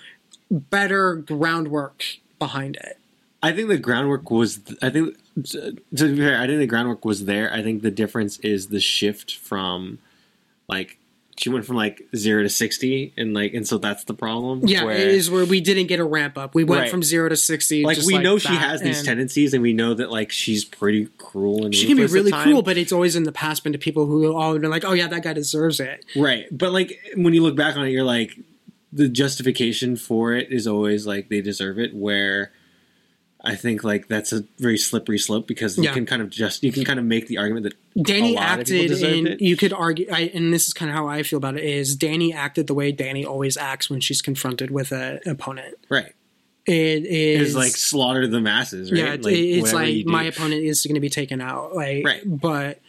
better 0.50 1.16
groundwork 1.16 2.04
behind 2.38 2.76
it. 2.76 2.98
I 3.42 3.52
think 3.52 3.68
the 3.68 3.78
groundwork 3.78 4.30
was. 4.30 4.60
I 4.80 4.88
think 4.90 5.16
to 5.44 5.72
be 5.96 6.16
fair, 6.18 6.40
I 6.40 6.46
think 6.46 6.58
the 6.58 6.66
groundwork 6.66 7.04
was 7.04 7.24
there. 7.24 7.52
I 7.52 7.62
think 7.62 7.82
the 7.82 7.90
difference 7.90 8.38
is 8.40 8.68
the 8.68 8.80
shift 8.80 9.36
from 9.36 9.98
like 10.68 10.98
she 11.38 11.48
went 11.48 11.64
from 11.64 11.76
like 11.76 12.02
zero 12.14 12.42
to 12.42 12.48
sixty, 12.50 13.14
and 13.16 13.32
like 13.32 13.54
and 13.54 13.66
so 13.66 13.78
that's 13.78 14.04
the 14.04 14.12
problem. 14.14 14.60
Yeah, 14.66 14.84
where- 14.84 14.94
it 14.94 15.08
is 15.08 15.30
where 15.30 15.46
we 15.46 15.60
didn't 15.62 15.86
get 15.86 15.98
a 15.98 16.04
ramp 16.04 16.36
up. 16.36 16.54
We 16.54 16.62
went 16.64 16.82
Right. 16.82 16.90
from 16.90 17.02
zero 17.02 17.28
to 17.30 17.36
sixty. 17.36 17.82
like 17.84 17.98
we 18.06 18.18
know 18.18 18.36
she 18.38 18.54
has 18.54 18.82
these 18.82 19.02
tendencies, 19.02 19.54
and 19.54 19.62
we 19.62 19.72
know 19.72 19.94
that 19.94 20.10
like 20.10 20.30
she's 20.30 20.64
pretty 20.64 21.08
cruel 21.18 21.64
and 21.64 21.74
She 21.74 21.86
can 21.86 21.96
be 21.96 22.04
really 22.06 22.30
cruel, 22.30 22.62
but 22.62 22.76
it's 22.76 22.92
always 22.92 23.16
in 23.16 23.22
the 23.22 23.32
past 23.32 23.64
been 23.64 23.72
to 23.72 23.78
people 23.78 24.06
who 24.06 24.34
all 24.36 24.58
been 24.58 24.70
like, 24.70 24.84
"Oh 24.84 24.92
yeah, 24.92 25.08
that 25.08 25.22
guy 25.22 25.32
deserves 25.32 25.80
it." 25.80 26.04
Right. 26.14 26.46
But 26.56 26.72
like 26.72 26.98
when 27.16 27.32
you 27.32 27.42
look 27.42 27.56
back 27.56 27.76
on 27.76 27.86
it, 27.86 27.90
you're 27.90 28.04
like 28.04 28.38
the 28.92 29.08
justification 29.08 29.96
for 29.96 30.34
it 30.34 30.52
is 30.52 30.66
always 30.66 31.06
like 31.06 31.30
they 31.30 31.40
deserve 31.40 31.78
it. 31.78 31.94
Where 31.94 32.52
I 33.44 33.56
think 33.56 33.82
like 33.82 34.06
that's 34.06 34.32
a 34.32 34.44
very 34.58 34.78
slippery 34.78 35.18
slope 35.18 35.48
because 35.48 35.76
you 35.76 35.82
Yeah. 35.84 35.94
can 35.94 36.06
kind 36.06 36.22
of 36.22 36.30
just 36.30 36.62
you 36.62 36.70
can 36.70 36.84
kind 36.84 36.98
of 37.00 37.04
make 37.04 37.26
the 37.26 37.38
argument 37.38 37.64
that 37.64 37.74
Dany 38.04 38.30
A 38.30 38.34
lot 38.34 38.60
of 38.60 38.66
people 38.66 38.94
acted 38.94 39.02
in. 39.18 39.26
it. 39.26 39.40
You 39.40 39.56
could 39.56 39.72
argue, 39.72 40.06
I, 40.12 40.30
and 40.32 40.54
this 40.54 40.68
is 40.68 40.72
kind 40.72 40.90
of 40.90 40.94
how 40.96 41.08
I 41.08 41.22
feel 41.24 41.38
about 41.38 41.56
it: 41.56 41.64
is 41.64 41.96
Dany 41.96 42.32
acted 42.32 42.68
the 42.68 42.74
way 42.74 42.92
Dany 42.92 43.26
always 43.26 43.56
acts 43.56 43.90
when 43.90 44.00
she's 44.00 44.22
confronted 44.22 44.70
with 44.70 44.92
a- 44.92 45.18
an 45.24 45.32
opponent. 45.32 45.74
right 45.88 46.12
It 46.66 47.04
is 47.06 47.48
is 47.50 47.56
like 47.56 47.72
slaughter 47.72 48.28
the 48.28 48.40
masses. 48.40 48.92
Right. 48.92 48.98
yeah, 49.00 49.14
it- 49.14 49.26
it's 49.26 49.72
like 49.72 50.06
my 50.06 50.22
opponent 50.24 50.62
is 50.62 50.86
going 50.86 50.94
to 50.94 51.00
be 51.00 51.10
taken 51.10 51.40
out. 51.40 51.74
Like, 51.74 52.04
Right. 52.04 52.22
but 52.24 52.80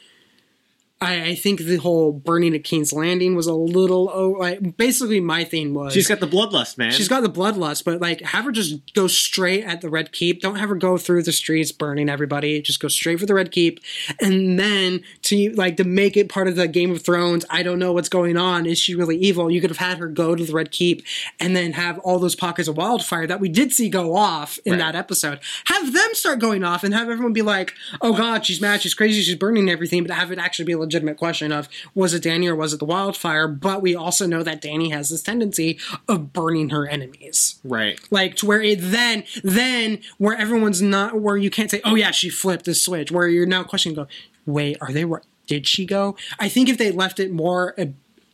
I, 1.04 1.24
I 1.28 1.36
think 1.36 1.60
the 1.60 1.78
whole 1.78 2.12
burning 2.12 2.56
of 2.56 2.64
King's 2.64 2.94
Landing 2.94 3.36
was 3.36 3.48
a 3.48 3.54
little. 3.54 4.10
Oh, 4.14 4.32
like 4.32 4.78
basically 4.78 5.20
my 5.20 5.44
thing 5.44 5.74
was 5.74 5.94
She's 5.94 6.08
got 6.08 6.20
the 6.20 6.28
bloodlust, 6.28 6.78
man. 6.78 6.92
She's 6.92 7.08
got 7.08 7.22
the 7.22 7.30
bloodlust, 7.30 7.84
but 7.84 8.02
like 8.02 8.22
have 8.22 8.46
her 8.46 8.52
just 8.52 8.94
go 8.94 9.08
straight 9.08 9.64
at 9.64 9.82
the 9.82 9.90
Red 9.90 10.12
Keep. 10.12 10.42
Don't 10.42 10.56
have 10.56 10.70
her 10.70 10.76
go 10.76 10.98
through 10.98 11.24
the 11.24 11.32
streets 11.32 11.72
burning 11.72 12.10
everybody. 12.10 12.62
Just 12.62 12.80
go 12.80 12.88
straight 12.88 13.20
for 13.20 13.26
the 13.26 13.34
Red 13.34 13.52
Keep, 13.52 13.80
and 14.22 14.58
then 14.60 15.02
to 15.24 15.52
like 15.54 15.78
to 15.78 15.84
make 15.84 16.18
it 16.18 16.30
part 16.30 16.48
of 16.48 16.56
the 16.56 16.68
Game 16.68 16.92
of 16.92 17.04
Thrones. 17.04 17.46
I 17.50 17.64
don't 17.64 17.80
know 17.80 17.94
what's 17.94 18.10
going 18.10 18.38
on. 18.38 18.66
Is 18.66 18.80
she 18.80 18.96
really 18.96 19.18
evil? 19.18 19.52
You 19.52 19.62
could 19.62 19.70
have 19.70 19.78
had 19.78 19.98
her 19.98 20.08
go 20.08 20.36
to 20.36 20.44
the 20.46 20.54
Red 20.54 20.72
Keep 20.72 21.04
and 21.40 21.56
then 21.56 21.74
have 21.74 22.00
all 22.00 22.20
those 22.20 22.36
pockets 22.36 22.68
of 22.68 22.78
wildfire 22.78 23.28
that 23.28 23.40
we 23.40 23.50
did 23.50 23.72
see 23.72 23.90
go 23.90 24.16
off 24.16 24.58
in 24.66 24.74
Right. 24.74 24.80
that 24.80 24.96
episode. 24.96 25.40
Have 25.66 25.94
them 25.94 26.10
start 26.14 26.40
going 26.40 26.64
off 26.64 26.84
and 26.84 26.94
have 26.94 27.10
everyone 27.10 27.34
be 27.34 27.42
like, 27.42 27.74
"Oh 28.02 28.14
God, 28.16 28.46
she's 28.46 28.62
mad. 28.62 28.82
She's 28.82 28.94
crazy. 28.94 29.22
She's 29.22 29.36
burning 29.36 29.70
everything." 29.70 30.04
But 30.04 30.16
have 30.16 30.32
it 30.32 30.40
actually 30.40 30.66
be 30.66 30.74
a 30.74 30.78
legitimate 30.94 31.18
question 31.18 31.52
of 31.52 31.68
was 31.96 32.14
it 32.14 32.24
Dany 32.24 32.48
or 32.48 32.56
was 32.56 32.74
it 32.74 32.80
the 32.80 32.86
wildfire? 32.86 33.48
But 33.48 33.82
we 33.82 33.96
also 33.96 34.28
know 34.28 34.44
that 34.44 34.62
Dany 34.62 34.92
has 34.92 35.10
this 35.10 35.24
tendency 35.24 35.80
of 36.08 36.34
burning 36.34 36.70
her 36.70 36.88
enemies 36.88 37.60
right. 37.64 38.00
like 38.12 38.36
to 38.38 38.46
where 38.46 38.62
it 38.62 38.78
then 38.80 39.24
then 39.44 40.00
where 40.18 40.38
everyone's 40.38 40.82
not 40.82 41.20
where 41.20 41.38
you 41.38 41.50
can't 41.50 41.72
say 41.72 41.82
oh 41.84 41.96
yeah 41.96 42.12
she 42.12 42.30
flipped 42.30 42.66
the 42.66 42.76
switch 42.76 43.12
where 43.12 43.28
you're 43.28 43.46
now 43.46 43.64
questioning 43.64 43.96
go 43.96 44.08
wait 44.46 44.78
are 44.82 44.92
they 44.92 45.06
where 45.06 45.22
did 45.48 45.68
she 45.68 45.86
go 45.86 46.16
i 46.40 46.48
think 46.48 46.70
if 46.70 46.78
they 46.78 46.92
left 46.92 47.20
it 47.20 47.32
more 47.32 47.74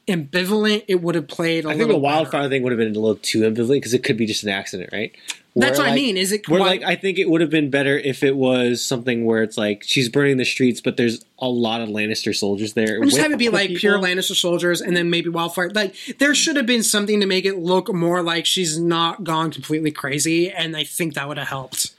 ambivalent 0.09 0.83
it 0.87 1.01
would 1.01 1.15
have 1.15 1.27
played 1.27 1.65
a 1.65 1.69
I 1.69 1.71
think 1.71 1.83
the 1.83 1.93
better. 1.93 1.99
wildfire 1.99 2.49
thing 2.49 2.63
would 2.63 2.71
have 2.71 2.79
been 2.79 2.95
a 2.95 2.99
little 2.99 3.15
too 3.15 3.41
ambivalent 3.41 3.77
because 3.77 3.93
it 3.93 4.03
could 4.03 4.17
be 4.17 4.25
just 4.25 4.43
an 4.43 4.49
accident, 4.49 4.89
right? 4.91 5.13
that's 5.55 5.79
Where, 5.79 5.87
what 5.87 5.91
i 5.91 5.95
mean 5.95 6.15
is 6.15 6.31
it 6.31 6.47
Where 6.47 6.59
like 6.59 6.83
I 6.83 6.95
think 6.95 7.17
it 7.17 7.29
would 7.29 7.41
have 7.41 7.49
been 7.49 7.69
better 7.71 7.97
if 7.97 8.23
it 8.23 8.35
was 8.35 8.83
something 8.83 9.25
where 9.25 9.41
it's 9.41 9.57
like 9.57 9.83
she's 9.83 10.07
burning 10.07 10.37
the 10.37 10.45
streets, 10.45 10.79
but 10.79 10.95
there's 10.95 11.25
a 11.39 11.49
lot 11.49 11.81
of 11.81 11.89
Lannister 11.89 12.35
soldiers 12.35 12.73
there. 12.73 13.01
or 13.01 13.05
just 13.05 13.17
have 13.17 13.31
it 13.31 13.37
be 13.39 13.49
like 13.49 13.69
people. 13.69 13.79
pure 13.79 13.97
Lannister 13.99 14.35
soldiers, 14.35 14.79
and 14.79 14.95
then 14.95 15.09
maybe 15.09 15.29
wildfire. 15.29 15.69
Like 15.71 15.95
there 16.19 16.35
should 16.35 16.55
have 16.55 16.65
been 16.67 16.83
something 16.83 17.19
to 17.19 17.25
make 17.25 17.45
it 17.45 17.57
look 17.57 17.91
more 17.93 18.21
like 18.21 18.45
she's 18.45 18.77
not 18.79 19.23
gone 19.23 19.51
completely 19.51 19.91
crazy, 19.91 20.51
and 20.51 20.77
I 20.77 20.83
think 20.83 21.15
that 21.15 21.27
would 21.27 21.37
have 21.37 21.47
helped. 21.47 21.91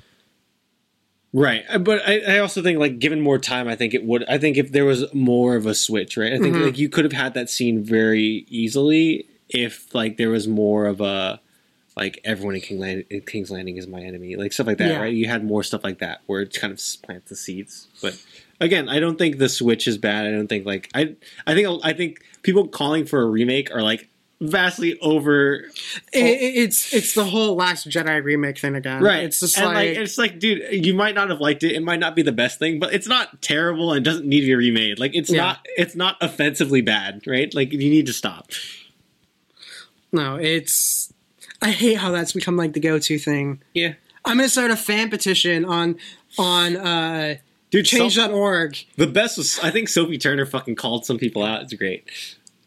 Right, 1.32 1.64
Uh, 1.68 1.78
but 1.78 2.02
I, 2.08 2.36
I 2.36 2.38
also 2.40 2.60
think 2.62 2.78
like 2.80 2.98
given 2.98 3.20
more 3.20 3.38
time, 3.38 3.68
I 3.68 3.76
think 3.76 3.94
it 3.94 4.04
would. 4.04 4.24
I 4.28 4.36
think 4.38 4.56
if 4.56 4.72
there 4.72 4.84
was 4.84 5.12
more 5.14 5.54
of 5.54 5.64
a 5.64 5.74
switch, 5.76 6.16
right? 6.16 6.32
I 6.32 6.38
think 6.38 6.56
Mhm. 6.56 6.64
like 6.64 6.78
you 6.78 6.88
could 6.88 7.04
have 7.04 7.12
had 7.12 7.34
that 7.34 7.48
scene 7.48 7.84
very 7.84 8.44
easily 8.48 9.26
if 9.48 9.94
like 9.94 10.16
there 10.16 10.30
was 10.30 10.48
more 10.48 10.86
of 10.86 11.00
a 11.00 11.40
like 11.96 12.20
everyone 12.24 12.54
in 12.56 12.60
King 12.60 12.80
Land- 12.80 13.04
in 13.10 13.20
King's 13.20 13.50
Landing 13.50 13.76
is 13.76 13.86
my 13.86 14.00
enemy, 14.00 14.34
like 14.34 14.52
stuff 14.52 14.66
like 14.66 14.78
that, 14.78 14.88
Yeah. 14.90 15.00
right? 15.00 15.14
You 15.14 15.26
had 15.26 15.44
more 15.44 15.62
stuff 15.62 15.84
like 15.84 15.98
that 16.00 16.20
where 16.26 16.40
it 16.40 16.52
kind 16.54 16.72
of 16.72 16.80
plants 17.02 17.28
the 17.28 17.36
seeds. 17.36 17.86
But 18.02 18.20
again, 18.60 18.88
I 18.88 18.98
don't 18.98 19.18
think 19.18 19.38
the 19.38 19.48
switch 19.48 19.86
is 19.86 19.98
bad. 19.98 20.26
I 20.26 20.32
don't 20.32 20.48
think 20.48 20.66
like 20.66 20.88
I 20.94 21.14
I 21.46 21.54
think 21.54 21.68
I 21.84 21.92
think 21.92 22.24
people 22.42 22.66
calling 22.66 23.04
for 23.06 23.20
a 23.22 23.26
remake 23.26 23.72
are 23.72 23.82
like 23.82 24.08
vastly 24.40 24.98
over 25.00 25.54
It, 26.12 26.24
it- 26.24 26.54
it's 26.56 26.92
it's 26.94 27.12
the 27.14 27.24
whole 27.24 27.54
Last 27.56 27.88
Jedi 27.88 28.22
remake 28.24 28.58
thing 28.58 28.74
again. 28.74 29.02
Right. 29.02 29.24
It's 29.24 29.40
just 29.40 29.56
and 29.58 29.66
like, 29.66 29.74
like, 29.74 29.96
it's 29.98 30.16
like, 30.18 30.38
dude, 30.38 30.84
you 30.84 30.94
might 30.94 31.14
not 31.14 31.28
have 31.30 31.40
liked 31.40 31.62
it. 31.62 31.72
It 31.72 31.82
might 31.82 32.00
not 32.00 32.16
be 32.16 32.22
the 32.22 32.32
best 32.32 32.58
thing, 32.58 32.78
but 32.78 32.92
it's 32.94 33.06
not 33.06 33.42
terrible 33.42 33.92
and 33.92 34.04
doesn't 34.04 34.26
need 34.26 34.40
to 34.40 34.46
be 34.46 34.54
remade. 34.54 34.98
Like 34.98 35.14
it's 35.14 35.30
Yeah. 35.30 35.42
not 35.42 35.66
it's 35.76 35.94
not 35.94 36.16
offensively 36.20 36.80
bad, 36.80 37.22
right? 37.26 37.52
Like 37.54 37.72
you 37.72 37.78
need 37.78 38.06
to 38.06 38.12
stop. 38.12 38.50
no, 40.12 40.36
it's. 40.36 41.12
I 41.62 41.70
hate 41.72 41.98
how 41.98 42.10
that's 42.10 42.32
become 42.32 42.56
like 42.56 42.72
the 42.72 42.80
go-to 42.80 43.18
thing. 43.18 43.60
Yeah. 43.74 43.94
I'm 44.24 44.36
gonna 44.38 44.48
start 44.48 44.70
a 44.70 44.76
fan 44.76 45.10
petition 45.10 45.64
on 45.64 45.96
on 46.38 46.76
uh, 46.76 47.34
Dude, 47.70 47.84
Change 47.86 48.16
change.org. 48.16 48.76
the 48.96 49.06
best 49.06 49.36
was 49.38 49.58
I 49.60 49.70
think 49.70 49.88
Sophie 49.88 50.18
Turner 50.18 50.44
fucking 50.46 50.74
called 50.76 51.04
some 51.06 51.18
people 51.18 51.42
out. 51.42 51.62
It's 51.62 51.74
great. 51.74 52.08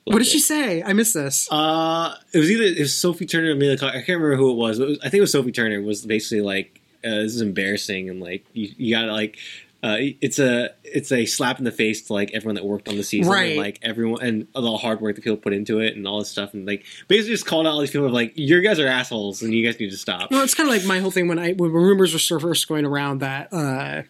What 0.05 0.17
did 0.19 0.27
she 0.27 0.39
say? 0.39 0.83
I 0.83 0.93
missed 0.93 1.13
this. 1.13 1.47
Uh, 1.51 2.15
it 2.33 2.37
was 2.37 2.51
either 2.51 2.63
it 2.63 2.79
was 2.79 2.93
Sophie 2.93 3.25
Turner 3.25 3.51
or 3.51 3.55
Mila. 3.55 3.77
Clarke. 3.77 3.93
I 3.95 3.97
can't 4.01 4.19
remember 4.19 4.35
who 4.35 4.51
it 4.51 4.55
was. 4.55 4.77
But 4.79 4.85
it 4.85 4.89
was, 4.89 4.99
I 4.99 5.03
think 5.03 5.15
it 5.15 5.21
was 5.21 5.31
Sophie 5.31 5.51
Turner. 5.53 5.81
Was 5.81 6.05
basically 6.05 6.41
like 6.41 6.81
uh, 7.05 7.09
this 7.09 7.35
is 7.35 7.41
embarrassing 7.41 8.09
and 8.09 8.19
like 8.19 8.45
you, 8.53 8.69
you 8.77 8.95
gotta 8.95 9.11
like. 9.13 9.37
Uh, 9.81 9.97
it's 10.21 10.39
a 10.39 10.69
it's 10.85 11.11
a 11.11 11.25
slap 11.25 11.57
in 11.59 11.65
the 11.65 11.71
face 11.71 12.03
to 12.03 12.13
like 12.13 12.31
everyone 12.33 12.55
that 12.55 12.63
worked 12.63 12.87
on 12.87 12.95
the 12.95 13.03
season 13.03 13.29
Right. 13.29 13.49
and 13.51 13.57
like 13.59 13.79
everyone 13.81 14.23
and 14.23 14.47
all 14.55 14.61
the 14.61 14.77
hard 14.77 15.01
work 15.01 15.15
that 15.15 15.23
people 15.25 15.35
put 15.35 15.51
into 15.51 15.79
it 15.79 15.97
and 15.97 16.07
all 16.07 16.19
this 16.19 16.29
stuff 16.29 16.53
and 16.53 16.65
like 16.65 16.85
basically 17.09 17.33
just 17.33 17.45
called 17.45 17.67
out 17.67 17.71
all 17.73 17.81
these 17.81 17.91
people 17.91 18.05
of 18.07 18.13
like 18.13 18.31
you 18.37 18.61
guys 18.61 18.79
are 18.79 18.87
assholes 18.87 19.41
and 19.41 19.53
you 19.53 19.61
guys 19.65 19.77
need 19.81 19.89
to 19.91 19.97
stop. 19.97 20.31
Well, 20.31 20.41
it's 20.41 20.53
kind 20.55 20.69
of 20.69 20.73
like 20.73 20.85
my 20.85 20.99
whole 20.99 21.11
thing 21.11 21.27
when 21.27 21.37
I 21.37 21.51
when 21.51 21.69
rumors 21.73 22.13
were 22.31 22.39
first 22.39 22.65
going 22.69 22.85
around 22.85 23.17
that 23.19 23.51
uh, 23.51 24.03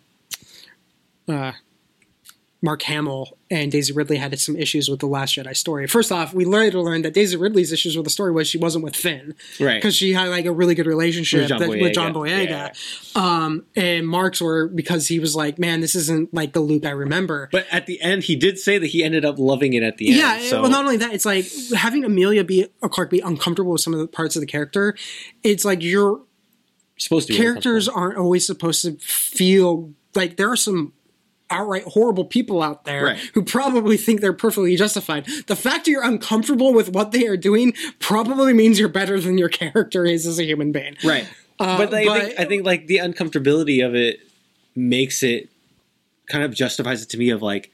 uh, 1.28 1.54
Mark 2.64 2.82
Hamill 2.84 3.38
and 3.52 3.74
Daisy 3.74 3.92
Ridley 3.92 4.16
had 4.16 4.40
some 4.40 4.56
issues 4.56 4.88
with 4.88 5.02
the 5.02 5.06
Last 5.06 5.36
Jedi 5.36 5.54
story. 5.56 5.86
First 5.86 6.14
off, 6.14 6.34
we 6.34 6.46
later 6.46 6.80
learned 6.80 7.04
that 7.04 7.14
Daisy 7.14 7.36
Ridley's 7.36 7.74
issues 7.74 7.98
with 7.98 8.06
the 8.06 8.10
story 8.10 8.32
was 8.32 8.48
she 8.48 8.58
wasn't 8.58 8.86
with 8.86 8.96
Finn 8.96 9.36
right. 9.60 9.76
because 9.76 9.98
she 9.98 10.14
had 10.14 10.30
like 10.30 10.46
a 10.46 10.52
really 10.54 10.74
good 10.74 10.86
relationship 10.86 11.42
With 11.42 11.50
John 11.50 11.60
that- 11.60 11.70
with 11.70 11.94
John 11.94 12.14
Boyega. 12.14 12.72
Boyega. 12.72 13.18
Um, 13.18 13.66
and 13.76 14.08
Mark's 14.08 14.40
were 14.40 14.70
because 14.70 15.10
he 15.10 15.20
was 15.20 15.36
like, 15.36 15.60
man, 15.60 15.82
this 15.82 15.94
isn't 15.94 16.34
like 16.34 16.54
the 16.54 16.62
Luke 16.62 16.86
I 16.86 16.92
remember. 16.92 17.50
But 17.52 17.68
at 17.70 17.86
the 17.86 18.02
end, 18.02 18.24
he 18.24 18.38
did 18.38 18.58
say 18.58 18.78
that 18.78 18.88
he 18.88 19.04
ended 19.04 19.26
up 19.26 19.38
loving 19.38 19.74
it 19.74 19.84
at 19.84 19.98
the 19.98 20.08
end. 20.08 20.18
Yeah, 20.18 20.40
so 20.50 20.62
well, 20.62 20.72
not 20.72 20.86
only 20.86 20.98
that, 20.98 21.14
it's 21.14 21.26
like 21.26 21.46
having 21.76 22.06
Emilia 22.06 22.46
be 22.46 22.68
or 22.82 22.88
Clarke 22.88 23.10
be 23.10 23.20
uncomfortable 23.20 23.74
with 23.74 23.82
some 23.82 23.94
of 23.94 24.00
the 24.00 24.08
parts 24.08 24.38
of 24.38 24.40
the 24.40 24.48
character. 24.48 24.96
It's 25.44 25.66
like 25.66 25.84
you're 25.84 26.22
supposed 26.98 27.28
to 27.28 27.34
characters 27.36 27.90
aren't 27.90 28.18
always 28.18 28.48
supposed 28.48 28.84
to 28.84 28.94
feel 29.02 29.92
like 30.16 30.38
there 30.38 30.50
are 30.50 30.56
some 30.56 30.94
outright 31.54 31.84
horrible 31.84 32.26
people 32.26 32.62
out 32.64 32.84
there 32.86 33.06
Right. 33.06 33.20
who 33.34 33.44
probably 33.44 33.96
think 33.98 34.20
they're 34.22 34.34
perfectly 34.34 34.76
justified. 34.76 35.26
The 35.48 35.56
fact 35.56 35.86
that 35.86 35.92
you're 35.92 36.04
uncomfortable 36.04 36.74
with 36.74 36.90
what 36.90 37.12
they 37.12 37.28
are 37.28 37.38
doing 37.38 37.74
probably 38.00 38.54
means 38.54 38.80
you're 38.80 38.90
better 38.90 39.20
than 39.20 39.38
your 39.38 39.50
character 39.50 40.06
is 40.06 40.26
as 40.26 40.40
a 40.40 40.44
human 40.46 40.72
being. 40.72 40.96
right. 41.04 41.28
Uh, 41.60 41.78
but, 41.78 41.94
I, 41.94 42.06
but- 42.06 42.22
think, 42.24 42.40
I 42.40 42.46
think 42.46 42.66
like 42.66 42.88
the 42.88 42.98
uncomfortability 42.98 43.86
of 43.86 43.94
it 43.96 44.20
makes 44.76 45.22
it 45.24 45.50
kind 46.28 46.44
of 46.44 46.54
justifies 46.54 47.04
it 47.04 47.10
to 47.10 47.18
me 47.18 47.30
of 47.30 47.42
like, 47.44 47.72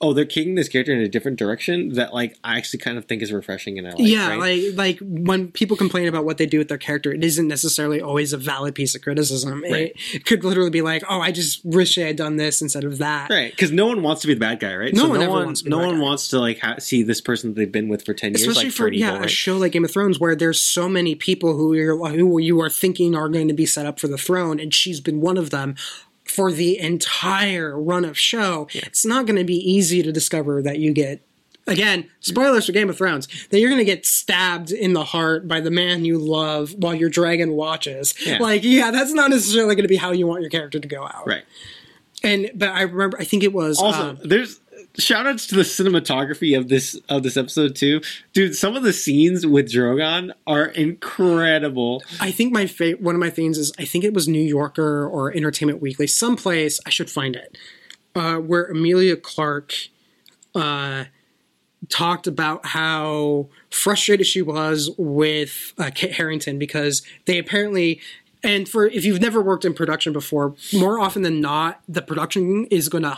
oh, 0.00 0.12
they're 0.12 0.24
kicking 0.24 0.54
this 0.54 0.68
character 0.68 0.92
in 0.92 1.00
a 1.00 1.08
different 1.08 1.38
direction 1.38 1.94
that 1.94 2.14
like 2.14 2.36
I 2.44 2.56
actually 2.56 2.78
kind 2.78 2.98
of 2.98 3.06
think 3.06 3.20
is 3.20 3.32
refreshing 3.32 3.78
and 3.78 3.88
I 3.88 3.90
like. 3.90 3.98
yeah, 4.00 4.36
right? 4.36 4.38
like 4.38 4.74
like 4.76 4.98
when 5.00 5.50
people 5.50 5.76
complain 5.76 6.06
about 6.06 6.24
what 6.24 6.38
they 6.38 6.46
do 6.46 6.58
with 6.58 6.68
their 6.68 6.78
character, 6.78 7.12
it 7.12 7.24
isn't 7.24 7.48
necessarily 7.48 8.00
always 8.00 8.32
a 8.32 8.36
valid 8.36 8.74
piece 8.76 8.94
of 8.94 9.02
criticism. 9.02 9.64
It- 9.64 9.72
Right. 9.72 9.92
It, 10.14 10.24
could 10.24 10.44
literally 10.44 10.70
be 10.70 10.82
like, 10.82 11.02
"Oh, 11.08 11.20
I 11.20 11.32
just 11.32 11.64
wish 11.64 11.98
I 11.98 12.02
had 12.02 12.16
done 12.16 12.36
this 12.36 12.62
instead 12.62 12.84
of 12.84 12.98
that." 12.98 13.28
Right, 13.28 13.50
because 13.50 13.72
no 13.72 13.86
one 13.86 14.02
wants 14.02 14.22
to 14.22 14.28
be 14.28 14.34
the 14.34 14.40
bad 14.40 14.60
guy, 14.60 14.74
right? 14.76 14.94
No 14.94 15.02
so 15.02 15.08
one 15.10 15.20
no 15.20 15.30
one, 15.30 15.46
wants 15.46 15.60
to 15.60 15.64
be 15.64 15.70
no 15.70 15.78
bad 15.78 15.86
one 15.86 15.94
guy. 15.96 16.02
wants 16.02 16.28
to 16.28 16.38
like 16.38 16.58
ha- 16.60 16.76
see 16.78 17.02
this 17.02 17.20
person 17.20 17.50
that 17.50 17.56
they've 17.56 17.72
been 17.72 17.88
with 17.88 18.04
for 18.04 18.14
ten 18.14 18.30
years, 18.32 18.42
especially 18.42 18.64
like 18.66 18.72
for 18.74 18.92
yeah 18.92 19.14
evil, 19.14 19.24
a 19.24 19.28
show 19.28 19.56
like 19.56 19.72
Game 19.72 19.84
of 19.84 19.90
Thrones 19.90 20.20
where 20.20 20.36
there's 20.36 20.60
so 20.60 20.88
many 20.88 21.14
people 21.16 21.56
who 21.56 21.74
you're 21.74 21.96
who 22.08 22.38
you 22.38 22.60
are 22.60 22.70
thinking 22.70 23.14
are 23.16 23.28
going 23.28 23.48
to 23.48 23.54
be 23.54 23.66
set 23.66 23.84
up 23.86 23.98
for 23.98 24.06
the 24.06 24.18
throne, 24.18 24.60
and 24.60 24.72
she's 24.72 25.00
been 25.00 25.20
one 25.20 25.36
of 25.36 25.50
them 25.50 25.74
for 26.28 26.52
the 26.52 26.78
entire 26.78 27.80
run 27.80 28.04
of 28.04 28.18
show. 28.18 28.68
It's 28.72 29.04
not 29.04 29.26
going 29.26 29.38
to 29.38 29.44
be 29.44 29.56
easy 29.56 30.02
to 30.02 30.12
discover 30.12 30.62
that 30.62 30.78
you 30.78 30.92
get. 30.92 31.22
Again, 31.66 32.08
spoilers 32.20 32.64
for 32.64 32.72
Game 32.72 32.88
of 32.88 32.96
Thrones. 32.96 33.28
That 33.50 33.60
you're 33.60 33.68
going 33.68 33.80
to 33.80 33.84
get 33.84 34.06
stabbed 34.06 34.70
in 34.70 34.94
the 34.94 35.04
heart 35.04 35.46
by 35.46 35.60
the 35.60 35.70
man 35.70 36.04
you 36.04 36.16
love 36.18 36.74
while 36.78 36.94
your 36.94 37.10
dragon 37.10 37.52
watches. 37.52 38.14
Yeah. 38.24 38.38
Like, 38.38 38.64
yeah, 38.64 38.90
that's 38.90 39.12
not 39.12 39.28
necessarily 39.30 39.74
going 39.74 39.84
to 39.84 39.88
be 39.88 39.96
how 39.96 40.12
you 40.12 40.26
want 40.26 40.40
your 40.40 40.50
character 40.50 40.78
to 40.80 40.88
go 40.88 41.04
out. 41.04 41.26
right. 41.26 41.44
And 42.24 42.50
but 42.54 42.70
I 42.70 42.82
remember, 42.82 43.18
I 43.20 43.24
think 43.24 43.44
it 43.44 43.52
was 43.52 43.78
Also, 43.78 44.10
um, 44.10 44.18
there's 44.24 44.58
shout 44.98 45.26
outs 45.26 45.46
to 45.46 45.54
the 45.54 45.62
cinematography 45.62 46.58
of 46.58 46.68
this 46.68 46.98
of 47.08 47.22
this 47.22 47.36
episode 47.36 47.74
too, 47.76 48.00
dude. 48.32 48.54
Some 48.54 48.76
of 48.76 48.82
the 48.82 48.92
scenes 48.92 49.46
with 49.46 49.70
Drogon 49.70 50.32
are 50.46 50.66
incredible. 50.66 52.02
I 52.20 52.30
think 52.30 52.52
my 52.52 52.66
fa- 52.66 52.96
one 52.98 53.14
of 53.14 53.20
my 53.20 53.30
things 53.30 53.58
is 53.58 53.72
I 53.78 53.84
think 53.84 54.04
it 54.04 54.12
was 54.12 54.28
New 54.28 54.42
Yorker 54.42 55.06
or 55.06 55.34
Entertainment 55.34 55.80
Weekly, 55.80 56.06
someplace 56.06 56.80
I 56.84 56.90
should 56.90 57.10
find 57.10 57.36
it, 57.36 57.56
uh, 58.14 58.36
where 58.36 58.64
Emilia 58.66 59.16
Clarke 59.16 59.74
uh, 60.54 61.04
talked 61.88 62.26
about 62.26 62.66
how 62.66 63.48
frustrated 63.70 64.26
she 64.26 64.42
was 64.42 64.90
with 64.98 65.72
uh, 65.78 65.90
Kit 65.94 66.12
Harington 66.12 66.58
because 66.58 67.02
they 67.26 67.38
apparently. 67.38 68.00
And 68.40 68.68
for 68.68 68.86
if 68.86 69.04
you've 69.04 69.20
never 69.20 69.42
worked 69.42 69.64
in 69.64 69.74
production 69.74 70.12
before, 70.12 70.54
more 70.72 71.00
often 71.00 71.22
than 71.22 71.40
not, 71.40 71.80
the 71.88 72.00
production 72.00 72.66
is 72.66 72.88
going 72.88 73.02
to 73.02 73.10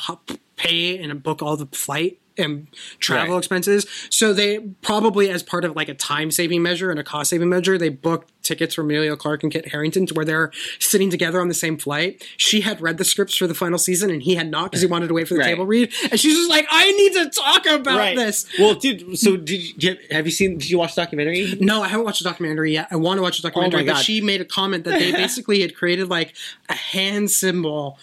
pay 0.60 0.98
and 0.98 1.22
book 1.22 1.42
all 1.42 1.56
the 1.56 1.66
flight 1.66 2.18
and 2.38 2.68
travel 3.00 3.34
Right. 3.34 3.38
expenses. 3.38 3.86
So 4.08 4.32
they 4.32 4.58
probably, 4.82 5.28
as 5.30 5.42
part 5.42 5.64
of 5.64 5.74
like 5.76 5.88
a 5.90 5.94
time 5.94 6.30
saving 6.30 6.62
measure 6.62 6.90
and 6.90 6.98
a 6.98 7.02
cost 7.02 7.30
saving 7.30 7.48
measure, 7.50 7.76
they 7.76 7.88
booked 7.90 8.30
tickets 8.42 8.74
for 8.74 8.82
Emilia 8.82 9.14
Clarke 9.16 9.42
and 9.42 9.52
Kit 9.52 9.68
Harington 9.68 10.06
to 10.06 10.14
where 10.14 10.24
they're 10.24 10.50
sitting 10.78 11.10
together 11.10 11.40
on 11.40 11.48
the 11.48 11.54
same 11.54 11.76
flight. 11.76 12.24
She 12.38 12.62
had 12.62 12.80
read 12.80 12.96
the 12.98 13.04
scripts 13.04 13.36
for 13.36 13.46
the 13.46 13.52
final 13.54 13.78
season 13.78 14.10
and 14.10 14.22
he 14.22 14.36
had 14.36 14.50
not 14.50 14.70
because 14.70 14.80
he 14.80 14.86
wanted 14.86 15.08
to 15.08 15.14
wait 15.14 15.28
for 15.28 15.34
the 15.34 15.40
Right. 15.40 15.46
table 15.48 15.66
read. 15.66 15.92
And 16.10 16.18
she's 16.18 16.34
just 16.34 16.48
like, 16.48 16.66
I 16.70 16.92
need 16.92 17.12
to 17.14 17.30
talk 17.30 17.66
about 17.66 18.14
this. 18.16 18.46
Well, 18.58 18.74
dude. 18.74 19.18
So 19.18 19.36
did 19.36 19.82
you 19.82 19.96
have 20.10 20.26
you 20.26 20.32
seen? 20.32 20.56
Did 20.58 20.70
you 20.70 20.78
watch 20.78 20.94
the 20.94 21.02
documentary? 21.02 21.56
No, 21.60 21.82
I 21.82 21.88
haven't 21.88 22.04
watched 22.06 22.22
the 22.22 22.28
documentary 22.28 22.72
yet. 22.72 22.88
I 22.90 22.96
want 22.96 23.18
to 23.18 23.22
watch 23.22 23.40
the 23.42 23.46
oh 23.48 23.50
documentary, 23.50 23.82
Oh 23.82 23.86
my 23.86 23.92
but 23.94 24.02
she 24.04 24.20
made 24.22 24.40
a 24.40 24.46
comment 24.46 24.84
that 24.84 24.98
they 24.98 25.12
basically 25.24 25.60
had 25.62 25.74
created 25.74 26.08
like 26.08 26.34
a 26.70 26.74
hand 26.74 27.30
symbol 27.30 27.98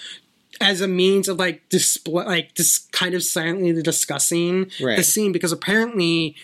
as 0.60 0.82
a 0.82 0.88
means 0.88 1.28
of 1.28 1.38
like 1.38 1.68
display, 1.70 2.26
like 2.26 2.53
just 2.55 2.91
kind 2.91 3.14
of 3.14 3.24
silently 3.24 3.82
discussing 3.82 4.72
the 4.80 5.03
scene 5.03 5.32
because 5.32 5.51
apparently 5.51 6.36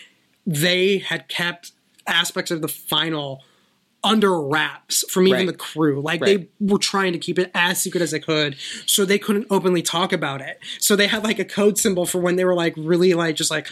they 0.46 1.00
had 1.00 1.28
kept 1.28 1.72
aspects 2.06 2.52
of 2.52 2.62
the 2.62 2.68
final 2.68 3.42
under 4.04 4.38
wraps 4.42 5.10
from 5.10 5.26
even 5.28 5.40
Right. 5.40 5.48
the 5.48 5.54
crew. 5.54 6.02
Like 6.02 6.20
Right. 6.22 6.40
they 6.42 6.48
were 6.60 6.78
trying 6.78 7.14
to 7.14 7.20
keep 7.20 7.40
it 7.40 7.50
as 7.56 7.82
secret 7.82 8.02
as 8.02 8.12
they 8.12 8.20
could, 8.20 8.58
so 8.86 9.06
they 9.06 9.18
couldn't 9.18 9.48
openly 9.50 9.82
talk 9.82 10.12
about 10.12 10.42
it. 10.42 10.60
So 10.80 10.98
they 10.98 11.08
had 11.08 11.24
like 11.24 11.40
a 11.40 11.46
code 11.46 11.78
symbol 11.78 12.06
for 12.06 12.20
when 12.20 12.36
they 12.36 12.44
were 12.44 12.54
like 12.56 12.74
really 12.76 13.14
like 13.14 13.38
just 13.38 13.50
like 13.50 13.68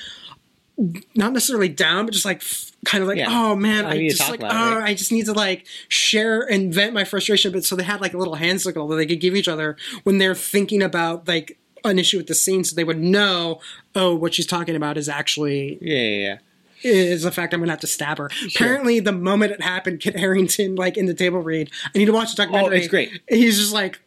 not 1.16 1.34
necessarily 1.34 1.70
down, 1.70 2.06
but 2.06 2.14
just 2.14 2.26
like 2.26 2.38
f- 2.38 2.72
kind 2.86 3.02
of 3.04 3.08
like, 3.08 3.18
Yeah. 3.18 3.28
oh 3.30 3.56
man, 3.56 3.86
I 3.86 3.92
I, 3.92 4.10
just 4.10 4.30
like, 4.30 4.42
oh, 4.42 4.46
right? 4.46 4.84
I 4.90 4.94
just 4.94 5.12
need 5.12 5.26
to 5.26 5.34
like 5.34 5.66
share 5.90 6.42
and 6.42 6.74
vent 6.74 6.94
my 6.94 7.04
frustration. 7.04 7.52
But 7.52 7.64
so 7.66 7.76
they 7.76 7.84
had 7.84 8.02
like 8.02 8.14
a 8.14 8.18
little 8.18 8.36
hand 8.36 8.62
signal 8.62 8.88
that 8.90 8.96
they 8.96 9.06
could 9.06 9.20
give 9.22 9.36
each 9.36 9.48
other 9.48 9.78
when 10.04 10.18
they're 10.18 10.36
thinking 10.36 10.82
about 10.82 11.28
like 11.28 11.58
an 11.84 11.98
issue 12.00 12.18
with 12.18 12.28
the 12.28 12.36
scene, 12.36 12.64
so 12.64 12.76
they 12.76 12.84
would 12.84 13.00
know, 13.00 13.60
oh, 13.96 14.16
what 14.16 14.34
she's 14.34 14.46
talking 14.48 14.76
about 14.76 14.98
is 14.98 15.10
actually 15.10 15.78
Yeah, 15.82 15.98
yeah, 15.98 16.38
yeah. 16.84 16.92
is 16.92 17.24
the 17.24 17.32
fact 17.32 17.54
I'm 17.54 17.60
gonna 17.60 17.72
have 17.72 17.80
to 17.82 17.88
stab 17.88 18.18
her. 18.20 18.30
Apparently, 18.48 19.00
the 19.00 19.12
moment 19.12 19.52
it 19.54 19.62
happened, 19.62 20.00
Kit 20.00 20.16
Harington 20.16 20.76
like 20.76 20.96
in 20.98 21.06
the 21.08 21.14
table 21.14 21.40
read, 21.40 21.70
I 21.94 21.98
need 21.98 22.06
to 22.06 22.14
watch 22.14 22.32
the 22.36 22.38
documentary. 22.44 22.76
Oh, 22.76 22.80
it's 22.80 22.88
great. 22.88 23.22
He's 23.28 23.58
just 23.60 23.74
like, 23.74 24.00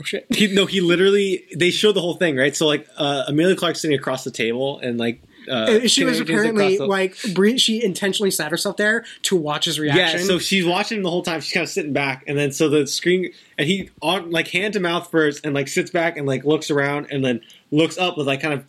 oh 0.00 0.04
shit. 0.04 0.26
He, 0.30 0.46
no, 0.54 0.66
he 0.66 0.80
literally. 0.80 1.44
They 1.56 1.70
showed 1.70 1.92
the 1.92 2.00
whole 2.00 2.14
thing, 2.14 2.36
right? 2.36 2.56
So 2.56 2.66
like, 2.66 2.86
uh, 2.96 3.24
Emilia 3.28 3.54
Clarke 3.56 3.76
sitting 3.76 3.96
across 3.96 4.24
the 4.24 4.30
table, 4.30 4.78
and 4.80 4.98
like, 4.98 5.22
uh, 5.48 5.86
she 5.86 6.04
was 6.04 6.20
apparently 6.20 6.76
the- 6.78 6.86
like 6.86 7.14
she 7.56 7.82
intentionally 7.82 8.30
sat 8.30 8.50
herself 8.50 8.76
there 8.76 9.04
to 9.22 9.36
watch 9.36 9.64
his 9.66 9.78
reaction. 9.78 10.20
Yeah, 10.20 10.26
so 10.26 10.38
she's 10.38 10.64
watching 10.64 10.98
him 10.98 11.02
the 11.04 11.10
whole 11.10 11.22
time. 11.22 11.40
She's 11.40 11.52
kind 11.52 11.64
of 11.64 11.70
sitting 11.70 11.92
back, 11.92 12.24
and 12.26 12.36
then 12.38 12.52
so 12.52 12.68
the 12.68 12.86
screen, 12.86 13.32
and 13.58 13.66
he 13.66 13.90
on 14.00 14.30
like 14.30 14.48
hand 14.48 14.74
to 14.74 14.80
mouth 14.80 15.10
first, 15.10 15.44
and 15.44 15.54
like 15.54 15.68
sits 15.68 15.90
back 15.90 16.16
and 16.16 16.26
like 16.26 16.44
looks 16.44 16.70
around, 16.70 17.08
and 17.10 17.24
then 17.24 17.40
looks 17.70 17.98
up 17.98 18.16
with 18.18 18.26
like 18.26 18.40
kind 18.40 18.54
of 18.54 18.64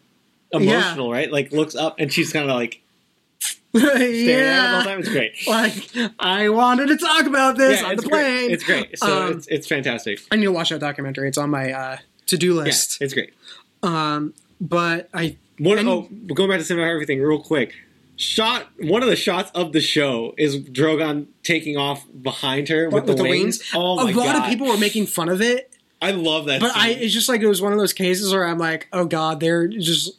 emotional, 0.52 1.12
right? 1.12 1.32
Like 1.32 1.52
looks 1.52 1.76
up, 1.76 1.96
and 2.00 2.12
she's 2.12 2.32
kind 2.32 2.50
of 2.50 2.56
like 2.56 2.82
staring 3.76 3.92
at 3.96 4.02
it 4.02 4.12
the 4.12 4.24
yeah. 4.30 4.84
time. 4.86 5.00
It's 5.00 5.10
great. 5.10 5.34
Like 5.48 6.12
I 6.20 6.50
wanted 6.50 6.88
to 6.88 6.98
talk 6.98 7.26
about 7.26 7.58
this 7.58 7.82
Yeah, 7.82 7.88
on 7.88 7.96
the 7.96 8.02
great. 8.04 8.10
plane. 8.12 8.52
It's 8.52 8.64
great. 8.64 8.98
So 9.00 9.24
Um, 9.28 9.32
it's, 9.38 9.48
it's 9.48 9.68
fantastic. 9.68 10.20
I 10.32 10.36
need 10.36 10.46
to 10.46 10.52
watch 10.52 10.70
that 10.70 10.80
documentary. 10.80 11.28
It's 11.28 11.38
on 11.38 11.50
my 11.50 11.72
uh, 11.72 11.98
to-do 12.28 12.56
Yeah, 12.56 12.62
list. 12.64 13.02
it's 13.02 13.14
great. 13.14 13.34
Um, 13.82 14.34
but 14.62 15.10
I 15.14 15.38
One 15.60 15.78
And- 15.78 15.88
oh, 15.90 16.08
going 16.34 16.50
back 16.50 16.60
to 16.60 16.66
cinema 16.66 16.88
everything 16.88 17.22
real 17.22 17.40
quick. 17.40 17.74
Shot 18.16 18.68
one 18.80 19.02
of 19.02 19.10
the 19.10 19.16
shots 19.16 19.50
of 19.56 19.74
the 19.74 19.82
show 19.82 20.36
is 20.38 20.58
Drogon 20.58 21.26
taking 21.42 21.78
off 21.78 22.06
behind 22.22 22.70
her 22.70 22.88
with, 22.88 23.08
the, 23.08 23.16
wings. 23.16 23.64
Oh 23.74 23.94
a 23.94 24.06
lot 24.12 24.14
god! 24.14 24.36
of 24.44 24.50
people 24.50 24.68
were 24.68 24.78
making 24.78 25.08
fun 25.08 25.30
of 25.30 25.42
it, 25.42 25.74
I 26.00 26.12
love 26.12 26.46
that. 26.46 26.62
but 26.62 26.76
I 26.76 26.90
it's 26.90 27.12
just 27.14 27.28
like 27.28 27.42
it 27.42 27.48
was 27.48 27.60
one 27.60 27.74
of 27.74 27.80
those 27.80 27.92
cases 27.94 28.32
where 28.32 28.46
I'm 28.46 28.60
like, 28.60 28.88
oh 28.94 29.06
god, 29.06 29.40
they're 29.40 29.68
just. 29.68 30.12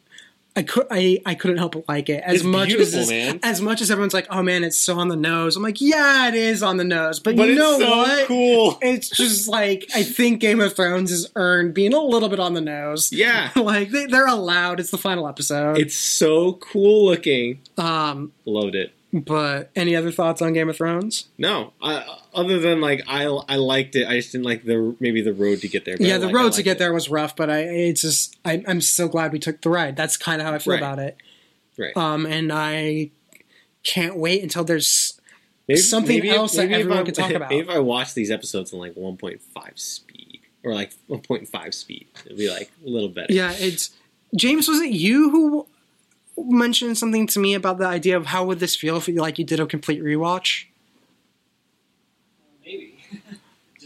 I 0.56 0.62
could 0.62 0.86
I, 0.90 1.18
I 1.26 1.34
couldn't 1.34 1.56
help 1.58 1.72
but 1.72 1.88
like 1.88 2.08
it. 2.08 2.22
As 2.24 2.36
It's 2.36 2.44
much 2.44 2.72
as 2.72 3.08
man. 3.10 3.40
as 3.42 3.60
much 3.60 3.80
as 3.82 3.90
everyone's 3.90 4.14
like 4.14 4.26
oh 4.30 4.42
man 4.42 4.62
it's 4.62 4.76
so 4.78 4.98
on 4.98 5.08
the 5.08 5.16
nose. 5.16 5.56
I'm 5.56 5.62
like 5.64 5.80
yeah 5.80 6.28
it 6.28 6.34
is 6.34 6.62
on 6.62 6.76
the 6.76 6.84
nose. 6.84 7.18
But, 7.18 7.36
but 7.36 7.46
you 7.48 7.52
it's 7.54 7.60
know 7.60 7.78
so 7.80 7.96
what? 7.96 8.26
cool. 8.28 8.78
it's 8.82 9.08
just 9.08 9.48
like 9.48 9.84
I 9.94 10.02
think 10.04 10.40
Game 10.40 10.60
of 10.60 10.74
Thrones 10.76 11.10
has 11.10 11.28
earned 11.34 11.74
being 11.74 11.92
a 11.92 12.00
little 12.00 12.28
bit 12.28 12.38
on 12.38 12.54
the 12.54 12.60
nose. 12.60 13.12
Yeah, 13.12 13.50
like 13.56 13.90
they, 13.90 14.06
they're 14.06 14.26
allowed. 14.28 14.78
It's 14.78 14.90
the 14.90 14.98
final 14.98 15.26
episode. 15.26 15.78
It's 15.78 15.96
so 15.96 16.52
cool 16.54 17.06
looking. 17.06 17.60
um 17.76 18.32
Loved 18.44 18.76
it. 18.76 18.92
but 19.12 19.70
any 19.74 19.96
other 19.96 20.12
thoughts 20.12 20.40
on 20.40 20.52
Game 20.52 20.68
of 20.68 20.76
Thrones? 20.76 21.28
No, 21.36 21.72
I, 21.82 22.18
other 22.34 22.58
than 22.58 22.80
like 22.80 23.02
I 23.08 23.24
I 23.24 23.56
liked 23.56 23.96
it. 23.96 24.06
I 24.08 24.16
just 24.16 24.32
didn't 24.32 24.44
like 24.44 24.64
the 24.64 24.96
maybe 25.00 25.20
the 25.22 25.32
road 25.32 25.60
to 25.62 25.68
get 25.68 25.84
there. 25.84 25.96
yeah 26.00 26.18
the 26.18 26.26
like- 26.26 26.34
road 26.34 26.52
to 26.54 26.62
get 26.62 26.72
it. 26.72 26.78
there 26.78 26.92
was 26.92 27.08
rough 27.08 27.34
but 27.36 27.48
I 27.50 27.60
it's 27.60 28.02
just 28.02 28.36
I, 28.44 28.62
I'm 28.66 28.80
so 28.80 29.08
glad 29.08 29.32
we 29.32 29.38
took 29.38 29.60
the 29.62 29.70
ride 29.70 29.96
that's 29.96 30.16
kind 30.16 30.40
of 30.40 30.46
how 30.46 30.54
I 30.54 30.58
feel 30.58 30.72
Right. 30.74 30.78
about 30.82 30.98
it 30.98 31.16
Right. 31.78 31.96
um 31.96 32.26
and 32.26 32.52
I 32.52 33.10
can't 33.82 34.16
wait 34.16 34.42
until 34.42 34.64
there's 34.64 35.20
Maybe, 35.68 35.80
something 35.80 36.16
maybe 36.16 36.30
else 36.30 36.56
that 36.56 36.62
maybe 36.68 36.74
if 36.74 36.80
everyone 36.80 36.98
I- 36.98 37.04
can 37.04 37.14
talk 37.14 37.30
about. 37.34 37.50
Maybe 37.50 37.62
if 37.62 37.70
I 37.70 37.78
watch 37.78 38.14
these 38.14 38.30
episodes 38.30 38.72
in 38.72 38.78
like 38.78 38.94
1.5 38.94 39.40
speed 39.78 40.40
or 40.62 40.74
like 40.74 40.92
1.5 41.08 41.74
speed, 41.74 42.06
it'd 42.26 42.36
be 42.38 42.50
like 42.50 42.70
a 42.84 42.88
little 42.88 43.08
better. 43.08 43.32
Yeah, 43.32 43.52
it's 43.56 43.90
James. 44.36 44.68
Was 44.68 44.80
it 44.80 44.90
you 44.90 45.30
who 45.30 45.66
mentioned 46.36 46.98
something 46.98 47.26
to 47.28 47.38
me 47.38 47.54
about 47.54 47.78
the 47.78 47.86
idea 47.86 48.16
of 48.16 48.26
how 48.26 48.44
would 48.44 48.58
this 48.60 48.74
feel 48.76 48.96
if 48.96 49.06
you 49.08 49.14
like 49.16 49.38
you 49.38 49.44
did 49.44 49.60
a 49.60 49.66
complete 49.66 50.02
rewatch? 50.02 50.64
Maybe. 52.64 52.98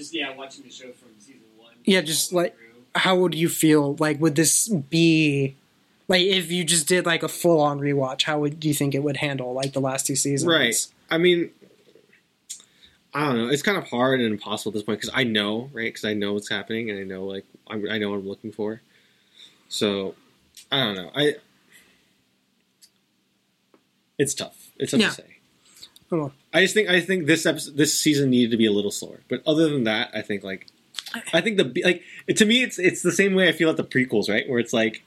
Just 0.09 0.15
yeah, 0.15 0.35
watching 0.37 0.65
the 0.65 0.71
show 0.71 0.91
from 0.93 1.11
season 1.19 1.43
one. 1.57 1.73
Yeah, 1.85 2.01
just 2.01 2.33
all 2.33 2.39
the 2.39 2.43
way 2.45 2.51
like- 2.51 2.57
through. 2.57 2.83
how 2.95 3.17
would 3.17 3.35
you 3.35 3.49
feel? 3.49 3.97
Like, 3.99 4.21
would 4.21 4.35
this 4.37 4.69
be 4.69 5.57
like 6.09 6.23
if 6.23 6.51
you 6.51 6.65
just 6.65 6.89
did 6.89 7.07
like 7.07 7.23
a 7.23 7.29
full 7.29 7.61
on 7.61 7.79
rewatch? 7.81 8.23
How 8.23 8.39
would 8.41 8.59
do 8.61 8.69
you 8.69 8.75
think 8.75 8.95
it 8.95 9.03
would 9.03 9.19
handle 9.19 9.53
like 9.53 9.73
the 9.73 9.81
last 9.81 10.07
two 10.07 10.17
seasons? 10.17 10.51
Right. 10.51 10.75
I 11.11 11.19
mean, 11.19 11.51
I 13.15 13.27
don't 13.27 13.37
know. 13.39 13.49
It's 13.49 13.63
kind 13.63 13.79
of 13.79 13.85
hard 13.89 14.21
and 14.21 14.31
impossible 14.33 14.71
at 14.71 14.75
this 14.75 14.83
point 14.83 15.01
because 15.01 15.15
I 15.15 15.25
know, 15.25 15.71
right? 15.73 15.87
Because 15.93 16.05
I 16.05 16.15
know 16.15 16.33
what's 16.35 16.49
happening 16.51 16.91
and 16.91 16.99
I 16.99 17.05
know, 17.05 17.25
like, 17.25 17.45
I'm, 17.67 17.89
I 17.91 17.99
know 17.99 18.11
what 18.11 18.17
I'm 18.17 18.29
looking 18.29 18.53
for. 18.53 18.81
So, 19.69 20.15
I 20.73 20.85
don't 20.85 20.95
know. 20.95 21.11
I. 21.15 21.35
It's 24.19 24.35
tough. 24.35 24.71
It's 24.79 24.91
tough 24.93 25.01
Yeah. 25.01 25.09
to 25.11 25.15
say. 25.15 25.37
Oh, 26.11 26.33
I 26.59 26.63
just 26.63 26.75
think 26.75 26.89
I 26.89 27.01
think 27.01 27.27
this 27.27 27.47
episode, 27.47 27.77
this 27.77 27.99
season 27.99 28.31
needed 28.31 28.51
to 28.51 28.57
be 28.57 28.67
a 28.67 28.73
little 28.73 28.91
slower. 28.91 29.21
But 29.29 29.43
other 29.47 29.69
than 29.69 29.85
that, 29.85 30.11
I 30.13 30.23
think 30.23 30.43
like 30.43 30.67
I 31.33 31.41
think 31.41 31.57
the 31.57 31.83
like 31.85 32.03
to 32.37 32.45
me 32.45 32.63
it's 32.63 32.81
it's 32.81 33.01
the 33.01 33.13
same 33.13 33.35
way 33.35 33.49
I 33.49 33.53
feel 33.53 33.71
at 33.71 33.77
the 33.77 33.85
prequels, 33.85 34.29
right? 34.29 34.49
Where 34.49 34.59
it's 34.59 34.73
like 34.73 35.05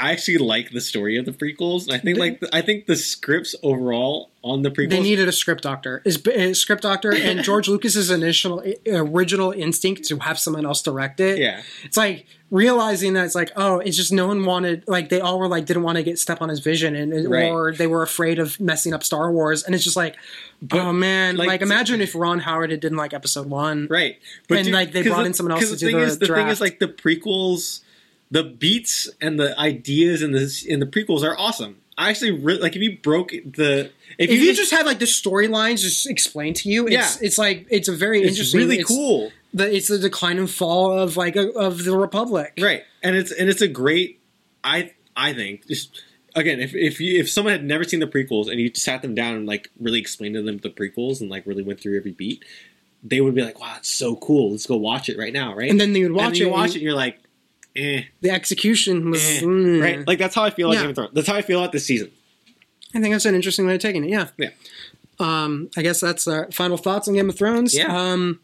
I 0.00 0.12
actually 0.12 0.38
like 0.38 0.70
the 0.70 0.80
story 0.80 1.16
of 1.18 1.24
the 1.24 1.32
prequels. 1.32 1.86
And 1.86 1.94
I 1.94 1.98
think 1.98 2.18
like 2.18 2.40
I 2.52 2.60
think 2.62 2.86
the 2.86 2.94
scripts 2.96 3.54
overall 3.62 4.30
on 4.44 4.62
the 4.62 4.70
prequels 4.70 4.90
They 4.90 5.00
needed 5.02 5.26
a 5.28 5.32
script 5.32 5.62
doctor. 5.64 6.00
Is 6.04 6.22
a 6.26 6.50
uh, 6.50 6.54
script 6.54 6.82
doctor 6.82 7.12
and 7.12 7.42
George 7.44 7.68
Lucas's 7.68 8.08
initial 8.10 8.62
original 8.86 9.50
instinct 9.50 10.04
to 10.08 10.18
have 10.20 10.38
someone 10.38 10.64
else 10.64 10.82
direct 10.82 11.18
it. 11.20 11.38
yeah. 11.38 11.62
It's 11.84 11.96
like 11.96 12.26
realizing 12.50 13.12
that 13.14 13.24
it's 13.26 13.34
like, 13.34 13.50
oh, 13.56 13.78
it's 13.80 13.96
just 13.96 14.12
no 14.12 14.28
one 14.28 14.44
wanted 14.44 14.84
like 14.86 15.08
they 15.08 15.20
all 15.20 15.38
were 15.38 15.48
like 15.48 15.66
didn't 15.66 15.82
want 15.82 15.96
to 15.96 16.02
get 16.04 16.18
step 16.18 16.40
on 16.40 16.48
his 16.48 16.60
vision 16.60 16.94
and 16.94 17.28
Right. 17.28 17.50
or 17.50 17.72
they 17.72 17.86
were 17.88 18.02
afraid 18.02 18.38
of 18.38 18.58
messing 18.60 18.94
up 18.94 19.02
Star 19.02 19.32
Wars 19.32 19.64
and 19.64 19.74
it's 19.74 19.82
just 19.84 19.96
like, 19.96 20.16
But, 20.62 20.78
oh 20.78 20.92
man, 20.92 21.36
like, 21.36 21.48
like, 21.48 21.60
imagine 21.62 22.00
if 22.00 22.14
Ron 22.14 22.38
Howard 22.38 22.70
had 22.70 22.78
didn't 22.80 22.98
like 22.98 23.12
Episode 23.12 23.48
One. 23.50 23.88
Right. 23.90 24.18
And, 24.48 24.70
like, 24.70 24.92
they 24.92 25.02
brought 25.02 25.18
the- 25.22 25.26
in 25.26 25.34
someone 25.34 25.52
else 25.52 25.64
to 25.66 25.72
the 25.72 25.76
do 25.76 25.86
thing 25.86 25.96
the 25.96 26.02
is, 26.04 26.18
the 26.20 26.26
thing 26.26 26.48
is 26.48 26.60
like 26.60 26.78
the 26.78 26.88
prequels, 26.88 27.80
the 28.30 28.42
beats 28.44 29.08
and 29.20 29.38
the 29.38 29.58
ideas 29.58 30.22
in 30.22 30.32
the 30.32 30.64
in 30.66 30.80
the 30.80 30.86
prequels 30.86 31.22
are 31.22 31.38
awesome. 31.38 31.80
I 31.96 32.10
actually 32.10 32.32
really 32.32 32.60
like 32.60 32.76
if 32.76 32.82
you 32.82 32.98
broke 32.98 33.30
the 33.30 33.90
if, 34.18 34.30
If 34.30 34.40
you 34.40 34.54
just 34.54 34.70
had 34.70 34.86
like 34.86 34.98
the 35.00 35.04
storylines 35.04 35.80
just 35.82 36.08
explained 36.08 36.56
to 36.56 36.68
you, 36.70 36.86
it's 36.86 36.92
Yeah. 36.94 37.26
it's 37.26 37.38
like 37.38 37.66
it's 37.70 37.88
a 37.88 37.92
very 37.96 38.20
it's 38.20 38.30
interesting. 38.30 38.60
really 38.60 38.78
it's 38.78 38.88
cool. 38.88 39.32
The, 39.54 39.74
it's 39.74 39.88
the 39.88 39.98
decline 39.98 40.38
and 40.38 40.48
fall 40.50 40.92
of 40.92 41.16
like 41.16 41.34
a, 41.34 41.50
of 41.52 41.84
the 41.84 41.96
Republic. 41.96 42.52
Right, 42.60 42.82
and 43.02 43.16
it's 43.16 43.32
and 43.32 43.48
it's 43.48 43.62
a 43.62 43.68
great. 43.68 44.20
I 44.62 44.92
I 45.16 45.32
think 45.32 45.66
just 45.66 46.02
again, 46.36 46.60
if 46.60 46.74
if 46.74 47.00
you 47.00 47.18
if 47.18 47.30
someone 47.30 47.52
had 47.52 47.64
never 47.64 47.82
seen 47.84 48.00
the 48.00 48.06
prequels 48.06 48.48
and 48.50 48.60
you 48.60 48.70
sat 48.74 49.00
them 49.02 49.14
down 49.14 49.34
and 49.34 49.46
like 49.46 49.70
really 49.80 49.98
explained 50.00 50.34
to 50.34 50.42
them 50.42 50.58
the 50.58 50.68
prequels 50.70 51.20
and 51.20 51.30
like 51.30 51.46
really 51.46 51.62
went 51.62 51.80
through 51.80 51.96
every 51.96 52.12
beat, 52.12 52.44
they 53.02 53.20
would 53.22 53.34
be 53.34 53.42
like, 53.42 53.58
"Wow, 53.58 53.74
it's 53.78 53.90
so 53.90 54.14
cool! 54.16 54.50
Let's 54.52 54.66
go 54.66 54.76
watch 54.76 55.08
it 55.08 55.16
right 55.18 55.32
now!" 55.32 55.54
Right, 55.56 55.70
And 55.70 55.80
then 55.80 55.94
they 55.94 56.02
would 56.02 56.12
watch 56.12 56.26
and 56.26 56.36
it. 56.36 56.40
You 56.40 56.48
watch 56.50 56.66
and 56.66 56.70
it, 56.70 56.78
and 56.78 56.82
you're 56.84 56.94
like, 56.94 57.18
"Eh, 57.78 58.02
The 58.20 58.30
execution 58.30 59.10
was 59.10 59.22
eh," 59.22 59.40
mm. 59.42 59.82
right." 59.82 60.06
Like 60.06 60.18
that's 60.18 60.34
how 60.34 60.44
I 60.44 60.50
feel. 60.50 60.68
Like 60.68 60.76
Yeah. 60.76 60.82
Game 60.82 60.90
of 60.90 60.96
Thrones. 60.96 61.10
That's 61.14 61.28
how 61.28 61.34
I 61.34 61.42
feel 61.42 61.60
about 61.60 61.72
this 61.72 61.86
season. 61.86 62.10
I 62.94 63.00
think 63.00 63.14
that's 63.14 63.26
an 63.26 63.34
interesting 63.34 63.66
way 63.66 63.74
of 63.74 63.80
taking 63.80 64.04
it. 64.04 64.10
Yeah. 64.10 64.28
Yeah. 64.36 64.50
Um, 65.20 65.70
I 65.76 65.82
guess 65.82 66.00
that's 66.00 66.26
our 66.26 66.50
final 66.52 66.76
thoughts 66.76 67.08
on 67.08 67.14
Game 67.14 67.28
of 67.28 67.36
Thrones. 67.36 67.76
Yeah. 67.76 67.86
Um, 67.86 68.40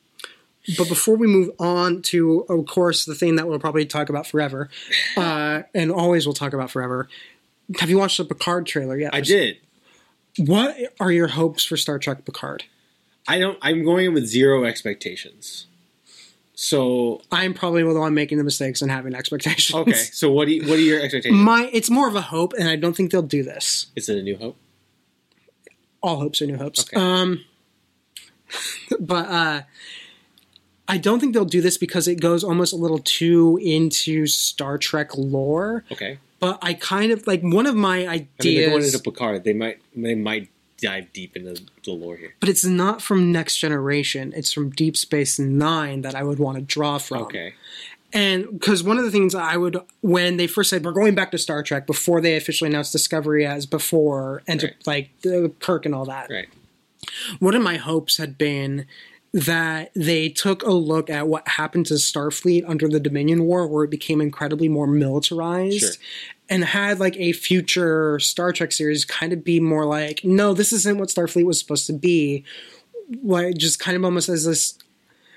but 0.79 0.89
before 0.89 1.17
we 1.17 1.27
move 1.27 1.51
on 1.59 2.03
to, 2.03 2.47
of 2.49 2.67
course, 2.67 3.05
the 3.05 3.15
thing 3.15 3.37
that 3.37 3.47
we'll 3.47 3.59
probably 3.59 3.87
talk 3.87 4.09
about 4.09 4.27
forever, 4.27 4.71
uh, 5.17 5.63
and 5.75 5.93
always 5.93 6.27
we'll 6.27 6.35
talk 6.35 6.53
about 6.53 6.71
forever. 6.71 7.09
Have 7.79 7.91
you 7.91 7.99
watched 7.99 8.19
the 8.19 8.25
Picard 8.25 8.67
trailer 8.67 8.99
yet? 8.99 9.15
I 9.15 9.21
did. 9.21 9.59
What 10.39 10.77
are 11.01 11.13
your 11.13 11.29
hopes 11.29 11.65
for 11.65 11.77
Star 11.77 11.99
Trek 11.99 12.25
Picard? 12.25 12.65
I 13.27 13.39
don't. 13.39 13.59
I'm 13.63 13.85
going 13.85 14.07
in 14.07 14.15
with 14.15 14.27
zero 14.27 14.65
expectations. 14.65 15.67
So 16.57 17.21
I'm 17.33 17.53
probably 17.53 17.83
the 17.83 17.99
one 17.99 18.15
making 18.15 18.39
the 18.39 18.45
mistakes 18.45 18.81
and 18.81 18.91
having 18.91 19.15
expectations. 19.15 19.75
okay. 19.77 19.93
So 19.93 20.31
what 20.31 20.47
do 20.47 20.55
you, 20.55 20.69
what 20.69 20.79
are 20.79 20.83
your 20.83 21.01
expectations? 21.01 21.41
My, 21.41 21.69
it's 21.73 21.91
more 21.91 22.09
of 22.09 22.15
a 22.15 22.21
hope, 22.21 22.53
and 22.59 22.69
I 22.69 22.77
don't 22.77 22.97
think 22.97 23.11
they'll 23.11 23.23
do 23.23 23.43
this. 23.43 23.87
Is 23.97 24.09
it 24.09 24.19
a 24.19 24.23
New 24.23 24.37
Hope? 24.37 24.57
all 26.05 26.21
hopes 26.21 26.43
are 26.43 26.47
new 26.47 26.59
hopes. 26.59 26.83
Okay. 26.83 26.97
Um, 27.01 27.45
but 29.01 29.27
uh, 29.27 29.63
I 30.87 30.99
don't 30.99 31.19
think 31.19 31.33
they'll 31.33 31.47
do 31.47 31.63
this 31.63 31.79
because 31.79 32.07
it 32.07 32.21
goes 32.21 32.45
almost 32.45 32.75
a 32.75 32.77
little 32.77 32.99
too 32.99 33.59
into 33.63 34.27
Star 34.27 34.77
Trek 34.77 35.17
lore. 35.17 35.85
Okay. 35.91 36.19
But 36.41 36.59
I 36.61 36.75
kind 36.75 37.11
of 37.11 37.27
like 37.27 37.41
one 37.41 37.67
of 37.67 37.75
my 37.75 38.07
I 38.07 38.17
mean, 38.19 38.29
they're 38.39 38.67
going 38.67 38.75
ideas, 38.75 38.95
into 38.95 39.11
Picard. 39.11 39.45
They 39.45 39.55
might 39.55 39.81
they 39.97 40.15
might 40.15 40.51
dive 40.81 41.13
deep 41.13 41.37
into 41.37 41.63
the 41.85 41.93
lore 41.93 42.17
here. 42.17 42.35
but 42.41 42.49
it's 42.49 42.65
not 42.65 43.01
from 43.01 43.31
Next 43.33 43.57
Generation. 43.59 44.33
It's 44.37 44.53
from 44.53 44.71
Deep 44.71 44.97
Space 44.97 45.39
Nine 45.39 46.03
that 46.03 46.15
I 46.15 46.23
would 46.23 46.39
want 46.39 46.57
to 46.59 46.63
draw 46.63 46.99
from. 46.99 47.23
Okay. 47.23 47.55
And 48.13 48.47
because 48.53 48.83
one 48.85 48.97
of 48.99 49.05
the 49.05 49.11
things 49.11 49.35
I 49.35 49.57
would, 49.57 49.77
when 50.01 50.37
they 50.37 50.47
first 50.47 50.71
said 50.71 50.85
we're 50.85 50.93
going 50.93 51.15
back 51.17 51.31
to 51.33 51.39
Star 51.39 51.63
Trek 51.65 51.87
before 51.87 52.21
they 52.21 52.37
officially 52.37 52.71
announced 52.71 52.93
Discovery 52.93 53.45
as 53.45 53.67
before, 53.67 54.43
and 54.47 54.63
Right. 54.63 54.75
like 54.87 55.11
the 55.23 55.51
Kirk 55.61 55.85
and 55.85 55.95
all 55.95 56.05
that, 56.05 56.31
Right. 56.31 56.49
one 57.41 57.55
of 57.57 57.63
my 57.63 57.77
hopes 57.77 58.19
had 58.19 58.39
been 58.39 58.87
that 59.33 59.91
they 59.97 60.29
took 60.29 60.63
a 60.63 60.71
look 60.71 61.11
at 61.11 61.27
what 61.27 61.49
happened 61.49 61.87
to 61.87 61.95
Starfleet 61.95 62.63
under 62.69 62.87
the 62.89 63.01
Dominion 63.01 63.43
War, 63.47 63.67
where 63.67 63.83
it 63.83 63.91
became 63.91 64.21
incredibly 64.21 64.69
more 64.69 64.87
militarized, 64.87 65.81
Sure. 65.81 65.91
And 66.49 66.65
had 66.65 67.01
like 67.01 67.17
a 67.17 67.33
future 67.33 68.19
Star 68.21 68.53
Trek 68.53 68.73
series 68.73 69.05
kind 69.05 69.33
of 69.33 69.45
be 69.45 69.61
more 69.61 69.87
like, 69.87 70.21
no, 70.25 70.55
this 70.55 70.73
isn't 70.73 70.99
what 70.99 71.09
Starfleet 71.09 71.45
was 71.47 71.59
supposed 71.59 71.87
to 71.87 71.93
be. 71.93 72.45
Like, 73.23 73.57
just 73.57 73.79
kind 73.79 73.97
of 73.97 74.05
almost 74.05 74.29
as 74.29 74.45
this 74.45 74.79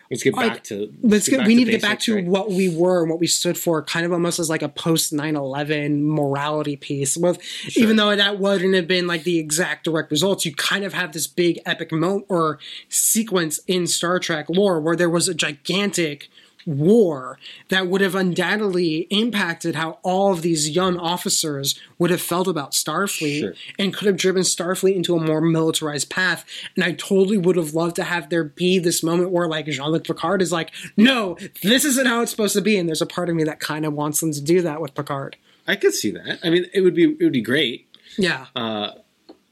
Let's 0.09 0.23
get 0.23 0.35
Like, 0.35 0.53
back 0.53 0.63
to. 0.65 0.93
let's 1.01 1.27
get, 1.27 1.39
back 1.39 1.47
we 1.47 1.53
to 1.53 1.59
need 1.59 1.65
to 1.65 1.71
get 1.71 1.81
back 1.81 1.99
to 2.01 2.15
right? 2.15 2.25
what 2.25 2.49
we 2.49 2.69
were 2.73 3.01
and 3.01 3.09
what 3.09 3.19
we 3.19 3.27
stood 3.27 3.57
for 3.57 3.83
kind 3.83 4.05
of 4.05 4.13
almost 4.13 4.39
as 4.39 4.49
like 4.49 4.61
a 4.61 4.69
post 4.69 5.11
9-11 5.13 5.99
morality 6.01 6.77
piece 6.77 7.17
with 7.17 7.43
Sure. 7.43 7.83
even 7.83 7.97
though 7.97 8.15
that 8.15 8.39
wouldn't 8.39 8.73
have 8.73 8.87
been 8.87 9.05
like 9.05 9.23
the 9.23 9.37
exact 9.37 9.83
direct 9.83 10.09
results 10.09 10.45
you 10.45 10.55
kind 10.55 10.85
of 10.85 10.93
have 10.93 11.11
this 11.11 11.27
big 11.27 11.59
epic 11.65 11.91
moment 11.91 12.25
or 12.29 12.57
sequence 12.87 13.59
in 13.67 13.85
star 13.85 14.17
trek 14.17 14.45
lore 14.49 14.79
where 14.79 14.95
there 14.95 15.09
was 15.09 15.27
a 15.27 15.33
gigantic 15.33 16.29
war 16.67 17.39
that 17.69 17.87
would 17.87 18.01
have 18.01 18.13
undoubtedly 18.13 19.07
impacted 19.09 19.73
how 19.75 19.97
all 20.03 20.33
of 20.33 20.41
these 20.41 20.69
young 20.69 20.99
officers 20.99 21.79
would 21.97 22.11
have 22.11 22.21
felt 22.21 22.47
about 22.47 22.73
Starfleet 22.73 23.39
Sure. 23.39 23.53
and 23.79 23.93
could 23.93 24.05
have 24.05 24.17
driven 24.17 24.43
Starfleet 24.43 24.93
into 24.95 25.15
a 25.15 25.19
more 25.19 25.39
militarized 25.41 26.09
path. 26.09 26.45
And 26.75 26.83
I 26.83 26.91
totally 26.91 27.37
would 27.37 27.55
have 27.55 27.73
loved 27.73 27.95
to 27.95 28.03
have 28.03 28.29
there 28.29 28.43
be 28.43 28.79
this 28.79 29.01
moment 29.01 29.31
where 29.31 29.47
like 29.47 29.65
Jean-Luc 29.67 30.03
Picard 30.03 30.41
is 30.41 30.51
like, 30.51 30.71
no, 30.97 31.37
this 31.63 31.85
isn't 31.85 32.05
how 32.05 32.21
it's 32.21 32.31
supposed 32.31 32.53
to 32.55 32.61
be. 32.61 32.77
And 32.77 32.87
there's 32.87 33.01
a 33.01 33.05
part 33.07 33.29
of 33.29 33.35
me 33.35 33.45
that 33.45 33.59
kind 33.61 33.85
of 33.85 33.93
wants 33.93 34.19
them 34.19 34.33
to 34.33 34.41
do 34.41 34.61
that 34.61 34.81
with 34.81 34.93
Picard. 34.93 35.37
I 35.65 35.75
could 35.77 35.93
see 35.93 36.11
that. 36.11 36.39
I 36.43 36.49
mean, 36.49 36.65
it 36.73 36.81
would 36.81 36.93
be 36.95 37.05
it 37.05 37.23
would 37.23 37.33
be 37.33 37.41
great. 37.41 37.87
Yeah. 38.17 38.47
Uh, 38.55 38.91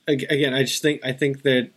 again, 0.08 0.54
I 0.54 0.64
just 0.64 0.82
think 0.82 1.02
I 1.06 1.12
think 1.14 1.44
that 1.44 1.72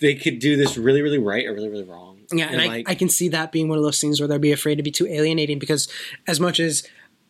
they 0.00 0.14
could 0.14 0.38
do 0.40 0.56
this 0.56 0.76
really, 0.76 1.00
really 1.02 1.18
right 1.18 1.46
or 1.46 1.54
really, 1.54 1.68
really 1.68 1.84
wrong. 1.84 2.11
Yeah, 2.38 2.48
and, 2.50 2.60
I, 2.60 2.66
like, 2.66 2.90
I 2.90 2.94
can 2.94 3.08
see 3.08 3.28
that 3.28 3.52
being 3.52 3.68
one 3.68 3.78
of 3.78 3.84
those 3.84 4.00
things 4.00 4.20
where 4.20 4.28
they'd 4.28 4.40
be 4.40 4.52
afraid 4.52 4.76
to 4.76 4.82
be 4.82 4.90
too 4.90 5.06
alienating 5.06 5.58
because 5.58 5.88
as 6.26 6.40
much 6.40 6.58
as 6.60 6.86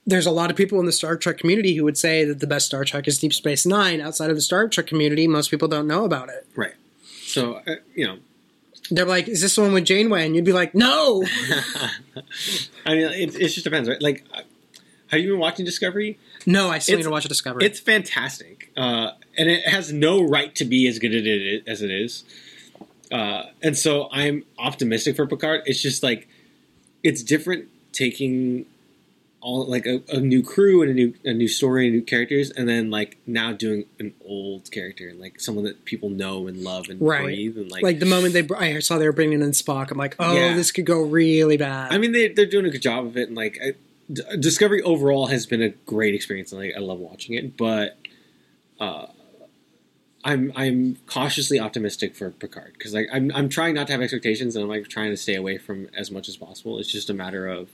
there's 0.06 0.26
a 0.26 0.30
lot 0.32 0.50
of 0.50 0.56
people 0.56 0.80
in 0.80 0.86
the 0.86 0.92
Star 0.92 1.16
Trek 1.16 1.38
community 1.38 1.76
who 1.76 1.84
would 1.84 1.96
say 1.96 2.24
that 2.24 2.40
the 2.40 2.46
best 2.46 2.66
Star 2.66 2.84
Trek 2.84 3.06
is 3.06 3.18
Deep 3.18 3.32
Space 3.32 3.64
Nine, 3.64 4.00
outside 4.00 4.30
of 4.30 4.36
the 4.36 4.42
Star 4.42 4.66
Trek 4.68 4.86
community, 4.86 5.28
most 5.28 5.50
people 5.50 5.68
don't 5.68 5.86
know 5.86 6.04
about 6.04 6.28
it. 6.28 6.46
right. 6.56 6.74
So 7.24 7.60
uh, 7.66 7.76
you 7.94 8.06
know, 8.06 8.18
They're 8.90 9.06
like, 9.06 9.28
is 9.28 9.40
this 9.40 9.54
the 9.54 9.62
one 9.62 9.72
with 9.72 9.84
Janeway? 9.84 10.26
And 10.26 10.34
you'd 10.36 10.44
be 10.44 10.52
like, 10.52 10.74
no! 10.74 11.24
I 12.86 12.94
mean, 12.94 13.06
it, 13.06 13.34
it 13.36 13.48
just 13.48 13.64
depends, 13.64 13.88
right? 13.88 14.00
Like, 14.02 14.24
have 15.08 15.20
you 15.20 15.30
been 15.30 15.38
watching 15.38 15.64
Discovery? 15.64 16.18
No, 16.46 16.68
I 16.70 16.78
still 16.78 16.94
need 16.96 17.00
It's- 17.00 17.06
to 17.06 17.10
watch 17.10 17.24
Discovery. 17.24 17.64
It's 17.64 17.78
fantastic, 17.80 18.70
uh, 18.76 19.12
and 19.38 19.48
it 19.48 19.66
has 19.68 19.92
no 19.92 20.22
right 20.22 20.54
to 20.56 20.64
be 20.64 20.86
as 20.88 20.98
good 20.98 21.14
as 21.66 21.80
it 21.82 21.90
is. 21.90 22.24
Uh, 23.12 23.44
and 23.62 23.76
so 23.76 24.08
I'm 24.10 24.44
optimistic 24.58 25.16
for 25.16 25.26
Picard. 25.26 25.62
It's 25.66 25.82
just 25.82 26.02
like 26.02 26.28
it's 27.02 27.22
different 27.22 27.68
taking 27.92 28.64
all 29.40 29.66
like 29.66 29.86
a, 29.86 30.00
a 30.08 30.20
new 30.20 30.40
crew 30.42 30.82
and 30.82 30.90
a 30.92 30.94
new 30.94 31.14
a 31.24 31.32
new 31.32 31.48
story 31.48 31.86
and 31.88 31.96
new 31.96 32.02
characters, 32.02 32.50
and 32.50 32.68
then 32.68 32.90
like 32.90 33.18
now 33.26 33.52
doing 33.52 33.84
an 33.98 34.14
old 34.24 34.70
character 34.70 35.08
and 35.08 35.18
like 35.20 35.40
someone 35.40 35.64
that 35.64 35.84
people 35.84 36.08
know 36.08 36.46
and 36.46 36.58
love 36.62 36.88
and 36.88 37.00
Right. 37.00 37.24
breathe 37.24 37.56
and 37.58 37.70
like. 37.70 37.82
like 37.82 37.98
the 37.98 38.06
moment 38.06 38.34
they, 38.34 38.42
br- 38.42 38.56
I 38.56 38.78
saw 38.78 38.98
they 38.98 39.04
were 39.06 39.12
bringing 39.12 39.42
in 39.42 39.50
Spock, 39.50 39.90
I'm 39.90 39.98
like, 39.98 40.14
oh, 40.20 40.32
Yeah. 40.34 40.54
this 40.54 40.70
could 40.70 40.86
go 40.86 41.02
really 41.02 41.56
bad. 41.56 41.92
I 41.92 41.98
mean, 41.98 42.12
they 42.12 42.28
they're 42.28 42.46
doing 42.46 42.66
a 42.66 42.70
good 42.70 42.82
job 42.82 43.04
of 43.04 43.16
it, 43.16 43.26
and 43.28 43.36
like 43.36 43.58
I, 43.62 43.72
D- 44.12 44.22
Discovery 44.38 44.80
overall 44.82 45.26
has 45.26 45.44
been 45.46 45.60
a 45.62 45.70
great 45.86 46.14
experience, 46.14 46.52
and 46.52 46.60
like 46.60 46.74
I 46.76 46.80
love 46.80 46.98
watching 47.00 47.34
it. 47.34 47.56
But 47.56 47.98
uh, 48.80 49.06
I'm 50.24 50.52
I'm 50.54 50.98
cautiously 51.06 51.58
optimistic 51.58 52.14
for 52.14 52.30
Picard 52.30 52.74
because 52.74 52.94
like 52.94 53.08
I'm 53.12 53.32
I'm 53.34 53.48
trying 53.48 53.74
not 53.74 53.86
to 53.88 53.92
have 53.92 54.02
expectations, 54.02 54.54
and 54.54 54.62
I'm 54.62 54.68
like 54.68 54.86
trying 54.88 55.10
to 55.10 55.16
stay 55.16 55.34
away 55.34 55.58
from 55.58 55.88
as 55.96 56.10
much 56.10 56.28
as 56.28 56.36
possible. 56.36 56.78
It's 56.78 56.90
just 56.92 57.10
a 57.10 57.14
matter 57.14 57.46
of 57.48 57.70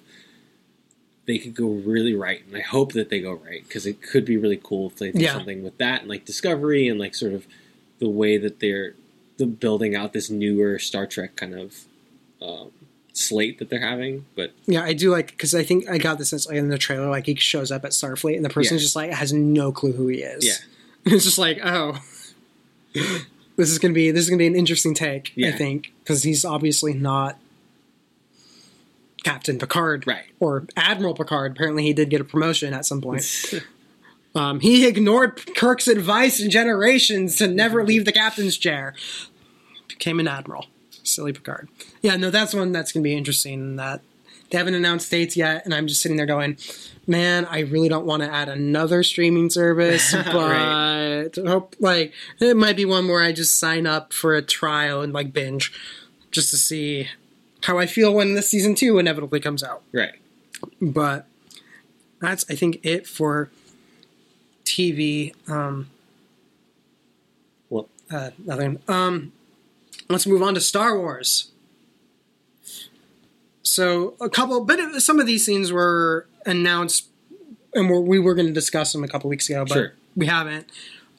they 1.27 1.39
could 1.39 1.55
go 1.55 1.69
really 1.69 2.15
right, 2.15 2.43
and 2.47 2.57
I 2.57 2.61
hope 2.61 2.93
that 2.95 3.11
they 3.11 3.21
go 3.21 3.33
right 3.35 3.63
because 3.65 3.85
it 3.87 4.01
could 4.03 4.25
be 4.25 4.39
really 4.39 4.59
cool 4.63 4.87
if 4.89 4.97
they 4.97 5.13
do 5.13 5.21
Yeah. 5.21 5.35
something 5.35 5.63
with 5.63 5.77
that 5.79 6.01
and 6.01 6.09
like 6.09 6.25
Discovery 6.25 6.89
and 6.89 6.99
like 6.99 7.15
sort 7.15 7.35
of 7.35 7.47
the 7.99 8.09
way 8.09 8.39
that 8.39 8.61
they're 8.61 8.95
the 9.37 9.47
building 9.47 9.95
out 9.95 10.13
this 10.15 10.31
newer 10.31 10.79
Star 10.79 11.07
Trek 11.07 11.37
kind 11.37 11.55
of 11.55 11.85
um, 12.41 12.71
slate 13.13 13.59
that 13.59 13.69
they're 13.69 13.87
having. 13.87 14.25
But 14.35 14.53
Yeah, 14.67 14.83
I 14.85 14.95
do 14.95 15.11
like 15.11 15.29
because 15.33 15.55
I 15.55 15.65
think 15.65 15.87
I 15.89 15.99
got 15.99 16.17
the 16.17 16.25
sense 16.25 16.47
like 16.49 16.57
in 16.57 16.69
the 16.71 16.79
trailer, 16.79 17.11
like 17.11 17.27
he 17.27 17.35
shows 17.35 17.71
up 17.71 17.85
at 17.85 17.91
Starfleet 17.91 18.37
and 18.37 18.45
the 18.45 18.49
person 18.49 18.77
Yeah. 18.79 18.81
just 18.83 18.97
like 18.97 19.11
has 19.11 19.33
no 19.35 19.71
clue 19.71 19.93
who 19.93 20.07
he 20.09 20.23
is. 20.23 20.47
Yeah. 20.47 20.55
it's 21.13 21.25
just 21.25 21.39
like, 21.39 21.61
oh, 21.63 21.99
this 23.57 23.71
is 23.71 23.79
gonna 23.79 23.95
be 23.95 24.11
this 24.11 24.25
is 24.25 24.31
gonna 24.31 24.39
be 24.39 24.47
an 24.47 24.57
interesting 24.57 24.95
take. 24.95 25.33
I 25.45 25.53
think 25.53 25.93
because 26.03 26.23
he's 26.23 26.45
obviously 26.45 26.95
not 26.95 27.39
Captain 29.25 29.59
Picard, 29.59 30.07
Right. 30.07 30.25
Or 30.41 30.67
Admiral 30.77 31.15
Picard. 31.15 31.53
Apparently, 31.53 31.83
he 31.83 31.93
did 31.93 32.09
get 32.11 32.21
a 32.21 32.25
promotion 32.25 32.73
at 32.73 32.87
some 32.87 33.01
point. 33.01 33.25
Um, 34.35 34.61
he 34.61 34.87
ignored 34.87 35.57
Kirk's 35.57 35.89
advice 35.89 36.39
in 36.39 36.51
generations 36.51 37.37
to 37.37 37.49
never 37.49 37.83
leave 37.85 38.05
the 38.05 38.13
captain's 38.13 38.57
chair. 38.57 38.95
Became 39.89 40.21
an 40.21 40.29
admiral. 40.29 40.67
Silly 41.03 41.33
Picard. 41.33 41.69
Yeah, 42.03 42.17
no, 42.17 42.31
that's 42.31 42.55
one 42.55 42.71
that's 42.71 42.93
going 42.93 43.03
to 43.03 43.09
be 43.09 43.17
interesting. 43.17 43.77
That 43.77 44.03
they 44.51 44.59
haven't 44.59 44.75
announced 44.75 45.11
dates 45.11 45.37
yet, 45.37 45.65
and 45.65 45.75
I'm 45.75 45.87
just 45.89 46.03
sitting 46.03 46.19
there 46.19 46.27
going, 46.27 46.59
"Man, 47.09 47.47
I 47.47 47.61
really 47.61 47.89
don't 47.89 48.05
want 48.07 48.23
to 48.23 48.31
add 48.33 48.49
another 48.49 49.03
streaming 49.03 49.51
service, 49.51 50.13
but 50.33 50.35
Right. 50.35 51.31
hope 51.47 51.75
like 51.81 52.13
it 52.39 52.57
might 52.57 52.77
be 52.77 52.85
one 52.85 53.09
where 53.09 53.23
I 53.23 53.33
just 53.33 53.59
sign 53.59 53.87
up 53.87 54.13
for 54.13 54.35
a 54.37 54.43
trial 54.43 55.01
and 55.03 55.13
like 55.13 55.33
binge, 55.33 55.73
just 56.31 56.51
to 56.51 56.57
see 56.57 57.09
how 57.63 57.79
I 57.79 57.87
feel 57.87 58.15
when 58.15 58.35
the 58.35 58.43
season 58.43 58.75
two 58.75 58.99
inevitably 58.99 59.41
comes 59.41 59.63
out." 59.63 59.83
right, 59.93 60.15
but 60.81 61.27
that's 62.21 62.45
I 62.51 62.55
think 62.55 62.79
it 62.85 63.07
for 63.07 63.51
TV. 64.65 65.35
Um, 65.49 65.89
well, 67.71 67.89
uh, 68.11 68.31
nothing. 68.45 68.81
Um, 68.87 69.33
let's 70.09 70.27
move 70.27 70.43
on 70.43 70.55
to 70.55 70.61
Star 70.61 70.99
Wars. 70.99 71.51
So 73.63 74.15
a 74.21 74.29
couple, 74.31 74.65
but 74.65 74.79
some 75.03 75.21
of 75.21 75.27
these 75.27 75.45
scenes 75.45 75.71
were 75.73 76.27
announced, 76.49 77.07
and 77.75 77.89
we're, 77.91 78.01
we 78.01 78.19
were 78.19 78.35
going 78.35 78.47
to 78.49 78.53
discuss 78.53 78.93
them 78.93 79.05
a 79.05 79.09
couple 79.09 79.31
weeks 79.31 79.49
ago, 79.49 79.65
but 79.65 79.75
Sure. 79.75 79.93
we 80.17 80.27
haven't. 80.27 80.67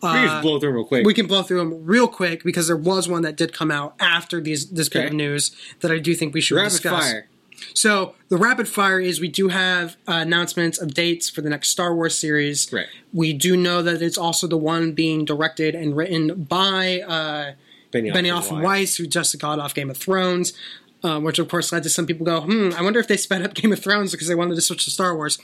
we 0.02 0.10
can 0.10 0.18
Uh, 0.18 0.28
just 0.28 0.42
blow 0.42 0.60
through 0.60 0.70
them 0.70 0.76
real 0.76 0.86
quick. 0.86 1.06
we 1.06 1.14
can 1.14 1.28
blow 1.28 1.44
through 1.44 1.58
them 1.60 1.86
real 1.86 2.08
quick 2.08 2.44
because 2.44 2.68
there 2.68 2.78
was 2.78 3.08
one 3.08 3.22
that 3.22 3.36
did 3.36 3.54
come 3.54 3.70
out 3.72 3.96
after 4.00 4.42
these 4.42 4.70
this 4.70 4.90
bit 4.90 5.06
of 5.08 5.14
news 5.14 5.52
that 5.82 5.92
I 5.92 6.00
do 6.00 6.16
think 6.16 6.34
we 6.34 6.42
should 6.42 6.56
Rapid 6.56 6.70
discuss. 6.72 7.04
fire. 7.12 7.28
So 7.74 8.16
the 8.30 8.38
rapid 8.38 8.70
fire 8.70 9.02
is 9.02 9.20
we 9.20 9.28
do 9.28 9.50
have 9.50 9.98
uh, 10.08 10.14
announcements 10.14 10.80
of 10.82 10.94
dates 10.94 11.30
for 11.30 11.42
the 11.42 11.50
next 11.50 11.68
Star 11.70 11.94
Wars 11.94 12.18
series. 12.18 12.72
Right. 12.72 12.86
We 13.14 13.34
do 13.34 13.58
know 13.58 13.82
that 13.82 14.02
it's 14.02 14.18
also 14.18 14.48
the 14.48 14.58
one 14.58 14.94
being 14.94 15.26
directed 15.26 15.76
and 15.76 15.94
written 15.98 16.44
by 16.46 17.02
uh, 17.02 17.54
Benioff, 17.92 18.14
Benioff 18.14 18.50
and 18.52 18.62
Weiss. 18.62 18.64
Weiss, 18.64 18.96
who 18.96 19.08
just 19.08 19.38
got 19.40 19.60
off 19.60 19.76
Game 19.76 19.90
of 19.90 19.98
Thrones, 19.98 20.54
um, 21.04 21.24
which 21.24 21.40
of 21.40 21.48
course 21.50 21.72
led 21.72 21.84
to 21.84 21.90
some 21.90 22.06
people 22.06 22.26
go, 22.26 22.42
"Hmm, 22.42 22.70
I 22.78 22.82
wonder 22.82 23.00
if 23.00 23.08
they 23.08 23.18
sped 23.18 23.42
up 23.42 23.54
Game 23.56 23.72
of 23.72 23.80
Thrones 23.80 24.12
because 24.12 24.28
they 24.28 24.36
wanted 24.36 24.56
to 24.56 24.62
switch 24.62 24.86
to 24.86 24.92
Star 24.92 25.16
Wars." 25.16 25.38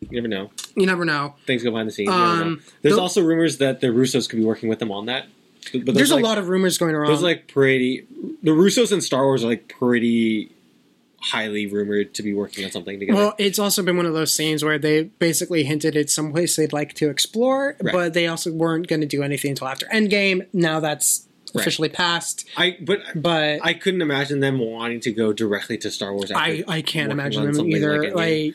You 0.00 0.08
never 0.22 0.28
know. 0.28 0.50
You 0.76 0.86
never 0.86 1.04
know. 1.04 1.34
Things 1.46 1.62
go 1.62 1.70
behind 1.70 1.88
the 1.88 1.92
scenes. 1.92 2.08
You 2.10 2.18
never 2.18 2.36
know. 2.36 2.42
Um, 2.42 2.62
There's 2.82 2.94
the- 2.96 3.00
also 3.02 3.22
rumors 3.22 3.58
that 3.58 3.80
the 3.80 3.88
Russos 3.88 4.28
could 4.28 4.36
be 4.38 4.44
working 4.44 4.68
with 4.68 4.78
them 4.78 4.90
on 4.90 5.06
that. 5.06 5.26
But 5.74 5.84
those 5.84 5.94
There's 5.94 6.10
like, 6.10 6.22
a 6.24 6.26
lot 6.26 6.38
of 6.38 6.48
rumors 6.48 6.78
going 6.78 6.94
around. 6.94 7.08
Those 7.10 7.22
like 7.22 7.48
pretty. 7.48 8.06
The 8.42 8.50
Russos 8.52 8.92
and 8.92 9.04
Star 9.04 9.24
Wars 9.24 9.44
are 9.44 9.48
like 9.48 9.68
pretty 9.68 10.52
highly 11.22 11.66
rumored 11.66 12.14
to 12.14 12.22
be 12.22 12.32
working 12.32 12.64
on 12.64 12.70
something 12.70 12.98
together. 12.98 13.18
Well, 13.18 13.34
it's 13.36 13.58
also 13.58 13.82
been 13.82 13.98
one 13.98 14.06
of 14.06 14.14
those 14.14 14.32
scenes 14.34 14.64
where 14.64 14.78
they 14.78 15.02
basically 15.02 15.64
hinted 15.64 15.94
it's 15.94 16.14
someplace 16.14 16.56
they'd 16.56 16.72
like 16.72 16.94
to 16.94 17.10
explore, 17.10 17.76
Right. 17.82 17.92
but 17.92 18.14
they 18.14 18.26
also 18.26 18.50
weren't 18.50 18.86
going 18.88 19.02
to 19.02 19.06
do 19.06 19.22
anything 19.22 19.50
until 19.50 19.68
after 19.68 19.84
Endgame. 19.88 20.46
Now 20.54 20.80
that's 20.80 21.26
Right. 21.54 21.62
officially 21.62 21.88
passed, 21.88 22.48
I 22.56 22.76
but 22.80 23.00
but 23.14 23.60
I 23.62 23.74
couldn't 23.74 24.02
imagine 24.02 24.40
them 24.40 24.58
wanting 24.58 25.00
to 25.00 25.12
go 25.12 25.32
directly 25.32 25.78
to 25.78 25.90
Star 25.90 26.12
Wars. 26.14 26.30
I, 26.30 26.64
I 26.68 26.82
can't 26.82 27.10
imagine 27.12 27.50
them 27.52 27.66
either. 27.68 28.02
Like, 28.04 28.14
Like, 28.14 28.54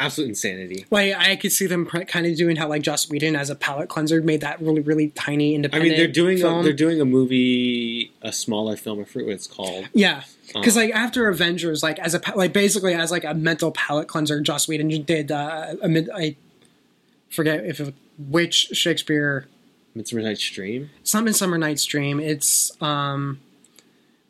absolute 0.00 0.28
insanity. 0.28 0.86
like 0.90 1.14
I 1.16 1.34
could 1.36 1.50
see 1.52 1.66
them 1.66 1.84
pr- 1.86 2.02
kind 2.02 2.24
of 2.26 2.36
doing 2.36 2.56
how 2.56 2.68
like 2.68 2.82
Joss 2.82 3.10
Whedon 3.10 3.34
as 3.34 3.50
a 3.50 3.54
palate 3.56 3.88
cleanser 3.88 4.22
made 4.22 4.40
that 4.42 4.60
really 4.60 4.80
really 4.80 5.08
tiny 5.08 5.54
independent. 5.54 5.86
I 5.86 5.88
mean, 5.88 5.98
they're 5.98 6.06
doing 6.12 6.42
a, 6.44 6.62
they're 6.62 6.72
doing 6.72 7.00
a 7.00 7.04
movie, 7.04 8.12
a 8.22 8.32
smaller 8.32 8.76
film. 8.76 9.00
I 9.00 9.04
forget 9.04 9.26
what 9.26 9.34
it's 9.34 9.46
called. 9.46 9.88
yeah. 9.92 10.22
Because 10.54 10.76
Um, 10.76 10.84
like 10.84 10.94
after 10.94 11.28
Avengers, 11.28 11.82
like 11.82 11.98
as 11.98 12.14
a 12.14 12.20
like 12.34 12.52
basically 12.52 12.94
as 12.94 13.10
like 13.10 13.24
a 13.24 13.34
mental 13.34 13.70
palette 13.72 14.08
cleanser, 14.08 14.40
Joss 14.40 14.66
Whedon 14.68 14.88
did 15.02 15.30
uh, 15.30 15.74
a 15.82 15.88
mid, 15.88 16.08
I 16.14 16.36
forget 17.30 17.64
if 17.66 17.80
it, 17.80 17.94
which 18.18 18.68
Shakespeare 18.72 19.46
Midsummer 19.98 20.22
Night's 20.22 20.48
Dream. 20.50 20.90
it's 21.00 21.12
not 21.12 21.24
Midsummer 21.24 21.58
Night's 21.58 21.84
Dream. 21.84 22.20
It's 22.20 22.70
um, 22.82 23.40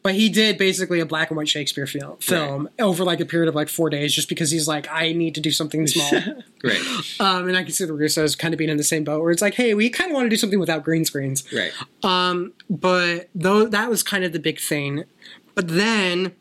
but 0.03 0.15
he 0.15 0.28
did 0.28 0.57
basically 0.59 1.01
a 1.01 1.07
black 1.07 1.31
and 1.31 1.36
white 1.36 1.49
Shakespeare 1.49 1.86
film 1.86 2.16
film 2.19 2.69
over 2.78 3.05
like 3.05 3.20
a 3.20 3.27
period 3.27 3.49
of 3.49 3.55
like 3.55 3.69
four 3.69 3.90
days, 3.90 4.15
just 4.15 4.28
because 4.28 4.51
he's 4.51 4.66
like, 4.66 4.89
I 4.90 5.12
need 5.12 5.35
to 5.35 5.40
do 5.40 5.51
something 5.51 5.86
small. 5.86 6.23
Great. 6.61 6.81
um, 7.20 7.47
and 7.49 7.57
I 7.57 7.62
can 7.62 7.73
see 7.73 7.85
the 7.85 7.93
Russos 7.93 8.36
kind 8.39 8.55
of 8.55 8.59
being 8.59 8.70
in 8.70 8.77
the 8.77 8.85
same 8.85 9.05
boat 9.05 9.20
where 9.20 9.31
it's 9.31 9.43
like, 9.43 9.55
hey, 9.55 9.74
we 9.74 9.90
kind 9.90 10.11
of 10.11 10.15
want 10.15 10.27
to 10.27 10.31
do 10.31 10.36
something 10.36 10.59
without 10.59 10.85
green 10.85 11.05
screens. 11.05 11.45
right. 11.53 11.73
Um, 12.03 12.53
but 12.70 13.28
though 13.35 13.66
that 13.66 13.90
was 13.90 14.03
kind 14.03 14.24
of 14.24 14.32
the 14.32 14.39
big 14.39 14.59
thing. 14.59 15.05
But 15.55 15.69
then 15.69 16.32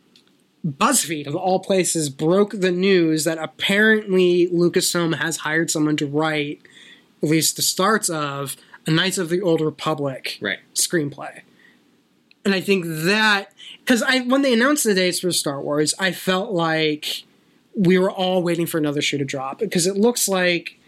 BuzzFeed, 0.66 1.28
of 1.28 1.36
all 1.36 1.60
places, 1.60 2.10
broke 2.10 2.52
the 2.52 2.72
news 2.72 3.24
that 3.24 3.38
apparently 3.38 4.48
Lucasfilm 4.48 5.16
has 5.16 5.38
hired 5.38 5.72
someone 5.72 5.98
to 5.98 6.06
write, 6.08 6.62
at 7.24 7.30
least 7.30 7.56
the 7.56 7.62
starts 7.62 8.10
of, 8.10 8.56
a 8.88 8.92
Knights 8.92 9.18
of 9.18 9.30
the 9.30 9.42
Old 9.42 9.62
Republic 9.62 10.38
Right. 10.42 10.60
screenplay. 10.74 11.42
And 12.46 12.56
I 12.56 12.62
think 12.62 12.86
that 12.88 13.52
because 13.80 14.02
I 14.02 14.20
when 14.22 14.42
they 14.42 14.54
announced 14.54 14.86
the 14.86 14.94
dates 14.94 15.20
for 15.20 15.32
Star 15.32 15.62
Wars, 15.62 15.94
I 16.00 16.12
felt 16.14 16.52
like 16.52 17.24
we 17.76 17.98
were 18.00 18.10
all 18.10 18.42
waiting 18.42 18.66
for 18.66 18.78
another 18.78 19.02
shoe 19.02 19.18
to 19.18 19.26
drop 19.26 19.60
because 19.60 19.86
it 19.86 19.98
looks 19.98 20.28
like 20.28 20.80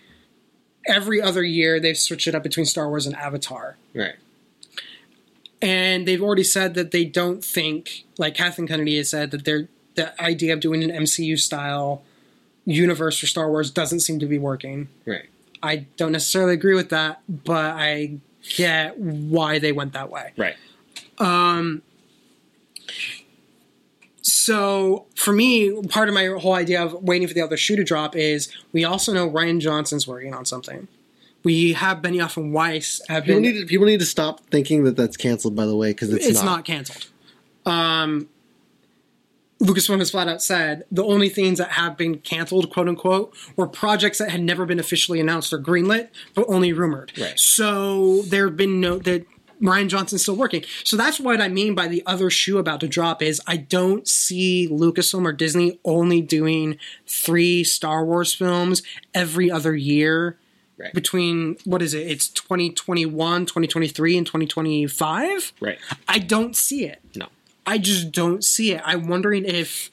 every 0.87 1.21
other 1.21 1.43
year 1.43 1.79
they've 1.79 1.97
switched 1.97 2.27
it 2.27 2.33
up 2.33 2.43
between 2.43 2.65
Star 2.65 2.87
Wars 2.87 3.05
and 3.05 3.15
Avatar. 3.15 3.77
Right. 3.93 4.15
And 5.61 6.07
they've 6.07 6.21
already 6.21 6.45
said 6.45 6.73
that 6.75 6.91
they 6.91 7.03
don't 7.03 7.43
think, 7.43 8.05
like 8.17 8.33
Kathleen 8.35 8.67
Kennedy 8.67 8.95
has 8.97 9.09
said, 9.09 9.31
that 9.31 9.43
they're 9.43 9.67
the 9.95 10.19
idea 10.21 10.53
of 10.53 10.61
doing 10.61 10.81
an 10.83 10.89
MCU 10.91 11.37
style 11.37 12.01
universe 12.65 13.19
for 13.19 13.27
Star 13.27 13.49
Wars 13.49 13.69
doesn't 13.69 13.99
seem 13.99 14.19
to 14.19 14.25
be 14.25 14.37
working. 14.37 14.87
Right. 15.05 15.25
I 15.61 15.87
don't 15.97 16.11
necessarily 16.11 16.53
agree 16.53 16.75
with 16.75 16.89
that, 16.89 17.21
but 17.27 17.75
I 17.75 18.19
get 18.55 18.97
why 18.97 19.59
they 19.59 19.71
went 19.71 19.93
that 19.93 20.09
way. 20.09 20.33
Right. 20.37 20.55
So 24.21 25.05
for 25.15 25.33
me, 25.33 25.81
part 25.83 26.07
of 26.09 26.15
my 26.15 26.25
whole 26.39 26.53
idea 26.53 26.83
of 26.83 26.93
waiting 27.03 27.27
for 27.27 27.33
the 27.33 27.41
other 27.41 27.57
shoe 27.57 27.75
to 27.75 27.83
drop 27.83 28.15
is 28.15 28.51
we 28.71 28.83
also 28.83 29.13
know 29.13 29.29
Rian 29.29 29.59
Johnson's 29.59 30.07
working 30.07 30.33
on 30.33 30.45
something. 30.45 30.87
We 31.43 31.73
have 31.73 31.99
Benioff 31.99 32.35
and 32.35 32.53
Weiss 32.53 33.01
have 33.07 33.25
People 33.25 33.41
been. 33.41 33.53
need 33.53 33.59
to, 33.61 33.65
people 33.65 33.85
need 33.85 33.99
to 33.99 34.05
stop 34.05 34.41
thinking 34.49 34.83
that 34.83 34.97
that's 34.97 35.17
canceled. 35.17 35.55
By 35.55 35.65
the 35.65 35.75
way, 35.75 35.91
because 35.91 36.11
it's, 36.11 36.25
it's, 36.25 36.43
not. 36.43 36.45
not. 36.45 36.65
canceled. 36.65 37.07
Um, 37.65 38.27
Lucasfilm 39.61 39.99
has 39.99 40.11
flat 40.11 40.27
out 40.27 40.41
said 40.41 40.83
the 40.89 41.03
only 41.03 41.27
things 41.29 41.57
that 41.57 41.71
have 41.71 41.97
been 41.97 42.19
canceled, 42.19 42.71
quote 42.71 42.87
unquote, 42.87 43.35
were 43.55 43.67
projects 43.67 44.17
that 44.19 44.31
had 44.31 44.41
never 44.41 44.65
been 44.65 44.79
officially 44.79 45.19
announced 45.19 45.51
or 45.51 45.59
greenlit, 45.59 46.09
but 46.33 46.45
only 46.47 46.71
rumored. 46.71 47.11
Right. 47.19 47.37
So 47.37 48.21
there 48.23 48.47
have 48.47 48.55
been 48.57 48.79
no 48.79 48.99
that 48.99 49.25
Rian 49.61 49.89
Johnson's 49.89 50.21
still 50.21 50.37
working. 50.37 50.63
So 50.85 50.95
that's 50.95 51.19
what 51.19 51.41
I 51.41 51.49
mean 51.49 51.75
by 51.75 51.87
the 51.87 52.01
other 52.05 52.29
shoe 52.29 52.57
about 52.57 52.79
to 52.79 52.87
drop 52.87 53.21
is 53.21 53.41
I 53.45 53.57
don't 53.57 54.07
see 54.07 54.69
Lucasfilm 54.71 55.25
or 55.25 55.33
Disney 55.33 55.79
only 55.83 56.21
doing 56.21 56.77
three 57.05 57.65
Star 57.65 58.05
Wars 58.05 58.33
films 58.33 58.81
every 59.13 59.51
other 59.51 59.75
year 59.75 60.37
Right. 60.77 60.93
between 60.93 61.57
what 61.65 61.81
is 61.81 61.93
it? 61.93 62.07
It's 62.07 62.29
2021, 62.29 63.45
2023 63.45 64.17
and 64.17 64.25
2025. 64.25 65.51
Right. 65.59 65.77
I 66.07 66.19
don't 66.19 66.55
see 66.55 66.85
it. 66.85 67.01
No. 67.17 67.27
I 67.69 67.77
just 67.77 68.11
don't 68.11 68.43
see 68.43 68.71
it. 68.71 68.81
I'm 68.83 69.07
wondering 69.07 69.45
if, 69.45 69.91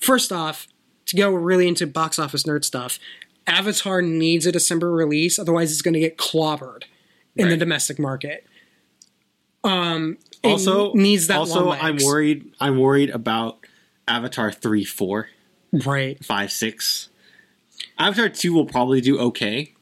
first 0.00 0.30
off, 0.30 0.68
to 1.06 1.16
go 1.16 1.30
really 1.30 1.66
into 1.66 1.86
box 1.86 2.18
office 2.18 2.44
nerd 2.44 2.64
stuff, 2.64 2.98
Avatar 3.46 4.02
needs 4.02 4.46
a 4.46 4.52
December 4.52 4.92
release, 4.92 5.38
otherwise 5.38 5.72
it's 5.72 5.82
going 5.82 5.94
to 5.94 6.00
get 6.00 6.16
clobbered 6.16 6.84
in 7.34 7.48
the 7.48 7.56
domestic 7.56 7.98
market. 7.98 8.46
Um, 9.64 10.18
Also, 10.44 10.92
needs 10.92 11.26
that. 11.26 11.38
Also, 11.38 11.70
I'm 11.72 11.96
worried. 11.96 12.52
I'm 12.60 12.78
worried 12.78 13.10
about 13.10 13.58
Avatar 14.06 14.52
three, 14.52 14.84
four, 14.84 15.28
Right. 15.72 16.22
five, 16.24 16.52
six. 16.52 17.08
Avatar 17.98 18.28
two 18.28 18.52
will 18.52 18.66
probably 18.66 19.00
do 19.00 19.18
okay, 19.18 19.72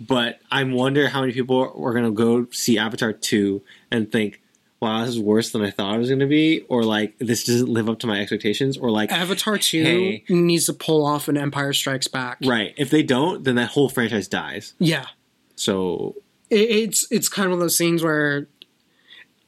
but 0.00 0.38
I 0.52 0.62
wonder 0.64 1.08
how 1.08 1.22
many 1.22 1.32
people 1.32 1.60
are 1.60 1.92
going 1.92 2.04
to 2.04 2.12
go 2.12 2.46
see 2.52 2.78
Avatar 2.78 3.12
two 3.12 3.62
and 3.90 4.10
think, 4.12 4.40
"Wow, 4.80 5.00
this 5.00 5.10
is 5.10 5.20
worse 5.20 5.50
than 5.50 5.62
I 5.62 5.70
thought 5.70 5.94
it 5.94 5.98
was 5.98 6.08
going 6.08 6.20
to 6.20 6.26
be," 6.26 6.60
or 6.68 6.84
like 6.84 7.18
this 7.18 7.44
doesn't 7.44 7.68
live 7.68 7.88
up 7.88 7.98
to 8.00 8.06
my 8.06 8.20
expectations, 8.20 8.76
or 8.78 8.90
like 8.90 9.10
Avatar 9.12 9.58
two 9.58 9.82
Hey. 9.82 10.24
needs 10.28 10.66
to 10.66 10.72
pull 10.72 11.04
off 11.06 11.28
an 11.28 11.36
Empire 11.36 11.72
Strikes 11.72 12.08
Back. 12.08 12.38
right. 12.44 12.74
If 12.76 12.90
they 12.90 13.02
don't, 13.02 13.44
then 13.44 13.56
that 13.56 13.70
whole 13.70 13.88
franchise 13.88 14.28
dies. 14.28 14.74
Yeah. 14.78 15.06
So 15.56 16.14
it, 16.50 16.60
it's 16.70 17.06
it's 17.10 17.28
kind 17.28 17.46
of 17.46 17.50
one 17.50 17.58
of 17.58 17.64
those 17.64 17.78
things 17.78 18.02
where 18.02 18.46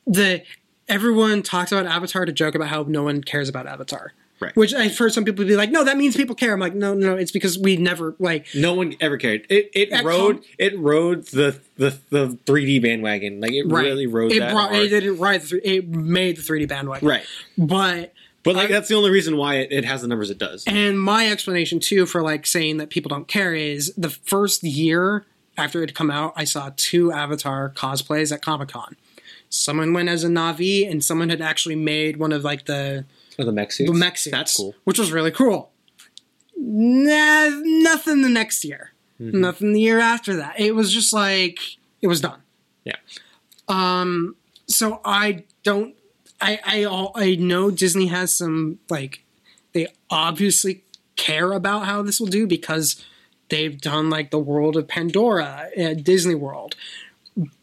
the 0.07 0.43
everyone 0.89 1.43
talks 1.43 1.71
about 1.73 1.87
Avatar 1.87 2.25
to 2.25 2.33
joke 2.33 2.55
about 2.55 2.69
how 2.69 2.85
no 2.89 3.03
one 3.05 3.23
cares 3.23 3.49
about 3.49 3.67
Avatar. 3.67 4.13
Right. 4.41 4.57
Which 4.57 4.73
I've 4.73 4.97
heard 4.97 5.13
some 5.13 5.25
people 5.27 5.45
be 5.45 5.55
like, 5.55 5.71
no, 5.71 5.85
that 5.85 5.99
means 5.99 6.17
people 6.17 6.35
care. 6.35 6.55
I'm 6.55 6.61
like, 6.61 6.75
no, 6.75 6.95
no, 6.95 7.15
it's 7.17 7.31
because 7.31 7.59
we 7.59 7.77
never 7.77 8.15
like. 8.19 8.47
No 8.55 8.73
one 8.75 8.97
ever 9.01 9.19
cared. 9.19 9.47
It 9.51 9.71
it 9.75 10.03
rode 10.03 10.37
com- 10.37 10.45
it 10.59 10.79
rode 10.79 11.27
the 11.27 11.61
the 11.77 11.99
the 12.09 12.39
3D 12.47 12.81
bandwagon. 12.83 13.41
Like 13.41 13.53
it 13.53 13.65
Right. 13.69 13.85
really 13.85 14.07
rode 14.07 14.33
it 14.33 14.39
that. 14.41 14.53
brought 14.53 14.71
hard. 14.71 14.85
it 14.85 14.89
didn't 14.89 15.19
ride 15.19 15.43
the 15.43 15.61
it 15.69 15.89
made 15.89 16.37
the 16.39 16.43
3D 16.43 16.67
bandwagon. 16.69 17.07
Right. 17.07 17.25
But 17.59 18.15
But 18.43 18.57
like 18.57 18.71
I- 18.71 18.73
that's 18.73 18.89
the 18.89 18.95
only 18.95 19.11
reason 19.11 19.37
why 19.37 19.57
it, 19.57 19.73
it 19.73 19.85
has 19.85 20.01
the 20.01 20.09
numbers 20.09 20.31
it 20.31 20.39
does. 20.39 20.65
and 20.67 20.99
my 20.99 21.31
explanation 21.31 21.79
too 21.79 22.07
for 22.07 22.23
like 22.23 22.47
saying 22.47 22.79
that 22.79 22.89
people 22.89 23.11
don't 23.11 23.29
care 23.29 23.55
is 23.55 23.93
the 23.99 24.09
first 24.11 24.63
year 24.63 25.27
after 25.59 25.83
it 25.83 25.91
had 25.91 25.95
come 25.95 26.11
out, 26.11 26.33
I 26.37 26.45
saw 26.45 26.71
two 26.77 27.13
Avatar 27.13 27.69
cosplays 27.77 28.33
at 28.33 28.41
Comic 28.41 28.71
Con. 28.71 28.97
Someone 29.51 29.93
went 29.93 30.09
as 30.09 30.25
a 30.25 30.29
Navi, 30.29 30.89
and 30.91 31.05
someone 31.05 31.29
had 31.29 31.43
actually 31.43 31.75
made 31.77 32.17
one 32.17 32.33
of 32.33 32.45
like 32.45 32.65
the 32.65 33.05
Oh, 33.41 33.45
the 33.45 33.53
mech 33.53 33.73
suits. 33.73 33.91
the 33.91 33.97
mech 33.97 34.19
suits. 34.19 34.37
That's 34.37 34.57
cool. 34.57 34.75
Which 34.85 34.99
was 34.99 35.13
really 35.13 35.31
cool. 35.31 35.71
Nah, 36.57 37.49
nothing 37.63 38.23
the 38.23 38.29
next 38.29 38.65
year. 38.65 38.93
Mm-hmm. 39.21 39.41
Nothing 39.41 39.73
the 39.73 39.81
year 39.81 39.99
after 39.99 40.37
that. 40.37 40.61
It 40.61 40.75
was 40.75 40.93
just 40.93 41.13
like 41.13 41.59
it 42.03 42.07
was 42.07 42.21
done. 42.21 42.41
Yeah. 42.85 42.97
Um. 43.69 44.37
So 44.67 45.01
I 45.05 45.45
don't. 45.63 45.95
I 46.41 46.61
I 46.65 46.85
al- 46.85 47.13
I 47.17 47.37
know 47.37 47.71
Disney 47.71 48.07
has 48.09 48.35
some 48.35 48.79
like 48.89 49.25
they 49.73 49.89
obviously 50.11 50.85
care 51.17 51.53
about 51.53 51.87
how 51.87 52.03
this 52.03 52.21
will 52.21 52.27
do 52.29 52.47
because 52.47 53.05
they've 53.49 53.81
done 53.81 54.11
like 54.11 54.31
the 54.31 54.39
world 54.39 54.77
of 54.77 54.89
Pandora 54.89 55.69
at 55.77 56.05
Disney 56.05 56.35
World. 56.35 56.77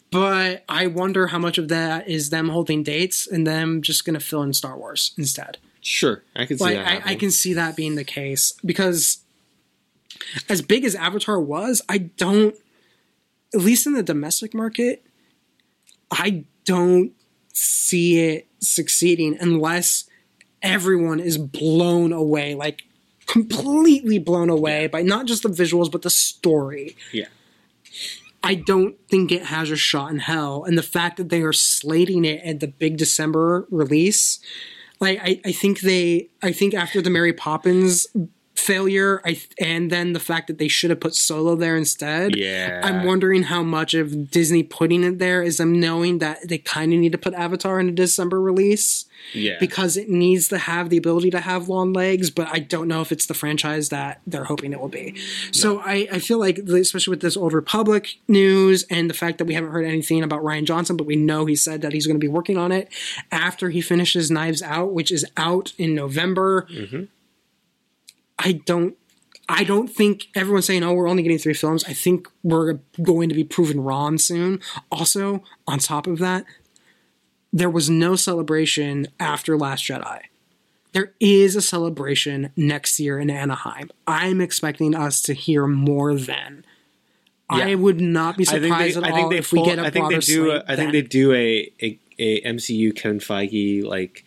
But 0.10 0.64
I 0.70 0.88
wonder 0.88 1.28
how 1.28 1.40
much 1.40 1.58
of 1.58 1.68
that 1.68 2.08
is 2.08 2.30
them 2.30 2.50
holding 2.50 2.82
dates 2.82 3.28
and 3.28 3.46
them 3.46 3.82
just 3.82 4.06
going 4.06 4.14
to 4.14 4.24
fill 4.26 4.42
in 4.42 4.54
Star 4.54 4.78
Wars 4.78 5.14
instead 5.18 5.58
Sure, 5.82 6.24
I 6.36 6.46
can 6.46 6.58
see 6.58 6.64
like 6.64 6.76
that. 6.76 7.08
I, 7.08 7.12
I 7.12 7.16
can 7.16 7.32
see 7.32 7.54
that 7.54 7.76
being 7.76 7.96
the 7.96 8.04
case 8.04 8.54
because 8.66 9.20
as 10.50 10.62
big 10.62 10.84
as 10.84 10.96
avatar 10.96 11.40
was 11.40 11.82
i 11.88 11.98
don't 12.00 12.56
at 13.54 13.60
least 13.62 13.86
in 13.86 13.94
the 13.94 14.02
domestic 14.02 14.54
market 14.54 15.06
i 16.10 16.44
don't 16.66 17.12
see 17.54 18.20
it 18.20 18.48
succeeding 18.60 19.38
unless 19.40 20.10
everyone 20.64 21.20
is 21.20 21.38
blown 21.38 22.12
away 22.12 22.56
like 22.56 22.84
completely 23.28 24.18
blown 24.18 24.50
away 24.50 24.88
by 24.88 25.04
not 25.04 25.28
just 25.28 25.44
the 25.44 25.50
visuals 25.50 25.92
but 25.92 26.02
the 26.02 26.10
story 26.10 26.96
Yeah. 27.12 27.26
I 28.44 28.56
don't 28.56 28.96
think 29.10 29.32
it 29.32 29.46
has 29.46 29.72
a 29.72 29.76
shot 29.76 30.12
in 30.12 30.20
hell. 30.20 30.64
And 30.64 30.78
the 30.78 30.84
fact 30.84 31.18
that 31.18 31.28
they 31.30 31.42
are 31.42 31.52
slating 31.52 32.24
it 32.24 32.42
at 32.46 32.60
the 32.62 32.68
big 32.68 32.96
December 32.96 33.68
release, 33.70 34.40
like 35.00 35.20
I, 35.22 35.42
I 35.46 35.52
think 35.52 35.82
they 35.82 36.30
I 36.42 36.52
think 36.52 36.74
after 36.74 37.02
the 37.02 37.10
Mary 37.10 37.34
Poppins 37.34 38.08
failure, 38.58 39.22
I 39.24 39.40
and 39.60 39.92
then 39.92 40.14
the 40.14 40.20
fact 40.20 40.48
that 40.48 40.58
they 40.58 40.68
should 40.68 40.90
have 40.90 41.00
put 41.00 41.16
Solo 41.16 41.56
there 41.56 41.78
instead. 41.78 42.36
Yeah. 42.36 42.82
I'm 42.84 43.04
wondering 43.06 43.44
how 43.44 43.64
much 43.64 43.94
of 43.94 44.32
Disney 44.32 44.64
putting 44.64 45.04
it 45.04 45.20
there 45.20 45.44
is 45.44 45.58
them 45.58 45.80
knowing 45.80 46.20
that 46.20 46.48
they 46.48 46.58
kind 46.58 46.94
of 46.94 47.00
need 47.00 47.12
to 47.12 47.18
put 47.18 47.34
Avatar 47.34 47.80
in 47.80 47.88
a 47.90 47.92
December 47.92 48.42
release 48.42 49.06
Yeah. 49.34 49.58
because 49.60 49.96
it 49.98 50.10
needs 50.10 50.48
to 50.50 50.58
have 50.58 50.90
the 50.90 50.98
ability 50.98 51.30
to 51.32 51.40
have 51.40 51.70
long 51.70 51.94
legs, 51.94 52.30
but 52.30 52.48
I 52.52 52.60
don't 52.60 52.88
know 52.88 53.02
if 53.02 53.12
it's 53.12 53.26
the 53.28 53.34
franchise 53.34 53.90
that 53.90 54.22
they're 54.26 54.46
hoping 54.46 54.74
it 54.74 54.80
will 54.80 54.88
be. 54.90 55.16
So 55.52 55.80
I, 55.80 56.08
I 56.12 56.20
feel 56.20 56.40
like, 56.40 56.58
especially 56.58 57.12
with 57.12 57.22
this 57.22 57.38
Old 57.38 57.54
Republic 57.54 58.16
news 58.28 58.84
and 58.90 59.10
the 59.10 59.14
fact 59.14 59.38
that 59.38 59.46
we 59.46 59.54
haven't 59.54 59.72
heard 59.72 59.86
anything 59.86 60.24
about 60.24 60.42
Rian 60.44 60.66
Johnson, 60.66 60.98
but 60.98 61.06
we 61.08 61.16
know 61.16 61.46
he 61.46 61.56
said 61.56 61.82
that 61.82 61.94
he's 61.94 62.08
going 62.08 62.20
to 62.20 62.24
be 62.24 62.28
working 62.28 62.58
on 62.58 62.72
it 62.72 62.90
after 63.32 63.70
he 63.70 63.82
finishes 63.82 64.32
Knives 64.32 64.62
Out, 64.62 64.94
which 64.94 65.12
is 65.12 65.26
out 65.38 65.74
in 65.78 65.94
November. 65.94 66.68
Mm-hmm. 66.72 67.04
I 68.40 68.54
don't. 68.66 68.96
I 69.50 69.64
don't 69.64 69.88
think 69.88 70.28
everyone's 70.36 70.66
saying, 70.66 70.84
"Oh, 70.84 70.94
we're 70.94 71.08
only 71.08 71.24
getting 71.24 71.38
three 71.38 71.54
films." 71.54 71.84
I 71.86 71.94
think 71.94 72.28
we're 72.44 72.80
going 73.02 73.30
to 73.30 73.36
be 73.36 73.44
proven 73.44 73.80
wrong 73.82 74.18
soon. 74.18 74.60
Also, 74.92 75.44
on 75.66 75.80
top 75.80 76.06
of 76.06 76.20
that, 76.20 76.46
there 77.54 77.70
was 77.70 77.90
no 77.90 78.16
celebration 78.16 79.08
after 79.20 79.58
Last 79.58 79.86
Jedi. 79.86 80.22
There 80.94 81.14
is 81.20 81.56
a 81.56 81.62
celebration 81.62 82.52
next 82.56 83.00
year 83.00 83.20
in 83.20 83.30
Anaheim. 83.30 83.90
I'm 84.06 84.42
expecting 84.42 84.96
us 84.96 85.22
to 85.24 85.34
hear 85.34 85.68
more 85.68 86.16
then. 86.16 86.66
I 87.50 87.76
would 87.76 88.02
not 88.02 88.36
be 88.38 88.44
I 88.48 88.60
think 88.60 88.62
they, 88.62 88.92
surprised 88.92 88.98
I 88.98 89.08
at 89.08 89.14
think 89.14 89.24
all 89.24 89.30
they 89.30 89.38
if 89.38 89.52
we 89.54 89.64
get 89.64 89.80
a 89.80 89.86
I 89.86 89.90
think 89.90 90.10
they 90.10 90.20
do. 90.20 90.52
A, 90.52 90.64
I 90.68 90.76
think 90.76 90.92
they 90.92 91.02
do 91.02 91.34
a, 91.34 91.72
a 91.82 92.00
a 92.20 92.42
MCU 92.42 92.96
Kevin 92.96 93.20
Feige 93.20 93.84
like. 93.84 94.26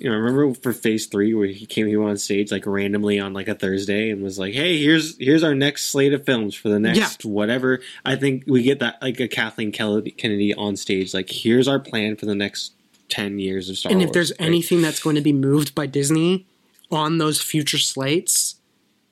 You 0.00 0.10
know, 0.10 0.16
remember 0.16 0.54
for 0.54 0.72
Phase 0.72 1.06
Three 1.06 1.34
where 1.34 1.46
he 1.46 1.66
came 1.66 1.86
here 1.86 2.02
on 2.02 2.16
stage 2.16 2.50
like 2.52 2.66
randomly 2.66 3.18
on 3.18 3.32
like 3.32 3.48
a 3.48 3.54
Thursday 3.54 4.10
and 4.10 4.22
was 4.22 4.38
like, 4.38 4.54
"Hey, 4.54 4.78
here's 4.82 5.16
here's 5.18 5.42
our 5.42 5.54
next 5.54 5.88
slate 5.88 6.12
of 6.12 6.24
films 6.24 6.54
for 6.54 6.68
the 6.68 6.78
next 6.78 7.24
whatever." 7.24 7.80
I 8.04 8.16
think 8.16 8.44
we 8.46 8.62
get 8.62 8.80
that 8.80 9.00
like 9.00 9.20
a 9.20 9.28
Kathleen 9.28 9.72
Kennedy 9.72 10.10
Kennedy 10.10 10.54
on 10.54 10.76
stage 10.76 11.14
like, 11.14 11.30
"Here's 11.30 11.68
our 11.68 11.78
plan 11.78 12.16
for 12.16 12.26
the 12.26 12.34
next 12.34 12.72
ten 13.08 13.38
years 13.38 13.68
of 13.68 13.78
Star 13.78 13.90
and 13.90 14.00
Wars." 14.00 14.08
if 14.08 14.12
there's 14.12 14.30
right? 14.32 14.46
anything 14.46 14.82
that's 14.82 15.02
going 15.02 15.16
to 15.16 15.22
be 15.22 15.32
moved 15.32 15.74
by 15.74 15.86
Disney 15.86 16.46
on 16.90 17.18
those 17.18 17.40
future 17.40 17.78
slates, 17.78 18.56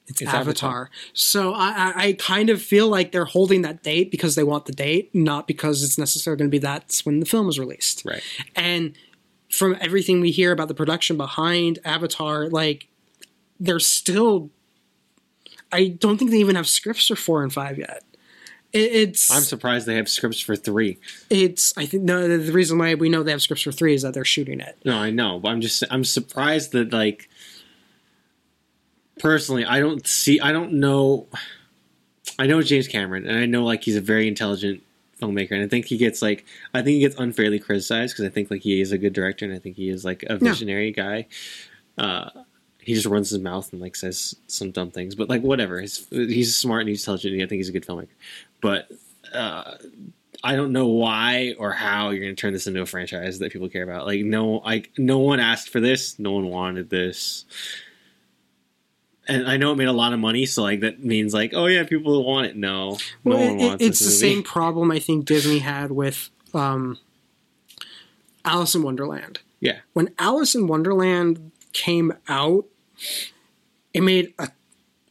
it's, 0.06 0.20
It's 0.20 0.28
Avatar. 0.28 0.40
Avatar. 0.40 0.90
So 1.12 1.54
I, 1.54 1.68
I, 1.68 1.92
I 2.08 2.12
kind 2.12 2.50
of 2.50 2.60
feel 2.60 2.88
like 2.88 3.10
they're 3.10 3.24
holding 3.24 3.62
that 3.62 3.82
date 3.82 4.10
because 4.10 4.34
they 4.34 4.44
want 4.44 4.66
the 4.66 4.72
date, 4.72 5.14
not 5.14 5.46
because 5.46 5.82
it's 5.82 5.96
necessarily 5.98 6.38
going 6.38 6.50
to 6.50 6.54
be 6.54 6.58
that's 6.58 7.06
when 7.06 7.20
the 7.20 7.26
film 7.26 7.48
is 7.48 7.58
released. 7.58 8.02
right, 8.04 8.22
And 8.54 8.94
from 9.54 9.76
everything 9.80 10.20
we 10.20 10.32
hear 10.32 10.50
about 10.50 10.66
the 10.68 10.74
production 10.74 11.16
behind 11.16 11.78
Avatar, 11.84 12.48
like 12.48 12.88
they're 13.60 13.78
still. 13.78 14.50
I 15.70 15.88
don't 15.88 16.18
think 16.18 16.30
they 16.30 16.38
even 16.38 16.56
have 16.56 16.68
scripts 16.68 17.08
for 17.08 17.16
four 17.16 17.42
and 17.42 17.52
five 17.52 17.78
yet. 17.78 18.02
It, 18.72 18.92
it's 18.92 19.30
I'm 19.30 19.42
surprised 19.42 19.86
they 19.86 19.94
have 19.96 20.08
scripts 20.08 20.40
for 20.40 20.56
three. 20.56 20.98
it's 21.30 21.76
I 21.76 21.86
think 21.86 22.02
no 22.02 22.26
the, 22.26 22.38
the 22.38 22.52
reason 22.52 22.78
why 22.78 22.94
we 22.94 23.08
know 23.08 23.22
they 23.22 23.30
have 23.30 23.42
scripts 23.42 23.62
for 23.62 23.72
three 23.72 23.94
is 23.94 24.02
that 24.02 24.14
they're 24.14 24.24
shooting 24.24 24.60
it. 24.60 24.76
No, 24.84 24.96
I 24.96 25.10
know, 25.10 25.38
but 25.38 25.50
I'm 25.50 25.60
just 25.60 25.84
I'm 25.90 26.04
surprised 26.04 26.72
that 26.72 26.92
like 26.92 27.28
personally, 29.20 29.64
I 29.64 29.78
don't 29.78 30.06
see 30.06 30.40
I 30.40 30.50
don't 30.52 30.74
know 30.74 31.28
I 32.38 32.46
know 32.46 32.62
James 32.62 32.88
Cameron 32.88 33.26
and 33.26 33.38
I 33.38 33.46
know 33.46 33.64
like 33.64 33.84
he's 33.84 33.96
a 33.96 34.00
very 34.00 34.26
intelligent 34.26 34.82
filmmaker 35.20 35.52
and 35.52 35.62
I 35.62 35.68
think 35.68 35.86
he 35.86 35.96
gets 35.96 36.22
like 36.22 36.44
I 36.72 36.82
think 36.82 36.94
he 36.94 37.00
gets 37.00 37.16
unfairly 37.16 37.58
criticized 37.58 38.14
because 38.14 38.26
I 38.26 38.32
think 38.32 38.50
like 38.50 38.62
he 38.62 38.80
is 38.80 38.92
a 38.92 38.98
good 38.98 39.12
director 39.12 39.44
and 39.44 39.54
I 39.54 39.58
think 39.58 39.76
he 39.76 39.88
is 39.88 40.04
like 40.04 40.24
a 40.24 40.36
visionary 40.36 40.92
guy. 40.92 41.26
Uh 41.98 42.30
he 42.84 42.92
just 42.92 43.06
runs 43.06 43.30
his 43.30 43.40
mouth 43.40 43.72
and 43.72 43.80
like 43.80 43.96
says 43.96 44.36
some 44.46 44.70
dumb 44.70 44.90
things, 44.90 45.14
but 45.14 45.28
like 45.28 45.42
whatever. 45.42 45.80
He's 45.80 46.06
he's 46.10 46.54
smart 46.54 46.82
and 46.82 46.90
he's 46.90 47.02
intelligent. 47.02 47.34
And 47.34 47.42
I 47.42 47.46
think 47.46 47.60
he's 47.60 47.70
a 47.70 47.72
good 47.72 47.86
filmmaker, 47.86 48.08
but 48.60 48.88
uh, 49.32 49.76
I 50.42 50.54
don't 50.54 50.72
know 50.72 50.88
why 50.88 51.54
or 51.58 51.72
how 51.72 52.10
you're 52.10 52.22
going 52.22 52.36
to 52.36 52.40
turn 52.40 52.52
this 52.52 52.66
into 52.66 52.82
a 52.82 52.86
franchise 52.86 53.38
that 53.38 53.52
people 53.52 53.68
care 53.68 53.82
about. 53.82 54.06
Like 54.06 54.20
no, 54.20 54.56
like 54.64 54.90
no 54.98 55.18
one 55.18 55.40
asked 55.40 55.70
for 55.70 55.80
this. 55.80 56.18
No 56.18 56.32
one 56.32 56.48
wanted 56.48 56.90
this. 56.90 57.46
And 59.26 59.48
I 59.48 59.56
know 59.56 59.72
it 59.72 59.76
made 59.76 59.88
a 59.88 59.92
lot 59.92 60.12
of 60.12 60.18
money, 60.18 60.44
so 60.46 60.62
like 60.62 60.80
that 60.80 61.02
means 61.02 61.32
like, 61.32 61.52
oh 61.54 61.66
yeah, 61.66 61.84
people 61.84 62.22
want 62.24 62.46
it. 62.48 62.56
No, 62.56 62.90
no 62.92 62.96
Well, 63.24 63.38
one 63.38 63.60
it- 63.60 63.66
wants 63.68 63.84
it's 63.84 63.98
the 64.00 64.10
same 64.10 64.42
problem 64.42 64.90
I 64.90 64.98
think 64.98 65.24
Disney 65.24 65.60
had 65.60 65.90
with 65.90 66.28
um, 66.52 66.98
Alice 68.44 68.74
in 68.74 68.82
Wonderland. 68.82 69.40
Yeah, 69.60 69.78
When 69.94 70.10
Alice 70.18 70.54
in 70.54 70.66
Wonderland 70.66 71.52
came 71.72 72.12
out, 72.28 72.66
it 73.94 74.02
made 74.02 74.34
a 74.38 74.50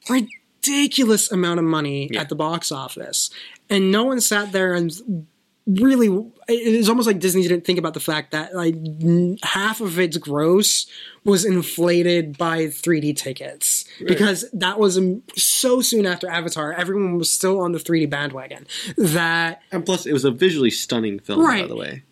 ridiculous 0.07 1.31
amount 1.31 1.59
of 1.59 1.65
money 1.65 2.09
Yeah. 2.11 2.21
at 2.21 2.29
the 2.29 2.35
box 2.35 2.71
office, 2.71 3.31
and 3.69 3.91
no 3.91 4.03
one 4.03 4.21
sat 4.21 4.51
there 4.51 4.73
and 4.75 5.25
really. 5.67 6.07
It 6.47 6.77
was 6.77 6.89
almost 6.89 7.07
like 7.07 7.19
Disney 7.19 7.41
didn't 7.43 7.63
think 7.65 7.79
about 7.79 7.93
the 7.93 7.99
fact 7.99 8.31
that 8.31 8.53
like 8.53 8.75
n- 8.75 9.37
half 9.43 9.79
of 9.81 9.97
its 9.99 10.17
gross 10.17 10.85
was 11.23 11.45
inflated 11.45 12.37
by 12.37 12.65
3D 12.65 13.15
tickets 13.15 13.85
because 14.05 14.43
that 14.51 14.77
was 14.77 14.97
um, 14.97 15.23
so 15.37 15.79
soon 15.81 16.05
after 16.05 16.27
Avatar. 16.29 16.73
Everyone 16.73 17.17
was 17.17 17.31
still 17.31 17.59
on 17.61 17.71
the 17.71 17.79
3D 17.79 18.09
bandwagon 18.09 18.67
that 18.97 19.61
and 19.71 19.85
plus 19.85 20.05
it 20.05 20.11
was 20.13 20.25
a 20.25 20.31
visually 20.31 20.69
stunning 20.71 21.19
film, 21.19 21.41
by 21.61 21.67
the 21.67 21.75
way. 21.77 22.03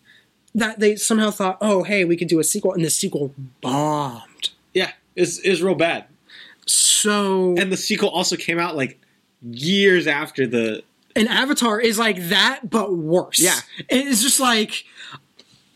that 0.54 0.80
they 0.80 0.96
somehow 0.96 1.30
thought, 1.30 1.58
oh 1.60 1.82
hey, 1.82 2.04
we 2.06 2.16
could 2.16 2.28
do 2.28 2.40
a 2.40 2.44
sequel, 2.44 2.72
and 2.72 2.82
the 2.84 2.90
sequel 2.90 3.34
bombed. 3.60 4.50
Yeah, 4.72 4.92
it's 5.14 5.38
it's 5.40 5.60
real 5.60 5.74
bad. 5.74 6.06
So 6.66 7.54
And 7.58 7.70
the 7.72 7.76
sequel 7.76 8.08
also 8.08 8.36
came 8.36 8.58
out 8.58 8.76
like 8.76 8.98
years 9.42 10.06
after 10.06 10.46
the. 10.46 10.82
And 11.16 11.28
Avatar 11.28 11.80
is 11.80 11.98
like 11.98 12.28
that, 12.28 12.68
but 12.68 12.96
worse. 12.96 13.38
Yeah. 13.38 13.60
it's 13.88 14.22
just 14.22 14.40
like 14.40 14.84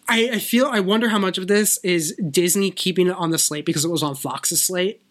I, 0.09 0.31
I 0.35 0.39
feel. 0.39 0.67
I 0.67 0.81
wonder 0.81 1.09
how 1.09 1.19
much 1.19 1.39
of 1.39 1.49
this 1.49 1.79
is 1.79 2.15
Disney 2.31 2.71
keeping 2.71 3.09
it 3.09 3.17
on 3.17 3.31
the 3.31 3.39
slate 3.39 3.67
because 3.67 3.85
it 3.85 3.91
was 3.91 4.03
on 4.03 4.15
Fox's 4.15 4.63
slate, 4.63 5.03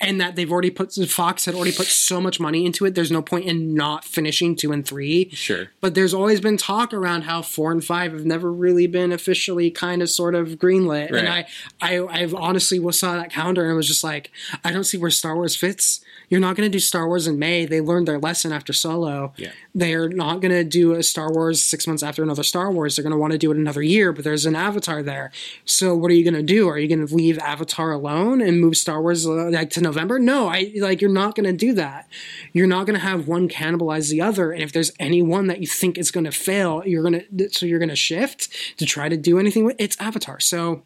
and 0.00 0.20
that 0.20 0.34
they've 0.34 0.50
already 0.50 0.70
put 0.70 0.94
Fox 0.94 1.44
had 1.44 1.54
already 1.54 1.72
put 1.72 1.86
so 1.86 2.20
much 2.20 2.40
money 2.40 2.64
into 2.64 2.86
it. 2.86 2.94
There's 2.94 3.10
no 3.10 3.20
point 3.20 3.44
in 3.44 3.74
not 3.74 4.04
finishing 4.04 4.56
two 4.56 4.72
and 4.72 4.86
three. 4.86 5.28
Sure. 5.30 5.68
But 5.80 5.94
there's 5.94 6.14
always 6.14 6.40
been 6.40 6.56
talk 6.56 6.94
around 6.94 7.22
how 7.22 7.42
four 7.42 7.70
and 7.70 7.84
five 7.84 8.12
have 8.12 8.24
never 8.24 8.50
really 8.50 8.86
been 8.86 9.12
officially 9.12 9.70
kind 9.70 10.00
of 10.00 10.08
sort 10.08 10.34
of 10.34 10.50
greenlit. 10.52 11.12
And 11.12 11.28
I, 11.28 11.46
I, 11.80 12.04
I've 12.06 12.34
honestly 12.34 12.78
was 12.78 12.98
saw 12.98 13.14
that 13.16 13.30
calendar 13.30 13.66
and 13.66 13.76
was 13.76 13.88
just 13.88 14.04
like, 14.04 14.30
I 14.64 14.72
don't 14.72 14.84
see 14.84 14.98
where 14.98 15.10
Star 15.10 15.34
Wars 15.34 15.54
fits. 15.54 16.03
You're 16.28 16.40
not 16.40 16.56
going 16.56 16.70
to 16.70 16.72
do 16.72 16.80
Star 16.80 17.06
Wars 17.06 17.26
in 17.26 17.38
May. 17.38 17.66
They 17.66 17.80
learned 17.80 18.08
their 18.08 18.18
lesson 18.18 18.52
after 18.52 18.72
Solo. 18.72 19.32
Yeah. 19.36 19.52
They're 19.74 20.08
not 20.08 20.40
going 20.40 20.52
to 20.52 20.64
do 20.64 20.92
a 20.92 21.02
Star 21.02 21.32
Wars 21.32 21.62
six 21.62 21.86
months 21.86 22.02
after 22.02 22.22
another 22.22 22.42
Star 22.42 22.70
Wars. 22.70 22.96
They're 22.96 23.02
going 23.02 23.12
to 23.12 23.18
want 23.18 23.32
to 23.32 23.38
do 23.38 23.50
it 23.50 23.56
another 23.56 23.82
year, 23.82 24.12
but 24.12 24.24
there's 24.24 24.46
an 24.46 24.56
Avatar 24.56 25.02
there. 25.02 25.30
So 25.64 25.94
what 25.94 26.10
are 26.10 26.14
you 26.14 26.24
going 26.24 26.34
to 26.34 26.42
do? 26.42 26.68
Are 26.68 26.78
you 26.78 26.88
going 26.88 27.06
to 27.06 27.14
leave 27.14 27.38
Avatar 27.38 27.92
alone 27.92 28.40
and 28.40 28.60
move 28.60 28.76
Star 28.76 29.00
Wars 29.02 29.26
uh, 29.26 29.50
like 29.50 29.70
to 29.70 29.80
November? 29.80 30.18
No, 30.18 30.48
I 30.48 30.72
like 30.76 31.00
you're 31.00 31.10
not 31.10 31.34
going 31.34 31.46
to 31.46 31.52
do 31.52 31.72
that. 31.74 32.08
You're 32.52 32.66
not 32.66 32.86
going 32.86 32.98
to 32.98 33.04
have 33.04 33.28
one 33.28 33.48
cannibalize 33.48 34.10
the 34.10 34.20
other. 34.20 34.52
And 34.52 34.62
if 34.62 34.72
there's 34.72 34.92
any 34.98 35.22
one 35.22 35.46
that 35.48 35.60
you 35.60 35.66
think 35.66 35.98
is 35.98 36.10
going 36.10 36.24
to 36.24 36.32
fail, 36.32 36.82
you're 36.86 37.02
going 37.02 37.24
to 37.36 37.50
so 37.50 37.66
you're 37.66 37.78
going 37.78 37.88
to 37.88 37.96
shift 37.96 38.48
to 38.78 38.86
try 38.86 39.08
to 39.08 39.16
do 39.16 39.38
anything 39.38 39.64
with 39.64 39.76
it's 39.78 40.00
Avatar. 40.00 40.40
So 40.40 40.82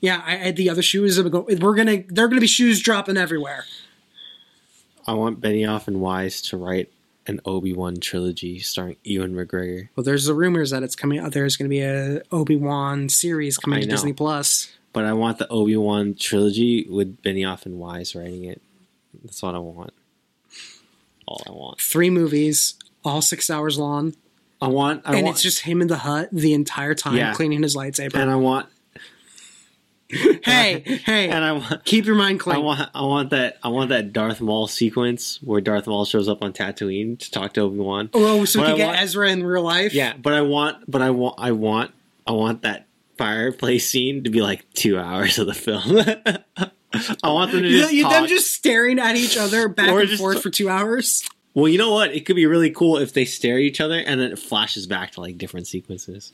yeah, 0.00 0.22
I, 0.24 0.48
I 0.48 0.50
the 0.52 0.70
other 0.70 0.82
shoes 0.82 1.20
we're 1.20 1.74
gonna 1.74 2.04
they're 2.08 2.28
gonna 2.28 2.40
be 2.40 2.46
shoes 2.46 2.80
dropping 2.80 3.16
everywhere. 3.16 3.64
I 5.08 5.14
want 5.14 5.40
Benioff 5.40 5.88
and 5.88 6.00
Weiss 6.00 6.42
to 6.42 6.56
write 6.56 6.92
an 7.26 7.40
Obi 7.44 7.72
Wan 7.72 7.96
trilogy 7.98 8.58
starring 8.60 8.96
Ewan 9.04 9.32
McGregor. 9.34 9.88
Well, 9.96 10.04
there's 10.04 10.26
the 10.26 10.34
rumors 10.34 10.70
that 10.70 10.82
it's 10.82 10.94
coming 10.94 11.18
out. 11.18 11.32
There's 11.32 11.56
going 11.56 11.66
to 11.68 11.70
be 11.70 11.80
a 11.80 12.22
Obi 12.30 12.56
Wan 12.56 13.08
series 13.08 13.56
coming 13.58 13.78
I 13.78 13.80
to 13.82 13.86
know. 13.86 13.90
Disney 13.92 14.12
Plus. 14.12 14.70
But 14.92 15.04
I 15.04 15.12
want 15.14 15.38
the 15.38 15.48
Obi 15.48 15.76
Wan 15.76 16.14
trilogy 16.18 16.86
with 16.88 17.22
Benioff 17.22 17.64
and 17.66 17.78
Weiss 17.78 18.14
writing 18.14 18.44
it. 18.44 18.60
That's 19.24 19.42
what 19.42 19.54
I 19.54 19.58
want. 19.58 19.92
All 21.26 21.42
I 21.46 21.50
want. 21.52 21.80
Three 21.80 22.10
movies, 22.10 22.74
all 23.04 23.20
six 23.22 23.50
hours 23.50 23.78
long, 23.78 24.14
I 24.60 24.68
want. 24.68 25.02
I 25.04 25.14
and 25.16 25.24
want, 25.24 25.36
it's 25.36 25.42
just 25.42 25.60
him 25.60 25.80
in 25.82 25.88
the 25.88 25.98
hut 25.98 26.28
the 26.32 26.52
entire 26.54 26.94
time 26.94 27.16
Yeah. 27.16 27.34
cleaning 27.34 27.62
his 27.62 27.76
lightsaber. 27.76 28.14
and 28.16 28.30
I 28.30 28.36
want. 28.36 28.68
hey, 30.44 30.80
hey, 31.04 31.28
And 31.28 31.44
I 31.44 31.52
want. 31.52 31.84
keep 31.84 32.06
your 32.06 32.14
mind 32.14 32.40
I 32.46 32.56
want. 32.58 32.88
I 32.94 33.02
want 33.02 33.30
that. 33.30 33.58
I 33.62 33.68
want 33.68 33.90
that 33.90 34.12
Darth 34.12 34.40
Maul 34.40 34.66
sequence 34.66 35.38
where 35.42 35.60
Darth 35.60 35.86
Maul 35.86 36.04
shows 36.06 36.28
up 36.28 36.42
on 36.42 36.52
Tatooine 36.54 37.18
to 37.18 37.30
talk 37.30 37.52
to 37.54 37.60
Obi 37.62 37.78
Wan. 37.78 38.08
Oh, 38.14 38.40
oh, 38.40 38.44
so 38.46 38.60
we 38.60 38.66
can 38.66 38.74
I 38.74 38.76
get 38.78 38.86
want- 38.86 39.02
Ezra 39.02 39.30
in 39.30 39.44
real 39.44 39.62
life. 39.62 39.92
Yeah, 39.92 40.14
but 40.16 40.32
I 40.32 40.40
want. 40.42 40.90
But 40.90 41.02
I 41.02 41.10
want. 41.10 41.34
I 41.38 41.52
want. 41.52 41.92
I 42.26 42.32
want 42.32 42.62
that 42.62 42.86
fireplace 43.18 43.88
scene 43.88 44.24
to 44.24 44.30
be 44.30 44.40
like 44.40 44.64
two 44.74 44.98
hours 44.98 45.38
of 45.38 45.46
the 45.46 45.54
film. 45.54 45.98
I 47.22 47.28
want 47.30 47.52
them 47.52 47.62
to 47.62 47.68
just 47.68 47.92
you, 47.92 48.08
them 48.08 48.26
just 48.26 48.52
staring 48.54 48.98
at 48.98 49.14
each 49.16 49.36
other 49.36 49.68
back 49.68 49.90
Or 49.90 50.00
and 50.00 50.08
just- 50.08 50.20
forth 50.22 50.42
for 50.42 50.50
two 50.50 50.68
hours. 50.70 51.28
Well, 51.54 51.68
you 51.68 51.76
know 51.78 51.92
what? 51.92 52.14
It 52.14 52.24
could 52.24 52.36
be 52.36 52.46
really 52.46 52.70
cool 52.70 52.98
if 52.98 53.12
they 53.14 53.24
stare 53.24 53.56
at 53.56 53.62
each 53.62 53.80
other 53.80 53.98
and 53.98 54.20
then 54.20 54.30
it 54.30 54.38
flashes 54.38 54.86
back 54.86 55.10
to 55.12 55.20
like 55.20 55.38
different 55.38 55.66
sequences. 55.66 56.32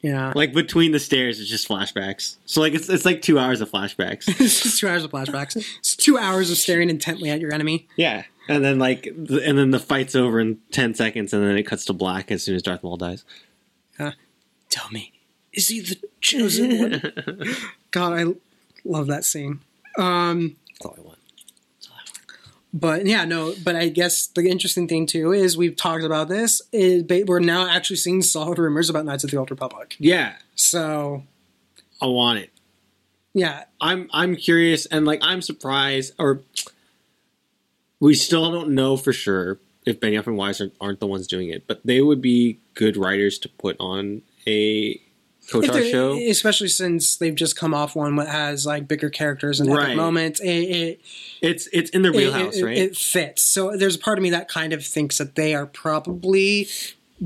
Yeah, 0.00 0.32
Like 0.36 0.52
between 0.52 0.92
the 0.92 1.00
stairs, 1.00 1.40
it's 1.40 1.50
just 1.50 1.68
flashbacks. 1.68 2.36
So 2.46 2.60
like 2.60 2.72
it's 2.74 2.88
it's 2.88 3.04
like 3.04 3.20
two 3.20 3.38
hours 3.38 3.60
of 3.60 3.70
flashbacks. 3.70 4.28
it's 4.40 4.62
just 4.62 4.78
two 4.78 4.88
hours 4.88 5.02
of 5.02 5.10
flashbacks. 5.10 5.56
It's 5.56 5.96
two 5.96 6.16
hours 6.16 6.50
of 6.52 6.56
staring 6.56 6.88
intently 6.88 7.30
at 7.30 7.40
your 7.40 7.52
enemy. 7.52 7.88
yeah, 7.96 8.22
and 8.48 8.64
then 8.64 8.78
like 8.78 9.06
and 9.06 9.58
then 9.58 9.72
the 9.72 9.80
fight's 9.80 10.14
over 10.14 10.38
in 10.38 10.58
ten 10.70 10.94
seconds, 10.94 11.32
and 11.32 11.42
then 11.42 11.56
it 11.58 11.64
cuts 11.64 11.84
to 11.86 11.92
black 11.92 12.30
as 12.30 12.44
soon 12.44 12.54
as 12.54 12.62
Darth 12.62 12.82
Maul 12.84 12.96
dies. 12.96 13.24
Tell 14.70 14.90
me, 14.90 15.12
is 15.52 15.68
he 15.68 15.80
the 15.80 15.96
chosen 16.20 16.78
one? 16.78 17.02
God, 17.90 18.12
I 18.12 18.24
love 18.84 19.06
that 19.06 19.24
scene. 19.24 19.60
Um, 19.96 20.56
That's 20.74 20.84
all 20.84 20.94
I 20.98 21.00
want. 21.00 21.18
But 22.80 23.06
yeah, 23.06 23.24
no. 23.24 23.54
But 23.64 23.76
I 23.76 23.88
guess 23.88 24.26
the 24.28 24.48
interesting 24.48 24.86
thing 24.88 25.06
too 25.06 25.32
is 25.32 25.56
we've 25.56 25.76
talked 25.76 26.04
about 26.04 26.28
this. 26.28 26.62
Is 26.72 27.04
we're 27.26 27.40
now 27.40 27.68
actually 27.68 27.96
seeing 27.96 28.22
solid 28.22 28.58
rumors 28.58 28.88
about 28.90 29.04
Knights 29.04 29.24
of 29.24 29.30
the 29.30 29.36
Old 29.36 29.50
Republic. 29.50 29.96
Yeah, 29.98 30.34
So 30.54 31.24
I 32.00 32.06
want 32.06 32.38
it. 32.38 32.50
yeah, 33.34 33.64
I'm 33.80 34.08
I'm 34.12 34.36
curious 34.36 34.86
and 34.86 35.04
like 35.04 35.20
I'm 35.22 35.42
surprised 35.42 36.14
or 36.18 36.40
we 38.00 38.14
still 38.14 38.50
don't 38.52 38.70
know 38.70 38.96
for 38.96 39.12
sure 39.12 39.58
if 39.84 39.98
Benioff 40.00 40.26
and 40.26 40.36
Weiss 40.36 40.60
aren't, 40.60 40.74
aren't 40.80 41.00
the 41.00 41.06
ones 41.06 41.26
doing 41.26 41.48
it, 41.48 41.66
but 41.66 41.80
they 41.84 42.00
would 42.00 42.20
be 42.20 42.58
good 42.74 42.96
writers 42.96 43.38
to 43.40 43.48
put 43.48 43.76
on 43.80 44.22
a 44.46 45.00
KOTOR 45.50 45.72
they're- 45.72 45.90
show. 45.90 46.18
especially 46.28 46.68
since 46.68 47.16
they've 47.16 47.34
just 47.34 47.56
come 47.56 47.72
off 47.74 47.96
one 47.96 48.16
that 48.16 48.28
has 48.28 48.66
like 48.66 48.86
bigger 48.86 49.08
characters 49.10 49.60
and 49.60 49.70
epic 49.70 49.96
moments. 49.96 50.40
It, 50.40 50.46
it, 50.48 51.00
It's 51.40 51.68
it's 51.72 51.90
in 51.90 52.02
their 52.02 52.12
wheelhouse, 52.12 52.56
it- 52.56 52.64
right? 52.64 52.76
It 52.76 52.96
fits. 52.96 53.42
So 53.42 53.76
there's 53.76 53.96
a 53.96 53.98
part 53.98 54.18
of 54.18 54.22
me 54.22 54.30
that 54.30 54.48
kind 54.48 54.72
of 54.72 54.84
thinks 54.84 55.18
that 55.18 55.34
they 55.36 55.54
are 55.54 55.66
probably 55.66 56.68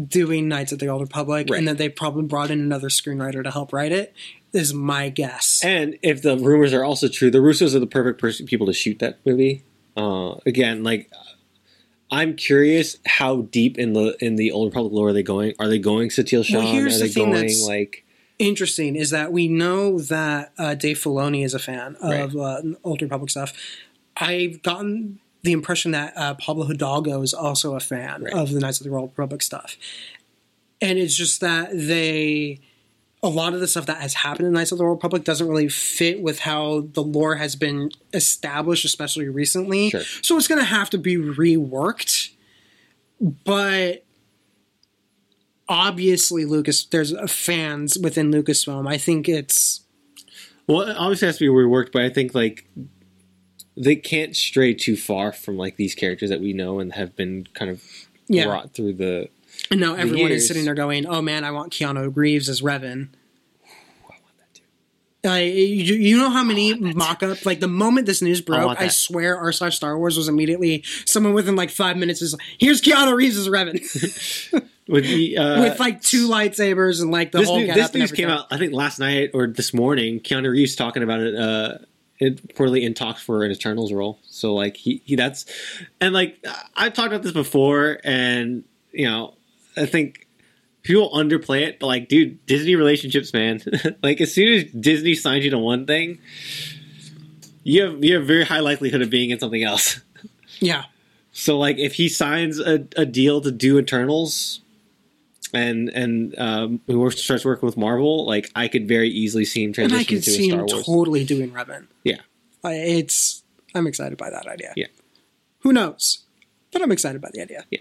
doing 0.08 0.48
Knights 0.48 0.72
of 0.72 0.78
the 0.78 0.86
Old 0.88 1.02
Republic, 1.02 1.48
Right. 1.50 1.58
and 1.58 1.68
that 1.68 1.76
they 1.78 1.88
probably 1.88 2.22
brought 2.22 2.50
in 2.50 2.60
another 2.60 2.88
screenwriter 2.88 3.42
to 3.44 3.50
help 3.50 3.72
write 3.72 3.92
it. 3.92 4.14
Is 4.54 4.72
my 4.74 5.08
guess. 5.08 5.60
and 5.64 5.98
if 6.02 6.20
the 6.22 6.36
rumors 6.36 6.74
are 6.74 6.84
also 6.84 7.08
true, 7.08 7.30
the 7.30 7.38
Russos 7.38 7.74
are 7.74 7.78
the 7.78 7.86
perfect 7.86 8.20
person, 8.20 8.44
people 8.46 8.66
to 8.66 8.72
shoot 8.74 8.98
that 8.98 9.18
movie. 9.24 9.62
Uh, 9.96 10.34
again, 10.46 10.82
like 10.84 11.10
I'm 12.10 12.36
curious 12.36 12.98
how 13.06 13.42
deep 13.50 13.78
in 13.78 13.94
the 13.94 14.14
in 14.20 14.36
the 14.36 14.52
Old 14.52 14.66
Republic 14.68 14.92
lore 14.92 15.08
are 15.08 15.12
they 15.14 15.22
going? 15.22 15.54
Are 15.58 15.68
they 15.68 15.78
going 15.78 16.10
Satele 16.10 16.44
Shan? 16.44 16.62
here's 16.66 16.96
are 16.96 16.98
the 16.98 17.04
they 17.04 17.08
thing 17.12 17.24
going 17.30 17.34
that's- 17.36 17.66
like 17.66 18.04
Interesting 18.38 18.96
is 18.96 19.10
that 19.10 19.32
we 19.32 19.46
know 19.48 19.98
that 20.00 20.52
uh, 20.58 20.74
Dave 20.74 20.98
Filoni 20.98 21.44
is 21.44 21.54
a 21.54 21.58
fan 21.58 21.96
of 22.00 22.34
uh, 22.36 22.60
Old 22.82 23.00
Republic 23.02 23.30
stuff. 23.30 23.52
I've 24.16 24.62
gotten 24.62 25.20
the 25.42 25.52
impression 25.52 25.92
that 25.92 26.12
uh, 26.16 26.34
Pablo 26.34 26.66
Hidalgo 26.66 27.22
is 27.22 27.34
also 27.34 27.74
a 27.76 27.80
fan 27.80 28.24
Right. 28.24 28.32
of 28.34 28.50
the 28.52 28.60
Knights 28.60 28.80
of 28.80 28.86
the 28.86 28.92
Old 28.92 29.10
Republic 29.10 29.42
stuff, 29.42 29.76
and 30.80 30.98
it's 30.98 31.14
just 31.14 31.40
that 31.40 31.70
they. 31.72 32.60
A 33.24 33.28
lot 33.28 33.54
of 33.54 33.60
the 33.60 33.68
stuff 33.68 33.86
that 33.86 33.98
has 33.98 34.14
happened 34.14 34.48
in 34.48 34.52
Knights 34.52 34.72
of 34.72 34.78
the 34.78 34.84
Old 34.84 34.96
Republic 34.96 35.22
doesn't 35.22 35.46
really 35.46 35.68
fit 35.68 36.20
with 36.20 36.40
how 36.40 36.88
the 36.92 37.04
lore 37.04 37.36
has 37.36 37.54
been 37.54 37.92
established, 38.12 38.84
especially 38.84 39.28
recently. 39.28 39.90
Sure. 39.90 40.00
So 40.22 40.36
it's 40.36 40.48
going 40.48 40.58
to 40.58 40.64
have 40.64 40.90
to 40.90 40.98
be 40.98 41.14
reworked. 41.16 42.30
But 43.20 44.04
obviously, 45.68 46.44
Lucas, 46.44 46.84
there's 46.84 47.14
fans 47.30 47.98
within 47.98 48.30
Lucasfilm. 48.30 48.88
I 48.88 48.98
think 48.98 49.28
it's 49.28 49.80
Well, 50.66 50.82
it 50.82 50.96
obviously 50.96 51.26
has 51.26 51.38
to 51.38 51.44
be 51.44 51.48
reworked, 51.48 51.92
but 51.92 52.02
I 52.02 52.10
think 52.10 52.34
like 52.34 52.68
they 53.76 53.96
can't 53.96 54.36
stray 54.36 54.74
too 54.74 54.96
far 54.96 55.32
from 55.32 55.56
like 55.56 55.76
these 55.76 55.94
characters 55.94 56.30
that 56.30 56.40
we 56.40 56.52
know 56.52 56.80
and 56.80 56.92
have 56.92 57.16
been 57.16 57.46
kind 57.54 57.70
of 57.70 57.82
yeah. 58.28 58.44
brought 58.44 58.74
through 58.74 58.94
the. 58.94 59.28
And 59.70 59.80
now 59.80 59.94
everyone 59.94 60.30
years. 60.30 60.42
is 60.42 60.48
sitting 60.48 60.64
there 60.64 60.74
going, 60.74 61.06
"Oh 61.06 61.22
man, 61.22 61.44
I 61.44 61.50
want 61.50 61.72
Keanu 61.72 62.14
Reeves 62.14 62.48
as 62.48 62.62
Revan." 62.62 63.08
I, 65.24 65.42
you, 65.42 65.94
you 65.94 66.18
know 66.18 66.30
how 66.30 66.42
many 66.42 66.74
mock-up 66.74 67.46
like 67.46 67.60
the 67.60 67.68
moment 67.68 68.06
this 68.06 68.22
news 68.22 68.40
broke, 68.40 68.66
want 68.66 68.80
I, 68.80 68.88
swear 68.88 69.36
r 69.36 69.52
slash 69.52 69.76
Star 69.76 69.96
Wars 69.96 70.16
was 70.16 70.26
immediately 70.26 70.82
someone 71.04 71.32
within 71.32 71.54
like 71.54 71.70
five 71.70 71.96
minutes 71.96 72.20
is 72.22 72.32
like, 72.32 72.42
here's 72.58 72.82
Keanu 72.82 73.14
Reeves 73.14 73.36
as 73.36 73.48
Revan 73.48 74.68
With 74.92 75.04
the 75.04 75.38
uh, 75.38 75.62
with 75.62 75.80
like 75.80 76.02
two 76.02 76.28
lightsabers 76.28 77.00
and 77.00 77.10
like 77.10 77.32
the 77.32 77.38
this, 77.38 77.48
whole 77.48 77.58
new- 77.58 77.72
this 77.72 77.94
news 77.94 78.12
came 78.12 78.28
out 78.28 78.46
I 78.50 78.58
think 78.58 78.74
last 78.74 78.98
night 78.98 79.30
or 79.32 79.46
this 79.46 79.72
morning. 79.72 80.20
Keanu 80.20 80.50
Reeves 80.50 80.76
talking 80.76 81.02
about 81.02 81.20
it. 81.20 81.34
Uh, 81.34 81.78
it 82.18 82.54
poorly 82.54 82.84
in 82.84 82.92
talks 82.92 83.22
for 83.22 83.42
an 83.42 83.50
Eternals 83.50 83.90
role. 83.90 84.18
So 84.28 84.54
like 84.54 84.76
he, 84.76 85.00
he 85.06 85.16
that's 85.16 85.46
and 85.98 86.12
like 86.12 86.44
I've 86.76 86.92
talked 86.92 87.08
about 87.08 87.22
this 87.22 87.32
before, 87.32 88.00
and 88.04 88.64
you 88.92 89.06
know 89.06 89.32
I 89.78 89.86
think 89.86 90.28
people 90.82 91.10
underplay 91.12 91.62
it, 91.62 91.80
but 91.80 91.86
like 91.86 92.08
dude, 92.08 92.44
Disney 92.44 92.76
relationships, 92.76 93.32
man. 93.32 93.62
like 94.02 94.20
as 94.20 94.34
soon 94.34 94.48
as 94.52 94.64
Disney 94.64 95.14
signs 95.14 95.44
you 95.44 95.50
to 95.52 95.58
one 95.58 95.86
thing, 95.86 96.18
you 97.64 97.82
have 97.82 98.04
you 98.04 98.16
have 98.16 98.26
very 98.26 98.44
high 98.44 98.60
likelihood 98.60 99.00
of 99.00 99.08
being 99.08 99.30
in 99.30 99.38
something 99.38 99.62
else. 99.62 100.00
Yeah, 100.60 100.84
So 101.32 101.58
like 101.58 101.78
if 101.78 101.94
he 101.94 102.08
signs 102.08 102.60
a, 102.60 102.86
a 102.96 103.04
deal 103.04 103.40
to 103.40 103.50
do 103.50 103.80
Eternals 103.80 104.60
and 105.52 105.88
and 105.90 106.38
um 106.38 106.80
works, 106.86 107.20
starts 107.20 107.44
working 107.44 107.66
with 107.66 107.76
Marvel, 107.76 108.26
like 108.26 108.50
I 108.54 108.68
could 108.68 108.88
very 108.88 109.08
easily 109.08 109.44
see 109.44 109.64
him 109.64 109.72
transition 109.72 109.98
and 109.98 110.00
I 110.00 110.04
could 110.04 110.22
to 110.22 110.30
see 110.30 110.48
him 110.48 110.58
Wars. 110.60 110.84
totally 110.86 111.24
doing 111.24 111.50
Revan. 111.50 111.86
Yeah. 112.04 112.20
I, 112.64 112.74
it's 112.74 113.42
I'm 113.74 113.86
excited 113.86 114.18
by 114.18 114.30
that 114.30 114.46
idea. 114.46 114.72
Yeah. 114.76 114.86
who 115.60 115.72
knows? 115.72 116.24
But 116.72 116.82
I'm 116.82 116.92
excited 116.92 117.20
by 117.20 117.30
the 117.32 117.42
idea. 117.42 117.64
Yeah. 117.70 117.80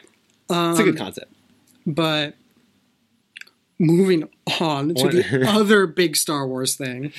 um, 0.49 0.71
it's 0.71 0.79
a 0.79 0.83
good 0.83 0.97
concept. 0.97 1.31
But 1.85 2.35
moving 3.79 4.29
on 4.59 4.93
to 4.95 5.09
the 5.09 5.45
other 5.47 5.87
big 5.87 6.15
Star 6.15 6.47
Wars 6.47 6.75
thing, 6.75 7.11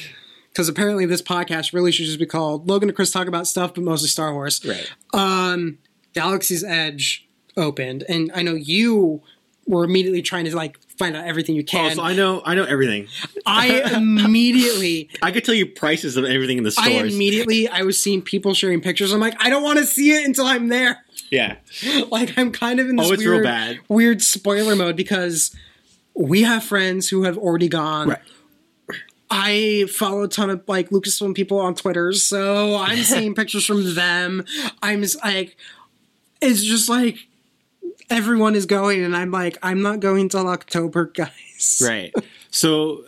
because 0.50 0.68
apparently 0.68 1.06
this 1.06 1.22
podcast 1.22 1.72
really 1.72 1.90
should 1.92 2.06
just 2.06 2.18
be 2.18 2.26
called 2.26 2.68
Logan 2.68 2.88
and 2.88 2.96
Chris 2.96 3.10
talk 3.10 3.26
about 3.26 3.46
stuff, 3.46 3.74
but 3.74 3.82
mostly 3.84 4.08
Star 4.08 4.32
Wars. 4.32 4.64
Right. 4.64 4.90
Um, 5.12 5.78
Galaxy's 6.14 6.62
Edge 6.62 7.26
opened, 7.56 8.04
and 8.08 8.30
I 8.34 8.42
know 8.42 8.54
you 8.54 9.22
were 9.66 9.84
immediately 9.84 10.22
trying 10.22 10.44
to 10.47 10.56
like 10.56 10.78
find 10.98 11.16
out 11.16 11.24
everything 11.26 11.55
you 11.55 11.64
can. 11.64 11.93
Oh, 11.93 11.94
so 11.94 12.02
I 12.02 12.14
know 12.14 12.43
I 12.44 12.55
know 12.55 12.64
everything. 12.64 13.06
I 13.47 13.93
immediately, 13.97 15.09
I 15.22 15.30
could 15.30 15.44
tell 15.44 15.55
you 15.55 15.66
prices 15.66 16.16
of 16.16 16.24
everything 16.24 16.59
in 16.59 16.64
the 16.64 16.70
stores. 16.70 16.89
I 16.89 16.90
immediately, 17.06 17.68
I 17.68 17.82
was 17.82 18.01
seeing 18.01 18.22
people 18.22 18.55
sharing 18.55 18.80
pictures. 18.80 19.12
I'm 19.12 19.20
like, 19.20 19.34
I 19.39 19.51
don't 19.51 19.62
want 19.62 19.78
to 19.78 19.86
see 19.86 20.10
it 20.12 20.24
until 20.26 20.47
I'm 20.47 20.68
there. 20.68 21.05
yeah. 21.30 21.56
Like 22.10 22.36
I'm 22.39 22.51
kind 22.52 22.80
of 22.80 22.89
in 22.89 22.97
this 22.97 23.10
Oh, 23.10 23.16
weird, 23.16 23.80
weird 23.89 24.22
spoiler 24.22 24.74
mode 24.76 24.97
because 24.97 25.55
we 26.14 26.43
have 26.43 26.62
friends 26.64 27.09
who 27.09 27.22
have 27.22 27.39
already 27.39 27.68
gone. 27.68 28.09
Right. 28.10 28.18
I 29.30 29.86
follow 29.89 30.24
a 30.24 30.28
ton 30.28 30.51
of 30.51 30.62
like 30.68 30.90
Lucasfilm 30.90 31.34
people 31.34 31.59
on 31.59 31.74
Twitter, 31.74 32.12
so 32.12 32.76
I'm 32.76 32.98
seeing 32.98 33.34
pictures 33.36 33.64
from 33.64 33.94
them. 33.94 34.44
I'm 34.82 35.01
just 35.02 35.24
like, 35.24 35.56
it's 36.43 36.62
just 36.62 36.89
like 36.90 37.16
everyone 38.10 38.54
is 38.54 38.66
going, 38.66 39.02
and 39.02 39.16
I'm 39.16 39.30
like, 39.30 39.58
I'm 39.62 39.82
not 39.82 40.00
going 40.00 40.28
till 40.28 40.48
October, 40.48 41.06
guys. 41.06 41.30
Right. 41.82 42.12
So 42.50 43.04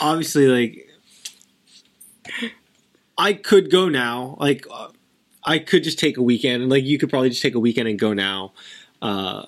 obviously, 0.00 0.48
like, 0.48 0.88
I 3.16 3.32
could 3.32 3.70
go 3.70 3.88
now. 3.88 4.36
Like, 4.40 4.66
uh, 4.70 4.88
I 5.44 5.60
could 5.60 5.84
just 5.84 5.98
take 5.98 6.16
a 6.16 6.22
weekend, 6.22 6.62
and 6.62 6.70
like 6.70 6.84
you 6.84 6.98
could 6.98 7.10
probably 7.10 7.30
just 7.30 7.42
take 7.42 7.54
a 7.54 7.60
weekend 7.60 7.88
and 7.88 7.98
go 7.98 8.12
now. 8.12 8.52
Uh, 9.00 9.46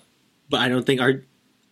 but 0.49 0.61
I 0.61 0.69
don't 0.69 0.87
think 0.87 1.01
our 1.01 1.23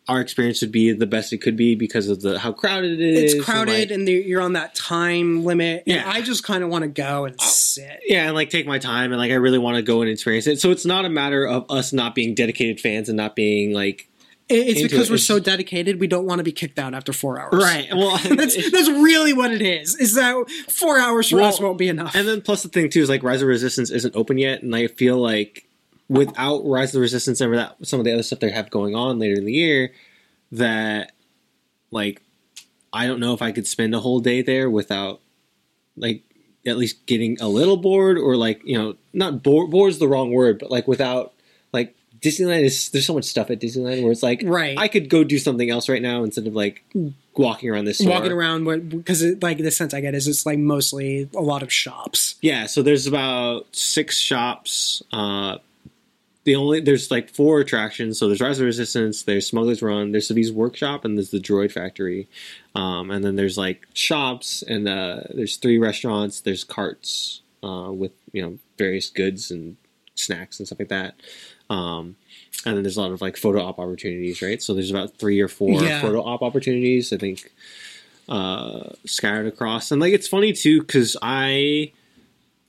our 0.09 0.21
experience 0.21 0.61
would 0.61 0.71
be 0.73 0.93
the 0.93 1.07
best 1.07 1.33
it 1.33 1.39
could 1.39 1.57
be 1.57 1.75
because 1.75 2.09
of 2.09 2.21
the 2.21 2.39
how 2.39 2.53
crowded 2.53 2.93
it 2.93 3.01
is. 3.01 3.35
It's 3.35 3.45
crowded, 3.45 3.91
and, 3.91 4.07
and 4.09 4.17
like, 4.19 4.27
you're 4.27 4.41
on 4.41 4.53
that 4.53 4.75
time 4.75 5.45
limit. 5.45 5.83
And 5.87 5.97
Yeah. 5.97 6.09
I 6.09 6.23
just 6.23 6.45
kind 6.45 6.63
of 6.63 6.71
want 6.71 6.83
to 6.83 6.89
go 6.89 7.25
and 7.25 7.35
oh, 7.41 7.45
sit. 7.47 8.01
yeah, 8.07 8.27
and 8.27 8.35
like 8.35 8.51
take 8.51 8.67
my 8.67 8.79
time, 8.79 9.13
and 9.13 9.21
like 9.21 9.31
I 9.33 9.35
really 9.35 9.59
want 9.59 9.77
to 9.77 9.83
go 9.83 10.03
and 10.03 10.11
experience 10.11 10.47
it. 10.47 10.61
So 10.61 10.71
it's 10.71 10.87
not 10.87 11.05
a 11.05 11.09
matter 11.09 11.45
of 11.47 11.71
us 11.71 11.93
not 11.93 12.15
being 12.15 12.35
dedicated 12.35 12.81
fans 12.81 13.09
and 13.09 13.17
not 13.17 13.35
being 13.35 13.73
like 13.73 14.09
It's 14.49 14.81
because 14.81 15.09
it. 15.09 15.13
we're 15.13 15.19
so 15.19 15.41
dedicated, 15.41 15.99
we 15.99 16.07
don't 16.07 16.25
want 16.25 16.39
to 16.39 16.45
be 16.45 16.53
kicked 16.53 16.79
out 16.79 16.95
after 16.95 17.13
four 17.13 17.41
hours. 17.41 17.55
right. 17.61 17.89
Well, 17.97 18.17
that's 18.19 18.55
that's 18.71 18.89
really 18.89 19.33
what 19.33 19.51
it 19.51 19.61
is. 19.63 19.97
Is 19.97 20.15
that 20.15 20.37
four 20.69 21.01
hours 21.01 21.31
for 21.31 21.37
Well, 21.37 21.47
us 21.47 21.59
won't 21.61 21.79
be 21.79 21.89
enough. 21.89 22.15
And 22.15 22.29
then 22.29 22.43
plus 22.43 22.63
the 22.63 22.69
thing 22.69 22.91
too 22.91 23.01
is 23.03 23.09
like 23.09 23.25
Rise 23.25 23.43
of 23.43 23.49
Resistance 23.49 23.91
isn't 23.91 24.15
open 24.15 24.39
yet, 24.39 24.63
and 24.63 24.75
I 24.77 24.87
feel 24.87 25.19
like 25.19 25.66
without 26.09 26.67
Rise 26.67 26.95
of 26.95 27.01
Resistance 27.01 27.41
and 27.41 27.55
that 27.55 27.77
some 27.83 28.01
of 28.01 28.05
the 28.05 28.13
other 28.13 28.23
stuff 28.23 28.41
they 28.41 28.51
have 28.51 28.71
going 28.71 28.95
on 28.95 29.19
later 29.19 29.35
in 29.35 29.45
the 29.45 29.53
year, 29.53 29.93
that 30.53 31.13
like 31.91 32.23
I 32.93 33.07
don't 33.07 33.21
know 33.21 33.35
if 33.35 33.43
I 33.43 33.53
could 33.53 33.67
spend 33.67 33.95
a 33.95 34.01
whole 34.01 34.21
day 34.21 34.43
there 34.43 34.71
without 34.71 35.21
like 35.97 36.23
at 36.67 36.77
least 36.77 37.07
getting 37.07 37.41
a 37.41 37.49
little 37.49 37.77
bored 37.77 38.19
or 38.19 38.37
like 38.37 38.61
you 38.65 38.77
know 38.77 38.97
not 39.13 39.43
bored 39.43 39.71
bored 39.71 39.91
is 39.91 39.99
the 39.99 40.09
wrong 40.09 40.33
word, 40.33 40.59
but 40.59 40.71
like 40.71 40.87
without 40.87 41.33
like 41.73 41.95
Disneyland 42.21 42.63
is 42.63 42.89
there's 42.91 43.07
so 43.07 43.15
much 43.15 43.25
stuff 43.25 43.51
at 43.51 43.61
Disneyland 43.61 44.03
where 44.03 44.13
it's 44.13 44.23
like 44.23 44.43
Right. 44.45 44.79
I 44.79 44.89
could 44.89 45.09
go 45.09 45.25
do 45.25 45.39
something 45.39 45.71
else 45.71 45.89
right 45.89 46.03
now 46.03 46.25
instead 46.25 46.47
of 46.47 46.55
like 46.55 46.83
walking 47.37 47.69
around 47.69 47.85
this 47.85 47.99
store. 47.99 48.11
Walking 48.11 48.33
around, 48.33 48.65
because 48.91 49.23
like 49.43 49.59
the 49.59 49.71
sense 49.71 49.93
I 49.93 50.01
get 50.01 50.15
is 50.15 50.27
it's 50.27 50.47
like 50.47 50.59
mostly 50.59 51.29
a 51.37 51.41
lot 51.43 51.63
of 51.63 51.73
shops. 51.73 52.37
Yeah, 52.41 52.67
so 52.67 52.83
there's 52.83 53.07
about 53.07 53.67
six 53.77 54.19
shops. 54.19 55.03
Uh, 55.13 55.59
the 56.47 56.57
only 56.57 56.81
there's 56.81 57.11
like 57.11 57.29
four 57.29 57.61
attractions. 57.61 58.19
So 58.19 58.29
there's 58.29 58.41
Rise 58.41 58.59
of 58.61 58.65
Resistance, 58.67 59.25
there's 59.25 59.47
Smuggler's 59.47 59.83
Run, 59.83 60.13
there's 60.13 60.29
Savi's 60.31 60.51
Workshop, 60.53 61.05
and 61.05 61.19
there's 61.19 61.31
the 61.31 61.39
Droid 61.41 61.73
Factory. 61.73 62.29
Um, 62.75 63.11
and 63.11 63.23
then 63.25 63.37
there's 63.37 63.59
like 63.59 63.87
shops, 63.93 64.63
and 64.63 64.89
uh, 64.89 65.21
there's 65.35 65.57
three 65.57 65.79
restaurants. 65.79 66.41
There's 66.41 66.65
carts 66.65 67.43
uh, 67.63 67.91
with 67.93 68.13
you 68.33 68.41
know 68.43 68.59
various 68.79 69.11
goods 69.11 69.51
and 69.51 69.77
snacks 70.15 70.59
and 70.59 70.67
stuff 70.67 70.79
like 70.79 70.89
that. 70.89 71.17
Um, 71.69 72.17
and 72.65 72.77
then 72.77 72.83
there's 72.85 72.97
a 72.97 73.01
lot 73.03 73.11
of 73.13 73.21
like 73.21 73.37
photo 73.37 73.61
op 73.63 73.79
opportunities, 73.79 74.41
right? 74.41 74.63
So 74.63 74.73
there's 74.73 74.91
about 74.91 75.19
three 75.19 75.41
or 75.41 75.49
four 75.49 75.83
Yeah. 75.83 76.01
photo 76.01 76.23
op 76.23 76.43
opportunities. 76.43 77.13
I 77.13 77.17
think 77.19 77.53
uh, 78.29 78.91
scattered 79.05 79.47
across, 79.47 79.91
and 79.91 80.01
like 80.01 80.13
it's 80.15 80.29
funny 80.29 80.53
too 80.53 80.81
because 80.81 81.17
I 81.21 81.93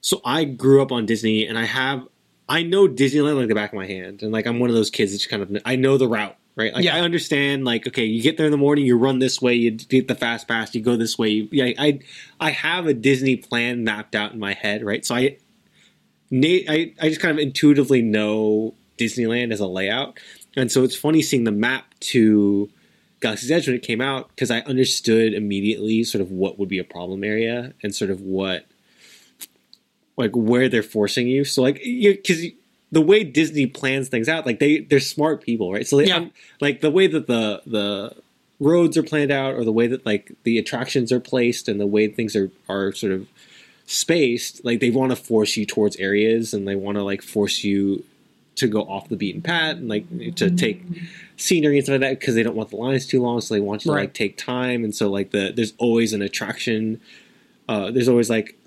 so 0.01 0.19
I 0.25 0.43
grew 0.45 0.81
up 0.81 0.91
on 0.91 1.05
Disney, 1.05 1.45
and 1.45 1.57
I 1.57 1.65
have 1.65 2.07
I 2.49 2.63
know 2.63 2.87
Disneyland 2.87 3.37
like 3.37 3.47
the 3.49 3.55
back 3.55 3.71
of 3.73 3.77
my 3.77 3.85
hand, 3.87 4.23
and 4.23 4.31
like 4.31 4.47
I'm 4.47 4.59
one 4.59 4.69
of 4.69 4.75
those 4.75 4.89
kids 4.89 5.11
that 5.11 5.17
just 5.17 5.29
kind 5.29 5.43
of 5.43 5.61
I 5.65 5.75
know 5.75 5.97
the 5.97 6.07
route, 6.07 6.37
right? 6.55 6.73
Like 6.73 6.85
Yeah. 6.85 6.95
I 6.95 7.01
understand, 7.01 7.65
like 7.65 7.87
okay, 7.87 8.05
you 8.05 8.21
get 8.21 8.37
there 8.37 8.45
in 8.45 8.51
the 8.51 8.57
morning, 8.57 8.85
you 8.85 8.97
run 8.97 9.19
this 9.19 9.41
way, 9.41 9.53
you 9.55 9.71
get 9.71 10.07
the 10.07 10.15
fast 10.15 10.47
pass, 10.47 10.73
you 10.73 10.81
go 10.81 10.95
this 10.95 11.17
way. 11.17 11.29
You, 11.29 11.49
yeah, 11.51 11.71
I 11.77 11.99
I 12.39 12.51
have 12.51 12.87
a 12.87 12.93
Disney 12.93 13.35
plan 13.35 13.83
mapped 13.83 14.15
out 14.15 14.31
in 14.33 14.39
my 14.39 14.53
head, 14.53 14.83
right? 14.83 15.05
So 15.05 15.15
I 15.15 15.37
na- 16.31 16.65
I 16.69 16.93
I 17.01 17.09
just 17.09 17.21
kind 17.21 17.37
of 17.37 17.39
intuitively 17.39 18.01
know 18.01 18.75
Disneyland 18.97 19.51
as 19.51 19.59
a 19.59 19.67
layout, 19.67 20.17
and 20.55 20.71
so 20.71 20.83
it's 20.83 20.95
funny 20.95 21.21
seeing 21.21 21.43
the 21.43 21.51
map 21.51 21.85
to 21.99 22.69
Galaxy's 23.19 23.51
Edge 23.51 23.67
when 23.67 23.75
it 23.75 23.81
came 23.83 23.99
out 24.01 24.29
because 24.29 24.51
I 24.51 24.61
understood 24.61 25.33
immediately 25.33 26.03
sort 26.03 26.21
of 26.21 26.31
what 26.31 26.57
would 26.59 26.69
be 26.69 26.79
a 26.79 26.83
problem 26.83 27.23
area 27.23 27.73
and 27.83 27.93
sort 27.93 28.11
of 28.11 28.21
what 28.21 28.65
like 30.17 30.31
where 30.35 30.67
they're 30.67 30.83
forcing 30.83 31.27
you. 31.27 31.45
So 31.45 31.61
like 31.61 31.81
because 31.83 32.43
the 32.91 33.01
way 33.01 33.23
Disney 33.23 33.67
plans 33.67 34.09
things 34.09 34.27
out, 34.27 34.45
like 34.45 34.59
they 34.59 34.79
they're 34.79 34.99
smart 34.99 35.41
people, 35.41 35.71
right? 35.71 35.87
So 35.87 35.97
they, 35.97 36.07
Yeah. 36.07 36.27
like 36.59 36.81
the 36.81 36.91
way 36.91 37.07
that 37.07 37.27
the 37.27 37.61
the 37.65 38.15
roads 38.59 38.97
are 38.97 39.03
planned 39.03 39.31
out, 39.31 39.53
or 39.53 39.63
the 39.63 39.71
way 39.71 39.87
that 39.87 40.05
like 40.05 40.31
the 40.43 40.57
attractions 40.57 41.11
are 41.11 41.19
placed, 41.19 41.67
and 41.67 41.79
the 41.79 41.85
way 41.87 42.07
things 42.07 42.35
are 42.35 42.51
are 42.67 42.91
sort 42.93 43.11
of 43.13 43.27
spaced, 43.85 44.63
like 44.65 44.79
they 44.79 44.89
want 44.89 45.11
to 45.11 45.15
force 45.15 45.55
you 45.57 45.65
towards 45.65 45.95
areas, 45.97 46.53
and 46.53 46.67
they 46.67 46.75
want 46.75 46.97
to 46.97 47.03
like 47.03 47.21
force 47.21 47.63
you 47.63 48.03
to 48.55 48.67
go 48.67 48.81
off 48.81 49.07
the 49.09 49.15
beaten 49.15 49.41
path 49.41 49.75
and 49.77 49.87
like 49.87 50.35
to 50.35 50.49
take 50.49 50.81
scenery 51.37 51.77
and 51.77 51.85
stuff 51.85 51.93
like 51.93 52.01
that 52.01 52.19
because 52.19 52.33
they 52.33 52.41
don't 52.41 52.55
want 52.55 52.71
the 52.71 52.75
lines 52.75 53.05
too 53.05 53.21
long, 53.21 53.39
so 53.39 53.53
they 53.53 53.59
want 53.59 53.85
you 53.85 53.91
to 53.91 53.95
like 53.97 54.13
take 54.13 54.35
time, 54.37 54.83
and 54.83 54.95
so 54.95 55.09
like 55.09 55.31
the 55.31 55.51
there's 55.55 55.73
always 55.77 56.11
an 56.13 56.21
attraction. 56.23 56.99
Uh, 57.69 57.91
there's 57.91 58.07
always 58.09 58.29
like 58.29 58.57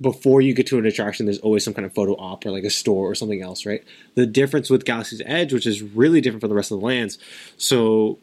before 0.00 0.40
you 0.40 0.54
get 0.54 0.66
to 0.68 0.78
an 0.78 0.86
attraction, 0.86 1.26
there's 1.26 1.38
always 1.40 1.64
some 1.64 1.74
kind 1.74 1.84
of 1.84 1.92
photo 1.92 2.12
op 2.14 2.46
or 2.46 2.50
like 2.50 2.64
a 2.64 2.70
store 2.70 3.10
or 3.10 3.14
something 3.14 3.42
else, 3.42 3.66
right? 3.66 3.84
The 4.14 4.26
difference 4.26 4.70
with 4.70 4.84
Galaxy's 4.84 5.22
Edge, 5.26 5.52
which 5.52 5.66
is 5.66 5.82
really 5.82 6.20
different 6.20 6.40
from 6.40 6.48
the 6.48 6.56
rest 6.56 6.70
of 6.70 6.80
the 6.80 6.86
lands. 6.86 7.18
So, 7.58 8.18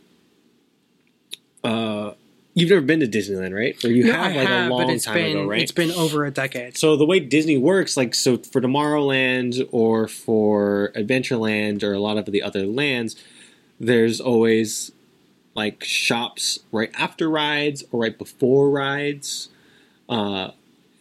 uh, 1.63 2.13
you've 2.53 2.71
never 2.71 2.81
been 2.81 2.99
to 3.01 3.07
Disneyland, 3.07 3.53
right? 3.53 3.83
Or 3.85 3.89
you 3.89 4.05
No, 4.05 4.13
have 4.13 4.35
like 4.35 4.47
have, 4.47 4.71
a 4.71 4.73
long 4.73 4.99
time 4.99 5.13
been 5.13 5.31
ago, 5.31 5.45
right? 5.45 5.61
it's 5.61 5.71
been 5.71 5.91
over 5.91 6.25
a 6.25 6.31
decade. 6.31 6.75
So 6.75 6.95
the 6.97 7.05
way 7.05 7.19
Disney 7.19 7.57
works, 7.57 7.95
like 7.95 8.15
so 8.15 8.37
for 8.37 8.59
Tomorrowland 8.59 9.67
or 9.71 10.07
for 10.07 10.91
Adventureland 10.95 11.83
or 11.83 11.93
a 11.93 11.99
lot 11.99 12.17
of 12.17 12.25
the 12.25 12.41
other 12.41 12.65
lands, 12.65 13.15
there's 13.79 14.19
always 14.19 14.91
like 15.53 15.83
shops 15.83 16.59
right 16.71 16.89
after 16.95 17.29
rides 17.29 17.83
or 17.91 18.01
right 18.01 18.17
before 18.17 18.71
rides, 18.71 19.49
uh, 20.09 20.49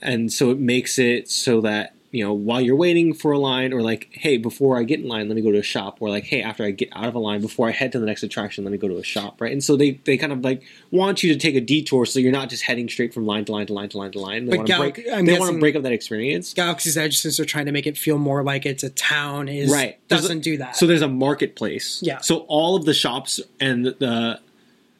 and 0.02 0.32
so 0.32 0.50
it 0.50 0.58
makes 0.58 0.98
it 0.98 1.28
so 1.30 1.60
that 1.60 1.92
you 2.12 2.24
know 2.24 2.32
while 2.32 2.60
you're 2.60 2.76
waiting 2.76 3.12
for 3.12 3.32
a 3.32 3.38
line 3.38 3.72
or 3.72 3.82
like 3.82 4.08
hey 4.12 4.36
before 4.36 4.78
I 4.78 4.84
get 4.84 5.00
in 5.00 5.08
line 5.08 5.28
let 5.28 5.34
me 5.34 5.42
go 5.42 5.50
to 5.50 5.58
a 5.58 5.62
shop 5.62 5.98
or 6.00 6.08
like 6.08 6.24
hey 6.24 6.40
after 6.40 6.64
I 6.64 6.70
get 6.70 6.88
out 6.92 7.06
of 7.06 7.14
a 7.14 7.18
line 7.18 7.40
before 7.40 7.68
I 7.68 7.72
head 7.72 7.92
to 7.92 7.98
the 7.98 8.06
next 8.06 8.22
attraction 8.22 8.64
let 8.64 8.70
me 8.70 8.78
go 8.78 8.88
to 8.88 8.96
a 8.96 9.02
shop 9.02 9.40
right 9.40 9.52
and 9.52 9.62
so 9.62 9.76
they 9.76 10.00
they 10.04 10.16
kind 10.16 10.32
of 10.32 10.42
like 10.42 10.62
want 10.90 11.22
you 11.22 11.32
to 11.32 11.38
take 11.38 11.56
a 11.56 11.60
detour 11.60 12.06
so 12.06 12.18
you're 12.18 12.32
not 12.32 12.48
just 12.48 12.62
heading 12.62 12.88
straight 12.88 13.12
from 13.12 13.26
line 13.26 13.44
to 13.46 13.52
line 13.52 13.66
to 13.66 13.72
line 13.74 13.88
to 13.88 13.98
line 13.98 14.12
to 14.12 14.20
line 14.20 14.46
they 14.46 14.50
But 14.50 14.58
want 14.58 14.68
to 14.68 14.78
break 14.78 15.06
I'm 15.12 15.26
they 15.26 15.38
want 15.38 15.52
to 15.54 15.58
break 15.60 15.76
up 15.76 15.82
that 15.82 15.92
experience 15.92 16.54
Galaxy's 16.54 16.96
Edge, 16.96 17.18
since 17.18 17.36
they're 17.36 17.44
trying 17.44 17.66
to 17.66 17.72
make 17.72 17.86
it 17.86 17.98
feel 17.98 18.18
more 18.18 18.42
like 18.42 18.64
it's 18.64 18.84
a 18.84 18.90
town, 18.90 19.48
is 19.48 19.70
Right. 19.70 19.98
Doesn't 20.08 20.40
do 20.40 20.58
that. 20.58 20.76
So 20.76 20.86
there's 20.86 21.02
a 21.02 21.08
marketplace. 21.08 22.00
Yeah. 22.02 22.20
So 22.20 22.38
all 22.48 22.76
of 22.76 22.84
the 22.84 22.94
shops 22.94 23.40
and 23.60 23.86
the 23.86 24.40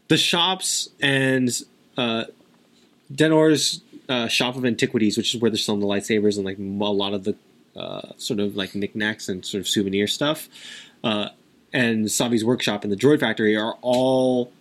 the 0.08 0.16
shops 0.16 0.88
and 1.00 1.48
uh, 1.96 2.24
Denor's 3.12 3.80
uh, 4.08 4.28
shop 4.28 4.56
of 4.56 4.64
antiquities, 4.64 5.16
which 5.16 5.34
is 5.34 5.40
where 5.40 5.50
they're 5.50 5.58
selling 5.58 5.80
the 5.80 5.86
lightsabers 5.86 6.36
and 6.36 6.44
like 6.44 6.58
a 6.58 6.92
lot 6.92 7.12
of 7.12 7.24
the 7.24 7.36
uh, 7.76 8.12
sort 8.16 8.40
of 8.40 8.56
like 8.56 8.74
knickknacks 8.74 9.28
and 9.28 9.44
sort 9.44 9.60
of 9.60 9.68
souvenir 9.68 10.06
stuff, 10.06 10.48
uh, 11.04 11.28
and 11.72 12.06
Savi's 12.06 12.44
workshop 12.44 12.84
and 12.84 12.92
the 12.92 12.96
Droid 12.96 13.20
Factory 13.20 13.56
are 13.56 13.76
all 13.82 14.52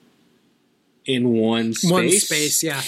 in 1.06 1.30
one 1.30 1.74
space. 1.74 1.92
one 1.92 2.10
space, 2.12 2.64
yeah. 2.64 2.82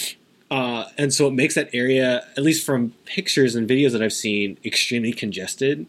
Uh, 0.50 0.86
and 0.96 1.12
so 1.12 1.26
it 1.28 1.34
makes 1.34 1.54
that 1.54 1.68
area, 1.72 2.26
at 2.36 2.42
least 2.42 2.64
from 2.64 2.94
pictures 3.04 3.54
and 3.54 3.68
videos 3.68 3.92
that 3.92 4.02
I've 4.02 4.12
seen, 4.12 4.58
extremely 4.64 5.12
congested. 5.12 5.86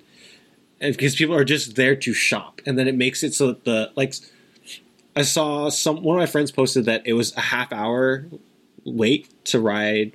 And 0.82 0.96
because 0.96 1.16
people 1.16 1.36
are 1.36 1.46
just 1.46 1.76
there 1.76 1.96
to 1.96 2.14
shop, 2.14 2.62
and 2.66 2.78
then 2.78 2.88
it 2.88 2.96
makes 2.96 3.24
it 3.24 3.34
so 3.34 3.48
that 3.48 3.66
the 3.66 3.92
like, 3.96 4.14
I 5.16 5.24
saw 5.24 5.70
some 5.70 6.04
one 6.04 6.16
of 6.16 6.20
my 6.20 6.26
friends 6.26 6.52
posted 6.52 6.86
that 6.86 7.02
it 7.06 7.14
was 7.14 7.36
a 7.36 7.42
half 7.42 7.74
hour 7.74 8.26
wait 8.86 9.28
to 9.46 9.60
ride 9.60 10.14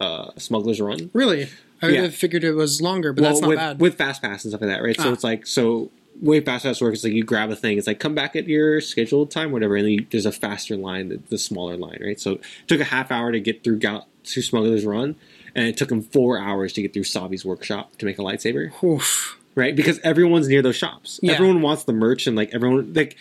uh, 0.00 0.30
Smuggler's 0.38 0.80
Run. 0.80 1.10
Really, 1.12 1.48
I 1.82 1.86
would 1.86 1.94
Yeah. 1.94 2.02
have 2.02 2.14
figured 2.14 2.44
it 2.44 2.52
was 2.54 2.80
longer, 2.80 3.12
but 3.12 3.22
that's 3.22 3.40
not 3.40 3.48
with, 3.48 3.58
bad. 3.58 3.80
with 3.80 3.94
fast 3.96 4.22
pass 4.22 4.44
and 4.44 4.50
stuff 4.50 4.60
like 4.60 4.70
that, 4.70 4.82
right? 4.82 4.96
So 4.96 5.10
Ah. 5.10 5.12
it's 5.12 5.24
like 5.24 5.46
so 5.46 5.90
way 6.20 6.40
fast 6.40 6.64
pass 6.64 6.80
works. 6.80 6.96
It's 6.98 7.04
like 7.04 7.12
you 7.12 7.24
grab 7.24 7.50
a 7.50 7.56
thing. 7.56 7.78
It's 7.78 7.86
like 7.86 7.98
come 8.00 8.14
back 8.14 8.34
at 8.36 8.46
your 8.48 8.80
scheduled 8.80 9.30
time, 9.30 9.52
whatever, 9.52 9.76
and 9.76 9.84
then 9.86 9.92
you, 9.92 10.06
there's 10.10 10.26
a 10.26 10.32
faster 10.32 10.76
line, 10.76 11.08
the, 11.08 11.20
the 11.28 11.38
smaller 11.38 11.76
line, 11.76 11.98
right? 12.02 12.18
So 12.20 12.32
it 12.32 12.40
took 12.66 12.80
a 12.80 12.84
half 12.84 13.10
hour 13.10 13.32
to 13.32 13.40
get 13.40 13.62
through 13.64 13.78
Gal- 13.78 14.06
to 14.24 14.42
Smuggler's 14.42 14.84
Run, 14.84 15.16
and 15.54 15.66
it 15.66 15.76
took 15.76 15.90
him 15.90 16.02
four 16.02 16.38
hours 16.38 16.72
to 16.74 16.82
get 16.82 16.92
through 16.92 17.04
Savi's 17.04 17.44
workshop 17.44 17.96
to 17.98 18.04
make 18.06 18.18
a 18.18 18.22
lightsaber, 18.22 18.70
Oof. 18.84 19.38
right? 19.54 19.74
Because 19.74 19.98
everyone's 20.00 20.48
near 20.48 20.60
those 20.62 20.76
shops. 20.76 21.18
Yeah. 21.22 21.32
Everyone 21.32 21.62
wants 21.62 21.84
the 21.84 21.92
merch, 21.94 22.26
and 22.26 22.36
like 22.36 22.50
everyone 22.52 22.92
like 22.92 23.16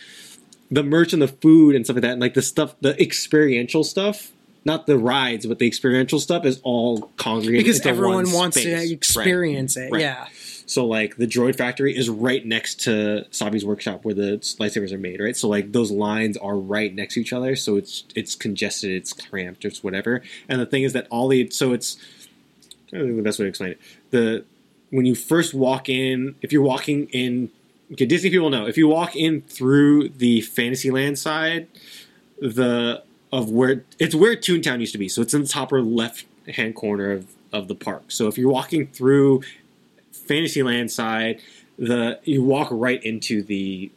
the 0.71 0.83
merch 0.83 1.13
and 1.13 1.21
the 1.21 1.27
food 1.29 1.75
and 1.75 1.85
stuff 1.85 1.95
like 1.95 2.01
that, 2.03 2.11
and 2.11 2.21
like 2.21 2.33
the 2.33 2.41
stuff, 2.41 2.75
the 2.81 2.99
experiential 3.01 3.83
stuff, 3.85 4.31
not 4.65 4.87
the 4.87 4.97
rides, 4.97 5.45
but 5.45 5.59
the 5.59 5.67
experiential 5.67 6.19
stuff 6.19 6.45
is 6.45 6.59
all 6.63 7.11
congregated 7.17 7.65
because 7.65 7.85
everyone 7.85 8.31
wants 8.31 8.57
space. 8.57 8.65
to 8.65 8.75
Right. 8.75 8.91
experience 8.91 9.77
it. 9.77 9.91
Right. 9.91 10.01
Yeah. 10.01 10.27
So 10.65 10.85
like 10.85 11.15
the 11.17 11.25
droid 11.25 11.55
factory 11.55 11.97
is 11.97 12.09
right 12.09 12.45
next 12.45 12.81
to 12.81 13.25
Savi's 13.31 13.65
workshop 13.65 14.05
where 14.05 14.13
the 14.13 14.37
lightsabers 14.59 14.91
are 14.91 14.99
made, 14.99 15.19
right? 15.19 15.35
So 15.35 15.47
like 15.47 15.71
those 15.71 15.89
lines 15.89 16.37
are 16.37 16.55
right 16.55 16.93
next 16.93 17.15
to 17.15 17.21
each 17.21 17.33
other, 17.33 17.55
so 17.55 17.75
it's 17.75 18.03
it's 18.15 18.35
congested, 18.35 18.91
it's 18.91 19.11
cramped, 19.13 19.65
it's 19.65 19.83
whatever. 19.83 20.21
And 20.47 20.61
the 20.61 20.67
thing 20.67 20.83
is 20.83 20.93
that 20.93 21.07
all 21.09 21.27
the 21.27 21.49
so 21.49 21.73
it's 21.73 21.97
I 22.93 22.97
don't 22.97 23.05
think 23.07 23.17
the 23.17 23.23
best 23.23 23.39
way 23.39 23.45
to 23.45 23.49
explain 23.49 23.71
it. 23.71 23.79
The 24.11 24.45
when 24.91 25.05
you 25.05 25.15
first 25.15 25.53
walk 25.55 25.89
in, 25.89 26.35
if 26.41 26.51
you're 26.53 26.61
walking 26.61 27.07
in 27.11 27.49
okay, 27.93 28.05
Disney 28.05 28.29
people 28.29 28.51
know, 28.51 28.67
if 28.67 28.77
you 28.77 28.87
walk 28.87 29.15
in 29.15 29.41
through 29.41 30.09
the 30.09 30.41
Fantasyland 30.41 31.17
side, 31.17 31.67
the 32.39 33.01
of 33.31 33.51
where 33.51 33.83
it's 33.99 34.15
where 34.15 34.35
Toontown 34.35 34.79
used 34.79 34.91
to 34.93 34.97
be. 34.97 35.07
So 35.09 35.21
it's 35.21 35.33
in 35.33 35.41
the 35.43 35.47
top 35.47 35.71
or 35.71 35.81
left 35.81 36.25
hand 36.47 36.75
corner 36.75 37.11
of, 37.11 37.27
of 37.53 37.67
the 37.67 37.75
park. 37.75 38.05
So 38.11 38.27
if 38.27 38.37
you're 38.37 38.51
walking 38.51 38.87
through 38.87 39.43
Fantasyland 40.11 40.91
side, 40.91 41.41
the 41.77 42.19
you 42.23 42.43
walk 42.43 42.69
right 42.71 43.03
into 43.03 43.41
the 43.43 43.91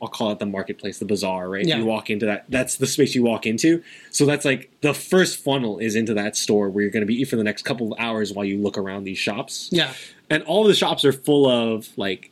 I'll 0.00 0.06
call 0.08 0.30
it 0.30 0.38
the 0.38 0.46
marketplace, 0.46 1.00
the 1.00 1.04
bazaar, 1.04 1.48
right? 1.48 1.66
Yeah. 1.66 1.78
You 1.78 1.84
walk 1.84 2.08
into 2.08 2.24
that. 2.26 2.44
That's 2.48 2.76
the 2.76 2.86
space 2.86 3.16
you 3.16 3.24
walk 3.24 3.46
into. 3.46 3.82
So 4.12 4.26
that's 4.26 4.44
like 4.44 4.70
the 4.80 4.94
first 4.94 5.42
funnel 5.42 5.78
is 5.80 5.96
into 5.96 6.14
that 6.14 6.36
store 6.36 6.70
where 6.70 6.82
you're 6.82 6.92
going 6.92 7.00
to 7.02 7.06
be 7.06 7.24
for 7.24 7.34
the 7.34 7.42
next 7.42 7.62
couple 7.64 7.92
of 7.92 7.98
hours 7.98 8.32
while 8.32 8.44
you 8.44 8.58
look 8.58 8.78
around 8.78 9.02
these 9.04 9.18
shops. 9.18 9.68
Yeah. 9.72 9.92
And 10.30 10.44
all 10.44 10.62
the 10.62 10.74
shops 10.74 11.04
are 11.04 11.12
full 11.12 11.48
of 11.48 11.88
like 11.96 12.30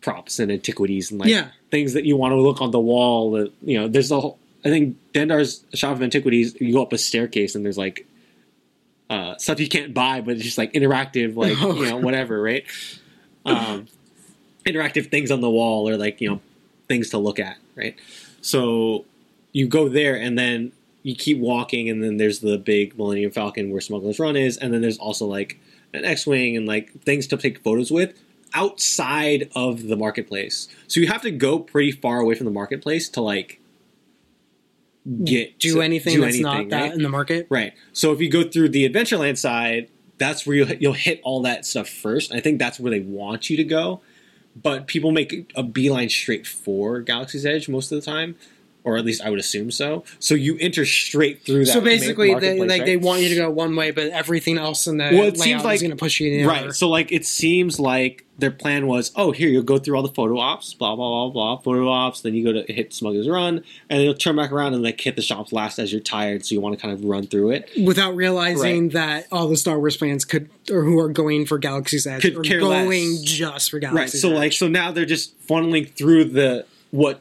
props 0.00 0.38
and 0.38 0.50
antiquities 0.50 1.10
and 1.10 1.20
like 1.20 1.28
Yeah. 1.28 1.48
things 1.70 1.92
that 1.92 2.06
you 2.06 2.16
want 2.16 2.32
to 2.32 2.40
look 2.40 2.62
on 2.62 2.70
the 2.70 2.80
wall. 2.80 3.32
That 3.32 3.52
you 3.62 3.78
know, 3.78 3.88
there's 3.88 4.10
a 4.10 4.18
whole. 4.18 4.38
I 4.64 4.68
think 4.68 4.96
Dendar's 5.12 5.64
shop 5.74 5.96
of 5.96 6.02
antiquities. 6.02 6.56
You 6.60 6.72
go 6.72 6.82
up 6.82 6.92
a 6.92 6.98
staircase 6.98 7.54
and 7.54 7.64
there's 7.64 7.78
like 7.78 8.06
uh, 9.10 9.36
stuff 9.36 9.60
you 9.60 9.68
can't 9.68 9.92
buy, 9.92 10.20
but 10.20 10.34
it's 10.36 10.44
just 10.44 10.58
like 10.58 10.72
interactive, 10.72 11.36
like 11.36 11.56
Oh. 11.60 11.74
you 11.74 11.90
know, 11.90 11.96
whatever, 11.98 12.40
right? 12.40 12.64
Um, 13.44 13.88
interactive 14.64 15.10
things 15.10 15.30
on 15.30 15.40
the 15.40 15.50
wall 15.50 15.88
or 15.88 15.96
like 15.96 16.20
you 16.20 16.30
know 16.30 16.40
things 16.88 17.10
to 17.10 17.18
look 17.18 17.38
at, 17.38 17.56
right? 17.74 17.96
So 18.40 19.04
you 19.52 19.66
go 19.68 19.88
there 19.88 20.16
and 20.16 20.38
then 20.38 20.72
you 21.02 21.16
keep 21.16 21.38
walking, 21.38 21.90
and 21.90 22.02
then 22.02 22.16
there's 22.16 22.38
the 22.38 22.56
big 22.58 22.96
Millennium 22.96 23.32
Falcon 23.32 23.70
where 23.70 23.80
Smuggler's 23.80 24.20
Run 24.20 24.36
is, 24.36 24.56
and 24.56 24.72
then 24.72 24.80
there's 24.82 24.98
also 24.98 25.26
like 25.26 25.58
an 25.92 26.04
X-wing 26.04 26.56
and 26.56 26.66
like 26.66 26.92
things 27.02 27.26
to 27.26 27.36
take 27.36 27.62
photos 27.62 27.90
with 27.90 28.18
outside 28.54 29.50
of 29.56 29.88
the 29.88 29.96
marketplace. 29.96 30.68
So 30.86 31.00
you 31.00 31.08
have 31.08 31.22
to 31.22 31.30
go 31.30 31.58
pretty 31.58 31.90
far 31.90 32.20
away 32.20 32.34
from 32.34 32.44
the 32.44 32.52
marketplace 32.52 33.08
to 33.10 33.20
like 33.20 33.60
get 35.24 35.58
Do 35.58 35.74
to- 35.74 35.82
anything 35.82 36.14
do 36.14 36.20
that's 36.22 36.38
not 36.38 36.54
anything, 36.54 36.68
that 36.70 36.80
right? 36.82 36.92
in 36.92 37.02
the 37.02 37.08
market. 37.08 37.46
Right. 37.50 37.72
So 37.92 38.12
if 38.12 38.20
you 38.20 38.30
go 38.30 38.44
through 38.44 38.68
the 38.70 38.88
Adventureland 38.88 39.36
side, 39.38 39.88
that's 40.18 40.46
where 40.46 40.56
you'll 40.56 40.72
you'll 40.74 40.92
hit 40.92 41.20
all 41.24 41.42
that 41.42 41.66
stuff 41.66 41.88
first. 41.88 42.32
I 42.32 42.40
think 42.40 42.58
that's 42.58 42.78
where 42.78 42.90
they 42.90 43.00
want 43.00 43.50
you 43.50 43.56
to 43.56 43.64
go. 43.64 44.00
But 44.54 44.86
people 44.86 45.12
make 45.12 45.50
a 45.54 45.62
beeline 45.62 46.10
straight 46.10 46.46
for 46.46 47.00
Galaxy's 47.00 47.46
Edge 47.46 47.68
most 47.68 47.90
of 47.90 47.98
the 47.98 48.04
time, 48.04 48.36
or 48.84 48.96
at 48.96 49.04
least 49.04 49.22
I 49.22 49.30
would 49.30 49.38
assume 49.38 49.70
so. 49.70 50.04
So 50.18 50.34
you 50.34 50.56
enter 50.60 50.84
straight 50.84 51.44
through 51.44 51.66
that. 51.66 51.72
So 51.72 51.80
basically, 51.80 52.32
ma- 52.32 52.40
they 52.40 52.58
like 52.58 52.68
right? 52.70 52.84
they 52.86 52.96
want 52.96 53.20
you 53.22 53.28
to 53.28 53.34
go 53.36 53.50
one 53.50 53.76
way, 53.76 53.90
but 53.92 54.08
everything 54.10 54.58
else 54.58 54.86
in 54.86 54.96
the 54.98 55.04
Well, 55.12 55.24
it 55.24 55.36
layout 55.36 55.38
seems 55.38 55.64
like- 55.64 55.74
is 55.76 55.82
going 55.82 55.90
to 55.90 55.96
push 55.96 56.18
you 56.20 56.30
in 56.32 56.38
the 56.42 56.44
Right. 56.48 56.62
other. 56.64 56.72
So 56.72 56.88
like 56.88 57.12
it 57.12 57.24
seems 57.24 57.78
like 57.78 58.24
their 58.38 58.50
plan 58.50 58.88
was, 58.88 59.12
oh, 59.14 59.30
here 59.30 59.48
you'll 59.48 59.62
go 59.62 59.78
through 59.78 59.94
all 59.94 60.02
the 60.02 60.08
photo 60.12 60.38
ops, 60.38 60.74
blah 60.74 60.96
blah 60.96 61.28
blah 61.28 61.32
blah, 61.32 61.62
photo 61.62 61.88
ops. 61.88 62.22
Then 62.22 62.34
you 62.34 62.42
go 62.42 62.52
to 62.52 62.72
hit 62.72 62.92
Smuggler's 62.92 63.28
Run, 63.28 63.58
and 63.58 63.98
then 63.98 64.00
you'll 64.00 64.14
turn 64.14 64.34
back 64.34 64.50
around 64.50 64.74
and 64.74 64.82
like 64.82 65.00
hit 65.00 65.14
the 65.14 65.22
shops 65.22 65.52
last 65.52 65.78
as 65.78 65.92
you're 65.92 66.00
tired, 66.00 66.44
so 66.44 66.54
you 66.54 66.60
want 66.60 66.74
to 66.76 66.80
kind 66.82 66.92
of 66.92 67.04
run 67.04 67.26
through 67.28 67.50
it. 67.52 67.68
without 67.84 68.16
realizing 68.16 68.88
that 68.90 69.26
all 69.30 69.46
the 69.48 69.56
Star 69.56 69.78
Wars 69.78 69.94
fans 69.94 70.24
could, 70.24 70.48
or 70.72 70.82
who 70.82 70.98
are 70.98 71.08
going 71.08 71.46
for 71.46 71.58
Galaxy's 71.58 72.06
Edge, 72.06 72.22
Could 72.22 72.36
are 72.38 72.58
going 72.58 73.10
less. 73.12 73.20
just 73.22 73.70
for 73.70 73.78
Galaxy's 73.78 74.14
right 74.14 74.20
so 74.20 74.30
Edge. 74.30 74.36
like 74.36 74.52
so 74.54 74.66
now 74.66 74.90
they're 74.90 75.04
just 75.04 75.38
funneling 75.46 75.88
through 75.92 76.24
the 76.24 76.64
what 76.90 77.20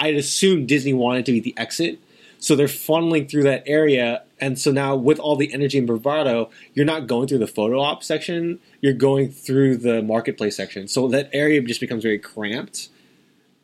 i'd 0.00 0.16
assume 0.16 0.66
disney 0.66 0.92
wanted 0.92 1.24
to 1.26 1.32
be 1.32 1.40
the 1.40 1.54
exit. 1.56 1.98
So 2.42 2.56
they're 2.56 2.68
funneling 2.68 3.30
through 3.30 3.42
that 3.42 3.62
area. 3.66 4.22
And 4.40 4.58
so 4.58 4.72
now 4.72 4.96
with 4.96 5.18
all 5.18 5.36
the 5.36 5.52
energy 5.52 5.76
and 5.76 5.86
bravado 5.86 6.50
you're 6.72 6.86
not 6.86 7.06
going 7.06 7.28
through 7.28 7.38
the 7.38 7.46
photo 7.46 7.80
op 7.80 8.02
section. 8.02 8.58
You're 8.80 8.94
going 8.94 9.30
through 9.30 9.76
the 9.76 10.02
marketplace 10.02 10.56
section. 10.56 10.88
So 10.88 11.06
that 11.08 11.28
area 11.34 11.60
just 11.60 11.80
becomes 11.80 12.02
very 12.02 12.18
cramped. 12.18 12.88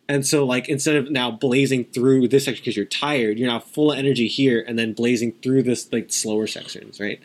And 0.08 0.26
so 0.26 0.44
like 0.44 0.68
instead 0.68 0.96
of 0.96 1.10
now 1.10 1.30
blazing 1.30 1.84
through 1.84 2.28
this 2.28 2.44
section 2.44 2.62
because 2.62 2.76
you're 2.76 2.86
tired 2.86 3.38
you're 3.38 3.48
now 3.48 3.58
full 3.58 3.92
of 3.92 3.98
energy 3.98 4.28
here 4.28 4.64
and 4.66 4.78
then 4.78 4.92
blazing 4.92 5.32
through 5.42 5.62
this 5.64 5.90
like 5.92 6.12
slower 6.12 6.46
sections 6.46 7.00
right 7.00 7.20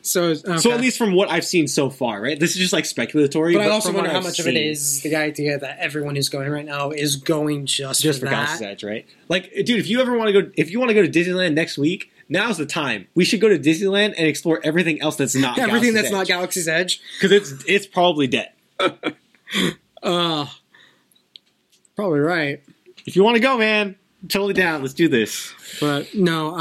so, 0.00 0.34
so 0.34 0.72
at 0.72 0.80
least 0.80 0.96
from 0.96 1.12
what 1.14 1.28
i've 1.30 1.44
seen 1.44 1.68
so 1.68 1.90
far 1.90 2.20
right 2.20 2.40
this 2.40 2.52
is 2.52 2.56
just 2.56 2.72
like 2.72 2.84
speculatory 2.84 3.52
But 3.54 3.62
I 3.62 3.68
also 3.68 3.92
wonder 3.92 4.10
how 4.10 4.18
I've 4.18 4.24
much 4.24 4.38
of 4.38 4.46
it 4.46 4.56
is 4.56 5.02
the 5.02 5.16
idea 5.16 5.58
that 5.58 5.78
everyone 5.78 6.16
who's 6.16 6.28
going 6.28 6.48
right 6.50 6.64
now 6.64 6.90
is 6.90 7.16
going 7.16 7.66
just, 7.66 8.02
just 8.02 8.20
for 8.20 8.26
for. 8.26 8.30
Galaxy's 8.32 8.62
Edge, 8.62 8.84
right? 8.84 9.06
Like, 9.28 9.52
dude, 9.52 9.78
if 9.78 9.88
you 9.88 10.00
ever 10.00 10.16
want 10.16 10.28
to 10.28 10.42
go, 10.42 10.50
if 10.56 10.70
you 10.70 10.78
want 10.78 10.90
to 10.90 10.94
go 10.94 11.02
to 11.02 11.08
Disneyland 11.08 11.54
next 11.54 11.76
week, 11.78 12.10
now's 12.28 12.56
the 12.58 12.66
time. 12.66 13.06
We 13.14 13.24
should 13.24 13.40
go 13.40 13.48
to 13.48 13.58
Disneyland 13.58 14.14
and 14.16 14.26
explore 14.26 14.60
everything 14.64 15.00
else 15.02 15.16
that's 15.16 15.34
not 15.34 15.58
Everything 15.58 15.94
that's 15.94 16.10
Galaxy's 16.10 16.12
not 16.12 16.26
Galaxy's 16.26 16.68
Edge. 16.68 17.00
because 17.20 17.32
it's 17.32 17.64
it's 17.66 17.86
probably 17.86 18.26
dead. 18.26 18.52
Uh, 20.00 20.46
probably 21.96 22.20
right. 22.20 22.62
If 23.04 23.16
you 23.16 23.24
want 23.24 23.36
to 23.36 23.40
go, 23.40 23.58
man, 23.58 23.96
totally 24.28 24.54
down. 24.54 24.82
Let's 24.82 24.94
do 24.94 25.08
this. 25.08 25.52
But 25.80 26.14
no, 26.14 26.54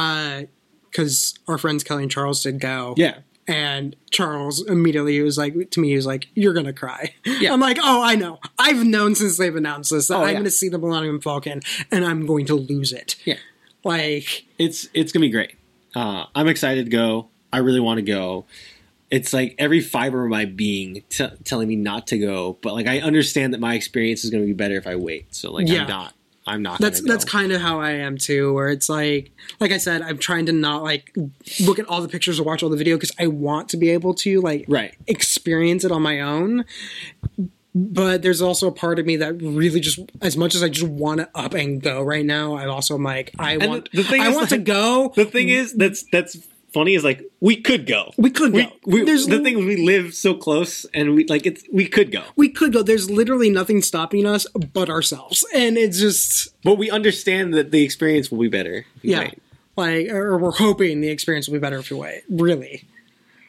because 0.98 1.38
our 1.48 1.58
friends 1.58 1.84
Kelly 1.84 2.04
and 2.04 2.12
Charles 2.12 2.42
did 2.44 2.60
go. 2.60 2.94
Yeah, 2.98 3.20
And 3.48 3.96
Charles 4.12 4.66
immediately 4.68 5.22
was 5.22 5.38
like 5.38 5.70
to 5.72 5.80
me, 5.80 5.90
he 5.90 5.96
was 5.96 6.06
like, 6.06 6.28
"You're 6.36 6.54
gonna 6.54 6.74
cry." 6.74 7.14
Yeah. 7.26 7.54
I'm 7.54 7.60
like, 7.60 7.78
"Oh, 7.82 8.02
I 8.04 8.16
know. 8.16 8.40
I've 8.58 8.84
known 8.86 9.16
since 9.16 9.38
they've 9.38 9.56
announced 9.56 9.92
this 9.92 10.08
that 10.08 10.16
Oh, 10.18 10.22
I'm 10.22 10.28
yeah. 10.30 10.34
going 10.34 10.44
to 10.46 10.52
see 10.52 10.70
the 10.70 10.78
Millennium 10.80 11.22
Falcon 11.22 11.62
and 11.92 12.04
I'm 12.04 12.26
going 12.26 12.46
to 12.48 12.56
lose 12.56 12.92
it." 12.92 13.16
Yeah. 13.26 13.36
Like, 13.84 14.46
it's 14.58 14.90
it's 14.94 15.12
gonna 15.12 15.26
be 15.26 15.30
great. 15.30 15.54
Uh, 15.96 16.26
I'm 16.36 16.48
excited 16.48 16.86
to 16.86 16.92
go. 16.92 17.30
I 17.54 17.60
really 17.60 17.80
want 17.80 18.00
to 18.00 18.02
go. 18.02 18.46
It's 19.10 19.32
like 19.32 19.56
every 19.58 19.80
fiber 19.80 20.26
of 20.26 20.30
my 20.30 20.44
being 20.44 21.04
t- 21.10 21.26
telling 21.46 21.70
me 21.70 21.78
not 21.78 22.08
to 22.08 22.18
go, 22.18 22.58
but 22.62 22.74
like 22.74 22.88
I 22.88 23.00
understand 23.00 23.54
that 23.54 23.62
my 23.62 23.76
experience 23.76 24.26
is 24.26 24.30
going 24.32 24.44
to 24.44 24.48
be 24.48 24.54
better 24.54 24.76
if 24.76 24.86
I 24.86 24.96
wait. 24.98 25.34
So 25.34 25.52
like 25.54 25.68
Yeah. 25.70 25.84
I'm 25.84 25.88
not. 25.88 26.14
I'm 26.48 26.62
not. 26.62 26.80
that's 26.80 27.02
that's 27.02 27.26
kind 27.26 27.52
of 27.52 27.62
how 27.62 27.80
I 27.82 27.92
am 27.92 28.18
too. 28.18 28.54
Where 28.54 28.70
it's 28.70 28.90
like, 28.90 29.32
like 29.60 29.72
I 29.72 29.78
said, 29.78 30.02
I'm 30.02 30.18
trying 30.18 30.46
to 30.48 30.54
not 30.54 30.82
like 30.82 31.16
look 31.60 31.78
at 31.78 31.86
all 31.88 32.02
the 32.02 32.08
pictures 32.08 32.40
or 32.40 32.44
watch 32.44 32.64
all 32.64 32.70
the 32.70 32.78
video 32.78 32.96
because 32.96 33.12
I 33.20 33.28
want 33.28 33.70
to 33.70 33.78
be 33.78 33.90
able 33.90 34.14
to 34.16 34.42
like 34.42 34.66
right. 34.68 34.96
experience 35.08 35.84
it 35.84 35.92
on 35.92 36.02
my 36.02 36.22
own. 36.22 36.66
But 37.76 38.24
there's 38.24 38.42
also 38.42 38.68
a 38.68 38.72
part 38.72 38.98
of 38.98 39.06
me 39.06 39.18
that 39.18 39.34
really 39.34 39.80
just, 39.80 40.00
as 40.20 40.36
much 40.36 40.56
as 40.56 40.64
I 40.64 40.70
just 40.70 40.88
want 40.88 41.20
to 41.20 41.30
up 41.36 41.54
and 41.54 41.80
go 41.80 42.02
right 42.02 42.26
now, 42.26 42.56
I 42.56 42.66
also 42.66 42.96
am 42.96 43.04
like, 43.04 43.32
I 43.38 43.54
And 43.54 43.68
want, 43.68 43.90
the 43.94 44.04
thing 44.04 44.22
I 44.22 44.30
is, 44.30 44.36
want 44.36 44.50
to 44.50 44.58
go. 44.58 45.14
The 45.16 45.26
thing 45.26 45.50
is, 45.50 45.74
that's 45.74 46.04
that's 46.12 46.38
funny. 46.78 46.96
Is 46.96 47.04
like 47.04 47.24
we 47.40 47.56
could 47.62 47.86
go. 47.88 48.14
We 48.18 48.30
could 48.30 48.54
We, 48.54 48.64
go. 48.64 48.72
we, 48.86 49.04
There's 49.04 49.26
the 49.28 49.40
thing 49.42 49.60
is, 49.60 49.66
we 49.66 49.78
live 49.78 50.14
so 50.14 50.34
close, 50.34 50.86
and 50.94 51.16
we 51.16 51.26
like 51.26 51.46
it's. 51.46 51.64
We 51.72 51.88
could 51.88 52.12
go, 52.12 52.24
we 52.36 52.50
could 52.50 52.72
go. 52.74 52.84
There's 52.84 53.10
literally 53.10 53.50
nothing 53.50 53.82
stopping 53.82 54.26
us 54.26 54.46
but 54.74 54.90
ourselves, 54.90 55.44
and 55.54 55.78
it's 55.78 56.00
just 56.00 56.50
but 56.64 56.76
we 56.76 56.90
understand 56.90 57.54
that 57.54 57.72
the 57.72 57.84
experience 57.84 58.32
will 58.32 58.40
be 58.40 58.50
better. 58.50 58.86
if 58.98 59.04
you 59.04 59.12
yeah, 59.12 59.20
wait. 59.20 59.42
like 59.76 60.10
or 60.10 60.38
we're 60.38 60.52
hoping 60.52 61.02
the 61.02 61.10
experience 61.10 61.48
will 61.48 61.54
be 61.54 61.60
better 61.60 61.78
if 61.78 61.90
you 61.90 61.98
wait. 61.98 62.24
Really, 62.30 62.86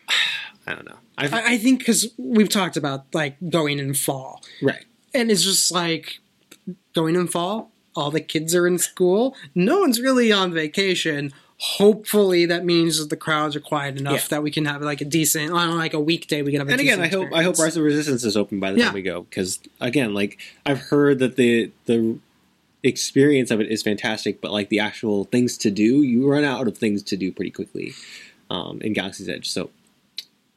I 0.67 0.75
don't 0.75 0.87
know. 0.89 0.97
I've, 1.19 1.35
I, 1.35 1.53
I 1.53 1.59
think 1.59 1.81
because 1.81 2.13
we've 2.17 2.49
talked 2.49 2.77
about 2.77 3.07
like 3.13 3.37
going 3.51 3.79
in 3.79 3.95
fall, 3.95 4.43
right. 4.63 4.85
and 5.13 5.31
it's 5.31 5.43
just 5.43 5.71
like 5.71 6.21
going 6.95 7.15
in 7.17 7.27
fall. 7.27 7.71
All 7.97 8.13
the 8.13 8.21
kids 8.21 8.55
are 8.55 8.67
in 8.67 8.79
school. 8.79 9.35
No 9.57 9.81
one's 9.81 10.01
really 10.01 10.31
on 10.31 10.53
vacation. 10.53 11.33
Hopefully, 11.61 12.47
that 12.47 12.65
means 12.65 12.99
that 13.01 13.11
the 13.11 13.17
crowds 13.17 13.57
are 13.57 13.61
quiet 13.61 13.99
enough 13.99 14.13
Yeah. 14.15 14.27
that 14.31 14.43
we 14.45 14.51
can 14.53 14.65
have 14.65 14.81
like 14.81 15.01
a 15.01 15.05
decent, 15.05 15.51
on 15.51 15.77
like 15.77 15.93
a 15.93 15.99
weekday, 16.01 16.43
we 16.43 16.53
can 16.53 16.61
have. 16.61 16.69
A 16.69 16.73
And 16.73 16.81
again, 16.81 17.01
I 17.01 17.09
hope 17.09 17.33
I 17.33 17.43
hope 17.43 17.55
experience. 17.55 17.59
Rise 17.61 17.77
of 17.77 17.83
Resistance 17.83 18.25
is 18.25 18.37
open 18.37 18.61
by 18.61 18.71
the 18.73 18.79
Yeah. 18.79 18.85
time 18.87 18.95
we 18.95 19.03
go 19.03 19.23
because 19.23 19.59
again, 19.81 20.15
like 20.15 20.39
I've 20.65 20.79
heard 20.79 21.19
that 21.19 21.35
the 21.37 21.73
the 21.87 22.19
experience 22.85 23.51
of 23.51 23.61
it 23.61 23.69
is 23.71 23.83
fantastic, 23.83 24.41
but 24.41 24.53
like 24.53 24.69
the 24.69 24.79
actual 24.79 25.25
things 25.25 25.59
to 25.59 25.71
do, 25.73 26.03
you 26.03 26.31
run 26.31 26.45
out 26.45 26.69
of 26.69 26.79
things 26.79 27.03
to 27.03 27.17
do 27.17 27.33
pretty 27.33 27.51
quickly 27.51 27.93
um, 28.51 28.81
in 28.81 28.93
Galaxy's 28.93 29.29
Edge. 29.29 29.51
So 29.51 29.71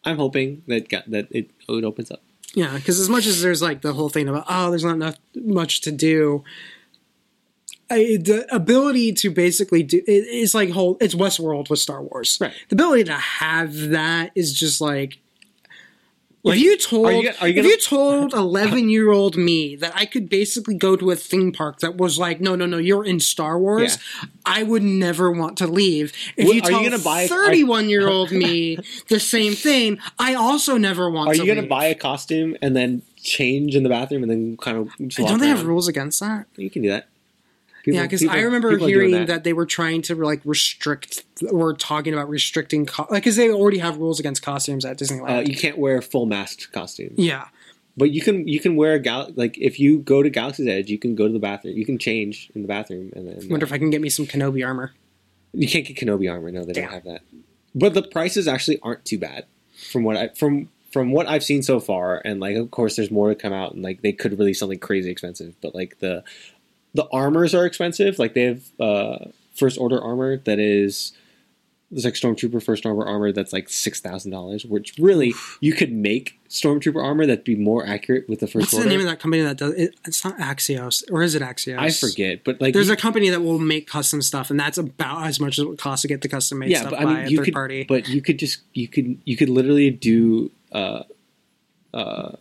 I'm 0.06 0.18
hoping 0.18 0.62
that 0.68 0.88
that 1.08 1.28
it, 1.32 1.50
it 1.68 1.84
opens 1.84 2.12
up. 2.12 2.22
Yeah, 2.54 2.76
because 2.76 3.00
as 3.00 3.10
much 3.10 3.26
as 3.26 3.42
there's 3.42 3.62
like 3.64 3.82
the 3.82 3.94
whole 3.94 4.10
thing 4.10 4.28
about 4.28 4.46
oh, 4.48 4.70
there's 4.70 4.84
not 4.84 4.96
enough 4.98 5.16
much 5.36 5.82
to 5.82 5.92
do. 5.92 6.44
I, 7.92 8.18
the 8.18 8.48
ability 8.54 9.14
to 9.14 9.30
basically 9.30 9.84
do 9.84 9.98
it, 9.98 10.04
it's 10.08 10.54
like 10.54 10.70
whole 10.72 10.98
it's 11.02 11.14
Westworld 11.16 11.70
with 11.70 11.80
Star 11.80 12.02
Wars. 12.02 12.38
Right. 12.42 12.54
The 12.70 12.76
ability 12.76 13.04
to 13.06 13.14
have 13.14 13.76
that 13.90 14.32
is 14.36 14.54
just 14.54 14.82
like 14.82 15.20
Like, 16.44 16.58
if 16.58 16.64
you 16.64 16.78
told 16.78 17.06
are 17.06 17.12
you, 17.14 17.32
are 17.40 17.48
you 17.48 17.54
if 17.54 17.56
gonna- 17.58 17.68
you 17.68 17.78
told 17.78 18.34
eleven 18.34 18.90
year 18.90 19.12
old 19.12 19.38
me 19.38 19.76
that 19.76 19.92
I 19.96 20.06
could 20.06 20.28
basically 20.30 20.74
go 20.74 20.96
to 20.96 21.12
a 21.12 21.16
theme 21.16 21.52
park 21.52 21.80
that 21.82 21.98
was 21.98 22.18
like, 22.18 22.42
no, 22.42 22.56
no, 22.56 22.66
no, 22.66 22.78
you're 22.80 23.06
in 23.06 23.20
Star 23.20 23.60
Wars, 23.60 24.00
I 24.44 24.64
would 24.64 24.82
never 24.82 25.30
want 25.32 25.58
to 25.60 25.68
leave. 25.68 26.14
If 26.38 26.46
Well, 26.46 26.56
you 26.56 26.62
tell 26.62 26.82
gonna 26.84 26.98
buy 26.98 27.22
a- 27.22 27.28
thirty 27.28 27.64
one 27.64 27.90
year 27.90 28.08
old 28.08 28.32
me 28.46 28.78
the 29.10 29.20
same 29.20 29.54
thing, 29.54 30.00
I 30.18 30.34
also 30.34 30.78
never 30.78 31.12
want 31.12 31.28
to 31.28 31.32
leave. 31.34 31.42
Are 31.42 31.44
to 31.44 31.48
you 31.50 31.56
gonna 31.56 31.68
buy 31.68 31.86
a 31.86 31.96
costume 31.96 32.58
and 32.62 32.76
then 32.76 33.04
change 33.22 33.76
in 33.76 33.84
the 33.84 33.90
bathroom 33.90 34.24
and 34.24 34.32
then 34.32 34.58
kind 34.58 34.78
of? 34.78 34.90
Don't 35.16 35.40
they 35.40 35.48
have 35.50 35.64
rules 35.66 35.88
against 35.88 36.20
that? 36.22 36.48
You 36.56 36.72
can 36.72 36.82
do 36.82 36.90
that. 36.90 37.08
Yeah, 37.86 38.04
because 38.04 38.26
I 38.26 38.42
remember 38.42 38.72
people 38.72 38.88
hearing 38.88 39.26
that. 39.26 39.44
they 39.44 39.54
were 39.54 39.66
trying 39.66 40.02
to 40.04 40.16
like 40.16 40.42
restrict 40.46 41.24
or 41.52 41.74
talking 41.74 42.14
about 42.14 42.30
restricting, 42.30 42.86
co- 42.86 43.08
like 43.10 43.24
because 43.24 43.36
they 43.36 43.52
already 43.52 43.80
have 43.80 43.98
rules 43.98 44.20
against 44.20 44.42
costumes 44.42 44.86
at 44.86 44.98
Disneyland. 44.98 45.38
Uh, 45.38 45.42
you 45.42 45.56
can't 45.56 45.78
wear 45.78 46.02
full 46.02 46.26
masked 46.26 46.72
costumes. 46.72 47.18
yeah, 47.18 47.48
but 47.98 48.12
you 48.12 48.22
can 48.22 48.48
you 48.48 48.60
can 48.60 48.76
wear 48.76 48.94
a 48.94 49.00
gal 49.00 49.32
like 49.36 49.58
if 49.58 49.80
you 49.80 50.00
go 50.00 50.22
to 50.22 50.30
Galaxy's 50.30 50.68
Edge, 50.68 50.90
you 50.90 51.00
can 51.00 51.16
go 51.16 51.28
to 51.28 51.34
the 51.34 51.40
bathroom, 51.40 51.76
you 51.76 51.86
can 51.86 51.98
change 51.98 52.52
in 52.56 52.62
the 52.62 52.68
bathroom, 52.68 53.12
and 53.16 53.28
then 53.28 53.50
wonder 53.50 53.66
uh, 53.66 53.68
if 53.68 53.74
I 53.74 53.78
can 53.78 53.90
get 53.90 54.02
me 54.02 54.10
some 54.10 54.26
Kenobi 54.26 54.66
armor. 54.66 54.94
you 55.54 55.68
can't 55.68 55.86
get 55.86 55.98
Kenobi 55.98 56.32
armor. 56.32 56.52
No, 56.52 56.64
they 56.64 56.74
Damn. 56.74 56.86
don't 56.86 56.94
have 56.94 57.04
that. 57.06 57.22
But 57.74 57.94
the 57.94 58.04
prices 58.04 58.48
actually 58.48 58.80
aren't 58.82 59.06
too 59.06 59.18
bad 59.18 59.46
from 59.92 60.04
what 60.04 60.18
I 60.18 60.28
from 60.30 60.70
from 60.92 61.12
what 61.12 61.28
I've 61.28 61.44
seen 61.44 61.64
so 61.64 61.80
far, 61.80 62.22
and 62.24 62.40
like 62.40 62.56
of 62.56 62.70
course 62.72 62.96
there's 62.96 63.12
more 63.12 63.30
to 63.30 63.36
come 63.36 63.54
out, 63.54 63.74
and 63.74 63.82
like 63.82 64.02
they 64.02 64.12
could 64.12 64.38
release 64.38 64.60
something 64.60 64.80
crazy 64.80 65.10
expensive, 65.10 65.56
but 65.62 65.74
like 65.74 66.00
the 66.00 66.24
the 66.94 67.08
armors 67.12 67.54
are 67.56 67.66
expensive. 67.66 68.20
Like 68.20 68.34
they 68.34 68.44
have 68.44 68.64
uh, 68.80 69.26
first 69.54 69.78
order 69.80 70.02
armor 70.02 70.38
that 70.38 70.60
is 70.60 71.14
there's 71.94 72.06
like 72.06 72.14
stormtrooper 72.14 72.64
first 72.64 72.86
order 72.86 73.06
armor 73.06 73.34
that's 73.34 73.52
like 73.52 73.68
six 73.68 74.00
thousand 74.00 74.32
dollars, 74.32 74.66
which 74.66 74.96
really 74.98 75.34
you 75.60 75.74
could 75.74 75.92
make 75.92 76.40
stormtrooper 76.50 77.04
armor 77.04 77.26
that'd 77.26 77.44
be 77.44 77.56
more 77.56 77.86
accurate 77.86 78.30
with 78.30 78.40
the 78.40 78.48
first 78.48 78.68
What's 78.68 78.74
order. 78.76 78.86
the 78.86 78.90
name 78.92 79.00
of 79.02 79.08
that 79.08 79.20
company 79.20 79.44
that 79.44 79.58
does 79.58 79.74
it? 79.74 79.96
It's 80.06 80.24
not 80.24 80.38
Anovos, 80.38 81.04
or 81.12 81.22
is 81.22 81.36
it 81.36 81.42
Anovos? 81.42 81.78
I 81.78 81.90
forget, 81.92 82.46
but 82.46 82.62
like 82.62 82.74
There's 82.74 82.88
you- 82.88 82.94
a 82.94 82.98
company 82.98 83.30
that 83.30 83.42
will 83.42 83.60
make 83.60 83.88
custom 83.88 84.22
stuff, 84.22 84.50
and 84.50 84.58
that's 84.60 84.78
about 84.78 85.26
as 85.26 85.40
much 85.42 85.58
as 85.60 85.64
it 85.66 85.68
would 85.68 85.80
cost 85.80 86.04
to 86.04 86.08
get 86.08 86.22
the 86.22 86.30
custom 86.30 86.60
made 86.60 86.70
yeah, 86.70 86.80
stuff 86.80 86.92
but 86.92 87.00
I 87.02 87.06
mean 87.06 87.26
a 87.26 87.30
you 87.30 87.38
third 87.38 87.46
could, 87.46 87.54
party. 87.54 87.84
but 87.84 88.08
you 88.08 88.22
could 88.22 88.40
just 88.40 88.62
you 88.74 88.88
could 88.88 89.18
you 89.26 89.36
could 89.36 89.50
literally 89.50 89.90
do 89.90 90.50
uh 90.72 91.04
uh 91.94 92.32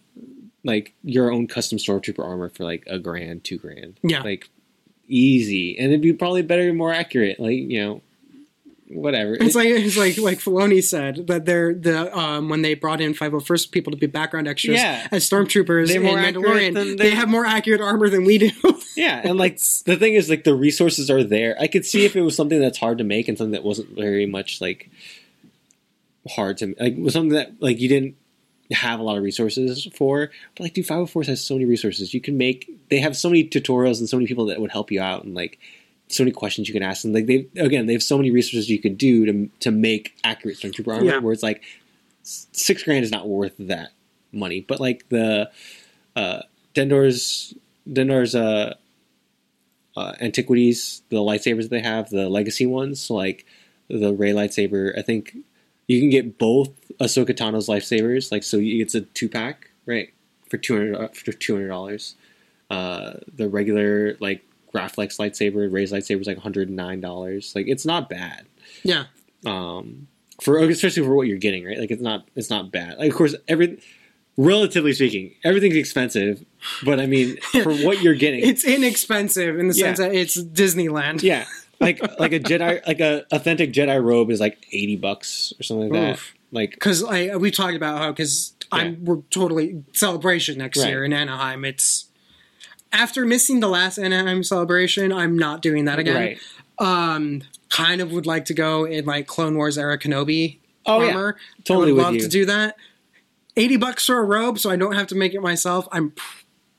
like 0.64 0.94
your 1.02 1.32
own 1.32 1.46
custom 1.46 1.78
stormtrooper 1.78 2.24
armor 2.24 2.48
for 2.50 2.64
like 2.64 2.84
a 2.86 2.98
grand, 2.98 3.44
two 3.44 3.58
grand, 3.58 3.98
Yeah. 4.02 4.22
like 4.22 4.48
easy, 5.08 5.78
and 5.78 5.88
it'd 5.88 6.00
be 6.02 6.12
probably 6.12 6.42
better 6.42 6.68
and 6.68 6.76
more 6.78 6.92
accurate. 6.92 7.40
Like 7.40 7.56
you 7.58 7.80
know, 7.82 8.02
whatever. 8.88 9.34
It's 9.40 9.54
like 9.54 9.68
it's 9.68 9.96
like 9.96 10.18
like 10.18 10.38
Filoni 10.38 10.82
said 10.82 11.26
that 11.28 11.46
they're 11.46 11.72
the 11.74 12.16
um 12.16 12.48
when 12.48 12.62
they 12.62 12.74
brought 12.74 13.00
in 13.00 13.14
five 13.14 13.32
hundred 13.32 13.46
first 13.46 13.72
people 13.72 13.90
to 13.92 13.96
be 13.96 14.06
background 14.06 14.46
extras 14.48 14.76
Yeah. 14.76 15.06
as 15.10 15.28
stormtroopers 15.28 15.88
They're 15.88 16.02
in 16.02 16.34
Mandalorian. 16.34 16.74
They 16.74 16.94
they- 16.94 17.10
have 17.14 17.28
more 17.28 17.46
accurate 17.46 17.80
armor 17.80 18.08
than 18.10 18.24
we 18.24 18.38
do. 18.38 18.50
yeah, 18.96 19.20
and 19.24 19.38
like 19.38 19.58
the 19.86 19.96
thing 19.96 20.14
is, 20.14 20.28
like 20.28 20.44
the 20.44 20.54
resources 20.54 21.10
are 21.10 21.24
there. 21.24 21.56
I 21.58 21.68
could 21.68 21.86
see 21.86 22.04
if 22.04 22.16
it 22.16 22.22
was 22.22 22.36
something 22.36 22.60
that's 22.60 22.78
hard 22.78 22.98
to 22.98 23.04
make 23.04 23.28
and 23.28 23.38
something 23.38 23.52
that 23.52 23.64
wasn't 23.64 23.88
very 23.96 24.26
much 24.26 24.60
like 24.60 24.90
hard 26.28 26.58
to 26.58 26.74
like 26.78 26.96
was 26.98 27.14
something 27.14 27.30
that 27.34 27.52
like 27.60 27.80
you 27.80 27.88
didn't 27.88 28.14
have 28.70 29.00
a 29.00 29.02
lot 29.02 29.16
of 29.16 29.22
resources 29.22 29.88
for. 29.94 30.30
But 30.54 30.64
like, 30.64 30.74
dude, 30.74 30.86
Five 30.86 30.96
Hundred 30.96 31.10
Four 31.10 31.24
has 31.24 31.44
so 31.44 31.54
many 31.54 31.64
resources. 31.64 32.14
You 32.14 32.20
can 32.20 32.36
make. 32.36 32.70
They 32.88 32.98
have 32.98 33.16
so 33.16 33.28
many 33.28 33.48
tutorials 33.48 33.98
and 33.98 34.08
so 34.08 34.16
many 34.16 34.26
people 34.26 34.46
that 34.46 34.60
would 34.60 34.70
help 34.70 34.90
you 34.90 35.00
out 35.00 35.24
and 35.24 35.34
like 35.34 35.58
so 36.08 36.24
many 36.24 36.32
questions 36.32 36.68
you 36.68 36.74
can 36.74 36.82
ask. 36.82 37.04
And 37.04 37.14
like 37.14 37.26
they 37.26 37.46
again, 37.56 37.86
they 37.86 37.92
have 37.92 38.02
so 38.02 38.16
many 38.16 38.30
resources 38.30 38.68
you 38.68 38.78
can 38.78 38.94
do 38.94 39.26
to 39.26 39.50
to 39.60 39.70
make 39.70 40.16
accurate 40.24 40.58
stormtrooper 40.58 40.94
armor. 40.94 41.04
Yeah. 41.04 41.18
Where 41.18 41.32
it's 41.32 41.42
like 41.42 41.62
six 42.22 42.82
grand 42.82 43.04
is 43.04 43.10
not 43.10 43.28
worth 43.28 43.54
that 43.58 43.90
money. 44.32 44.60
But 44.60 44.80
like 44.80 45.08
the 45.08 45.50
uh, 46.16 46.42
Dendor's 46.74 47.54
Dendor's 47.90 48.34
uh, 48.34 48.74
uh, 49.96 50.14
antiquities, 50.20 51.02
the 51.08 51.16
lightsabers 51.16 51.62
that 51.62 51.70
they 51.70 51.82
have, 51.82 52.10
the 52.10 52.28
legacy 52.28 52.66
ones, 52.66 53.00
so 53.00 53.14
like 53.14 53.46
the 53.88 54.12
Rey 54.12 54.32
lightsaber. 54.32 54.96
I 54.98 55.02
think 55.02 55.36
you 55.86 56.00
can 56.00 56.10
get 56.10 56.38
both 56.38 56.70
Ahsoka 57.00 57.36
Tano's 57.36 57.68
lightsabers. 57.68 58.30
like 58.30 58.42
so 58.42 58.58
it's 58.60 58.94
a 58.94 59.00
two 59.02 59.28
pack, 59.28 59.70
right, 59.86 60.12
for 60.48 60.56
two 60.58 60.74
hundred 60.76 61.16
for 61.16 61.32
two 61.32 61.54
hundred 61.54 61.68
dollars. 61.68 62.14
Uh, 62.70 63.14
the 63.34 63.48
regular 63.48 64.16
like 64.20 64.42
Graflex 64.72 65.18
lightsaber, 65.18 65.72
Rey's 65.72 65.92
lightsaber 65.92 66.20
is 66.20 66.26
like 66.26 66.36
one 66.36 66.42
hundred 66.42 66.70
nine 66.70 67.00
dollars. 67.00 67.52
Like 67.54 67.66
it's 67.68 67.84
not 67.84 68.08
bad. 68.08 68.46
yeah, 68.84 69.04
Um, 69.44 70.06
for 70.40 70.58
especially 70.58 71.02
for 71.04 71.14
what 71.14 71.26
you're 71.26 71.38
getting, 71.38 71.64
right? 71.64 71.78
Like 71.78 71.90
it's 71.90 72.02
not 72.02 72.28
it's 72.36 72.50
not 72.50 72.70
bad. 72.70 72.98
Like 72.98 73.10
of 73.10 73.16
course 73.16 73.34
every 73.48 73.80
relatively 74.36 74.92
speaking, 74.92 75.34
everything's 75.44 75.76
expensive, 75.76 76.44
but 76.84 77.00
I 77.00 77.06
mean 77.06 77.36
for 77.62 77.74
what 77.74 78.02
you're 78.02 78.14
getting, 78.14 78.40
it's 78.46 78.64
inexpensive 78.64 79.58
in 79.58 79.68
the 79.68 79.74
Yeah. 79.74 79.86
sense 79.94 79.98
that 79.98 80.14
it's 80.14 80.40
Disneyland. 80.40 81.22
yeah, 81.22 81.46
like 81.80 82.00
like 82.20 82.32
a 82.32 82.40
Jedi, 82.40 82.86
like 82.86 83.00
a 83.00 83.24
authentic 83.32 83.72
Jedi 83.72 84.02
robe 84.02 84.30
is 84.30 84.38
like 84.40 84.64
eighty 84.72 84.96
bucks 84.96 85.52
or 85.58 85.62
something 85.64 85.90
like 85.90 86.00
that. 86.00 86.12
Oof. 86.14 86.34
Like 86.52 86.72
because 86.72 87.02
I 87.04 87.36
we 87.36 87.50
talked 87.50 87.76
about 87.76 87.98
how 87.98 88.10
because 88.12 88.54
I'm 88.72 89.04
we're 89.04 89.22
totally 89.30 89.84
celebration 89.92 90.58
next 90.58 90.78
Right. 90.78 90.88
year 90.88 91.04
in 91.04 91.12
Anaheim. 91.12 91.64
It's 91.64 92.06
after 92.92 93.24
missing 93.24 93.60
the 93.60 93.68
last 93.68 93.98
Anaheim 93.98 94.42
celebration, 94.42 95.12
I'm 95.12 95.38
not 95.38 95.62
doing 95.62 95.84
that 95.84 95.98
again. 95.98 96.14
right? 96.16 96.38
Um, 96.78 97.42
kind 97.68 98.00
of 98.00 98.10
would 98.12 98.26
like 98.26 98.46
to 98.46 98.54
go 98.54 98.84
in 98.84 99.04
like 99.04 99.26
Clone 99.26 99.54
Wars 99.56 99.78
era 99.78 99.98
Kenobi 99.98 100.58
Oh 100.86 101.02
yeah, 101.02 101.32
totally 101.64 101.90
I 101.90 101.94
would 101.94 102.02
love 102.02 102.14
you. 102.14 102.20
to 102.22 102.28
do 102.28 102.46
that. 102.46 102.74
Eighty 103.56 103.76
bucks 103.76 104.06
for 104.06 104.18
a 104.18 104.24
robe, 104.24 104.58
so 104.58 104.70
I 104.70 104.76
don't 104.76 104.94
have 104.94 105.06
to 105.08 105.14
make 105.14 105.34
it 105.34 105.40
myself. 105.42 105.86
I'm 105.92 106.14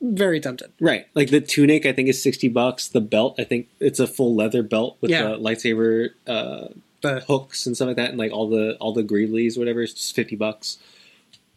very 0.00 0.40
tempted. 0.40 0.72
right. 0.80 1.06
Like 1.14 1.30
the 1.30 1.40
tunic, 1.40 1.86
I 1.86 1.92
think 1.92 2.08
is 2.08 2.20
sixty 2.22 2.48
bucks. 2.48 2.88
The 2.88 3.00
belt, 3.00 3.36
I 3.38 3.44
think 3.44 3.68
it's 3.78 4.00
a 4.00 4.06
full 4.06 4.34
leather 4.34 4.62
belt 4.64 4.96
with 5.00 5.10
Yeah. 5.12 5.22
the 5.28 5.36
lightsaber 5.38 6.10
uh, 6.26 6.68
The 7.02 7.20
hooks 7.20 7.66
and 7.66 7.74
stuff 7.76 7.88
like 7.88 7.96
that, 7.96 8.10
and 8.10 8.18
like 8.18 8.32
all 8.32 8.48
the 8.48 8.76
all 8.80 8.92
the 8.92 9.02
greeblies, 9.04 9.58
whatever. 9.58 9.82
It's 9.82 9.92
just 9.94 10.14
fifty 10.14 10.36
bucks. 10.36 10.78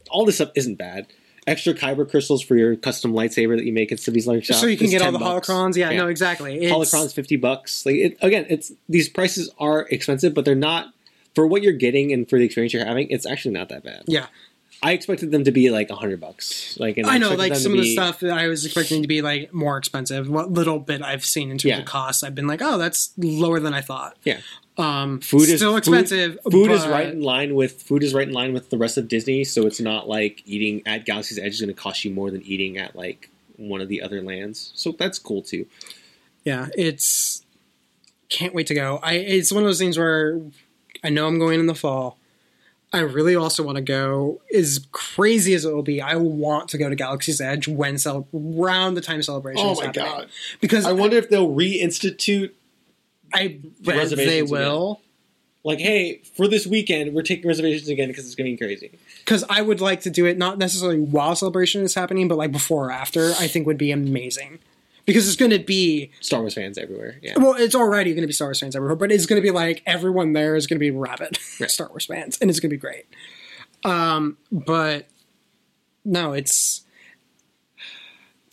All 0.10 0.26
this 0.26 0.36
stuff 0.36 0.52
isn't 0.56 0.76
bad. 0.76 1.08
Extra 1.48 1.74
kyber 1.76 2.10
crystals 2.10 2.42
for 2.42 2.56
your 2.56 2.76
custom 2.76 3.14
lightsaber 3.14 3.56
that 3.56 3.66
you 3.66 3.72
make 3.74 3.92
at 3.92 4.00
Savi's 4.00 4.26
Workshop. 4.26 4.58
so 4.58 4.66
you 4.66 4.78
can 4.78 4.90
get 4.90 5.04
all 5.04 5.12
the 5.12 5.20
bucks. 5.20 5.48
holocrons. 5.48 5.76
Yeah, 5.76 5.92
Yeah. 5.92 5.98
no, 6.00 6.08
exactly. 6.08 6.58
It's, 6.58 6.74
Holocron's 6.74 7.14
fifty 7.14 7.36
bucks. 7.36 7.86
Like 7.86 7.96
it, 7.96 8.18
again, 8.22 8.48
it's 8.50 8.72
these 8.90 9.08
prices 9.10 9.52
are 9.60 9.82
expensive, 9.92 10.34
but 10.34 10.44
they're 10.46 10.56
not 10.56 10.88
for 11.36 11.46
what 11.46 11.62
you're 11.62 11.74
getting 11.74 12.12
and 12.12 12.28
for 12.28 12.40
the 12.40 12.46
experience 12.46 12.74
you're 12.74 12.86
having. 12.86 13.08
It's 13.12 13.28
actually 13.28 13.54
not 13.54 13.70
that 13.70 13.84
bad. 13.84 14.04
Yeah, 14.08 14.26
I 14.82 14.94
expected 14.94 15.30
them 15.32 15.44
to 15.44 15.52
be 15.52 15.70
like 15.70 15.92
hundred 15.92 16.20
bucks. 16.20 16.76
Like 16.80 16.98
and 16.98 17.06
I 17.06 17.20
know. 17.20 17.36
Like 17.36 17.54
some 17.56 17.74
of 17.74 17.78
the 17.80 17.94
stuff 17.94 18.22
that 18.22 18.32
I 18.36 18.48
was 18.48 18.66
expecting 18.66 19.04
to 19.04 19.08
be 19.08 19.22
like 19.22 19.54
more 19.54 19.78
expensive. 19.78 20.28
What 20.28 20.52
little 20.52 20.80
bit 20.80 21.04
I've 21.04 21.24
seen 21.26 21.52
in 21.52 21.58
terms 21.60 21.70
Yeah. 21.70 21.80
of 21.80 21.86
costs, 21.86 22.24
I've 22.24 22.34
been 22.34 22.48
like, 22.48 22.62
oh, 22.64 22.80
that's 22.80 23.12
lower 23.18 23.60
than 23.60 23.76
I 23.76 23.82
thought. 23.82 24.18
Yeah. 24.24 24.40
Um, 24.78 25.22
Food 25.22 25.48
is 25.50 25.60
still 25.60 25.78
expensive. 25.78 26.38
Food, 26.52 26.72
is 26.72 26.84
but- 26.84 26.92
right 26.92 27.08
in 27.08 27.22
line 27.22 27.56
with 27.56 27.82
food 27.82 28.04
is 28.04 28.14
right 28.14 28.28
in 28.28 28.34
line 28.34 28.54
with 28.54 28.70
the 28.70 28.78
rest 28.78 28.98
of 28.98 29.08
Disney, 29.08 29.44
so 29.44 29.66
it's 29.66 29.80
not 29.80 30.10
like 30.10 30.42
eating 30.46 30.82
at 30.86 31.06
Galaxy's 31.06 31.40
Edge 31.40 31.54
is 31.54 31.62
going 31.62 31.74
to 31.74 31.82
cost 31.82 32.04
you 32.04 32.12
more 32.12 32.30
than 32.30 32.42
eating 32.42 32.78
at 32.78 32.96
like 32.96 33.30
one 33.56 33.80
of 33.80 33.88
the 33.88 34.02
other 34.02 34.22
lands. 34.22 34.72
So 34.76 34.92
that's 34.92 35.18
cool 35.18 35.42
too. 35.42 35.66
Yeah, 36.44 36.68
it's 36.78 37.46
can't 38.30 38.54
wait 38.54 38.68
to 38.68 38.74
go. 38.74 39.00
I 39.02 39.14
it's 39.14 39.52
one 39.52 39.64
of 39.64 39.68
those 39.68 39.80
things 39.80 39.98
where 39.98 40.42
I 41.04 41.10
know 41.10 41.28
I'm 41.28 41.40
going 41.40 41.60
in 41.60 41.68
the 41.68 41.76
fall. 41.76 42.18
I 42.92 43.00
really 43.00 43.36
also 43.36 43.64
want 43.64 43.78
to 43.78 43.82
go. 43.82 44.42
As 44.54 44.86
crazy 44.92 45.54
as 45.54 45.66
it 45.66 45.74
will 45.74 45.84
be, 45.84 46.02
I 46.02 46.16
want 46.16 46.70
to 46.70 46.78
go 46.78 46.90
to 46.90 46.96
Galaxy's 46.96 47.42
Edge 47.42 47.68
when 47.68 47.98
cel- 47.98 48.28
around 48.34 48.94
the 48.94 49.02
time 49.02 49.22
celebration. 49.22 49.66
Oh 49.66 49.72
is 49.74 49.80
happening. 49.82 50.28
Because 50.62 50.86
I, 50.86 50.94
wonder 50.94 51.18
if 51.18 51.30
they'll 51.30 51.50
reinstitute 51.50 52.52
I 53.34 53.60
bet 53.82 54.10
they 54.10 54.42
will. 54.44 55.02
like, 55.64 55.80
hey, 55.80 56.22
for 56.36 56.48
this 56.48 56.66
weekend 56.68 57.14
we're 57.14 57.22
taking 57.24 57.48
reservations 57.48 57.90
again 57.90 58.08
because 58.08 58.26
it's 58.26 58.36
going 58.36 58.46
to 58.46 58.58
be 58.58 58.66
crazy. 58.66 58.98
Because 59.20 59.44
I 59.50 59.62
would 59.62 59.82
like 59.82 60.02
to 60.02 60.10
do 60.10 60.26
it 60.26 60.38
not 60.38 60.58
necessarily 60.58 61.00
while 61.00 61.36
celebration 61.36 61.82
is 61.82 61.94
happening, 61.96 62.28
but 62.28 62.38
like 62.38 62.52
before 62.52 62.88
or 62.88 62.92
after. 62.92 63.32
I 63.40 63.48
think 63.48 63.66
would 63.68 63.78
be 63.78 63.92
amazing. 63.92 64.60
Because 65.06 65.28
it's 65.28 65.38
going 65.38 65.52
to 65.52 65.60
be 65.60 66.10
Star 66.20 66.40
Wars 66.40 66.56
fans 66.56 66.80
everywhere. 66.80 67.20
Yeah. 67.22 67.34
well, 67.38 67.54
it's 67.54 67.76
already 67.76 68.12
going 68.14 68.24
to 68.24 68.28
be 68.28 68.34
Star 68.34 68.48
Wars 68.48 68.60
fans 68.60 68.76
everywhere, 68.76 68.96
but 68.96 69.12
it's 69.12 69.28
going 69.28 69.40
to 69.40 69.46
be 69.46 69.52
like 69.52 69.84
everyone 69.86 70.34
there 70.34 70.56
is 70.56 70.66
going 70.66 70.78
to 70.78 70.80
be 70.80 70.90
rabid 70.90 71.38
Right. 71.60 71.70
Star 71.70 71.90
Wars 71.90 72.06
fans, 72.08 72.40
and 72.42 72.50
it's 72.50 72.60
going 72.60 72.72
to 72.72 72.76
be 72.76 72.80
great. 72.80 73.06
Um, 73.84 74.38
but 74.52 75.08
no, 76.04 76.34
it's 76.34 76.82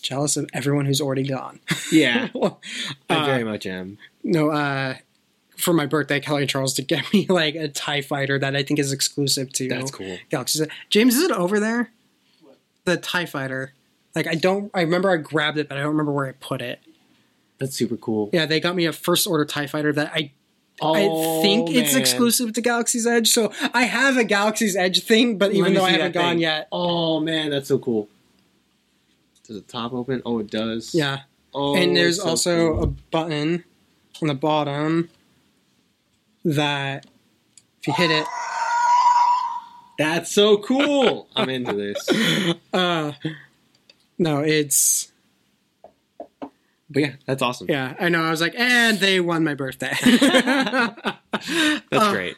jealous 0.02 0.36
of 0.36 0.46
everyone 0.52 0.84
who's 0.84 1.00
already 1.00 1.22
gone. 1.22 1.60
Yeah. 1.90 2.28
Well, 2.34 2.60
I 3.08 3.16
uh, 3.16 3.24
very 3.26 3.44
much 3.44 3.64
am. 3.66 3.96
No, 4.24 4.50
uh, 4.50 4.94
for 5.56 5.72
my 5.72 5.86
birthday, 5.86 6.20
Kelly 6.20 6.42
and 6.42 6.50
Charles 6.50 6.74
did 6.74 6.88
get 6.88 7.04
me 7.12 7.26
like 7.28 7.54
a 7.54 7.68
Tie 7.68 8.02
Fighter 8.02 8.38
that 8.38 8.54
I 8.56 8.62
think 8.62 8.78
is 8.80 8.92
exclusive 8.92 9.52
to 9.54 9.68
That's 9.68 9.90
cool. 9.90 10.18
Galaxy. 10.30 10.66
James, 10.90 11.16
is 11.16 11.24
it 11.24 11.30
over 11.32 11.60
there? 11.60 11.90
What? 12.42 12.56
The 12.84 12.96
Tie 12.96 13.26
Fighter. 13.26 13.72
Like 14.14 14.26
I 14.26 14.34
don't. 14.34 14.70
I 14.74 14.82
remember 14.82 15.10
I 15.10 15.16
grabbed 15.16 15.58
it, 15.58 15.68
but 15.68 15.78
I 15.78 15.80
don't 15.80 15.90
remember 15.90 16.12
where 16.12 16.26
I 16.26 16.32
put 16.32 16.60
it. 16.60 16.80
That's 17.58 17.76
super 17.76 17.96
cool. 17.96 18.28
Yeah, 18.32 18.44
they 18.46 18.58
got 18.60 18.74
me 18.76 18.86
a 18.86 18.92
first 18.92 19.26
order 19.26 19.44
Tie 19.44 19.66
Fighter 19.66 19.92
that 19.92 20.12
I 20.14 20.32
Oh, 20.80 20.94
I 20.94 21.42
think 21.42 21.70
it's 21.70 21.92
man. 21.92 22.00
exclusive 22.00 22.54
to 22.54 22.60
Galaxy's 22.60 23.06
Edge. 23.06 23.28
So 23.28 23.52
I 23.72 23.84
have 23.84 24.16
a 24.16 24.24
Galaxy's 24.24 24.74
Edge 24.74 25.04
thing, 25.04 25.38
but 25.38 25.50
Let 25.50 25.56
even 25.58 25.74
though 25.74 25.84
I 25.84 25.90
haven't 25.90 26.12
gone 26.12 26.32
thing. 26.32 26.40
yet, 26.40 26.66
Oh 26.72 27.20
man, 27.20 27.50
that's 27.50 27.68
so 27.68 27.78
cool. 27.78 28.08
Does 29.46 29.56
the 29.56 29.62
top 29.62 29.92
open? 29.92 30.22
Oh, 30.24 30.38
it 30.40 30.50
does. 30.50 30.94
yeah. 30.94 31.20
Oh, 31.54 31.76
and 31.76 31.94
there's 31.96 32.16
it's 32.16 32.24
so 32.24 32.30
also 32.30 32.72
cool. 32.74 32.82
a 32.84 32.86
button 32.86 33.64
on 34.20 34.28
the 34.28 34.34
bottom 34.34 35.08
that 36.44 37.06
if 37.80 37.86
you 37.86 37.92
hit 37.94 38.10
it, 38.10 38.26
That's 39.98 40.30
so 40.32 40.58
cool. 40.58 41.28
I'm 41.36 41.48
into 41.48 41.72
this. 41.72 42.54
uh, 42.72 43.12
no, 44.18 44.40
it's 44.40 45.12
But 46.90 47.00
yeah, 47.02 47.12
that's 47.26 47.42
awesome. 47.42 47.66
yeah. 47.70 47.94
I 48.00 48.08
know. 48.08 48.22
I 48.22 48.30
was 48.30 48.40
like, 48.40 48.54
and 48.56 48.98
they 48.98 49.20
won 49.20 49.44
my 49.44 49.54
birthday. 49.54 49.92
That's 50.02 51.12
Uh, 51.92 52.12
great. 52.12 52.36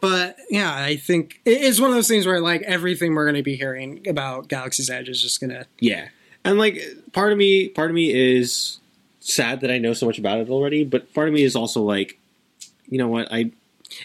But 0.00 0.36
yeah, 0.50 0.74
I 0.74 0.96
think 0.96 1.40
it's 1.46 1.80
one 1.80 1.90
of 1.90 1.96
those 1.96 2.08
things 2.08 2.26
where 2.26 2.40
like 2.40 2.62
everything 2.62 3.14
we're 3.14 3.24
going 3.24 3.36
to 3.36 3.42
be 3.42 3.56
hearing 3.56 4.06
about 4.08 4.48
Galaxy's 4.48 4.90
Edge 4.90 5.08
is 5.08 5.22
just 5.22 5.40
going 5.40 5.50
to 5.50 5.66
Yeah, 5.80 6.08
and 6.44 6.58
like 6.58 6.78
part 7.12 7.32
of 7.32 7.38
me, 7.38 7.68
part 7.68 7.88
of 7.90 7.94
me 7.94 8.12
is 8.12 8.80
sad 9.22 9.60
that 9.62 9.70
I 9.70 9.78
know 9.78 9.92
so 9.92 10.06
much 10.06 10.18
about 10.18 10.38
it 10.40 10.48
already, 10.50 10.84
but 10.84 11.12
part 11.14 11.28
of 11.28 11.34
me 11.34 11.42
is 11.42 11.54
also 11.56 11.82
like, 11.82 12.18
you 12.88 12.98
know 12.98 13.08
what, 13.08 13.28
I 13.32 13.50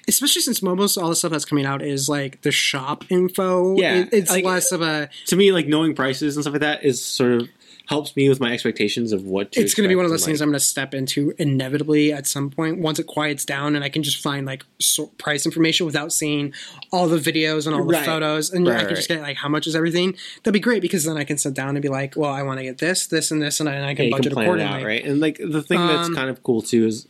especially 0.08 0.42
since 0.42 0.62
most 0.62 0.98
all 0.98 1.10
the 1.10 1.16
stuff 1.16 1.32
that's 1.32 1.46
coming 1.46 1.66
out 1.66 1.82
is 1.82 2.10
like 2.10 2.42
the 2.42 2.52
shop 2.52 3.06
info. 3.10 3.78
Yeah, 3.78 4.02
It- 4.02 4.10
it's 4.12 4.30
like- 4.32 4.44
less 4.46 4.72
of 4.72 4.82
a. 4.82 5.10
to 5.28 5.36
me 5.36 5.52
like 5.54 5.68
knowing 5.68 5.96
prices 5.96 6.36
and 6.36 6.44
stuff 6.44 6.54
like 6.54 6.62
that 6.62 6.84
is 6.84 7.02
sort 7.04 7.32
of 7.34 7.50
helps 7.88 8.16
me 8.18 8.28
with 8.28 8.40
my 8.42 8.52
expectations 8.52 9.14
of 9.14 9.24
what 9.24 9.54
to 9.54 9.62
It's 9.62 9.74
going 9.74 9.84
to 9.86 9.90
be 9.90 9.96
one 9.96 10.04
of 10.04 10.12
those 10.12 10.26
things 10.26 10.42
I'm 10.42 10.50
going 10.50 10.60
to 10.60 10.66
step 10.66 10.94
into 10.94 11.34
inevitably 11.38 12.12
at 12.12 12.28
some 12.28 12.50
point 12.50 12.80
once 12.80 13.00
it 13.00 13.08
quiets 13.08 13.46
down 13.46 13.76
and 13.76 13.84
I 13.84 13.90
can 13.90 14.04
just 14.04 14.22
find 14.22 14.46
like 14.46 14.66
so, 14.80 15.08
price 15.18 15.46
information 15.46 15.86
without 15.86 16.12
seeing 16.12 16.54
all 16.92 17.08
the 17.08 17.18
videos 17.18 17.66
and 17.66 17.74
all 17.74 17.86
the 17.86 17.94
Right. 17.94 18.06
photos 18.06 18.50
and 18.52 18.68
I 18.68 18.72
Right, 18.72 18.88
can 18.88 18.96
just 18.98 19.08
get 19.08 19.22
like 19.22 19.38
how 19.38 19.48
much 19.50 19.68
is 19.68 19.76
everything. 19.76 20.16
That'd 20.44 20.54
be 20.54 20.60
great 20.60 20.82
because 20.82 21.06
then 21.06 21.18
I 21.18 21.24
can 21.24 21.38
sit 21.38 21.54
down 21.54 21.70
and 21.78 21.82
be 21.82 21.88
like, 21.90 22.16
well, 22.18 22.32
I 22.32 22.44
want 22.44 22.60
to 22.60 22.64
get 22.64 22.78
this, 22.78 23.08
this, 23.08 23.32
and 23.32 23.42
this, 23.42 23.60
and 23.60 23.70
I, 23.70 23.74
and 23.76 23.86
I 23.86 23.96
can 23.96 24.06
you 24.06 24.12
budget 24.12 24.34
can 24.34 24.42
accordingly. 24.44 24.82
out, 24.82 24.86
right? 24.86 25.04
And 25.06 25.20
like 25.20 25.38
the 25.38 25.64
thing 25.64 25.88
that's 25.88 26.10
Um, 26.10 26.16
kind 26.16 26.30
of 26.30 26.44
cool 26.44 26.62
too 26.62 26.86
is 26.88 27.08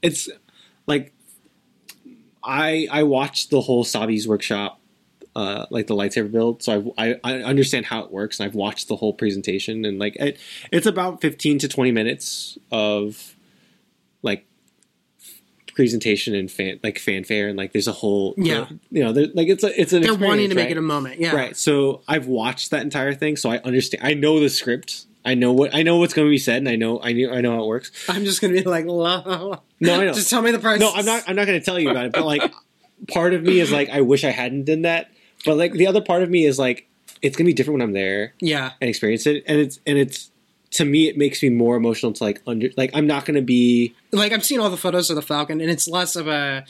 it's 0.00 0.28
like 0.86 1.12
I 2.42 2.88
I 2.90 3.02
watched 3.02 3.50
the 3.50 3.60
whole 3.60 3.84
Savi's 3.84 4.26
Workshop, 4.26 4.79
uh, 5.36 5.66
like 5.70 5.86
the 5.86 5.94
lightsaber 5.94 6.30
build, 6.30 6.62
so 6.62 6.94
I, 6.98 7.14
I 7.22 7.34
I 7.34 7.42
understand 7.42 7.86
how 7.86 8.00
it 8.04 8.10
works, 8.10 8.40
and 8.40 8.46
I've 8.48 8.54
watched 8.54 8.88
the 8.88 8.96
whole 8.96 9.12
presentation, 9.14 9.84
and 9.84 9.98
like 9.98 10.16
it, 10.16 10.38
it's 10.72 10.86
about 10.86 11.20
fifteen 11.20 11.58
to 11.60 11.68
twenty 11.68 11.92
minutes 11.92 12.58
of 12.72 13.36
like 14.22 14.46
presentation 15.74 16.34
and 16.34 16.50
fan 16.50 16.80
like 16.82 16.98
fanfare, 16.98 17.48
and 17.48 17.56
like 17.56 17.72
there's 17.72 17.88
a 17.88 17.92
whole 17.92 18.34
Yeah. 18.36 18.66
you 18.90 19.04
know 19.04 19.10
like 19.10 19.48
it's 19.48 19.62
a 19.64 19.80
it's 19.80 19.92
an 19.92 20.02
They're 20.02 20.14
wanting 20.14 20.38
to 20.38 20.44
experience, 20.46 20.54
make 20.56 20.70
it 20.70 20.78
a 20.78 20.82
moment. 20.82 21.20
Yeah. 21.20 21.34
Right. 21.34 21.56
So 21.56 22.02
I've 22.08 22.26
watched 22.26 22.70
that 22.72 22.82
entire 22.82 23.14
thing, 23.14 23.36
so 23.36 23.50
I 23.50 23.58
understand. 23.58 24.04
I 24.04 24.14
know 24.14 24.40
the 24.40 24.48
script. 24.50 25.06
I 25.24 25.34
know 25.34 25.52
what 25.52 25.74
I 25.74 25.82
know 25.82 25.98
what's 25.98 26.14
going 26.14 26.26
to 26.26 26.30
be 26.30 26.38
said, 26.38 26.56
and 26.58 26.68
I 26.68 26.76
know 26.76 27.00
I 27.02 27.12
knew 27.12 27.30
I 27.30 27.40
know 27.40 27.52
how 27.54 27.62
it 27.62 27.66
works. 27.66 27.92
I'm 28.08 28.24
just 28.24 28.40
going 28.40 28.54
to 28.54 28.60
be 28.62 28.68
like, 28.68 28.86
la, 28.86 29.22
la, 29.24 29.42
la. 29.42 29.58
No, 29.78 30.00
I 30.00 30.04
know. 30.06 30.12
just 30.14 30.30
tell 30.30 30.42
me 30.42 30.50
the 30.50 30.58
price. 30.58 30.80
No, 30.80 30.90
I'm 30.92 31.04
not. 31.04 31.24
I'm 31.26 31.36
not 31.36 31.46
going 31.46 31.58
to 31.60 31.64
tell 31.64 31.78
you 31.78 31.90
about 31.90 32.06
it. 32.06 32.12
But 32.12 32.24
like, 32.24 32.52
part 33.08 33.34
of 33.34 33.42
me 33.42 33.60
is 33.60 33.70
like, 33.70 33.90
I 33.90 34.00
wish 34.00 34.24
I 34.24 34.30
hadn't 34.30 34.64
done 34.64 34.82
that. 34.82 35.10
But 35.44 35.56
like, 35.56 35.72
the 35.72 35.86
other 35.86 36.00
part 36.00 36.22
of 36.22 36.30
me 36.30 36.44
is 36.44 36.58
like, 36.58 36.86
it's 37.22 37.36
going 37.36 37.44
to 37.44 37.50
be 37.50 37.54
different 37.54 37.80
when 37.80 37.82
I'm 37.88 37.92
there 37.92 38.34
Yeah. 38.40 38.70
and 38.80 38.88
experience 38.88 39.26
it, 39.26 39.44
and 39.46 39.58
it's 39.58 39.78
and 39.86 39.98
it's 39.98 40.30
to 40.72 40.84
me, 40.84 41.08
it 41.08 41.18
makes 41.18 41.42
me 41.42 41.50
more 41.50 41.76
emotional 41.76 42.12
to 42.12 42.24
like 42.24 42.40
under 42.46 42.68
like 42.76 42.90
I'm 42.94 43.06
not 43.06 43.24
going 43.24 43.34
to 43.34 43.42
be 43.42 43.94
like 44.12 44.32
I'm 44.32 44.40
seeing 44.40 44.60
all 44.60 44.70
the 44.70 44.76
photos 44.76 45.10
of 45.10 45.16
the 45.16 45.22
Falcon, 45.22 45.60
and 45.60 45.70
it's 45.70 45.88
less 45.88 46.14
of 46.16 46.28
a, 46.28 46.64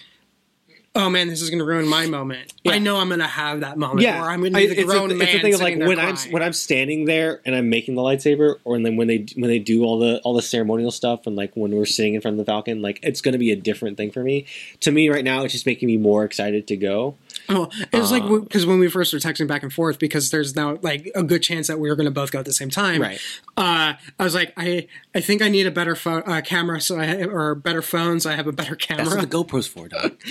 oh 0.94 1.10
man, 1.10 1.28
this 1.28 1.42
is 1.42 1.50
going 1.50 1.58
to 1.58 1.64
ruin 1.64 1.86
my 1.86 2.06
moment. 2.06 2.52
Yeah. 2.64 2.72
I 2.72 2.78
know 2.78 2.96
I'm 2.96 3.08
going 3.08 3.20
to 3.20 3.26
have 3.26 3.60
that 3.60 3.78
moment, 3.78 4.00
yeah. 4.00 4.22
or 4.22 4.30
I'm 4.30 4.40
going 4.40 4.52
to 4.52 4.58
be 4.58 4.66
the 4.66 4.80
it's, 4.80 4.84
grown 4.84 5.10
a, 5.10 5.14
man. 5.14 5.28
it's 5.28 5.36
a 5.36 5.40
thing 5.40 5.54
of 5.54 5.60
like 5.60 5.78
when 5.78 5.98
I'm 5.98 6.16
when 6.30 6.42
I'm 6.42 6.52
standing 6.54 7.04
there 7.04 7.40
and 7.44 7.54
I'm 7.54 7.68
making 7.68 7.94
the 7.94 8.02
lightsaber, 8.02 8.56
or 8.64 8.74
and 8.74 8.84
then 8.84 8.96
when 8.96 9.06
they 9.06 9.26
when 9.36 9.50
they 9.50 9.58
do 9.58 9.84
all 9.84 9.98
the 9.98 10.20
all 10.24 10.34
the 10.34 10.42
ceremonial 10.42 10.90
stuff, 10.90 11.26
and 11.26 11.36
like 11.36 11.52
when 11.54 11.70
we're 11.70 11.86
sitting 11.86 12.14
in 12.14 12.20
front 12.22 12.40
of 12.40 12.44
the 12.44 12.50
Falcon, 12.50 12.82
like 12.82 12.98
it's 13.02 13.20
going 13.20 13.32
to 13.32 13.38
be 13.38 13.52
a 13.52 13.56
different 13.56 13.96
thing 13.98 14.10
for 14.10 14.22
me. 14.22 14.46
To 14.80 14.90
me, 14.90 15.10
right 15.10 15.24
now, 15.24 15.44
it's 15.44 15.52
just 15.52 15.66
making 15.66 15.86
me 15.86 15.98
more 15.98 16.24
excited 16.24 16.66
to 16.68 16.76
go. 16.76 17.16
Oh, 17.50 17.68
it 17.92 17.98
was 17.98 18.12
like 18.12 18.22
Uh, 18.22 18.38
because 18.38 18.64
when 18.64 18.78
we 18.78 18.88
first 18.88 19.12
were 19.12 19.18
texting 19.18 19.46
back 19.46 19.62
and 19.62 19.72
forth, 19.72 19.98
because 19.98 20.30
there's 20.30 20.54
now 20.54 20.78
like 20.82 21.10
a 21.14 21.22
good 21.22 21.42
chance 21.42 21.66
that 21.66 21.78
we 21.78 21.88
were 21.88 21.96
going 21.96 22.06
to 22.06 22.10
both 22.10 22.30
go 22.32 22.38
at 22.38 22.44
the 22.44 22.52
same 22.52 22.70
time. 22.70 23.02
Right. 23.02 23.20
Uh, 23.56 23.94
I 24.18 24.24
was 24.24 24.34
like, 24.34 24.52
I 24.56 24.86
I 25.14 25.20
think 25.20 25.42
I 25.42 25.48
need 25.48 25.66
a 25.66 25.70
better 25.70 25.96
phone 25.96 26.22
uh, 26.26 26.40
camera, 26.42 26.80
so 26.80 26.98
I 26.98 27.24
or 27.24 27.54
better 27.54 27.82
phone, 27.82 28.20
so 28.20 28.30
I 28.30 28.34
have 28.34 28.46
a 28.46 28.52
better 28.52 28.76
camera. 28.76 29.04
That's 29.04 29.16
what 29.16 29.30
the 29.30 29.36
GoPro's 29.36 29.66
for, 29.66 29.88
dog. 29.88 30.16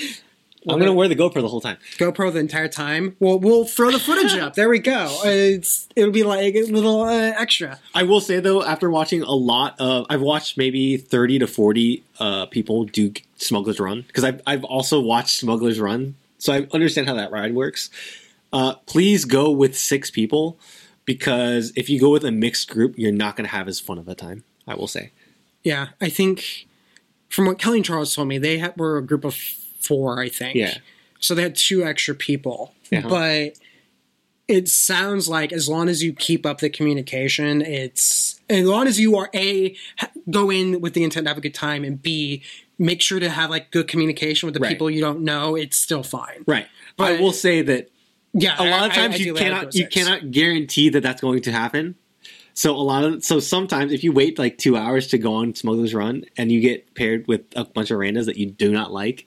I'm 0.68 0.76
going 0.76 0.88
to 0.88 0.94
wear 0.94 1.08
the 1.08 1.16
GoPro 1.16 1.36
the 1.36 1.48
whole 1.48 1.62
time. 1.62 1.78
GoPro 1.98 2.34
the 2.34 2.40
entire 2.40 2.68
time. 2.68 3.16
Well, 3.20 3.40
we'll 3.40 3.64
throw 3.64 3.92
the 3.92 4.00
footage 4.00 4.34
up. 4.38 4.56
There 4.56 4.68
we 4.68 4.80
go. 4.80 5.08
It's 5.24 5.88
it'll 5.96 6.12
be 6.12 6.24
like 6.24 6.54
a 6.54 6.64
little 6.64 7.04
uh, 7.04 7.32
extra. 7.38 7.80
I 7.96 8.04
will 8.04 8.20
say 8.20 8.42
though, 8.42 8.62
after 8.62 8.90
watching 8.90 9.22
a 9.22 9.32
lot 9.32 9.80
of, 9.80 10.06
I've 10.10 10.22
watched 10.22 10.58
maybe 10.58 10.98
thirty 10.98 11.40
to 11.40 11.48
forty 11.48 12.04
uh, 12.20 12.46
people 12.48 12.84
do 12.84 13.14
Smuggler's 13.38 13.80
Run 13.80 14.02
because 14.02 14.26
I've 14.26 14.42
I've 14.46 14.66
also 14.66 15.00
watched 15.00 15.40
Smuggler's 15.40 15.80
Run, 15.80 16.16
so 16.40 16.54
I 16.54 16.68
understand 16.72 17.08
how 17.08 17.14
that 17.14 17.32
ride 17.32 17.54
works. 17.54 17.92
Uh, 18.52 18.76
please 18.88 19.26
go 19.26 19.52
with 19.52 19.78
six 19.78 20.10
people 20.10 20.58
because 21.06 21.72
if 21.76 21.90
you 21.90 22.00
go 22.00 22.10
with 22.10 22.26
a 22.26 22.32
mixed 22.32 22.70
group, 22.70 22.96
you're 22.98 23.12
not 23.12 23.36
going 23.36 23.48
to 23.48 23.56
have 23.56 23.68
as 23.68 23.80
fun 23.80 24.00
of 24.00 24.08
a 24.08 24.16
time. 24.16 24.44
I 24.68 24.76
will 24.76 24.88
say. 24.88 25.12
Yeah, 25.64 25.90
I 26.00 26.10
think 26.10 26.68
from 27.28 27.46
what 27.46 27.60
Kelly 27.60 27.80
and 27.80 27.86
Charles 27.86 28.16
told 28.16 28.28
me, 28.28 28.38
they 28.38 28.58
had, 28.58 28.78
were 28.78 28.98
a 28.98 29.06
group 29.06 29.26
of 29.26 29.36
four. 29.36 30.20
I 30.20 30.30
think. 30.30 30.56
Yeah. 30.56 30.78
So 31.20 31.36
they 31.36 31.44
had 31.44 31.56
two 31.56 31.84
extra 31.84 32.16
people, 32.16 32.74
but 32.90 33.58
it 34.48 34.68
sounds 34.70 35.28
like 35.28 35.52
as 35.52 35.68
long 35.68 35.90
as 35.90 36.02
you 36.02 36.14
keep 36.14 36.46
up 36.46 36.60
the 36.60 36.70
communication, 36.70 37.62
it's 37.62 38.40
as 38.50 38.66
long 38.66 38.88
as 38.88 39.00
you 39.00 39.18
are 39.18 39.30
a 39.36 39.76
go 40.30 40.50
in 40.50 40.80
with 40.80 40.94
the 40.94 41.04
intent 41.04 41.26
to 41.26 41.30
have 41.30 41.38
a 41.38 41.42
good 41.42 41.54
time, 41.54 41.84
and 41.84 42.02
b 42.02 42.42
make 42.80 43.02
sure 43.02 43.20
to 43.20 43.30
have 43.30 43.50
like 43.50 43.70
good 43.72 43.88
communication 43.88 44.48
with 44.48 44.54
the 44.56 44.60
Right. 44.60 44.70
people 44.70 44.90
you 44.90 45.02
don't 45.02 45.22
know. 45.22 45.56
It's 45.56 45.78
still 45.78 46.02
fine. 46.04 46.44
Right. 46.48 46.66
But 46.98 47.12
I 47.14 47.22
will 47.22 47.34
say 47.34 47.62
that 47.62 47.90
Yeah, 48.34 48.56
a 48.58 48.64
lot 48.70 48.86
of 48.90 48.92
I- 48.98 49.04
I 49.04 49.08
times 49.08 49.20
you 49.20 49.34
I'd 49.34 49.38
go 49.40 49.44
cannot 49.44 49.76
you 49.76 49.88
cannot 49.88 50.32
guarantee 50.32 50.90
that 50.90 51.02
that's 51.04 51.22
going 51.22 51.42
to 51.44 51.52
happen. 51.52 51.96
So 52.54 52.76
a 52.76 52.78
lot 52.82 53.04
of 53.04 53.24
so 53.24 53.40
sometimes 53.40 53.92
if 53.94 54.04
you 54.04 54.12
wait 54.12 54.38
like 54.40 54.58
two 54.58 54.76
hours 54.76 55.08
to 55.08 55.18
go 55.18 55.34
on 55.36 55.56
Smuggler's 55.56 55.94
Run 55.94 56.26
and 56.38 56.52
you 56.52 56.60
get 56.62 56.94
paired 56.94 57.28
with 57.28 57.42
a 57.56 57.64
bunch 57.66 57.90
of 57.92 57.98
randos 58.00 58.26
that 58.26 58.38
you 58.38 58.48
do 58.48 58.72
not 58.72 58.92
like, 58.92 59.26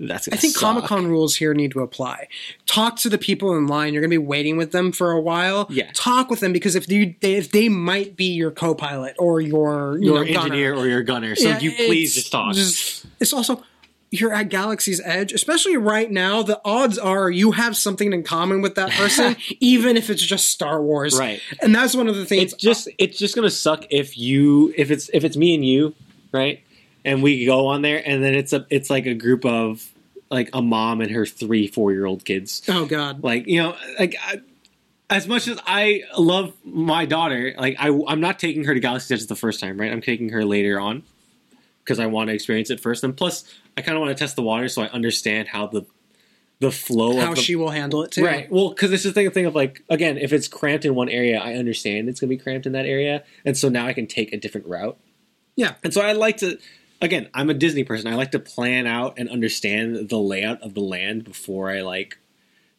that's 0.00 0.28
I 0.28 0.36
think. 0.36 0.56
Comic 0.56 0.84
Con 0.84 1.06
rules 1.06 1.36
here 1.36 1.52
need 1.54 1.72
to 1.72 1.80
apply. 1.80 2.28
Talk 2.66 2.96
to 2.96 3.08
the 3.08 3.18
people 3.18 3.54
in 3.56 3.66
line. 3.66 3.92
You're 3.92 4.00
going 4.00 4.10
to 4.10 4.18
be 4.18 4.26
waiting 4.26 4.56
with 4.56 4.72
them 4.72 4.92
for 4.92 5.10
a 5.10 5.20
while. 5.20 5.66
Yeah. 5.68 5.90
Talk 5.94 6.30
with 6.30 6.40
them 6.40 6.52
because 6.52 6.74
if 6.74 6.88
you 6.88 7.14
they, 7.20 7.34
if 7.34 7.52
they 7.52 7.68
might 7.68 8.16
be 8.16 8.32
your 8.32 8.50
co-pilot 8.50 9.16
or 9.18 9.40
your 9.40 9.98
you 9.98 10.14
your 10.14 10.24
know, 10.24 10.32
gunner. 10.32 10.44
engineer 10.46 10.74
or 10.74 10.86
your 10.86 11.02
gunner. 11.02 11.36
So 11.36 11.48
Yeah, 11.48 11.58
you 11.60 11.72
please 11.72 12.14
just 12.14 12.32
talk. 12.32 12.54
Just, 12.54 13.06
it's 13.20 13.32
also 13.32 13.62
you're 14.10 14.32
at 14.32 14.48
Galaxy's 14.48 15.00
Edge, 15.04 15.32
especially 15.32 15.76
right 15.76 16.10
now. 16.10 16.42
The 16.42 16.60
odds 16.64 16.98
are 16.98 17.30
you 17.30 17.52
have 17.52 17.76
something 17.76 18.12
in 18.12 18.22
common 18.24 18.60
with 18.60 18.74
that 18.74 18.90
person, 18.90 19.36
even 19.60 19.96
if 19.96 20.10
it's 20.10 20.22
just 20.22 20.46
Star 20.46 20.82
Wars. 20.82 21.16
Right. 21.18 21.40
And 21.62 21.74
that's 21.74 21.94
one 21.94 22.08
of 22.08 22.16
the 22.16 22.24
things. 22.24 22.52
it's 22.52 22.54
just 22.54 22.88
it's 22.98 23.18
just 23.18 23.34
gonna 23.34 23.50
suck 23.50 23.86
if 23.90 24.18
you 24.18 24.74
if 24.76 24.90
it's 24.90 25.10
if 25.12 25.24
it's 25.24 25.36
me 25.36 25.54
and 25.54 25.64
you, 25.64 25.94
right? 26.32 26.62
And 27.04 27.22
we 27.22 27.44
go 27.46 27.68
on 27.68 27.82
there 27.82 28.02
and 28.06 28.22
then 28.22 28.34
it's 28.34 28.52
a 28.52 28.66
it's 28.70 28.90
like 28.90 29.06
a 29.06 29.14
group 29.14 29.44
of 29.44 29.88
like 30.30 30.50
a 30.52 30.62
mom 30.62 31.00
and 31.00 31.10
her 31.10 31.26
three 31.26 31.66
four 31.66 31.92
year 31.92 32.06
old 32.06 32.24
kids. 32.24 32.62
oh 32.68 32.86
God. 32.86 33.22
Like 33.22 33.46
you 33.46 33.62
know, 33.62 33.76
like 33.98 34.16
I, 34.22 34.40
as 35.08 35.26
much 35.26 35.48
as 35.48 35.58
I 35.66 36.04
love 36.16 36.54
my 36.64 37.04
daughter, 37.06 37.54
like 37.58 37.76
I 37.78 37.88
I'm 38.06 38.20
not 38.20 38.38
taking 38.38 38.64
her 38.64 38.74
to 38.74 38.80
Galaxy 38.80 39.14
Edge 39.14 39.26
the 39.26 39.36
first 39.36 39.60
time, 39.60 39.80
right? 39.80 39.90
I'm 39.90 40.02
taking 40.02 40.28
her 40.30 40.44
later 40.44 40.78
on 40.78 41.02
because 41.84 41.98
I 41.98 42.06
want 42.06 42.28
to 42.28 42.34
experience 42.34 42.70
it 42.70 42.80
first, 42.80 43.02
and 43.02 43.16
plus 43.16 43.44
I 43.76 43.82
kind 43.82 43.96
of 43.96 44.02
want 44.02 44.16
to 44.16 44.22
test 44.22 44.36
the 44.36 44.42
water 44.42 44.68
so 44.68 44.82
I 44.82 44.88
understand 44.88 45.48
how 45.48 45.66
the 45.66 45.86
the 46.60 46.70
flow 46.70 47.18
How 47.18 47.34
the, 47.34 47.40
she 47.40 47.56
will 47.56 47.70
handle 47.70 48.02
it 48.02 48.12
too. 48.12 48.22
Right. 48.22 48.50
Well, 48.52 48.68
because 48.68 48.92
it's 48.92 49.02
the 49.02 49.12
thing, 49.12 49.30
thing 49.30 49.46
of 49.46 49.54
like 49.54 49.82
again, 49.88 50.18
if 50.18 50.32
it's 50.32 50.46
cramped 50.46 50.84
in 50.84 50.94
one 50.94 51.08
area, 51.08 51.40
I 51.40 51.54
understand 51.54 52.08
it's 52.08 52.20
gonna 52.20 52.28
be 52.28 52.36
cramped 52.36 52.66
in 52.66 52.72
that 52.72 52.86
area, 52.86 53.24
and 53.44 53.56
so 53.56 53.68
now 53.68 53.86
I 53.86 53.94
can 53.94 54.06
take 54.06 54.32
a 54.32 54.36
different 54.36 54.66
route. 54.66 54.98
Yeah. 55.56 55.74
And 55.82 55.92
so 55.92 56.00
I 56.00 56.12
like 56.12 56.38
to, 56.38 56.58
again, 57.00 57.28
I'm 57.34 57.50
a 57.50 57.54
Disney 57.54 57.84
person. 57.84 58.12
I 58.12 58.16
like 58.16 58.32
to 58.32 58.38
plan 58.38 58.86
out 58.86 59.14
and 59.18 59.28
understand 59.28 60.08
the 60.08 60.18
layout 60.18 60.62
of 60.62 60.74
the 60.74 60.80
land 60.80 61.24
before 61.24 61.70
I 61.70 61.82
like 61.82 62.18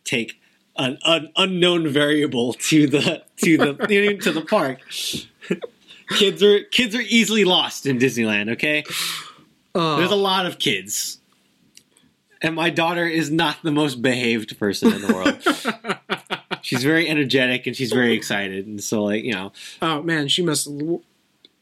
take 0.04 0.40
an, 0.78 0.98
an 1.04 1.32
unknown 1.36 1.88
variable 1.88 2.54
to 2.70 2.88
the 2.88 3.24
to 3.38 3.58
the 3.58 3.86
you 3.90 4.12
know, 4.14 4.18
to 4.18 4.32
the 4.32 4.42
park. 4.42 4.80
kids 6.10 6.44
are 6.44 6.62
kids 6.66 6.96
are 6.96 7.02
easily 7.02 7.44
lost 7.46 7.86
in 7.86 7.98
Disneyland. 7.98 8.52
Okay. 8.54 8.84
Uh, 9.74 9.98
There's 9.98 10.12
a 10.12 10.16
lot 10.16 10.46
of 10.46 10.60
kids. 10.60 11.18
And 12.44 12.56
my 12.56 12.72
daughter 12.72 13.06
is 13.06 13.30
not 13.30 13.58
the 13.62 13.72
most 13.72 14.02
behaved 14.02 14.58
person 14.58 14.92
in 14.92 15.02
the 15.04 15.14
world. 15.14 16.58
she's 16.64 16.84
very 16.84 17.08
energetic 17.08 17.68
and 17.68 17.76
she's 17.76 17.92
very 17.92 18.14
excited. 18.14 18.66
And 18.66 18.84
so, 18.84 19.04
like, 19.04 19.24
you 19.24 19.34
know, 19.34 19.52
oh 19.82 20.02
man, 20.02 20.28
she 20.28 20.42
must. 20.42 20.68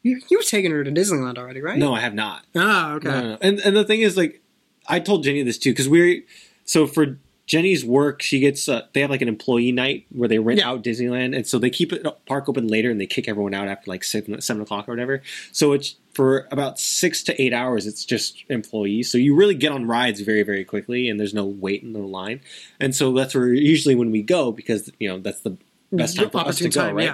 You 0.02 0.20
you've 0.30 0.46
taken 0.46 0.72
her 0.72 0.82
to 0.84 0.90
Disneyland 0.90 1.36
already, 1.38 1.60
right? 1.60 1.78
no, 1.78 1.94
I 1.94 2.00
have 2.00 2.14
not. 2.14 2.44
Oh, 2.54 2.94
okay. 2.94 3.08
No, 3.08 3.20
no, 3.20 3.28
no. 3.32 3.38
And, 3.40 3.58
and 3.60 3.76
the 3.76 3.84
thing 3.84 4.00
is, 4.00 4.16
like, 4.16 4.40
I 4.88 4.98
told 5.00 5.24
Jenny 5.24 5.42
this 5.42 5.58
too 5.58 5.72
because 5.72 5.88
we're 5.88 6.22
so 6.64 6.86
for 6.86 7.18
Jenny's 7.46 7.84
work, 7.84 8.22
she 8.22 8.38
gets 8.40 8.68
uh, 8.68 8.82
they 8.92 9.00
have 9.00 9.10
like 9.10 9.22
an 9.22 9.28
employee 9.28 9.72
night 9.72 10.06
where 10.10 10.28
they 10.28 10.38
rent 10.38 10.60
Yeah. 10.60 10.70
out 10.70 10.82
Disneyland, 10.84 11.34
and 11.36 11.46
so 11.46 11.58
they 11.58 11.68
keep 11.68 11.92
it 11.92 12.06
park 12.26 12.48
open 12.48 12.68
later 12.68 12.90
and 12.90 13.00
they 13.00 13.06
kick 13.06 13.28
everyone 13.28 13.54
out 13.54 13.68
after 13.68 13.90
like 13.90 14.04
seven, 14.04 14.40
seven 14.40 14.62
o'clock 14.62 14.88
or 14.88 14.92
whatever. 14.92 15.20
So 15.52 15.72
it's 15.72 15.96
for 16.14 16.48
about 16.50 16.78
six 16.78 17.22
to 17.24 17.42
eight 17.42 17.52
hours. 17.52 17.86
It's 17.86 18.04
just 18.04 18.44
employees, 18.48 19.10
so 19.10 19.18
you 19.18 19.34
really 19.34 19.54
get 19.54 19.70
on 19.72 19.86
rides 19.86 20.20
very 20.20 20.44
very 20.44 20.64
quickly, 20.64 21.08
and 21.10 21.20
there's 21.20 21.34
no 21.34 21.44
wait 21.44 21.82
in 21.82 21.92
the 21.92 21.98
line, 21.98 22.40
and 22.78 22.94
so 22.94 23.12
that's 23.12 23.34
where 23.34 23.52
usually 23.52 23.94
when 23.96 24.10
we 24.12 24.22
go 24.22 24.50
because 24.52 24.90
you 24.98 25.08
know 25.08 25.18
that's 25.18 25.40
the 25.40 25.56
best 25.92 26.16
time 26.16 26.30
for 26.30 26.38
us 26.38 26.58
to 26.58 26.68
go, 26.68 26.80
time, 26.80 26.94
right? 26.96 27.04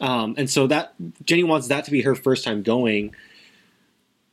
yeah. 0.00 0.22
Um, 0.22 0.34
and 0.36 0.48
so 0.50 0.66
that 0.66 0.94
Jenny 1.24 1.44
wants 1.44 1.68
that 1.68 1.84
to 1.84 1.90
be 1.90 2.02
her 2.02 2.14
first 2.14 2.44
time 2.44 2.62
going 2.62 3.14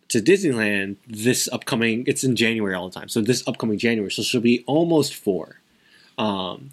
to 0.09 0.19
Disneyland 0.19 0.97
this 1.07 1.49
upcoming. 1.51 2.03
It's 2.07 2.23
in 2.23 2.35
January 2.35 2.75
all 2.75 2.89
the 2.89 2.99
time, 2.99 3.09
so 3.09 3.21
this 3.21 3.47
upcoming 3.47 3.77
January. 3.77 4.11
So 4.11 4.21
she'll 4.21 4.41
be 4.41 4.63
almost 4.67 5.13
four. 5.15 5.59
Um, 6.17 6.71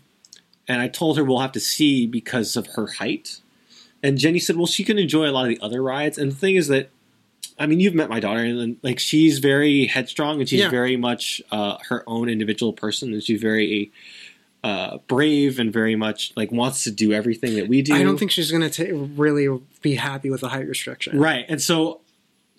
and 0.69 0.81
I 0.81 0.89
told 0.89 1.17
her 1.17 1.25
we'll 1.25 1.41
have 1.41 1.53
to 1.53 1.61
see 1.61 2.07
because 2.07 2.57
of 2.57 2.67
her 2.75 2.87
height. 2.87 3.41
And 4.03 4.19
Jenny 4.19 4.39
said, 4.39 4.57
"Well, 4.57 4.67
she 4.67 4.85
can 4.85 4.99
enjoy 4.99 5.29
a 5.29 5.33
lot 5.33 5.43
of 5.43 5.49
the 5.49 5.61
other 5.61 5.83
rides." 5.83 6.17
And 6.19 6.33
the 6.33 6.37
thing 6.37 6.57
is 6.57 6.69
that, 6.69 6.91
I 7.59 7.67
mean, 7.67 7.81
you've 7.81 7.95
met 7.95 8.09
my 8.09 8.21
daughter, 8.21 8.41
and 8.45 8.77
like 8.83 8.99
she's 8.99 9.39
very 9.41 9.87
headstrong, 9.87 10.41
and 10.41 10.49
she's 10.49 10.61
Yeah. 10.61 10.71
very 10.71 10.97
much 10.97 11.43
uh, 11.51 11.77
her 11.89 12.03
own 12.07 12.29
individual 12.29 12.73
person, 12.73 13.13
and 13.13 13.23
she's 13.23 13.41
very 13.41 13.91
uh, 14.63 14.99
brave 15.07 15.59
and 15.59 15.73
very 15.73 15.97
much 15.97 16.33
like 16.37 16.53
wants 16.53 16.85
to 16.85 16.91
do 16.91 17.13
everything 17.13 17.57
that 17.57 17.69
we 17.69 17.83
do. 17.83 17.95
I 17.95 18.03
don't 18.03 18.19
think 18.19 18.31
she's 18.31 18.51
going 18.51 18.69
to 18.71 18.95
really 19.17 19.61
be 19.81 19.95
happy 19.95 20.31
with 20.31 20.43
the 20.43 20.49
height 20.49 20.69
restriction. 20.69 21.19
Right. 21.19 21.47
And 21.49 21.63
so 21.63 22.01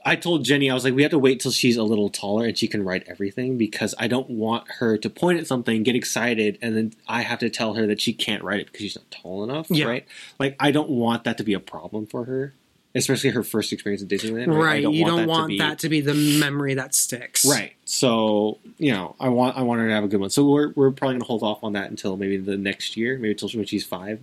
I 0.04 0.16
told 0.16 0.44
Jenny, 0.44 0.72
I 0.72 0.74
was 0.74 0.84
like, 0.84 0.96
we 0.96 1.04
have 1.04 1.12
to 1.12 1.20
wait 1.20 1.40
till 1.40 1.52
she's 1.52 1.78
a 1.78 1.84
little 1.84 2.10
taller 2.10 2.46
and 2.46 2.58
she 2.58 2.68
can 2.68 2.84
write 2.84 3.04
everything 3.08 3.58
because 3.58 3.94
I 4.00 4.08
don't 4.08 4.30
want 4.32 4.68
her 4.80 4.98
to 4.98 5.10
point 5.10 5.40
at 5.40 5.46
something, 5.46 5.84
get 5.84 5.96
excited, 5.96 6.58
and 6.62 6.76
then 6.76 6.94
I 7.08 7.22
have 7.22 7.40
to 7.40 7.50
tell 7.50 7.76
her 7.76 7.86
that 7.88 8.02
she 8.02 8.14
can't 8.14 8.44
write 8.44 8.62
it 8.62 8.66
because 8.68 8.82
she's 8.82 8.96
not 8.96 9.12
tall 9.12 9.44
enough. 9.44 9.68
Yeah. 9.70 9.86
Right. 9.86 10.08
Like, 10.40 10.56
I 10.60 10.72
don't 10.72 10.90
want 10.90 11.24
that 11.26 11.38
to 11.38 11.44
be 11.44 11.54
a 11.54 11.60
problem 11.60 12.08
for 12.08 12.26
her, 12.26 12.54
especially 12.96 13.30
her 13.32 13.44
first 13.44 13.72
experience 13.74 14.02
at 14.02 14.08
Disneyland. 14.10 14.48
Right. 14.56 14.86
I 14.86 14.90
you 14.90 15.06
don't 15.06 15.22
that 15.22 15.28
want 15.28 15.44
to 15.44 15.48
be, 15.50 15.58
that 15.60 15.80
to 15.80 15.90
be 15.90 16.02
the 16.02 16.14
memory 16.14 16.74
that 16.76 16.94
sticks. 16.96 17.46
Right. 17.46 17.74
So, 17.86 18.58
you 18.78 18.92
know, 18.92 19.16
I 19.20 19.30
want 19.30 19.58
I 19.58 19.62
want 19.62 19.82
her 19.82 19.88
to 19.88 19.94
have 19.94 20.04
a 20.04 20.08
good 20.08 20.20
one. 20.20 20.30
So 20.30 20.46
we're, 20.50 20.70
we're 20.76 20.92
probably 20.92 21.14
going 21.16 21.22
to 21.22 21.28
hold 21.28 21.44
off 21.44 21.64
on 21.64 21.74
that 21.74 21.90
until 21.90 22.18
maybe 22.18 22.38
the 22.38 22.58
next 22.58 22.98
year, 22.98 23.18
maybe 23.18 23.32
until 23.32 23.50
when 23.50 23.66
she's 23.66 23.86
five. 23.86 24.20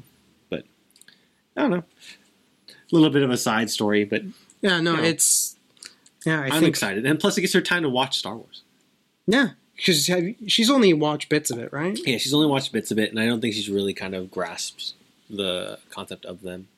But 0.51 0.65
I 1.57 1.63
don't 1.63 1.71
know. 1.71 1.85
A 2.69 2.95
little 2.95 3.11
bit 3.11 3.23
of 3.23 3.31
a 3.31 3.37
side 3.37 3.71
story, 3.71 4.05
but 4.05 4.23
Yeah, 4.63 4.81
no, 4.81 4.97
No. 4.97 5.03
it's. 5.03 5.57
Yeah, 6.27 6.41
I 6.41 6.45
I'm 6.47 6.51
think. 6.53 6.67
excited, 6.67 7.07
and 7.07 7.19
plus 7.21 7.39
it 7.39 7.43
gives 7.43 7.53
her 7.53 7.61
time 7.61 7.85
to 7.85 7.89
watch 7.89 8.19
Star 8.19 8.35
Wars. 8.37 8.63
Yeah, 9.27 9.51
because 9.77 10.11
she's 10.49 10.69
only 10.69 10.93
watched 10.93 11.29
bits 11.29 11.51
of 11.51 11.59
it, 11.59 11.73
right? 11.73 11.97
Yeah, 12.05 12.19
she's 12.19 12.35
only 12.35 12.49
watched 12.49 12.73
bits 12.73 12.91
of 12.91 12.99
it, 12.99 13.11
and 13.11 13.21
I 13.21 13.27
don't 13.27 13.41
think 13.41 13.55
she's 13.55 13.71
really 13.71 13.95
kind 13.95 14.15
of 14.15 14.31
grasped 14.31 14.95
the 15.31 15.79
concept 15.91 16.25
of 16.25 16.43
them. 16.43 16.69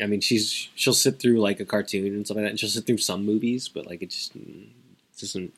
I 0.00 0.06
mean, 0.06 0.20
she's 0.20 0.68
she'll 0.74 0.92
sit 0.94 1.18
through 1.18 1.40
like 1.40 1.58
a 1.60 1.64
cartoon 1.64 2.06
and 2.06 2.26
stuff 2.26 2.36
like 2.36 2.44
that, 2.44 2.50
and 2.50 2.60
she'll 2.60 2.68
sit 2.68 2.86
through 2.86 2.98
some 2.98 3.24
movies, 3.24 3.68
but 3.68 3.86
like 3.86 4.02
it 4.02 4.10
just 4.10 4.36
mm, 4.38 4.66
doesn't. 5.20 5.52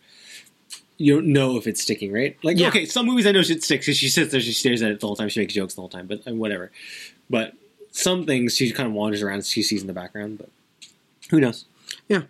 You 1.01 1.15
don't 1.17 1.29
know 1.33 1.57
if 1.57 1.67
it's 1.69 1.81
sticking, 1.83 2.13
right? 2.13 2.37
Like, 2.43 2.59
Yeah. 2.59 2.69
okay, 2.69 2.85
some 2.85 3.07
movies 3.07 3.25
I 3.27 3.31
know 3.33 3.39
it 3.41 3.45
sticks 3.45 3.69
because 3.87 3.97
she 3.97 4.09
sits 4.09 4.33
there, 4.33 4.41
she 4.41 4.53
stares 4.53 4.83
at 4.83 4.91
it 4.91 4.99
the 5.01 5.07
whole 5.07 5.15
time, 5.15 5.29
she 5.29 5.39
makes 5.39 5.55
jokes 5.55 5.75
the 5.75 5.81
whole 5.81 5.89
time, 5.89 6.09
but 6.09 6.27
whatever. 6.27 6.73
But 7.31 7.55
some 7.93 8.27
things 8.27 8.57
she 8.57 8.73
kind 8.73 8.89
of 8.89 8.95
wanders 8.95 9.23
around, 9.23 9.45
she 9.47 9.63
sees 9.63 9.81
in 9.81 9.87
the 9.87 9.93
background, 9.93 10.39
but 10.39 10.49
who 11.31 11.39
knows? 11.41 11.67
Yeah. 12.09 12.23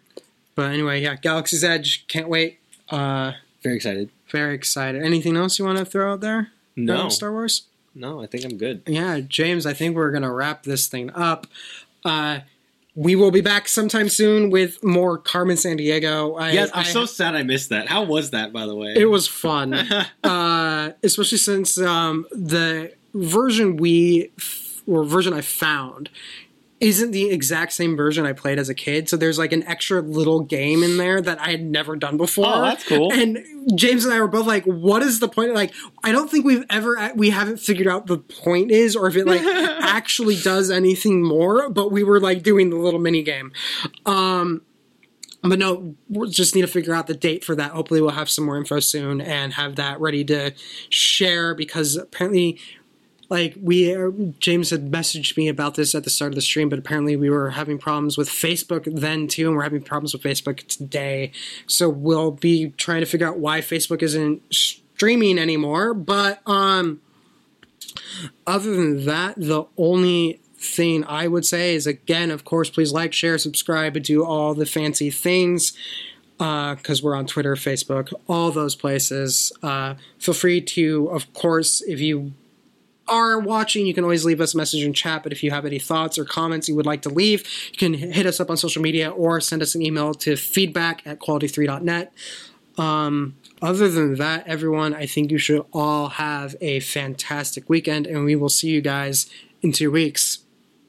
But 0.55 0.73
anyway, 0.73 1.01
yeah, 1.03 1.15
Galaxy's 1.15 1.65
Edge. 1.65 2.07
Can't 2.09 2.29
wait. 2.29 2.59
Uh, 2.91 3.33
Very 3.63 3.77
excited. 3.77 4.11
very 4.31 4.55
excited. 4.55 5.03
Anything 5.03 5.37
else 5.37 5.59
you 5.59 5.65
want 5.65 5.79
to 5.79 5.85
throw 5.87 6.13
out 6.13 6.21
there? 6.21 6.51
No, 6.77 7.09
Star 7.09 7.33
Wars. 7.33 7.63
no, 7.95 8.23
I 8.23 8.27
think 8.27 8.45
I'm 8.45 8.59
good. 8.59 8.83
Yeah, 8.87 9.21
James, 9.21 9.65
I 9.65 9.73
think 9.73 9.97
we're 9.97 10.11
gonna 10.11 10.33
wrap 10.33 10.65
this 10.65 10.87
thing 10.89 11.11
up. 11.15 11.47
Uh, 12.05 12.41
we 12.95 13.15
will 13.15 13.31
be 13.31 13.41
back 13.41 13.69
sometime 13.69 14.09
soon 14.09 14.51
with 14.51 14.83
more 14.83 15.19
Carmen 15.19 15.57
Sandiego. 15.57 16.41
I, 16.41 16.51
Yes, 16.53 16.71
I'm 16.75 16.81
I- 16.81 16.89
so 16.89 17.05
sad 17.07 17.35
I 17.37 17.43
missed 17.45 17.69
that. 17.69 17.87
How 17.89 18.03
was 18.03 18.31
that, 18.31 18.53
by 18.53 18.67
the 18.67 18.75
way? 18.75 18.95
It 18.97 19.07
was 19.07 19.29
fun, 19.29 19.73
uh, 20.25 20.93
especially 21.03 21.39
since 21.39 21.79
um, 21.81 22.27
the 22.33 22.93
version 23.15 23.77
we 23.77 24.33
f- 24.39 24.83
or 24.87 25.05
version 25.05 25.33
I 25.33 25.43
found 25.43 26.11
isn't 26.81 27.11
the 27.11 27.31
exact 27.31 27.73
same 27.73 27.97
version 27.97 28.25
I 28.25 28.33
played 28.33 28.59
as 28.59 28.69
a 28.69 28.75
kid. 28.75 29.09
So 29.09 29.17
there's 29.17 29.39
like 29.39 29.53
an 29.53 29.65
extra 29.65 30.01
little 30.01 30.41
game 30.41 30.83
in 30.83 30.97
there 30.97 31.21
that 31.21 31.41
I 31.41 31.51
had 31.51 31.65
never 31.65 31.97
done 31.97 32.17
before. 32.17 32.47
Oh, 32.47 32.63
that's 32.63 32.87
cool. 32.87 33.13
And 33.13 33.45
James 33.75 34.05
and 34.05 34.15
I 34.15 34.21
were 34.21 34.29
both 34.29 34.47
like, 34.47 34.65
"What 34.65 35.03
is 35.03 35.21
the 35.21 35.29
point?" 35.29 35.55
Like, 35.55 35.73
I 36.05 36.13
don't 36.13 36.31
think 36.31 36.45
we've 36.45 36.65
ever 36.71 37.13
we 37.17 37.31
haven't 37.31 37.59
figured 37.59 37.89
out 37.89 38.07
the 38.07 38.19
point 38.19 38.71
is, 38.71 38.95
or 38.95 39.09
if 39.09 39.17
it 39.17 39.27
like 39.27 39.43
actually 39.45 40.37
does 40.37 40.71
anything 40.71 41.23
more. 41.23 41.69
But 41.69 41.91
we 41.91 42.05
were 42.05 42.21
like 42.21 42.43
doing 42.43 42.71
the 42.71 42.77
little 42.77 43.01
mini 43.01 43.23
game. 43.23 43.53
Um, 44.07 44.63
but 45.43 45.59
no, 45.59 45.95
we 46.09 46.29
just 46.31 46.55
need 46.55 46.63
to 46.63 46.69
figure 46.69 46.95
out 46.95 47.07
the 47.07 47.15
date 47.15 47.45
for 47.45 47.55
that. 47.55 47.71
Hopefully, 47.71 48.01
we'll 48.01 48.11
have 48.11 48.31
some 48.31 48.45
more 48.45 48.57
info 48.57 48.81
soon 48.81 49.21
and 49.21 49.53
have 49.55 49.77
that 49.77 50.01
ready 50.01 50.25
to 50.25 50.53
share 50.91 51.55
because 51.55 51.97
apparently, 51.97 52.59
like 53.31 53.55
we 53.61 53.95
uh, 53.95 54.11
James 54.39 54.71
had 54.71 54.91
messaged 54.91 55.37
me 55.37 55.49
about 55.49 55.75
this 55.75 55.95
at 55.95 56.05
the 56.05 56.11
start 56.11 56.33
of 56.33 56.37
the 56.37 56.43
stream, 56.43 56.69
but 56.69 56.79
apparently 56.79 57.17
we 57.17 57.29
were 57.29 57.51
having 57.51 57.79
problems 57.79 58.17
with 58.17 58.29
Facebook 58.29 58.85
then 59.01 59.29
too, 59.29 59.49
and 59.49 59.57
we're 59.57 59.63
having 59.63 59.83
problems 59.83 60.13
with 60.13 60.23
Facebook 60.23 60.67
today. 60.67 61.33
So 61.67 61.89
we'll 61.89 62.31
be 62.31 62.71
trying 62.71 63.01
to 63.01 63.07
figure 63.07 63.27
out 63.27 63.39
why 63.39 63.61
Facebook 63.61 64.03
isn't 64.03 64.43
streaming 64.51 65.39
anymore. 65.39 65.93
But 65.93 66.41
um, 66.47 67.01
other 68.47 68.75
than 68.75 69.05
that, 69.05 69.37
the 69.37 69.65
only 69.77 70.41
thing 70.57 71.05
I 71.05 71.29
would 71.29 71.45
say 71.45 71.75
is 71.75 71.87
again, 71.87 72.31
of 72.31 72.45
course, 72.45 72.71
please 72.71 72.93
like, 72.93 73.13
share, 73.13 73.39
subscribe, 73.39 73.95
and 73.95 74.05
do 74.05 74.25
all 74.25 74.55
the 74.55 74.67
fancy 74.67 75.11
things 75.11 75.73
because 76.39 77.03
we're 77.03 77.17
on 77.17 77.27
Twitter, 77.27 77.57
Facebook, 77.57 78.13
all 78.29 78.51
those 78.53 78.75
places. 78.75 79.53
Uh, 79.63 79.95
feel 80.19 80.35
free 80.35 80.61
to, 80.61 81.09
of 81.11 81.33
course, 81.35 81.83
if 81.83 82.01
you 82.01 82.33
are 83.09 83.39
watching, 83.39 83.87
you 83.87 83.95
can 83.95 84.05
always 84.05 84.25
leave 84.25 84.41
us 84.41 84.55
a 84.55 84.57
message 84.57 84.85
in 84.85 84.93
chat. 84.93 85.23
But 85.23 85.33
if 85.33 85.43
you 85.43 85.51
have 85.51 85.65
any 85.65 85.79
thoughts 85.79 86.19
or 86.19 86.25
comments 86.25 86.69
you 86.69 86.75
would 86.75 86.87
like 86.87 87.03
to 87.03 87.09
leave, 87.09 87.47
you 87.73 87.79
can 87.79 87.95
hit 87.95 88.27
us 88.27 88.41
up 88.41 88.51
on 88.51 88.57
social 88.57 88.83
media 88.83 89.11
or 89.11 89.41
send 89.41 89.63
us 89.63 89.75
an 89.75 89.83
email 89.83 90.15
to 90.15 90.37
feedback 90.37 91.07
at 91.07 91.19
quality3.net. 91.19 92.13
Um, 92.77 93.37
other 93.61 93.89
than 93.89 94.15
that, 94.17 94.47
everyone, 94.47 94.95
I 94.95 95.07
think 95.07 95.31
you 95.31 95.39
should 95.39 95.65
all 95.73 96.11
have 96.11 96.55
a 96.61 96.81
fantastic 96.81 97.69
weekend, 97.69 98.07
and 98.07 98.25
we 98.25 98.37
will 98.37 98.49
see 98.49 98.71
you 98.71 98.81
guys 98.81 99.29
in 99.63 99.73
two 99.73 99.91
weeks. 99.91 100.39